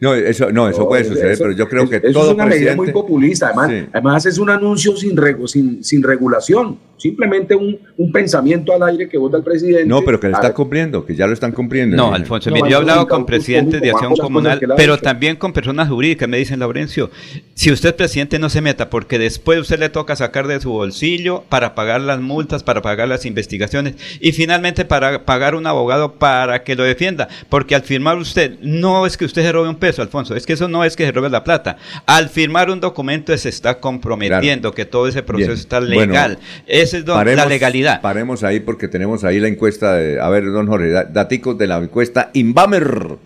No, 0.00 0.14
eso, 0.14 0.50
no, 0.50 0.68
eso 0.68 0.88
puede 0.88 1.04
suceder, 1.04 1.38
pero 1.38 1.52
yo 1.52 1.68
creo 1.68 1.88
que 1.88 2.00
todo 2.00 2.30
es 2.30 2.34
una 2.34 2.46
medida 2.46 2.74
muy 2.74 2.90
populista. 2.90 3.48
Además, 3.48 3.88
además 3.92 4.26
es 4.26 4.38
un 4.38 4.50
anuncio 4.50 4.96
sin, 4.96 5.16
sin, 5.46 5.84
sin 5.84 6.02
regulación 6.02 6.78
simplemente 7.04 7.54
un, 7.54 7.78
un, 7.96 8.12
pensamiento 8.12 8.72
al 8.72 8.82
aire 8.82 9.08
que 9.08 9.18
vota 9.18 9.36
el 9.36 9.42
presidente. 9.42 9.86
No, 9.86 10.02
pero 10.02 10.20
que 10.20 10.28
le 10.28 10.32
está 10.32 10.54
cumpliendo, 10.54 11.04
que 11.04 11.14
ya 11.14 11.26
lo 11.26 11.32
están 11.32 11.52
cumpliendo. 11.52 11.96
No, 11.96 12.14
Alfonso, 12.14 12.50
yo 12.50 12.66
he 12.66 12.74
hablado 12.74 13.06
con 13.06 13.26
presidentes 13.26 13.80
de 13.80 13.90
acción 13.90 14.14
comunal, 14.16 14.60
pero 14.76 14.98
también 14.98 15.36
con 15.36 15.52
personas 15.52 15.88
jurídicas, 15.88 16.28
me 16.28 16.38
dicen, 16.38 16.60
Laurencio, 16.60 17.10
si 17.54 17.70
usted 17.70 17.94
presidente 17.94 18.38
no 18.38 18.48
se 18.48 18.60
meta, 18.60 18.90
porque 18.90 19.18
después 19.18 19.60
usted 19.60 19.78
le 19.78 19.88
toca 19.88 20.16
sacar 20.16 20.46
de 20.46 20.60
su 20.60 20.70
bolsillo 20.70 21.44
para 21.48 21.74
pagar 21.74 22.00
las 22.00 22.20
multas, 22.20 22.62
para 22.62 22.80
pagar 22.80 23.08
las 23.08 23.26
investigaciones 23.26 23.96
y 24.20 24.32
finalmente 24.32 24.84
para 24.84 25.26
pagar 25.26 25.54
un 25.54 25.66
abogado 25.66 26.14
para 26.14 26.62
que 26.62 26.74
lo 26.74 26.84
defienda, 26.84 27.28
porque 27.48 27.74
al 27.74 27.82
firmar 27.82 28.16
usted, 28.16 28.58
no 28.62 29.04
es 29.04 29.16
que 29.16 29.24
usted 29.24 29.42
se 29.42 29.52
robe 29.52 29.68
un 29.68 29.76
peso, 29.84 30.00
Alfonso, 30.00 30.34
es 30.34 30.46
que 30.46 30.54
eso 30.54 30.66
no 30.66 30.82
es 30.82 30.96
que 30.96 31.04
se 31.04 31.12
robe 31.12 31.28
la 31.28 31.44
plata. 31.44 31.76
Al 32.06 32.30
firmar 32.30 32.70
un 32.70 32.80
documento 32.80 33.36
se 33.36 33.50
está 33.50 33.80
comprometiendo 33.80 34.72
que 34.72 34.86
todo 34.86 35.08
ese 35.08 35.22
proceso 35.22 35.52
está 35.52 35.78
legal 35.78 36.38
la 36.66 37.46
legalidad. 37.46 38.00
Paremos 38.00 38.42
ahí 38.44 38.60
porque 38.60 38.88
tenemos 38.88 39.24
ahí 39.24 39.40
la 39.40 39.48
encuesta 39.48 39.94
de, 39.94 40.18
a 40.20 40.28
ver, 40.30 40.50
don 40.50 40.66
Jorge, 40.66 40.88
daticos 40.88 41.58
de 41.58 41.66
la 41.66 41.78
encuesta 41.78 42.30
Inbamer. 42.32 43.18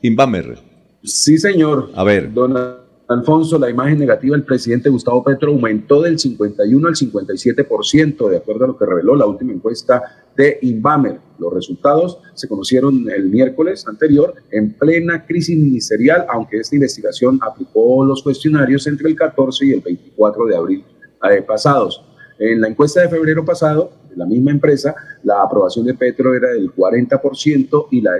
Inbamer. 0.00 0.58
Sí, 1.04 1.36
señor. 1.36 1.90
A 1.94 2.02
ver. 2.02 2.32
Don 2.32 2.85
Alfonso, 3.08 3.56
la 3.56 3.70
imagen 3.70 4.00
negativa 4.00 4.36
del 4.36 4.44
presidente 4.44 4.88
Gustavo 4.88 5.22
Petro 5.22 5.52
aumentó 5.52 6.02
del 6.02 6.18
51 6.18 6.88
al 6.88 6.94
57%, 6.94 8.28
de 8.28 8.36
acuerdo 8.36 8.64
a 8.64 8.68
lo 8.68 8.76
que 8.76 8.84
reveló 8.84 9.14
la 9.14 9.26
última 9.26 9.52
encuesta 9.52 10.02
de 10.36 10.58
Inbamer. 10.62 11.20
Los 11.38 11.54
resultados 11.54 12.18
se 12.34 12.48
conocieron 12.48 13.08
el 13.08 13.28
miércoles 13.28 13.86
anterior 13.86 14.34
en 14.50 14.72
plena 14.72 15.24
crisis 15.24 15.56
ministerial, 15.56 16.26
aunque 16.28 16.58
esta 16.58 16.74
investigación 16.74 17.38
aplicó 17.42 18.04
los 18.04 18.24
cuestionarios 18.24 18.88
entre 18.88 19.08
el 19.08 19.14
14 19.14 19.66
y 19.66 19.72
el 19.72 19.80
24 19.82 20.46
de 20.46 20.56
abril 20.56 20.84
eh, 21.30 21.42
pasados. 21.42 22.02
En 22.40 22.60
la 22.60 22.68
encuesta 22.68 23.02
de 23.02 23.08
febrero 23.08 23.44
pasado, 23.44 23.92
la 24.16 24.26
misma 24.26 24.50
empresa, 24.50 24.94
la 25.22 25.42
aprobación 25.42 25.86
de 25.86 25.94
Petro 25.94 26.34
era 26.34 26.50
del 26.50 26.72
40% 26.72 27.86
y 27.90 28.00
la 28.00 28.12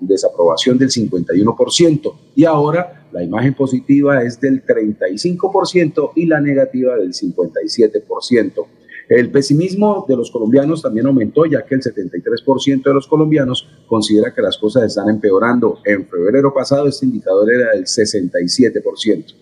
desaprobación 0.00 0.78
del 0.78 0.90
51%. 0.90 2.14
Y 2.34 2.44
ahora 2.44 3.06
la 3.12 3.22
imagen 3.22 3.54
positiva 3.54 4.22
es 4.22 4.40
del 4.40 4.64
35% 4.64 6.12
y 6.16 6.26
la 6.26 6.40
negativa 6.40 6.96
del 6.96 7.12
57%. 7.12 8.66
El 9.08 9.30
pesimismo 9.30 10.06
de 10.08 10.16
los 10.16 10.30
colombianos 10.30 10.80
también 10.80 11.06
aumentó, 11.06 11.44
ya 11.44 11.62
que 11.64 11.74
el 11.74 11.82
73% 11.82 12.82
de 12.82 12.94
los 12.94 13.06
colombianos 13.06 13.68
considera 13.86 14.32
que 14.32 14.40
las 14.40 14.56
cosas 14.56 14.84
están 14.84 15.10
empeorando. 15.10 15.78
En 15.84 16.06
febrero 16.06 16.54
pasado 16.54 16.88
este 16.88 17.04
indicador 17.04 17.52
era 17.52 17.72
del 17.72 17.84
67%. 17.84 19.34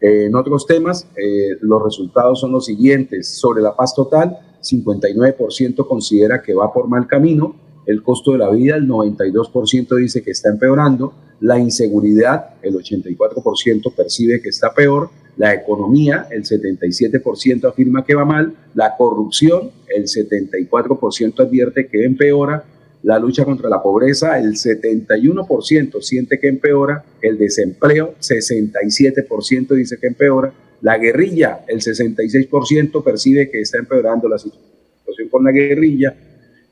Eh, 0.00 0.26
en 0.26 0.34
otros 0.36 0.66
temas, 0.66 1.08
eh, 1.16 1.56
los 1.60 1.82
resultados 1.82 2.40
son 2.40 2.52
los 2.52 2.66
siguientes. 2.66 3.28
Sobre 3.28 3.60
la 3.60 3.74
paz 3.74 3.94
total, 3.94 4.38
59% 4.62 5.86
considera 5.86 6.42
que 6.42 6.54
va 6.54 6.72
por 6.72 6.88
mal 6.88 7.06
camino. 7.06 7.54
El 7.86 8.02
costo 8.02 8.32
de 8.32 8.38
la 8.38 8.50
vida, 8.50 8.76
el 8.76 8.86
92% 8.86 9.96
dice 9.96 10.22
que 10.22 10.32
está 10.32 10.50
empeorando. 10.50 11.14
La 11.40 11.58
inseguridad, 11.58 12.56
el 12.62 12.74
84% 12.74 13.94
percibe 13.94 14.42
que 14.42 14.48
está 14.48 14.74
peor. 14.74 15.10
La 15.36 15.54
economía, 15.54 16.26
el 16.30 16.44
77% 16.44 17.68
afirma 17.68 18.04
que 18.04 18.14
va 18.14 18.24
mal. 18.24 18.54
La 18.74 18.96
corrupción, 18.96 19.70
el 19.88 20.04
74% 20.04 21.40
advierte 21.40 21.86
que 21.86 22.04
empeora 22.04 22.64
la 23.02 23.18
lucha 23.18 23.44
contra 23.44 23.68
la 23.68 23.82
pobreza, 23.82 24.38
el 24.38 24.54
71% 24.54 26.02
siente 26.02 26.38
que 26.38 26.48
empeora, 26.48 27.04
el 27.22 27.38
desempleo, 27.38 28.14
67% 28.20 29.68
dice 29.68 29.98
que 30.00 30.08
empeora, 30.08 30.52
la 30.80 30.98
guerrilla, 30.98 31.64
el 31.66 31.80
66% 31.80 33.02
percibe 33.02 33.50
que 33.50 33.60
está 33.60 33.78
empeorando 33.78 34.28
la 34.28 34.38
situación 34.38 35.28
con 35.30 35.44
la 35.44 35.52
guerrilla, 35.52 36.16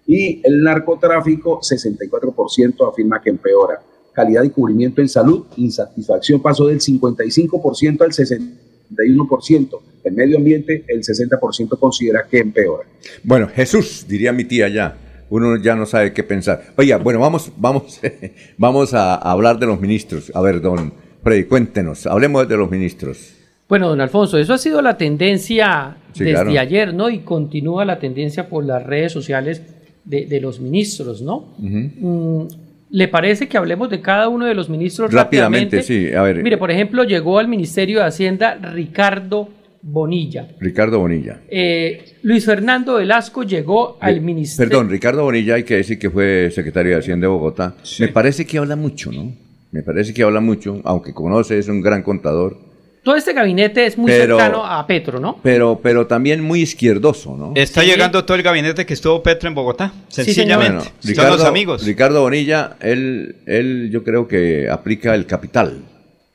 y 0.06 0.40
el 0.44 0.62
narcotráfico, 0.62 1.60
64% 1.60 2.88
afirma 2.88 3.20
que 3.20 3.30
empeora. 3.30 3.80
Calidad 4.12 4.44
y 4.44 4.50
cubrimiento 4.50 5.00
en 5.00 5.08
salud, 5.08 5.46
insatisfacción 5.56 6.40
pasó 6.40 6.66
del 6.66 6.80
55% 6.80 8.02
al 8.02 8.12
61%. 8.12 9.80
El 10.04 10.14
medio 10.14 10.36
ambiente, 10.36 10.84
el 10.86 11.02
60% 11.02 11.78
considera 11.78 12.26
que 12.30 12.38
empeora. 12.38 12.84
Bueno, 13.24 13.48
Jesús, 13.48 14.06
diría 14.08 14.32
mi 14.32 14.44
tía 14.44 14.68
ya 14.68 14.96
uno 15.28 15.56
ya 15.60 15.74
no 15.74 15.86
sabe 15.86 16.12
qué 16.12 16.22
pensar. 16.22 16.72
Oiga, 16.76 16.98
bueno, 16.98 17.18
vamos, 17.18 17.50
vamos, 17.56 18.00
vamos 18.58 18.94
a 18.94 19.16
hablar 19.16 19.58
de 19.58 19.66
los 19.66 19.80
ministros. 19.80 20.30
A 20.34 20.40
ver, 20.40 20.60
don 20.60 20.92
Freddy, 21.22 21.44
cuéntenos, 21.44 22.06
hablemos 22.06 22.48
de 22.48 22.56
los 22.56 22.70
ministros. 22.70 23.35
Bueno, 23.68 23.88
don 23.88 24.00
Alfonso, 24.00 24.38
eso 24.38 24.54
ha 24.54 24.58
sido 24.58 24.80
la 24.80 24.96
tendencia 24.96 25.96
desde 26.14 26.58
ayer, 26.58 26.94
¿no? 26.94 27.10
Y 27.10 27.20
continúa 27.20 27.84
la 27.84 27.98
tendencia 27.98 28.48
por 28.48 28.64
las 28.64 28.84
redes 28.84 29.12
sociales 29.12 29.62
de, 30.04 30.40
los 30.40 30.60
ministros, 30.60 31.20
¿no? 31.20 31.54
Mm, 31.58 32.46
¿Le 32.90 33.08
parece 33.08 33.48
que 33.48 33.58
hablemos 33.58 33.90
de 33.90 34.00
cada 34.00 34.28
uno 34.28 34.46
de 34.46 34.54
los 34.54 34.68
ministros 34.68 35.12
rápidamente? 35.12 35.82
sí. 35.82 36.12
A 36.12 36.22
ver. 36.22 36.42
Mire, 36.42 36.56
por 36.56 36.70
ejemplo, 36.70 37.02
llegó 37.02 37.38
al 37.38 37.48
Ministerio 37.48 37.98
de 37.98 38.04
Hacienda 38.04 38.54
Ricardo 38.54 39.48
Bonilla. 39.82 40.48
Ricardo 40.60 41.00
Bonilla. 41.00 41.40
Eh, 41.48 42.04
Luis 42.22 42.44
Fernando 42.44 42.94
Velasco 42.94 43.42
llegó 43.42 43.98
al 44.00 44.20
ministerio. 44.20 44.70
Perdón, 44.70 44.90
Ricardo 44.90 45.24
Bonilla 45.24 45.54
hay 45.54 45.64
que 45.64 45.76
decir 45.76 45.98
que 45.98 46.10
fue 46.10 46.50
secretario 46.52 46.92
de 46.92 46.98
Hacienda 46.98 47.24
de 47.24 47.28
Bogotá. 47.28 47.74
Me 47.98 48.08
parece 48.08 48.46
que 48.46 48.58
habla 48.58 48.76
mucho, 48.76 49.10
¿no? 49.10 49.32
Me 49.72 49.82
parece 49.82 50.14
que 50.14 50.22
habla 50.22 50.40
mucho, 50.40 50.80
aunque 50.84 51.12
conoce, 51.12 51.58
es 51.58 51.68
un 51.68 51.80
gran 51.80 52.02
contador. 52.02 52.58
Todo 53.06 53.14
este 53.14 53.34
gabinete 53.34 53.86
es 53.86 53.96
muy 53.96 54.10
cercano 54.10 54.66
a 54.66 54.84
Petro, 54.84 55.20
¿no? 55.20 55.38
Pero, 55.40 55.78
pero 55.80 56.08
también 56.08 56.40
muy 56.40 56.62
izquierdoso, 56.62 57.36
¿no? 57.36 57.52
Está 57.54 57.84
llegando 57.84 58.24
todo 58.24 58.36
el 58.36 58.42
gabinete 58.42 58.84
que 58.84 58.94
estuvo 58.94 59.22
Petro 59.22 59.48
en 59.48 59.54
Bogotá, 59.54 59.92
sencillamente. 60.08 60.86
Sí, 60.98 61.10
Ricardo, 61.10 61.36
los 61.36 61.44
amigos. 61.44 61.86
Ricardo 61.86 62.22
Bonilla, 62.22 62.76
él, 62.80 63.36
él 63.46 63.90
yo 63.92 64.02
creo 64.02 64.26
que 64.26 64.68
aplica 64.68 65.14
el 65.14 65.24
capital. 65.24 65.82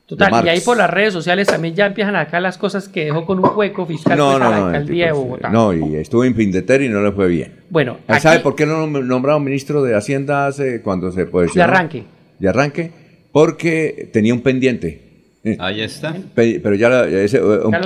Total, 0.06 0.46
y 0.46 0.48
ahí 0.48 0.60
por 0.62 0.78
las 0.78 0.88
redes 0.88 1.12
sociales 1.12 1.46
también 1.46 1.74
ya 1.74 1.84
empiezan 1.84 2.16
acá 2.16 2.40
las 2.40 2.56
cosas 2.56 2.88
que 2.88 3.04
dejó 3.04 3.26
con 3.26 3.38
un 3.38 3.50
hueco 3.54 3.84
fiscal 3.84 4.16
no, 4.16 4.30
pues, 4.30 4.40
no, 4.40 4.46
a 4.46 4.50
la 4.50 4.66
alcaldía 4.68 5.06
de 5.08 5.12
Bogotá. 5.12 5.50
No, 5.50 5.74
y 5.74 5.96
estuvo 5.96 6.24
en 6.24 6.32
Pindeter 6.32 6.80
y 6.80 6.88
no 6.88 7.02
le 7.02 7.12
fue 7.12 7.28
bien. 7.28 7.52
Bueno, 7.68 7.98
¿sabe 8.18 8.40
por 8.40 8.56
qué 8.56 8.64
no 8.64 8.86
nombraron 8.86 9.44
ministro 9.44 9.82
de 9.82 9.94
Hacienda 9.94 10.46
hace 10.46 10.80
cuando 10.80 11.12
se 11.12 11.26
puede 11.26 11.48
De 11.54 11.60
arranque. 11.60 12.04
De 12.38 12.48
arranque, 12.48 12.90
porque 13.30 14.08
tenía 14.10 14.32
un 14.32 14.40
pendiente 14.40 15.11
Ahí 15.58 15.80
está. 15.80 16.14
Pero 16.34 16.74
ya, 16.74 17.04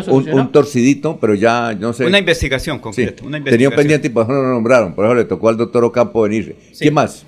un, 0.08 0.52
torcidito, 0.52 1.18
pero 1.18 1.34
ya 1.34 1.74
no 1.74 1.92
sé. 1.92 2.04
Una 2.04 2.18
investigación 2.18 2.78
concreta. 2.78 3.24
Tenía 3.44 3.70
un 3.70 3.74
pendiente 3.74 4.08
y 4.08 4.10
por 4.10 4.24
eso 4.24 4.32
no 4.32 4.42
lo 4.42 4.48
nombraron. 4.48 4.94
Por 4.94 5.06
eso 5.06 5.14
le 5.14 5.24
tocó 5.24 5.48
al 5.48 5.56
doctor 5.56 5.84
Ocampo 5.84 6.22
venir. 6.22 6.56
¿Qué 6.78 6.90
más? 6.90 7.24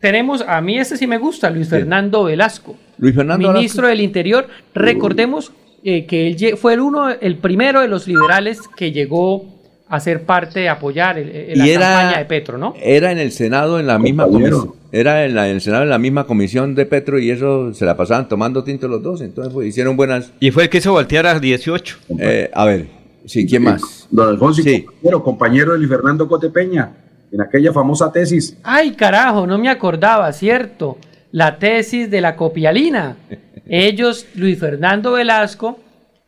Tenemos, 0.00 0.42
a 0.42 0.60
mí 0.60 0.78
este 0.78 0.96
sí 0.96 1.06
me 1.06 1.16
gusta, 1.16 1.48
Luis 1.48 1.68
Fernando 1.68 2.24
Velasco. 2.24 2.76
Luis 2.98 3.14
Fernando 3.14 3.52
Ministro 3.52 3.86
del 3.86 4.00
Interior. 4.00 4.48
Recordemos 4.74 5.52
eh, 5.84 6.06
que 6.06 6.26
él 6.26 6.56
fue 6.56 6.74
el 6.74 6.80
uno, 6.80 7.10
el 7.10 7.36
primero 7.36 7.80
de 7.80 7.88
los 7.88 8.08
liberales 8.08 8.60
que 8.76 8.90
llegó 8.90 9.61
a 9.92 10.00
ser 10.00 10.22
parte, 10.22 10.68
a 10.68 10.72
apoyar 10.72 11.18
la 11.18 11.66
campaña 11.66 12.18
de 12.18 12.24
Petro, 12.24 12.56
¿no? 12.56 12.74
Era 12.80 13.12
en 13.12 13.18
el 13.18 13.30
Senado 13.30 13.78
en 13.78 13.86
la 13.86 13.98
misma 13.98 14.24
comisión 14.24 14.72
era 14.92 15.24
en, 15.24 15.34
la, 15.34 15.48
el 15.48 15.62
Senado 15.62 15.84
en 15.84 15.88
la 15.88 15.98
misma 15.98 16.26
comisión 16.26 16.74
de 16.74 16.84
Petro 16.84 17.18
y 17.18 17.30
eso 17.30 17.72
se 17.72 17.86
la 17.86 17.96
pasaban 17.96 18.28
tomando 18.28 18.62
tinto 18.62 18.88
los 18.88 19.02
dos, 19.02 19.22
entonces 19.22 19.54
hicieron 19.66 19.96
buenas... 19.96 20.32
Y 20.38 20.50
fue 20.50 20.64
el 20.64 20.68
que 20.68 20.78
hizo 20.78 20.92
voltear 20.92 21.26
a 21.26 21.40
18. 21.40 21.96
Eh, 22.18 22.50
a 22.52 22.66
ver, 22.66 22.88
sí, 23.24 23.46
¿quién 23.46 23.64
más? 23.64 24.06
Don 24.10 24.28
Alfonso, 24.28 24.62
sí. 24.62 24.82
compañero, 24.82 25.22
compañero 25.24 25.72
de 25.72 25.78
Luis 25.78 25.88
Fernando 25.88 26.28
Cotepeña, 26.28 26.92
en 27.32 27.40
aquella 27.40 27.72
famosa 27.72 28.12
tesis. 28.12 28.58
Ay, 28.62 28.92
carajo, 28.92 29.46
no 29.46 29.56
me 29.56 29.70
acordaba, 29.70 30.30
cierto. 30.34 30.98
La 31.30 31.58
tesis 31.58 32.10
de 32.10 32.20
la 32.20 32.36
copialina. 32.36 33.16
Ellos, 33.66 34.26
Luis 34.34 34.58
Fernando 34.58 35.12
Velasco 35.12 35.78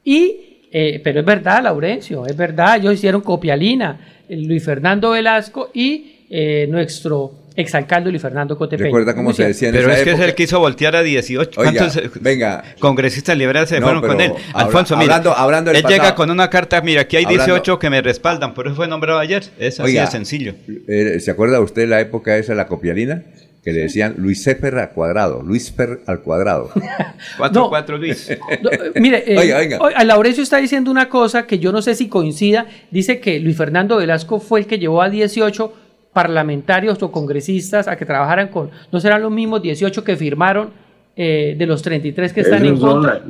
y, 0.02 0.53
eh, 0.76 1.00
pero 1.04 1.20
es 1.20 1.26
verdad, 1.26 1.62
Laurencio, 1.62 2.26
es 2.26 2.36
verdad, 2.36 2.78
ellos 2.78 2.94
hicieron 2.94 3.20
copialina, 3.20 3.96
Luis 4.28 4.64
Fernando 4.64 5.12
Velasco 5.12 5.70
y 5.72 6.24
eh, 6.28 6.66
nuestro 6.68 7.30
exalcalde 7.54 8.10
Luis 8.10 8.20
Fernando 8.20 8.58
Cotepeña. 8.58 8.86
Recuerda 8.86 9.14
cómo 9.14 9.32
se 9.32 9.44
decía 9.44 9.68
en 9.68 9.74
Pero 9.76 9.92
es 9.92 10.02
que 10.02 10.10
es 10.10 10.18
el 10.18 10.34
que 10.34 10.42
hizo 10.42 10.58
voltear 10.58 10.96
a 10.96 11.04
18. 11.04 11.52
¿Cuántos 11.54 12.00
venga. 12.20 12.64
congresistas 12.80 13.38
liberales 13.38 13.68
se 13.68 13.80
fueron 13.80 14.02
con 14.02 14.20
él? 14.20 14.32
Alfonso, 14.52 14.96
mira, 14.96 15.14
hablando, 15.14 15.36
hablando 15.36 15.70
él 15.70 15.84
llega 15.88 16.16
con 16.16 16.28
una 16.28 16.50
carta, 16.50 16.80
mira, 16.80 17.02
aquí 17.02 17.18
hay 17.18 17.26
18 17.26 17.78
que 17.78 17.88
me 17.88 18.02
respaldan, 18.02 18.52
por 18.52 18.66
eso 18.66 18.74
fue 18.74 18.88
nombrado 18.88 19.20
ayer. 19.20 19.44
Es 19.60 19.78
así 19.78 19.92
de 19.92 20.06
sencillo. 20.08 20.54
Eh, 20.88 21.20
¿Se 21.20 21.30
acuerda 21.30 21.60
usted 21.60 21.88
la 21.88 22.00
época 22.00 22.36
esa, 22.36 22.56
la 22.56 22.66
copialina? 22.66 23.22
Que 23.64 23.72
le 23.72 23.80
decían 23.80 24.14
Luis 24.18 24.42
Sefer 24.42 24.76
al 24.76 24.90
cuadrado, 24.90 25.42
Luis 25.42 25.72
Fer 25.72 26.00
al 26.06 26.20
cuadrado. 26.20 26.70
4 27.38 27.68
4 27.70 27.98
Luis. 27.98 28.38
mire, 28.96 29.24
eh, 29.26 29.38
oiga. 29.38 29.78
Hoy, 29.80 29.92
Laurencio 30.04 30.42
está 30.42 30.58
diciendo 30.58 30.90
una 30.90 31.08
cosa 31.08 31.46
que 31.46 31.58
yo 31.58 31.72
no 31.72 31.80
sé 31.80 31.94
si 31.94 32.08
coincida. 32.08 32.66
Dice 32.90 33.20
que 33.20 33.40
Luis 33.40 33.56
Fernando 33.56 33.96
Velasco 33.96 34.38
fue 34.38 34.60
el 34.60 34.66
que 34.66 34.78
llevó 34.78 35.00
a 35.00 35.08
18 35.08 35.72
parlamentarios 36.12 37.02
o 37.02 37.10
congresistas 37.10 37.88
a 37.88 37.96
que 37.96 38.04
trabajaran 38.04 38.48
con, 38.48 38.70
no 38.92 39.00
serán 39.00 39.22
los 39.22 39.32
mismos 39.32 39.62
18 39.62 40.04
que 40.04 40.16
firmaron 40.16 40.70
eh, 41.16 41.54
de 41.58 41.66
los 41.66 41.82
33 41.82 42.32
que 42.32 42.40
están 42.42 42.64
en 42.66 42.78
contra. 42.78 43.22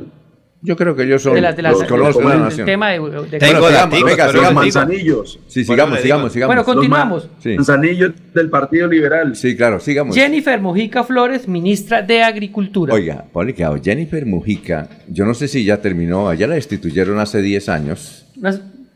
Yo 0.65 0.75
creo 0.75 0.95
que 0.95 1.03
ellos 1.03 1.21
son 1.21 1.35
de 1.35 1.41
de 1.41 1.61
los 1.61 1.83
colores 1.83 2.17
de 2.17 2.23
la 2.23 2.37
nación. 2.37 2.65
tema 2.65 2.89
de, 2.89 2.99
de 2.99 3.39
Tengo 3.39 3.67
sigamos, 3.67 4.03
venga, 4.03 4.31
sigamos, 4.31 4.53
manzanillos. 4.53 5.39
Sí, 5.47 5.63
sigamos, 5.63 5.99
sigamos, 5.99 6.33
sigamos. 6.33 6.55
Bueno, 6.55 6.65
continuamos. 6.65 7.29
Sí. 7.39 7.55
Manzanillos 7.55 8.13
del 8.33 8.49
Partido 8.49 8.87
Liberal. 8.87 9.35
Sí, 9.35 9.55
claro, 9.55 9.79
sigamos. 9.79 10.15
Jennifer 10.15 10.59
Mujica 10.59 11.03
Flores, 11.03 11.47
ministra 11.47 12.01
de 12.01 12.23
Agricultura. 12.23 12.93
Oiga, 12.93 13.25
que 13.55 13.65
Jennifer 13.83 14.25
Mujica, 14.25 14.89
yo 15.07 15.25
no 15.25 15.33
sé 15.33 15.47
si 15.47 15.63
ya 15.63 15.81
terminó, 15.81 16.33
ya 16.33 16.47
la 16.47 16.55
destituyeron 16.55 17.19
hace 17.19 17.41
10 17.41 17.69
años. 17.69 18.25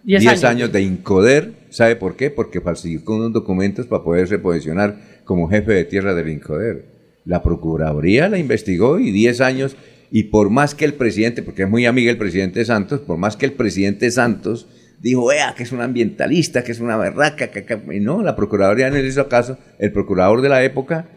10 0.03 0.27
años. 0.27 0.43
años 0.43 0.71
de 0.71 0.81
Incoder. 0.81 1.51
¿Sabe 1.69 1.95
por 1.95 2.15
qué? 2.15 2.31
Porque 2.31 2.61
falsificó 2.61 3.15
unos 3.15 3.31
documentos 3.31 3.85
para 3.85 4.03
poderse 4.03 4.39
posicionar 4.39 4.97
como 5.23 5.47
jefe 5.47 5.73
de 5.73 5.85
tierra 5.85 6.15
del 6.15 6.29
Incoder. 6.29 6.85
La 7.25 7.43
Procuraduría 7.43 8.27
la 8.29 8.39
investigó 8.39 8.99
y 8.99 9.11
10 9.11 9.41
años, 9.41 9.75
y 10.11 10.23
por 10.23 10.49
más 10.49 10.75
que 10.75 10.85
el 10.85 10.93
presidente, 10.93 11.43
porque 11.43 11.63
es 11.63 11.69
muy 11.69 11.85
amiga 11.85 12.11
el 12.11 12.17
presidente 12.17 12.63
Santos, 12.65 13.01
por 13.01 13.17
más 13.17 13.37
que 13.37 13.45
el 13.45 13.53
presidente 13.53 14.09
Santos 14.11 14.67
dijo, 15.01 15.27
vea, 15.27 15.53
que 15.55 15.63
es 15.63 15.71
un 15.71 15.81
ambientalista, 15.81 16.63
que 16.63 16.71
es 16.71 16.79
una 16.79 16.97
berraca, 16.97 17.47
que, 17.47 17.79
y 17.91 17.99
no, 17.99 18.21
la 18.21 18.35
Procuraduría 18.35 18.89
no 18.89 18.95
le 18.95 19.07
hizo 19.07 19.27
caso, 19.29 19.57
el 19.77 19.91
procurador 19.91 20.41
de 20.41 20.49
la 20.49 20.63
época 20.63 21.07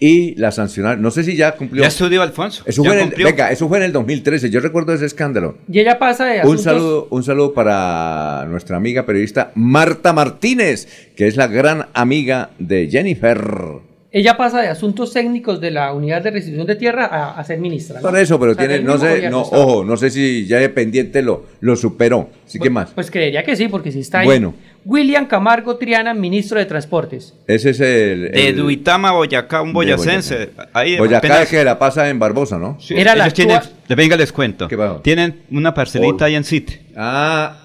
y 0.00 0.34
la 0.36 0.50
sancionaron. 0.50 1.02
No 1.02 1.10
sé 1.10 1.22
si 1.22 1.36
ya 1.36 1.52
cumplió. 1.52 1.82
Ya 1.82 1.88
estudió 1.88 2.22
Alfonso. 2.22 2.64
Eso 2.66 2.82
fue, 2.82 3.00
en 3.00 3.12
el, 3.12 3.22
venga, 3.22 3.52
eso 3.52 3.68
fue 3.68 3.78
en 3.78 3.84
el 3.84 3.92
2013. 3.92 4.48
Yo 4.48 4.60
recuerdo 4.60 4.94
ese 4.94 5.04
escándalo. 5.04 5.58
Y 5.70 5.78
ella 5.78 5.98
pasa 5.98 6.24
de 6.24 6.40
asuntos... 6.40 6.58
Un 6.58 6.64
saludo, 6.64 7.08
un 7.10 7.22
saludo 7.22 7.52
para 7.52 8.46
nuestra 8.48 8.78
amiga 8.78 9.04
periodista 9.04 9.52
Marta 9.54 10.14
Martínez, 10.14 10.88
que 11.14 11.26
es 11.26 11.36
la 11.36 11.46
gran 11.46 11.88
amiga 11.92 12.50
de 12.58 12.88
Jennifer. 12.90 13.89
Ella 14.12 14.36
pasa 14.36 14.60
de 14.60 14.66
asuntos 14.66 15.12
técnicos 15.12 15.60
de 15.60 15.70
la 15.70 15.92
unidad 15.92 16.20
de 16.22 16.32
restitución 16.32 16.66
de 16.66 16.74
tierra 16.74 17.04
a, 17.06 17.44
ser 17.44 17.60
ministra. 17.60 18.00
Por 18.00 18.16
eso, 18.16 18.40
pero 18.40 18.56
tiene, 18.56 18.80
no 18.80 18.98
sé, 18.98 19.30
no, 19.30 19.42
ojo, 19.42 19.84
no 19.84 19.96
sé 19.96 20.10
si 20.10 20.46
ya 20.46 20.58
de 20.58 20.68
pendiente 20.68 21.22
lo, 21.22 21.46
lo 21.60 21.76
superó. 21.76 22.28
¿Sí 22.44 22.58
pues, 22.58 22.70
más? 22.72 22.90
Pues 22.90 23.08
creería 23.08 23.44
que 23.44 23.54
sí, 23.54 23.68
porque 23.68 23.92
si 23.92 24.00
está 24.00 24.20
ahí. 24.20 24.26
Bueno. 24.26 24.54
William 24.84 25.26
Camargo 25.26 25.76
Triana, 25.76 26.14
ministro 26.14 26.58
de 26.58 26.64
Transportes. 26.64 27.34
Ese 27.46 27.70
es 27.70 27.80
el. 27.80 28.32
de 28.32 28.52
Duitama, 28.52 29.12
Boyacá, 29.12 29.62
un 29.62 29.72
boyacense. 29.72 30.50
Ahí 30.72 30.98
Boyacá 30.98 31.42
es 31.42 31.48
que 31.50 31.62
la 31.62 31.78
pasa 31.78 32.08
en 32.08 32.18
Barbosa, 32.18 32.58
¿no? 32.58 32.78
Sí. 32.80 32.94
Era 32.96 33.14
la 33.14 33.30
tienen, 33.30 33.60
venga, 33.88 34.16
les 34.16 34.32
cuento. 34.32 34.68
Tienen 35.02 35.42
una 35.50 35.72
parcelita 35.72 36.24
ahí 36.24 36.34
en 36.34 36.44
Cite. 36.44 36.80
Ah, 36.96 37.58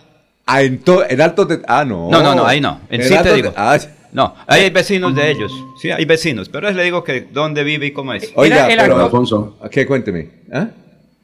ah 0.46 0.62
en, 0.62 0.82
en 1.10 1.22
Alto. 1.22 1.48
ah, 1.68 1.86
no. 1.86 2.10
No, 2.12 2.22
no, 2.22 2.36
no, 2.36 2.46
ahí 2.46 2.62
no. 2.62 2.82
En, 2.90 3.02
Cite 3.02 3.34
digo. 3.34 3.54
Ah, 3.56 3.80
no, 4.16 4.34
hay 4.48 4.70
vecinos 4.70 5.14
de 5.14 5.30
ellos, 5.30 5.52
sí, 5.82 5.92
hay 5.92 6.06
vecinos, 6.06 6.48
pero 6.48 6.72
les 6.72 6.86
digo 6.86 7.04
que 7.04 7.28
dónde 7.34 7.66
vive 7.66 7.88
y 7.88 7.92
cómo 7.92 8.14
es. 8.14 8.32
Oiga, 8.36 8.66
pero 8.66 8.98
Alfonso. 8.98 9.58
¿Qué? 9.70 9.86
Cuénteme. 9.86 10.30
¿Ah? 10.54 10.70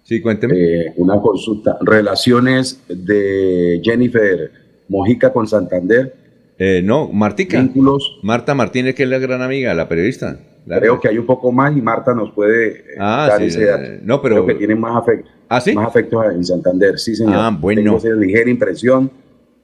Sí, 0.03 0.19
cuénteme. 0.19 0.55
Eh, 0.57 0.93
una 0.97 1.21
consulta. 1.21 1.77
Relaciones 1.79 2.83
de 2.89 3.79
Jennifer 3.81 4.51
Mojica 4.89 5.31
con 5.31 5.47
Santander. 5.47 6.13
Eh, 6.59 6.81
no, 6.83 7.07
Martica. 7.07 7.61
Vínculos. 7.61 8.19
Marta 8.23 8.53
Martínez, 8.55 8.93
que 8.93 9.03
es 9.03 9.09
la 9.09 9.19
gran 9.19 9.41
amiga, 9.41 9.73
la 9.73 9.87
periodista. 9.87 10.37
Creo 10.67 10.99
que 10.99 11.07
hay 11.07 11.17
un 11.17 11.25
poco 11.25 11.53
más 11.53 11.75
y 11.77 11.81
Marta 11.81 12.13
nos 12.13 12.31
puede 12.31 12.71
eh, 12.71 12.83
ah, 12.99 13.27
dar 13.29 13.41
ese 13.41 13.67
dato. 13.67 13.89
No, 14.03 14.21
pero... 14.21 14.35
Creo 14.35 14.47
que 14.47 14.55
tienen 14.55 14.81
más 14.81 14.97
afecto. 14.97 15.29
¿Ah, 15.47 15.61
sí? 15.61 15.73
Más 15.73 15.87
afecto 15.87 16.29
en 16.29 16.43
Santander, 16.43 16.99
sí, 16.99 17.15
señor. 17.15 17.35
Ah, 17.37 17.57
bueno. 17.57 17.81
Tengo 17.81 17.97
esa 17.97 18.09
ligera 18.09 18.49
impresión 18.49 19.09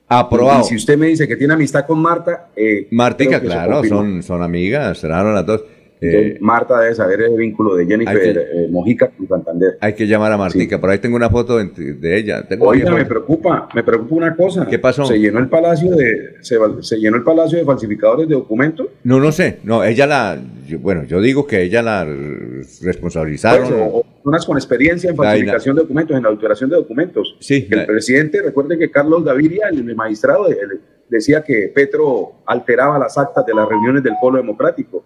Aprobado. 0.09 0.61
Y, 0.61 0.69
si 0.69 0.75
usted 0.75 0.97
me 0.97 1.07
dice 1.07 1.27
que 1.27 1.35
tiene 1.35 1.53
amistad 1.53 1.85
con 1.85 2.01
Marta. 2.01 2.49
Eh, 2.55 2.87
Martica, 2.91 3.41
claro, 3.41 3.83
son, 3.83 4.23
son 4.23 4.41
amigas, 4.41 4.99
cerraron 4.99 5.33
las 5.33 5.45
dos. 5.45 5.63
Eh, 5.99 6.37
Marta 6.41 6.79
debe 6.79 6.93
saber 6.93 7.21
el 7.21 7.35
vínculo 7.35 7.75
de 7.75 7.85
Jennifer 7.85 8.37
eh, 8.37 8.67
Mojica 8.69 9.09
con 9.09 9.27
Santander. 9.27 9.77
Hay 9.81 9.93
que 9.93 10.05
llamar 10.05 10.31
a 10.31 10.37
Martica, 10.37 10.79
por 10.79 10.89
ahí 10.89 10.99
tengo 10.99 11.15
una 11.15 11.29
foto 11.29 11.57
de, 11.57 12.17
ella. 12.17 12.47
Tengo 12.47 12.67
Oiga, 12.67 12.91
me 12.91 13.05
preocupa, 13.05 13.67
me 13.73 13.83
preocupa 13.83 14.15
una 14.15 14.35
cosa. 14.35 14.67
¿Qué 14.67 14.79
pasó? 14.79 15.05
Se 15.05 15.19
llenó 15.19 15.39
el 15.39 15.49
palacio 15.49 15.95
de, 15.95 16.35
se, 16.41 16.97
llenó 16.97 17.17
el 17.17 17.23
palacio 17.23 17.57
de 17.57 17.65
falsificadores 17.65 18.27
de 18.27 18.35
documentos. 18.35 18.87
No, 19.03 19.19
no 19.19 19.31
sé, 19.31 19.59
no, 19.63 19.83
ella 19.83 20.05
la, 20.05 20.39
bueno, 20.79 21.03
yo 21.03 21.21
digo 21.21 21.47
que 21.47 21.63
ella 21.63 21.81
la 21.81 22.05
responsabilizaron. 22.81 23.67
Pues, 23.67 24.05
personas 24.17 24.45
con 24.45 24.57
experiencia 24.57 25.09
en 25.09 25.15
falsificación 25.15 25.75
de 25.75 25.81
documentos, 25.83 26.17
en 26.17 26.25
adulteración 26.25 26.69
de 26.69 26.75
documentos. 26.75 27.37
Sí. 27.39 27.67
El 27.69 27.85
presidente, 27.85 28.41
recuerde 28.41 28.77
que 28.77 28.91
Carlos 28.91 29.23
Gaviria, 29.23 29.69
el, 29.69 29.95
magistrado, 29.95 30.47
decía 31.09 31.43
que 31.43 31.71
Petro 31.73 32.43
alteraba 32.45 32.99
las 32.99 33.17
actas 33.17 33.45
de 33.45 33.53
las 33.53 33.67
reuniones 33.67 34.03
del 34.03 34.13
Polo 34.19 34.37
Democrático. 34.37 35.03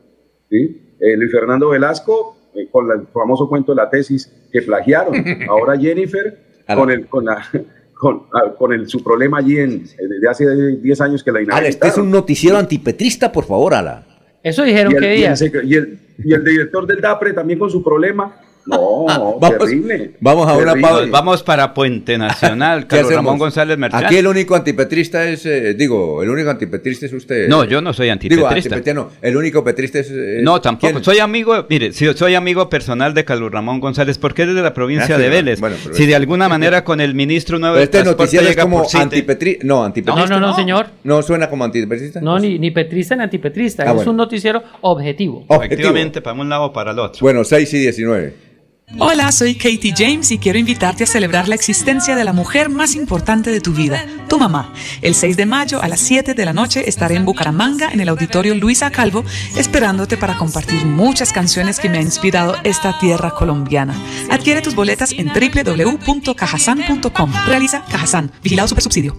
¿Sí? 0.52 0.82
Eh, 0.99 1.18
Luis 1.18 1.32
Fernando 1.32 1.69
Velasco, 1.69 2.38
eh, 2.53 2.68
con 2.72 2.91
el 2.91 3.07
famoso 3.07 3.49
cuento 3.49 3.72
de 3.72 3.78
la 3.78 3.90
tesis 3.90 4.32
que 4.52 4.61
plagiaron. 4.61 5.15
Ahora 5.49 5.80
Jennifer, 5.80 6.38
con, 6.76 6.91
el, 6.91 7.07
con, 7.07 7.26
la, 7.26 7.44
con, 7.95 8.23
con 8.57 8.73
el, 8.73 8.88
su 8.88 9.03
problema 9.03 9.40
allí 9.40 9.57
en, 9.57 9.84
desde 9.84 10.30
hace 10.30 10.78
10 10.78 11.02
años 11.02 11.23
que 11.23 11.32
la 11.32 11.41
inauguraron. 11.41 11.65
Ala, 11.65 11.69
este 11.69 11.88
es 11.88 11.98
un 11.98 12.11
noticiero 12.11 12.57
antipetrista, 12.57 13.32
por 13.32 13.45
favor, 13.45 13.73
Ala. 13.73 14.06
Eso 14.44 14.64
dijeron 14.64 14.94
que 14.94 15.11
día. 15.11 15.34
Y 15.64 15.76
el, 15.76 15.99
y 16.23 16.34
el 16.34 16.44
director 16.44 16.86
del 16.86 16.99
DAPRE 16.99 17.34
también 17.34 17.57
con 17.57 17.69
su 17.69 17.84
problema 17.84 18.36
no, 18.65 19.05
vamos, 19.39 19.57
terrible. 19.57 20.11
Vamos 20.19 20.47
a 20.47 20.57
una 20.57 20.75
pausa. 20.75 21.05
Vamos 21.09 21.43
para 21.43 21.73
Puente 21.73 22.17
Nacional, 22.17 22.88
Carlos 22.88 23.13
Ramón 23.13 23.38
González 23.38 23.77
Mercado. 23.77 24.05
Aquí 24.05 24.17
el 24.17 24.27
único 24.27 24.55
antipetrista 24.55 25.27
es, 25.27 25.45
eh, 25.45 25.73
digo, 25.73 26.21
el 26.23 26.29
único 26.29 26.49
antipetrista 26.49 27.05
es 27.05 27.13
usted. 27.13 27.47
No, 27.47 27.63
yo 27.63 27.81
no 27.81 27.93
soy 27.93 28.09
antipetrista. 28.09 28.79
Digo, 28.79 28.93
no, 28.93 29.09
el 29.21 29.35
único 29.35 29.63
petrista 29.63 29.99
es. 29.99 30.11
no, 30.41 30.61
tampoco. 30.61 31.03
Soy 31.03 31.19
amigo, 31.19 31.65
mire, 31.69 31.93
si 31.93 32.11
soy 32.13 32.35
amigo 32.35 32.69
personal 32.69 33.13
de 33.13 33.25
Carlos 33.25 33.51
Ramón 33.51 33.79
González, 33.79 34.17
porque 34.17 34.43
es 34.43 34.53
de 34.53 34.61
la 34.61 34.73
provincia 34.73 35.17
de 35.17 35.29
Vélez. 35.29 35.59
si 35.93 36.05
de 36.05 36.15
alguna 36.15 36.47
manera 36.49 36.83
con 36.83 37.01
el 37.01 37.15
ministro 37.15 37.59
nuevo 37.59 37.75
de 37.75 37.83
este 37.83 38.03
noticiero 38.03 38.47
es 38.47 38.57
como 38.57 38.85
antipetrista. 38.93 39.65
No, 39.65 39.83
antipetrista. 39.83 40.29
No, 40.29 40.39
no, 40.39 40.47
no, 40.47 40.55
señor. 40.55 40.88
No 41.03 41.21
suena 41.21 41.49
como 41.49 41.63
antipetrista. 41.63 42.21
No, 42.21 42.39
ni, 42.39 42.59
ni 42.59 42.71
petrista 42.71 43.15
ni 43.15 43.23
antipetrista. 43.23 43.83
Ah, 43.88 43.95
es 43.99 44.07
un 44.07 44.17
noticiero 44.17 44.61
objetivo. 44.81 45.45
Efectivamente, 45.49 46.21
para 46.21 46.39
un 46.39 46.49
lado 46.49 46.65
o 46.65 46.73
para 46.73 46.91
el 46.91 46.99
otro. 46.99 47.19
Bueno, 47.21 47.43
6 47.43 47.73
y 47.73 47.79
19. 47.79 48.51
Hola, 48.99 49.31
soy 49.31 49.55
Katie 49.55 49.93
James 49.95 50.30
y 50.31 50.38
quiero 50.38 50.59
invitarte 50.59 51.05
a 51.05 51.07
celebrar 51.07 51.47
la 51.47 51.55
existencia 51.55 52.13
de 52.15 52.26
la 52.26 52.34
mujer 52.34 52.69
más 52.69 52.93
importante 52.95 53.49
de 53.49 53.61
tu 53.61 53.72
vida, 53.73 54.05
tu 54.27 54.38
mamá. 54.38 54.73
El 55.01 55.15
6 55.15 55.38
de 55.38 55.45
mayo 55.45 55.81
a 55.81 55.88
las 55.88 56.01
7 56.01 56.34
de 56.34 56.45
la 56.45 56.51
noche 56.53 56.89
estaré 56.89 57.15
en 57.15 57.23
Bucaramanga, 57.23 57.89
en 57.91 58.01
el 58.01 58.09
auditorio 58.09 58.53
Luisa 58.55 58.91
Calvo, 58.91 59.23
esperándote 59.55 60.18
para 60.18 60.38
compartir 60.38 60.84
muchas 60.85 61.31
canciones 61.31 61.80
que 61.80 61.88
me 61.89 61.99
han 61.99 62.03
inspirado 62.03 62.57
esta 62.63 62.99
tierra 62.99 63.31
colombiana. 63.31 63.95
Adquiere 64.30 64.61
tus 64.61 64.76
boletas 64.76 65.13
en 65.13 65.27
www.cajasan.com. 65.27 67.34
Realiza 67.47 67.85
Cajasan, 67.89 68.34
vigilado 68.43 68.68
super 68.68 68.84
subsidio. 68.84 69.15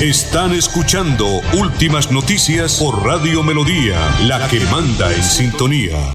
Están 0.00 0.54
escuchando 0.54 1.26
Últimas 1.58 2.10
Noticias 2.10 2.78
por 2.78 3.04
Radio 3.04 3.42
Melodía, 3.42 3.98
la 4.22 4.48
que 4.48 4.60
manda 4.60 5.14
en 5.14 5.22
sintonía. 5.22 6.14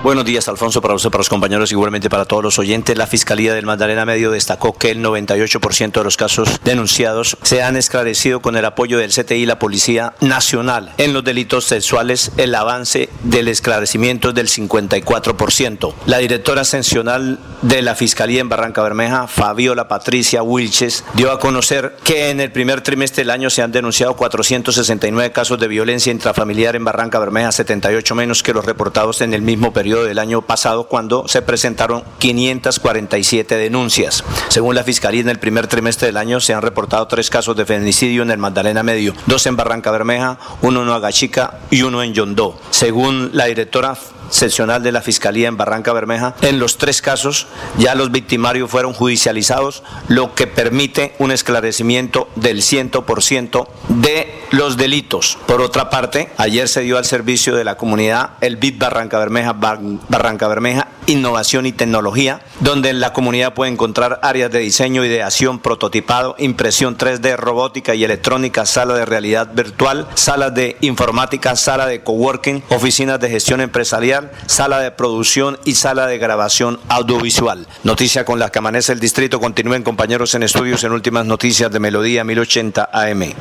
Buenos 0.00 0.24
días, 0.24 0.46
Alfonso, 0.46 0.80
para 0.80 0.94
usted, 0.94 1.10
para 1.10 1.20
los 1.20 1.28
compañeros, 1.28 1.72
igualmente 1.72 2.08
para 2.08 2.24
todos 2.24 2.40
los 2.40 2.58
oyentes. 2.60 2.96
La 2.96 3.08
Fiscalía 3.08 3.52
del 3.52 3.66
Magdalena 3.66 4.04
Medio 4.04 4.30
destacó 4.30 4.72
que 4.72 4.92
el 4.92 5.02
98% 5.02 5.90
de 5.90 6.04
los 6.04 6.16
casos 6.16 6.60
denunciados 6.62 7.36
se 7.42 7.64
han 7.64 7.74
esclarecido 7.74 8.40
con 8.40 8.56
el 8.56 8.64
apoyo 8.64 8.98
del 8.98 9.10
CTI 9.10 9.34
y 9.34 9.46
la 9.46 9.58
Policía 9.58 10.14
Nacional. 10.20 10.92
En 10.98 11.14
los 11.14 11.24
delitos 11.24 11.64
sexuales, 11.64 12.30
el 12.36 12.54
avance 12.54 13.08
del 13.24 13.48
esclarecimiento 13.48 14.28
es 14.28 14.36
del 14.36 14.46
54%. 14.46 15.92
La 16.06 16.18
directora 16.18 16.60
ascensional 16.60 17.40
de 17.62 17.82
la 17.82 17.96
Fiscalía 17.96 18.40
en 18.40 18.48
Barranca 18.48 18.82
Bermeja, 18.82 19.26
Fabiola 19.26 19.88
Patricia 19.88 20.44
Wilches, 20.44 21.04
dio 21.14 21.32
a 21.32 21.40
conocer 21.40 21.96
que 22.04 22.30
en 22.30 22.38
el 22.38 22.52
primer 22.52 22.82
trimestre 22.82 23.24
del 23.24 23.30
año 23.30 23.50
se 23.50 23.62
han 23.62 23.72
denunciado 23.72 24.14
469 24.14 25.32
casos 25.32 25.58
de 25.58 25.66
violencia 25.66 26.12
intrafamiliar 26.12 26.76
en 26.76 26.84
Barranca 26.84 27.18
Bermeja, 27.18 27.50
78 27.50 28.14
menos 28.14 28.44
que 28.44 28.54
los 28.54 28.64
reportados 28.64 29.22
en 29.22 29.34
el 29.34 29.42
mismo 29.42 29.72
periodo 29.72 29.87
del 29.96 30.18
año 30.18 30.42
pasado 30.42 30.86
cuando 30.88 31.26
se 31.26 31.42
presentaron 31.42 32.04
547 32.18 33.56
denuncias. 33.56 34.22
Según 34.48 34.74
la 34.74 34.84
Fiscalía, 34.84 35.22
en 35.22 35.28
el 35.28 35.38
primer 35.38 35.66
trimestre 35.66 36.06
del 36.06 36.16
año 36.16 36.40
se 36.40 36.54
han 36.54 36.62
reportado 36.62 37.06
tres 37.08 37.30
casos 37.30 37.56
de 37.56 37.66
feminicidio 37.66 38.22
en 38.22 38.30
el 38.30 38.38
Magdalena 38.38 38.82
Medio, 38.82 39.14
dos 39.26 39.46
en 39.46 39.56
Barranca 39.56 39.90
Bermeja, 39.90 40.38
uno 40.62 40.82
en 40.82 40.88
Agachica 40.90 41.58
y 41.70 41.82
uno 41.82 42.02
en 42.02 42.14
Yondó. 42.14 42.58
Según 42.70 43.30
la 43.32 43.46
directora 43.46 43.96
seccional 44.30 44.82
de 44.82 44.92
la 44.92 45.02
Fiscalía 45.02 45.48
en 45.48 45.56
Barranca 45.56 45.92
Bermeja. 45.92 46.34
En 46.42 46.58
los 46.58 46.78
tres 46.78 47.02
casos 47.02 47.46
ya 47.78 47.94
los 47.94 48.10
victimarios 48.10 48.70
fueron 48.70 48.92
judicializados, 48.92 49.82
lo 50.08 50.34
que 50.34 50.46
permite 50.46 51.14
un 51.18 51.32
esclarecimiento 51.32 52.28
del 52.36 52.62
100% 52.62 53.68
de 53.88 54.42
los 54.50 54.76
delitos. 54.76 55.38
Por 55.46 55.60
otra 55.60 55.90
parte, 55.90 56.30
ayer 56.36 56.68
se 56.68 56.82
dio 56.82 56.98
al 56.98 57.04
servicio 57.04 57.54
de 57.54 57.64
la 57.64 57.76
comunidad 57.76 58.30
el 58.40 58.56
BIT 58.56 58.78
Barranca 58.78 59.18
Bermeja, 59.18 59.52
Barranca 59.52 60.48
Bermeja 60.48 60.88
Innovación 61.08 61.64
y 61.64 61.72
Tecnología, 61.72 62.42
donde 62.60 62.92
la 62.92 63.14
comunidad 63.14 63.54
puede 63.54 63.72
encontrar 63.72 64.20
áreas 64.22 64.50
de 64.50 64.58
diseño, 64.58 65.06
ideación, 65.06 65.58
prototipado, 65.58 66.36
impresión 66.38 66.98
3D, 66.98 67.36
robótica 67.36 67.94
y 67.94 68.04
electrónica, 68.04 68.66
sala 68.66 68.92
de 68.94 69.06
realidad 69.06 69.48
virtual, 69.54 70.06
salas 70.14 70.54
de 70.54 70.76
informática, 70.82 71.56
sala 71.56 71.86
de 71.86 72.02
coworking, 72.02 72.62
oficinas 72.68 73.18
de 73.20 73.30
gestión 73.30 73.62
empresarial, 73.62 74.17
sala 74.46 74.80
de 74.80 74.90
producción 74.90 75.58
y 75.64 75.74
sala 75.74 76.06
de 76.06 76.18
grabación 76.18 76.78
audiovisual. 76.88 77.66
Noticia 77.84 78.24
con 78.24 78.38
la 78.38 78.50
que 78.50 78.58
amanece 78.58 78.92
el 78.92 79.00
distrito. 79.00 79.40
Continúen 79.40 79.82
compañeros 79.82 80.34
en 80.34 80.42
estudios 80.42 80.84
en 80.84 80.92
últimas 80.92 81.26
noticias 81.26 81.70
de 81.70 81.80
Melodía 81.80 82.24
1080 82.24 82.90
AM. 82.92 83.34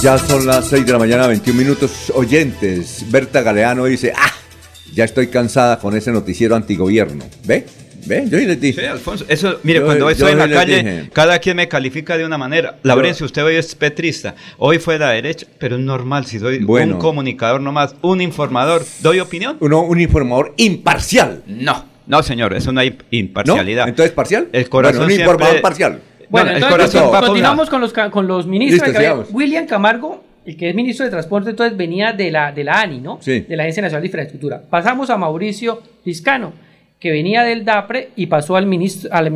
Ya 0.00 0.16
son 0.16 0.46
las 0.46 0.68
6 0.68 0.86
de 0.86 0.92
la 0.92 0.98
mañana, 0.98 1.26
21 1.26 1.58
minutos. 1.58 2.12
Oyentes, 2.14 3.04
Berta 3.10 3.42
Galeano 3.42 3.84
dice, 3.86 4.12
ah, 4.16 4.32
ya 4.94 5.04
estoy 5.04 5.26
cansada 5.26 5.80
con 5.80 5.96
ese 5.96 6.12
noticiero 6.12 6.54
antigobierno. 6.54 7.24
¿Ve? 7.44 7.66
¿Ve? 8.08 8.24
Yo 8.28 8.38
les 8.38 8.60
dije. 8.60 8.80
Sí, 8.80 8.86
Alfonso. 8.86 9.24
Eso, 9.28 9.58
mire, 9.62 9.82
cuando 9.82 10.08
estoy 10.10 10.32
en 10.32 10.38
la 10.38 10.50
calle, 10.50 11.10
cada 11.12 11.38
quien 11.38 11.56
me 11.56 11.68
califica 11.68 12.16
de 12.16 12.24
una 12.24 12.38
manera. 12.38 12.78
Laurencio, 12.82 13.26
usted 13.26 13.44
hoy 13.44 13.56
es 13.56 13.74
petrista. 13.74 14.34
Hoy 14.56 14.78
fue 14.78 14.94
de 14.94 15.00
la 15.00 15.10
derecha, 15.10 15.46
pero 15.58 15.76
es 15.76 15.82
normal. 15.82 16.26
Si 16.26 16.38
soy 16.38 16.64
un 16.64 16.98
comunicador 16.98 17.60
nomás, 17.60 17.94
un 18.02 18.20
informador, 18.20 18.84
¿doy 19.00 19.20
opinión? 19.20 19.56
Uno, 19.60 19.82
un 19.82 20.00
informador 20.00 20.54
imparcial. 20.56 21.42
No, 21.46 21.84
no, 22.06 22.22
señor, 22.22 22.54
eso 22.54 22.72
no 22.72 22.80
hay 22.80 22.96
imparcialidad. 23.10 23.88
¿Entonces 23.88 24.12
parcial? 24.12 24.48
El 24.52 24.68
corazón 24.68 25.04
un 25.04 25.12
informador 25.12 25.60
parcial. 25.60 26.00
Bueno, 26.30 26.50
entonces 26.50 27.00
continuamos 27.00 27.70
con 27.70 27.80
los, 27.80 27.92
con 27.92 28.26
los 28.26 28.46
ministros. 28.46 29.28
William 29.30 29.66
Camargo, 29.66 30.24
el 30.44 30.56
que 30.56 30.70
es 30.70 30.74
ministro 30.74 31.04
de 31.04 31.10
Transporte, 31.10 31.50
entonces 31.50 31.76
venía 31.76 32.12
de 32.12 32.30
la, 32.30 32.52
de 32.52 32.64
la 32.64 32.80
ANI, 32.80 33.00
¿no? 33.00 33.18
Sí. 33.20 33.40
De 33.40 33.56
la 33.56 33.64
Agencia 33.64 33.82
Nacional 33.82 34.02
de 34.02 34.08
Infraestructura. 34.08 34.62
Pasamos 34.68 35.10
a 35.10 35.18
Mauricio 35.18 35.82
Liscano, 36.04 36.52
que 36.98 37.12
venía 37.12 37.44
del 37.44 37.64
DAPRE 37.64 38.10
y 38.16 38.26
pasó 38.26 38.56
al, 38.56 38.66
ministro, 38.66 39.08
al, 39.12 39.30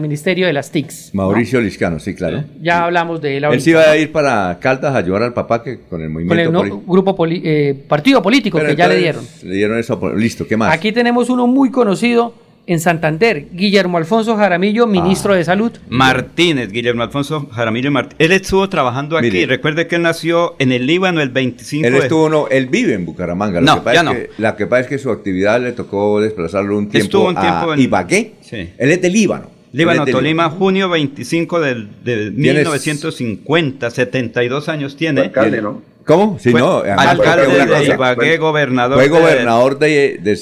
ministerio, 0.00 0.46
de 0.46 0.52
las 0.52 0.70
TICs. 0.70 1.10
Mauricio 1.14 1.60
Liscano, 1.60 1.98
sí, 1.98 2.14
claro. 2.14 2.44
Ya 2.60 2.84
hablamos 2.84 3.20
de 3.20 3.36
él 3.36 3.44
Él 3.44 3.60
sí 3.60 3.70
iba 3.70 3.82
a 3.82 3.96
ir 3.96 4.12
para 4.12 4.56
Caldas 4.60 4.94
a 4.94 4.98
ayudar 4.98 5.24
al 5.24 5.34
papá 5.34 5.62
que 5.62 5.80
con 5.80 6.00
el 6.00 6.10
movimiento 6.10 6.52
con 6.52 6.66
el 6.66 6.72
grupo 6.86 7.16
eh, 7.28 7.74
partido 7.88 8.22
político 8.22 8.60
que 8.60 8.76
ya 8.76 8.86
le 8.86 8.98
dieron. 8.98 9.26
Le 9.42 9.54
dieron 9.54 9.78
eso, 9.78 10.00
listo, 10.14 10.46
¿qué 10.46 10.56
más? 10.56 10.72
Aquí 10.72 10.92
tenemos 10.92 11.28
uno 11.28 11.48
muy 11.48 11.70
conocido 11.70 12.34
en 12.68 12.80
Santander, 12.80 13.46
Guillermo 13.50 13.96
Alfonso 13.96 14.36
Jaramillo, 14.36 14.86
ministro 14.86 15.34
de 15.34 15.42
Salud. 15.42 15.72
Martínez, 15.88 16.70
Guillermo 16.70 17.02
Alfonso 17.02 17.48
Jaramillo 17.50 17.90
Martínez. 17.90 18.20
Él 18.20 18.32
estuvo 18.32 18.68
trabajando 18.68 19.16
aquí. 19.16 19.46
Recuerde 19.46 19.86
que 19.86 19.96
él 19.96 20.02
nació 20.02 20.54
en 20.58 20.72
el 20.72 20.86
Líbano 20.86 21.22
el 21.22 21.30
25 21.30 21.88
Él 21.88 21.94
estuvo, 21.94 22.28
no, 22.28 22.46
él 22.48 22.66
vive 22.66 22.92
en 22.92 23.06
Bucaramanga. 23.06 23.62
no, 23.62 23.82
ya 23.90 24.02
no. 24.02 24.12
la 24.36 24.54
que 24.54 24.66
pasa 24.66 24.82
es 24.82 24.86
que 24.86 24.98
su 24.98 25.10
actividad 25.10 25.62
le 25.62 25.72
tocó 25.72 26.20
desplazarlo 26.20 26.76
un 26.76 26.90
tiempo, 26.90 27.04
estuvo 27.04 27.28
un 27.28 27.36
tiempo 27.36 27.72
a 27.72 27.78
Ibagué. 27.78 28.34
Sí. 28.42 28.68
Él 28.76 28.90
es 28.92 29.00
de 29.00 29.08
Líbano. 29.08 29.50
Líbano, 29.72 30.04
Tolima, 30.04 30.50
junio 30.50 30.90
25 30.90 31.60
del, 31.60 31.88
de 32.04 32.30
1950, 32.30 33.90
72 33.90 34.68
años 34.68 34.94
tiene. 34.96 35.22
Alcalde, 35.22 35.62
¿no? 35.62 35.82
¿Cómo? 36.08 36.38
Si 36.38 36.54
no, 36.54 36.78
alcalde 36.78 37.66
de 37.66 37.84
Ibagué, 37.84 38.38
gobernador. 38.38 38.96
Fue 38.96 39.08
gobernador 39.08 39.78
de, 39.78 40.18
de, 40.22 40.36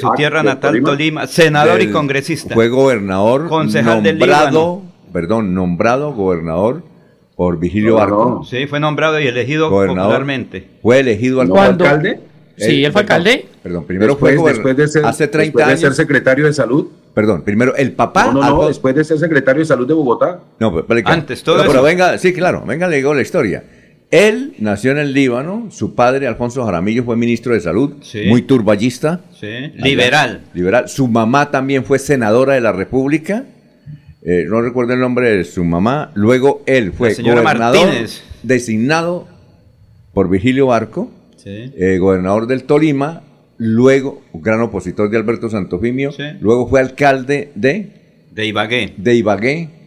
su 0.00 0.10
tierra 0.16 0.42
natal, 0.42 0.80
Tolima, 0.82 1.26
senador 1.26 1.82
y 1.82 1.90
congresista. 1.90 2.54
Fue 2.54 2.70
gobernador, 2.70 3.48
concejal 3.48 4.02
nombrado, 4.02 4.82
perdón, 5.12 5.52
nombrado 5.52 6.14
gobernador 6.14 6.82
por 7.36 7.58
Vigilio 7.58 7.96
Barco. 7.96 8.42
Sí, 8.48 8.66
fue 8.66 8.80
nombrado 8.80 9.20
y 9.20 9.26
elegido 9.26 9.68
popularmente. 9.68 10.66
Fue 10.80 11.00
elegido 11.00 11.42
alcalde. 11.42 12.20
Sí, 12.56 12.82
él 12.82 12.90
fue 12.90 13.02
alcalde. 13.02 13.46
Perdón, 13.62 13.84
primero 13.84 14.16
fue 14.16 14.38
después 14.38 14.74
de 14.74 14.88
ser, 14.88 15.04
hace 15.04 15.28
30 15.28 15.66
años. 15.66 15.80
de 15.80 15.86
ser 15.86 15.94
secretario 15.94 16.46
de 16.46 16.54
salud. 16.54 16.88
Perdón, 17.12 17.42
primero 17.42 17.76
el 17.76 17.92
papá. 17.92 18.32
No, 18.32 18.40
no, 18.40 18.56
no 18.56 18.68
después 18.68 18.94
de 18.94 19.04
ser 19.04 19.18
secretario 19.18 19.60
de 19.60 19.66
salud 19.66 19.86
de 19.86 19.92
Bogotá. 19.92 20.40
No, 20.58 20.86
pero, 20.86 21.02
antes 21.04 21.42
todo 21.42 21.58
pero, 21.58 21.72
pero 21.72 21.82
venga, 21.82 22.16
sí, 22.16 22.32
claro, 22.32 22.64
venga, 22.66 22.88
le 22.88 22.96
digo 22.96 23.12
la 23.12 23.20
historia. 23.20 23.62
Él 24.10 24.54
nació 24.58 24.92
en 24.92 24.98
el 24.98 25.12
Líbano, 25.12 25.68
su 25.70 25.94
padre 25.94 26.26
Alfonso 26.26 26.64
Jaramillo 26.64 27.04
fue 27.04 27.16
ministro 27.16 27.52
de 27.52 27.60
salud, 27.60 27.96
muy 28.26 28.42
turballista, 28.42 29.20
liberal. 29.76 30.44
liberal. 30.54 30.88
Su 30.88 31.08
mamá 31.08 31.50
también 31.50 31.84
fue 31.84 31.98
senadora 31.98 32.54
de 32.54 32.62
la 32.62 32.72
República, 32.72 33.44
eh, 34.22 34.46
no 34.48 34.62
recuerdo 34.62 34.94
el 34.94 35.00
nombre 35.00 35.36
de 35.36 35.44
su 35.44 35.62
mamá. 35.62 36.10
Luego 36.14 36.62
él 36.66 36.92
fue 36.92 37.14
gobernador 37.14 37.88
designado 38.42 39.28
por 40.14 40.30
Vigilio 40.30 40.68
Barco, 40.68 41.10
eh, 41.44 41.98
gobernador 41.98 42.46
del 42.46 42.64
Tolima, 42.64 43.22
luego 43.58 44.22
gran 44.32 44.62
opositor 44.62 45.10
de 45.10 45.18
Alberto 45.18 45.50
Santofimio, 45.50 46.14
luego 46.40 46.66
fue 46.66 46.80
alcalde 46.80 47.52
de 47.54 47.92
de 48.30 48.46
Ibagué. 48.46 48.94
De 48.96 49.14
Ibagué 49.16 49.77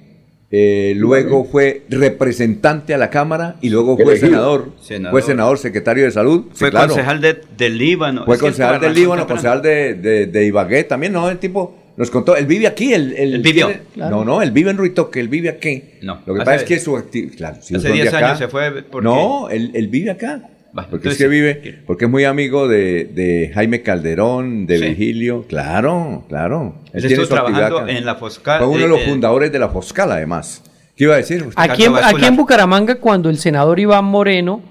eh, 0.53 0.93
luego 0.97 1.45
fue 1.45 1.83
representante 1.87 2.93
a 2.93 2.97
la 2.97 3.09
Cámara 3.09 3.55
y 3.61 3.69
luego 3.69 3.97
fue 3.97 4.17
senador, 4.17 4.73
Fue 5.09 5.21
senador, 5.21 5.57
secretario 5.57 6.03
de 6.03 6.11
Salud. 6.11 6.47
Fue 6.53 6.71
concejal 6.71 7.21
del 7.21 7.77
Líbano. 7.77 8.25
Fue 8.25 8.37
concejal 8.37 8.81
del 8.81 8.93
Líbano, 8.93 9.25
concejal 9.25 9.61
de, 9.61 9.95
de, 10.27 10.45
Ibagué 10.45 10.83
también, 10.83 11.13
¿no? 11.13 11.29
El 11.29 11.37
tipo 11.37 11.77
nos 11.95 12.09
contó, 12.09 12.35
él 12.35 12.47
vive 12.47 12.67
aquí. 12.67 12.93
Él, 12.93 13.13
él, 13.17 13.41
vivió. 13.41 13.71
No, 13.95 14.25
no, 14.25 14.41
él 14.41 14.51
vive 14.51 14.71
en 14.71 14.77
Ruitoque, 14.77 15.21
él 15.21 15.29
vive 15.29 15.47
aquí. 15.47 15.83
No. 16.01 16.21
Lo 16.25 16.33
que 16.33 16.39
pasa 16.39 16.55
es 16.55 16.63
que 16.63 16.79
su 16.79 16.97
actividad. 16.97 17.37
Claro, 17.37 17.57
hace 17.57 17.91
10 17.91 18.13
años 18.13 18.37
se 18.37 18.47
fue. 18.49 18.83
No, 19.01 19.49
él, 19.49 19.71
él 19.73 19.87
vive 19.87 20.11
acá 20.11 20.49
porque 20.89 21.09
es 21.09 21.17
que 21.17 21.27
vive, 21.27 21.81
porque 21.85 22.05
es 22.05 22.11
muy 22.11 22.23
amigo 22.23 22.67
de, 22.67 23.51
Jaime 23.53 23.81
Calderón, 23.81 24.65
de 24.65 24.79
Vigilio, 24.79 25.45
claro, 25.47 26.23
claro. 26.29 26.75
Él, 26.93 27.05
estuvo 27.05 27.27
trabajando 27.27 27.87
en 27.87 28.05
la 28.05 28.15
Foscal. 28.15 28.59
Fue 28.59 28.67
uno 28.67 28.79
de 28.79 28.87
los 28.87 28.99
eh, 28.99 29.03
eh, 29.03 29.09
fundadores 29.09 29.51
de 29.51 29.59
la 29.59 29.69
Foscal, 29.69 30.11
además. 30.11 30.63
¿Qué 30.95 31.05
iba 31.05 31.15
a 31.15 31.17
decir? 31.17 31.45
Aquí 31.55 31.83
en, 31.83 31.95
aquí 31.95 32.25
en 32.25 32.35
Bucaramanga, 32.35 32.95
cuando 32.95 33.29
el 33.29 33.37
senador 33.37 33.79
Iván 33.79 34.05
Moreno, 34.05 34.61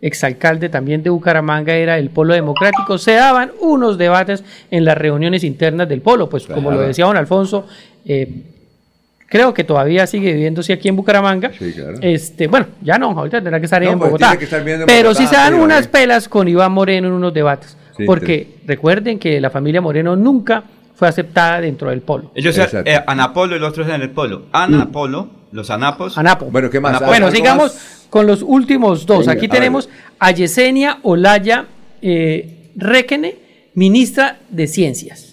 exalcalde 0.00 0.68
también 0.68 1.02
de 1.02 1.10
Bucaramanga, 1.10 1.74
era 1.74 1.98
el 1.98 2.10
Polo 2.10 2.34
Democrático, 2.34 2.98
se 2.98 3.12
daban 3.12 3.52
unos 3.60 3.98
debates 3.98 4.44
en 4.70 4.84
las 4.84 4.96
reuniones 4.96 5.44
internas 5.44 5.88
del 5.88 6.02
Polo, 6.02 6.28
pues 6.28 6.46
como 6.46 6.70
lo 6.70 6.80
decía 6.80 7.06
don 7.06 7.16
Alfonso, 7.16 7.66
eh, 8.04 8.42
creo 9.28 9.54
que 9.54 9.64
todavía 9.64 10.06
sigue 10.06 10.32
viviéndose 10.32 10.72
aquí 10.72 10.88
en 10.88 10.96
Bucaramanga. 10.96 11.52
Sí, 11.56 11.72
claro. 11.72 11.98
Este, 12.00 12.48
bueno, 12.48 12.66
ya 12.80 12.98
no, 12.98 13.10
ahorita 13.10 13.38
tendrá 13.38 13.60
que 13.60 13.66
estar 13.66 13.82
en 13.82 13.98
pues, 13.98 14.10
Bogotá. 14.10 14.36
pero 14.86 15.14
sí 15.14 15.26
se 15.26 15.36
dan 15.36 15.54
unas 15.54 15.86
pelas 15.86 16.28
con 16.28 16.48
Iván 16.48 16.72
Moreno 16.72 17.08
en 17.08 17.14
unos 17.14 17.32
debates. 17.32 17.76
porque 18.06 18.58
recuerden 18.66 19.18
que 19.18 19.40
la 19.40 19.50
familia 19.50 19.80
Moreno 19.80 20.14
nunca 20.14 20.62
fue 20.94 21.08
aceptada 21.08 21.60
dentro 21.60 21.90
del 21.90 22.00
polo. 22.00 22.32
Ellos 22.34 22.56
eh, 22.58 23.04
Anapolo 23.06 23.56
y 23.56 23.58
los 23.58 23.70
otros 23.70 23.88
en 23.88 24.02
el 24.02 24.10
polo. 24.10 24.46
Anapolo, 24.52 25.28
los 25.52 25.70
Anapos. 25.70 26.16
Anapo. 26.18 26.46
Bueno, 26.46 26.70
¿qué 26.70 26.80
más? 26.80 27.04
Bueno, 27.04 27.30
sigamos 27.30 27.76
con 28.10 28.26
los 28.26 28.42
últimos 28.42 29.06
dos. 29.06 29.28
Aquí 29.28 29.48
tenemos 29.48 29.88
a 30.18 30.30
Yesenia 30.30 30.98
Olaya 31.02 31.66
eh, 32.02 32.70
Requene, 32.76 33.36
ministra 33.74 34.38
de 34.48 34.66
Ciencias. 34.66 35.27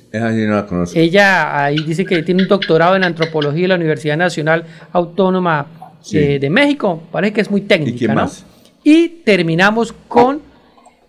Ella 0.96 1.64
ahí 1.64 1.78
dice 1.84 2.06
que 2.06 2.24
tiene 2.24 2.44
un 2.44 2.50
doctorado 2.50 2.96
en 2.96 3.04
antropología 3.04 3.64
en 3.64 3.70
la 3.70 3.76
Universidad 3.76 4.18
Nacional 4.18 4.66
Autónoma 4.92 5.68
de, 6.12 6.50
México. 6.50 7.04
Parece 7.12 7.34
que 7.34 7.42
es 7.42 7.52
muy 7.52 7.62
técnica. 7.62 8.06
¿Y, 8.06 8.08
más? 8.16 8.46
y 8.84 9.08
terminamos 9.26 9.94
con 10.08 10.42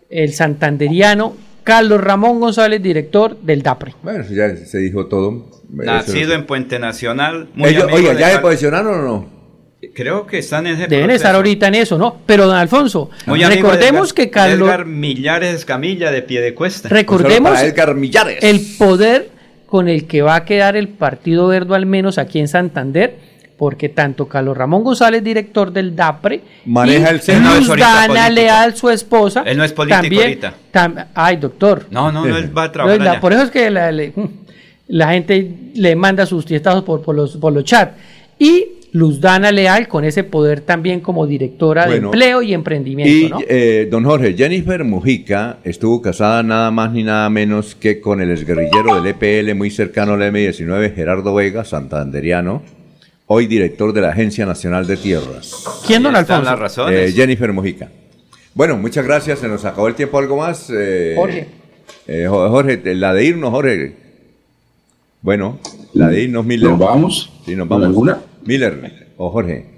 el 0.08 0.32
santanderiano 0.32 1.34
Carlos 1.62 2.00
Ramón 2.00 2.40
González, 2.40 2.80
director 2.80 3.36
del 3.40 3.62
DAPRE. 3.62 3.94
Bueno, 4.02 4.24
ya 4.30 4.56
se 4.56 4.78
dijo 4.78 5.06
todo. 5.06 5.50
Nacido 5.68 6.32
en 6.34 6.46
Puente 6.46 6.78
Nacional. 6.78 7.48
oiga, 7.58 8.14
¿ya 8.14 8.30
se 8.30 8.38
posicionaron 8.38 9.00
o 9.00 9.02
no? 9.02 9.35
Creo 9.94 10.26
que 10.26 10.38
están 10.38 10.66
en 10.66 10.76
ese 10.76 10.86
Deben 10.86 11.10
estar 11.10 11.34
ahorita 11.34 11.68
en 11.68 11.74
eso, 11.74 11.98
¿no? 11.98 12.16
Pero, 12.24 12.46
don 12.46 12.56
Alfonso, 12.56 13.10
recordemos 13.26 14.12
que 14.12 14.30
Carlos... 14.30 14.68
Edgar 14.68 14.86
Millares 14.86 15.54
Escamilla 15.54 16.10
de 16.10 16.22
pie 16.22 16.40
de 16.40 16.54
cuesta. 16.54 16.88
Recordemos 16.88 17.58
el 17.60 18.60
poder 18.78 19.30
con 19.66 19.88
el 19.88 20.06
que 20.06 20.22
va 20.22 20.36
a 20.36 20.44
quedar 20.44 20.76
el 20.76 20.88
Partido 20.88 21.48
Verde, 21.48 21.74
al 21.74 21.86
menos 21.86 22.18
aquí 22.18 22.38
en 22.38 22.48
Santander, 22.48 23.18
porque 23.58 23.88
tanto 23.88 24.28
Carlos 24.28 24.56
Ramón 24.56 24.84
González, 24.84 25.22
director 25.22 25.72
del 25.72 25.94
DAPRE, 25.94 26.40
maneja 26.64 27.10
el 27.10 27.20
Luz 27.42 27.68
Dana 27.76 28.30
Leal, 28.30 28.76
su 28.76 28.88
esposa, 28.88 29.42
él 29.46 29.58
no 29.58 29.64
es 29.64 29.72
político 29.72 30.00
también, 30.02 30.22
ahorita. 30.72 31.08
ay, 31.14 31.36
doctor. 31.36 31.86
No, 31.90 32.12
no, 32.12 32.24
no, 32.24 32.36
él 32.36 32.56
va 32.56 32.64
a 32.64 32.72
trabajar. 32.72 33.20
por 33.20 33.32
eso 33.32 33.42
es 33.42 33.50
que 33.50 33.70
la, 33.70 33.92
gente 35.10 35.50
le 35.74 35.96
manda 35.96 36.24
sus 36.24 36.46
tiestazos 36.46 36.84
por, 36.84 37.02
por, 37.02 37.14
los, 37.14 37.36
por 37.36 37.52
los 37.52 37.64
chats. 37.64 37.92
Y 38.38 38.75
Luzdana 38.96 39.52
Leal 39.52 39.88
con 39.88 40.04
ese 40.04 40.24
poder 40.24 40.62
también 40.62 41.00
como 41.00 41.26
directora 41.26 41.86
de 41.86 41.96
empleo 41.96 42.40
y 42.40 42.54
emprendimiento. 42.54 43.40
Y 43.40 43.44
eh, 43.46 43.88
don 43.90 44.04
Jorge, 44.04 44.34
Jennifer 44.34 44.82
Mujica 44.84 45.58
estuvo 45.64 46.00
casada 46.00 46.42
nada 46.42 46.70
más 46.70 46.92
ni 46.92 47.02
nada 47.02 47.28
menos 47.28 47.74
que 47.74 48.00
con 48.00 48.22
el 48.22 48.30
exguerrillero 48.30 49.00
del 49.00 49.14
EPL 49.14 49.54
muy 49.54 49.70
cercano 49.70 50.14
al 50.14 50.22
M19, 50.22 50.94
Gerardo 50.94 51.34
Vega, 51.34 51.64
santanderiano, 51.66 52.62
hoy 53.26 53.46
director 53.46 53.92
de 53.92 54.00
la 54.00 54.08
Agencia 54.08 54.46
Nacional 54.46 54.86
de 54.86 54.96
Tierras. 54.96 55.82
¿Quién, 55.86 56.02
don 56.02 56.16
Alfonso? 56.16 56.56
Las 56.56 56.78
eh, 56.90 57.12
Jennifer 57.14 57.52
Mujica. 57.52 57.90
Bueno, 58.54 58.78
muchas 58.78 59.04
gracias, 59.04 59.40
se 59.40 59.48
nos 59.48 59.66
acabó 59.66 59.88
el 59.88 59.94
tiempo, 59.94 60.16
¿algo 60.16 60.38
más? 60.38 60.72
Eh, 60.74 61.12
Jorge. 61.16 61.48
Jorge, 62.28 62.94
la 62.94 63.12
de 63.12 63.24
irnos, 63.26 63.50
Jorge. 63.50 63.94
Bueno, 65.20 65.58
la 65.92 66.08
de 66.08 66.22
irnos, 66.22 66.46
Miller. 66.46 66.70
¿Nos 66.70 66.78
vamos? 66.78 67.32
Sí, 67.44 67.54
nos 67.54 67.68
vamos. 67.68 67.88
¿Alguna? 67.88 68.18
Miller 68.46 69.08
o 69.16 69.30
Jorge. 69.30 69.76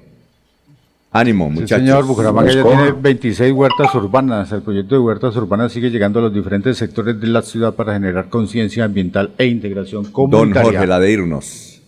Ánimo, 1.11 1.49
muchachos. 1.49 1.79
señor, 1.79 2.07
Bucaramanga 2.07 2.53
ya 2.53 2.63
tiene 2.63 2.93
26 2.93 3.53
huertas 3.53 3.95
urbanas. 3.95 4.53
El 4.53 4.61
proyecto 4.61 4.95
de 4.95 5.01
huertas 5.01 5.35
urbanas 5.37 5.73
sigue 5.73 5.91
llegando 5.91 6.19
a 6.19 6.23
los 6.23 6.35
diferentes 6.35 6.77
sectores 6.77 7.19
de 7.19 7.27
la 7.29 7.41
ciudad 7.41 7.75
para 7.75 7.95
generar 7.95 8.29
conciencia 8.29 8.85
ambiental 8.85 9.33
e 9.39 9.47
integración 9.47 10.05
comunitaria. 10.13 10.63
Don 10.63 10.73
Jorge, 10.73 10.87
la 10.87 11.01
de 11.01 11.11
irnos. 11.11 11.79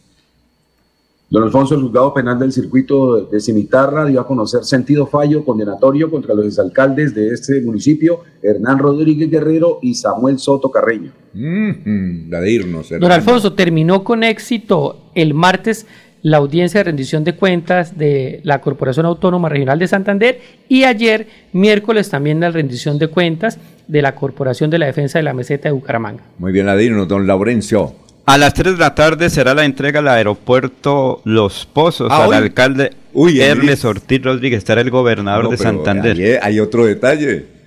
Don 1.31 1.44
Alfonso, 1.44 1.77
el 1.77 1.82
juzgado 1.82 2.12
penal 2.12 2.40
del 2.40 2.51
circuito 2.51 3.27
de 3.27 3.39
Cimitarra 3.39 4.05
dio 4.05 4.20
a 4.20 4.27
conocer 4.27 4.65
sentido 4.65 5.07
fallo 5.07 5.44
condenatorio 5.44 6.11
contra 6.11 6.35
los 6.35 6.44
exalcaldes 6.44 7.15
de 7.15 7.28
este 7.28 7.61
municipio, 7.61 8.23
Hernán 8.43 8.81
Rodríguez 8.81 9.31
Guerrero 9.31 9.78
y 9.81 9.94
Samuel 9.94 10.40
Soto 10.40 10.73
Carreño. 10.73 11.12
la 11.35 12.40
de 12.40 12.51
irnos. 12.51 12.89
Don 12.98 13.12
Alfonso, 13.12 13.52
terminó 13.52 14.02
con 14.02 14.24
éxito 14.24 15.11
el 15.15 15.35
martes 15.35 15.86
la 16.23 16.39
audiencia 16.39 16.81
de 16.81 16.85
rendición 16.85 17.25
de 17.25 17.35
cuentas 17.35 17.97
de 17.97 18.41
la 18.45 18.61
Corporación 18.61 19.07
Autónoma 19.07 19.49
Regional 19.49 19.79
de 19.79 19.89
Santander 19.89 20.41
y 20.69 20.85
ayer, 20.85 21.27
miércoles, 21.53 22.11
también 22.11 22.41
la 22.41 22.51
rendición 22.51 22.99
de 22.99 23.09
cuentas 23.09 23.59
de 23.89 24.03
la 24.03 24.15
Corporación 24.15 24.71
de 24.71 24.79
la 24.79 24.87
Defensa 24.87 25.19
de 25.19 25.23
la 25.23 25.35
Meseta 25.35 25.69
de 25.69 25.73
Bucaramanga. 25.73 26.23
Muy 26.39 26.53
bien, 26.53 26.69
Adino, 26.69 27.07
don 27.07 27.27
Laurencio. 27.27 27.95
A 28.27 28.39
las 28.39 28.55
3 28.55 28.75
de 28.75 28.79
la 28.79 28.95
tarde 28.95 29.31
será 29.31 29.55
la 29.55 29.65
entrega 29.65 30.01
al 30.01 30.09
aeropuerto 30.09 31.21
Los 31.25 31.67
Pozos 31.67 32.13
ah, 32.13 32.25
al 32.25 32.35
alcalde 32.35 32.93
Uy, 33.13 33.41
Ernest 33.41 33.85
Ortiz 33.85 34.23
Rodríguez, 34.23 34.59
estará 34.59 34.83
el 34.83 34.91
gobernador 34.91 35.49
de 35.51 35.57
Santander. 35.57 36.39
hay 36.43 36.61
otro 36.61 36.87
detalle 36.87 37.60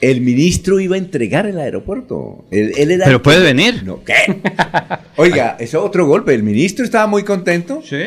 el 0.00 0.20
ministro 0.20 0.80
iba 0.80 0.96
a 0.96 0.98
entregar 0.98 1.46
el 1.46 1.58
aeropuerto. 1.58 2.44
Pero 2.50 3.22
puede 3.22 3.42
venir. 3.42 3.82
No, 3.84 4.02
¿Qué? 4.04 4.14
Oiga, 5.16 5.56
ese 5.58 5.76
otro 5.76 6.06
golpe. 6.06 6.34
El 6.34 6.42
ministro 6.42 6.84
estaba 6.84 7.06
muy 7.06 7.22
contento. 7.22 7.82
Sí. 7.84 8.02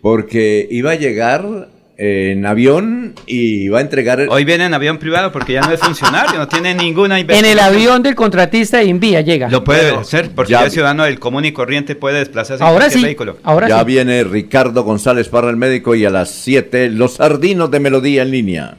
Porque 0.00 0.66
iba 0.70 0.92
a 0.92 0.94
llegar 0.94 1.68
en 2.02 2.46
avión 2.46 3.14
y 3.26 3.64
iba 3.64 3.78
a 3.78 3.82
entregar. 3.82 4.26
Hoy 4.30 4.44
viene 4.44 4.64
en 4.64 4.72
avión 4.72 4.96
privado 4.96 5.30
porque 5.32 5.52
ya 5.52 5.60
no 5.60 5.70
es 5.70 5.80
funcionario, 5.80 6.38
no 6.38 6.48
tiene 6.48 6.74
ninguna 6.74 7.20
inversión. 7.20 7.44
En 7.44 7.52
el 7.52 7.58
avión 7.58 8.02
del 8.02 8.14
contratista 8.14 8.78
de 8.78 8.84
Invía 8.86 9.20
llega. 9.20 9.50
Lo 9.50 9.62
puede 9.62 9.94
hacer 9.94 10.30
porque 10.34 10.52
ya, 10.52 10.64
el 10.64 10.70
ciudadano 10.70 11.04
del 11.04 11.18
común 11.20 11.44
y 11.44 11.52
corriente 11.52 11.96
puede 11.96 12.20
desplazarse 12.20 12.64
ahora 12.64 12.86
en 12.86 12.90
sí, 12.90 13.02
vehículo. 13.02 13.36
Ahora 13.42 13.68
ya 13.68 13.84
viene 13.84 14.24
Ricardo 14.24 14.82
González 14.82 15.28
para 15.28 15.50
el 15.50 15.56
médico 15.56 15.94
y 15.94 16.06
a 16.06 16.10
las 16.10 16.30
7 16.30 16.88
los 16.88 17.14
sardinos 17.16 17.70
de 17.70 17.80
melodía 17.80 18.22
en 18.22 18.30
línea. 18.30 18.78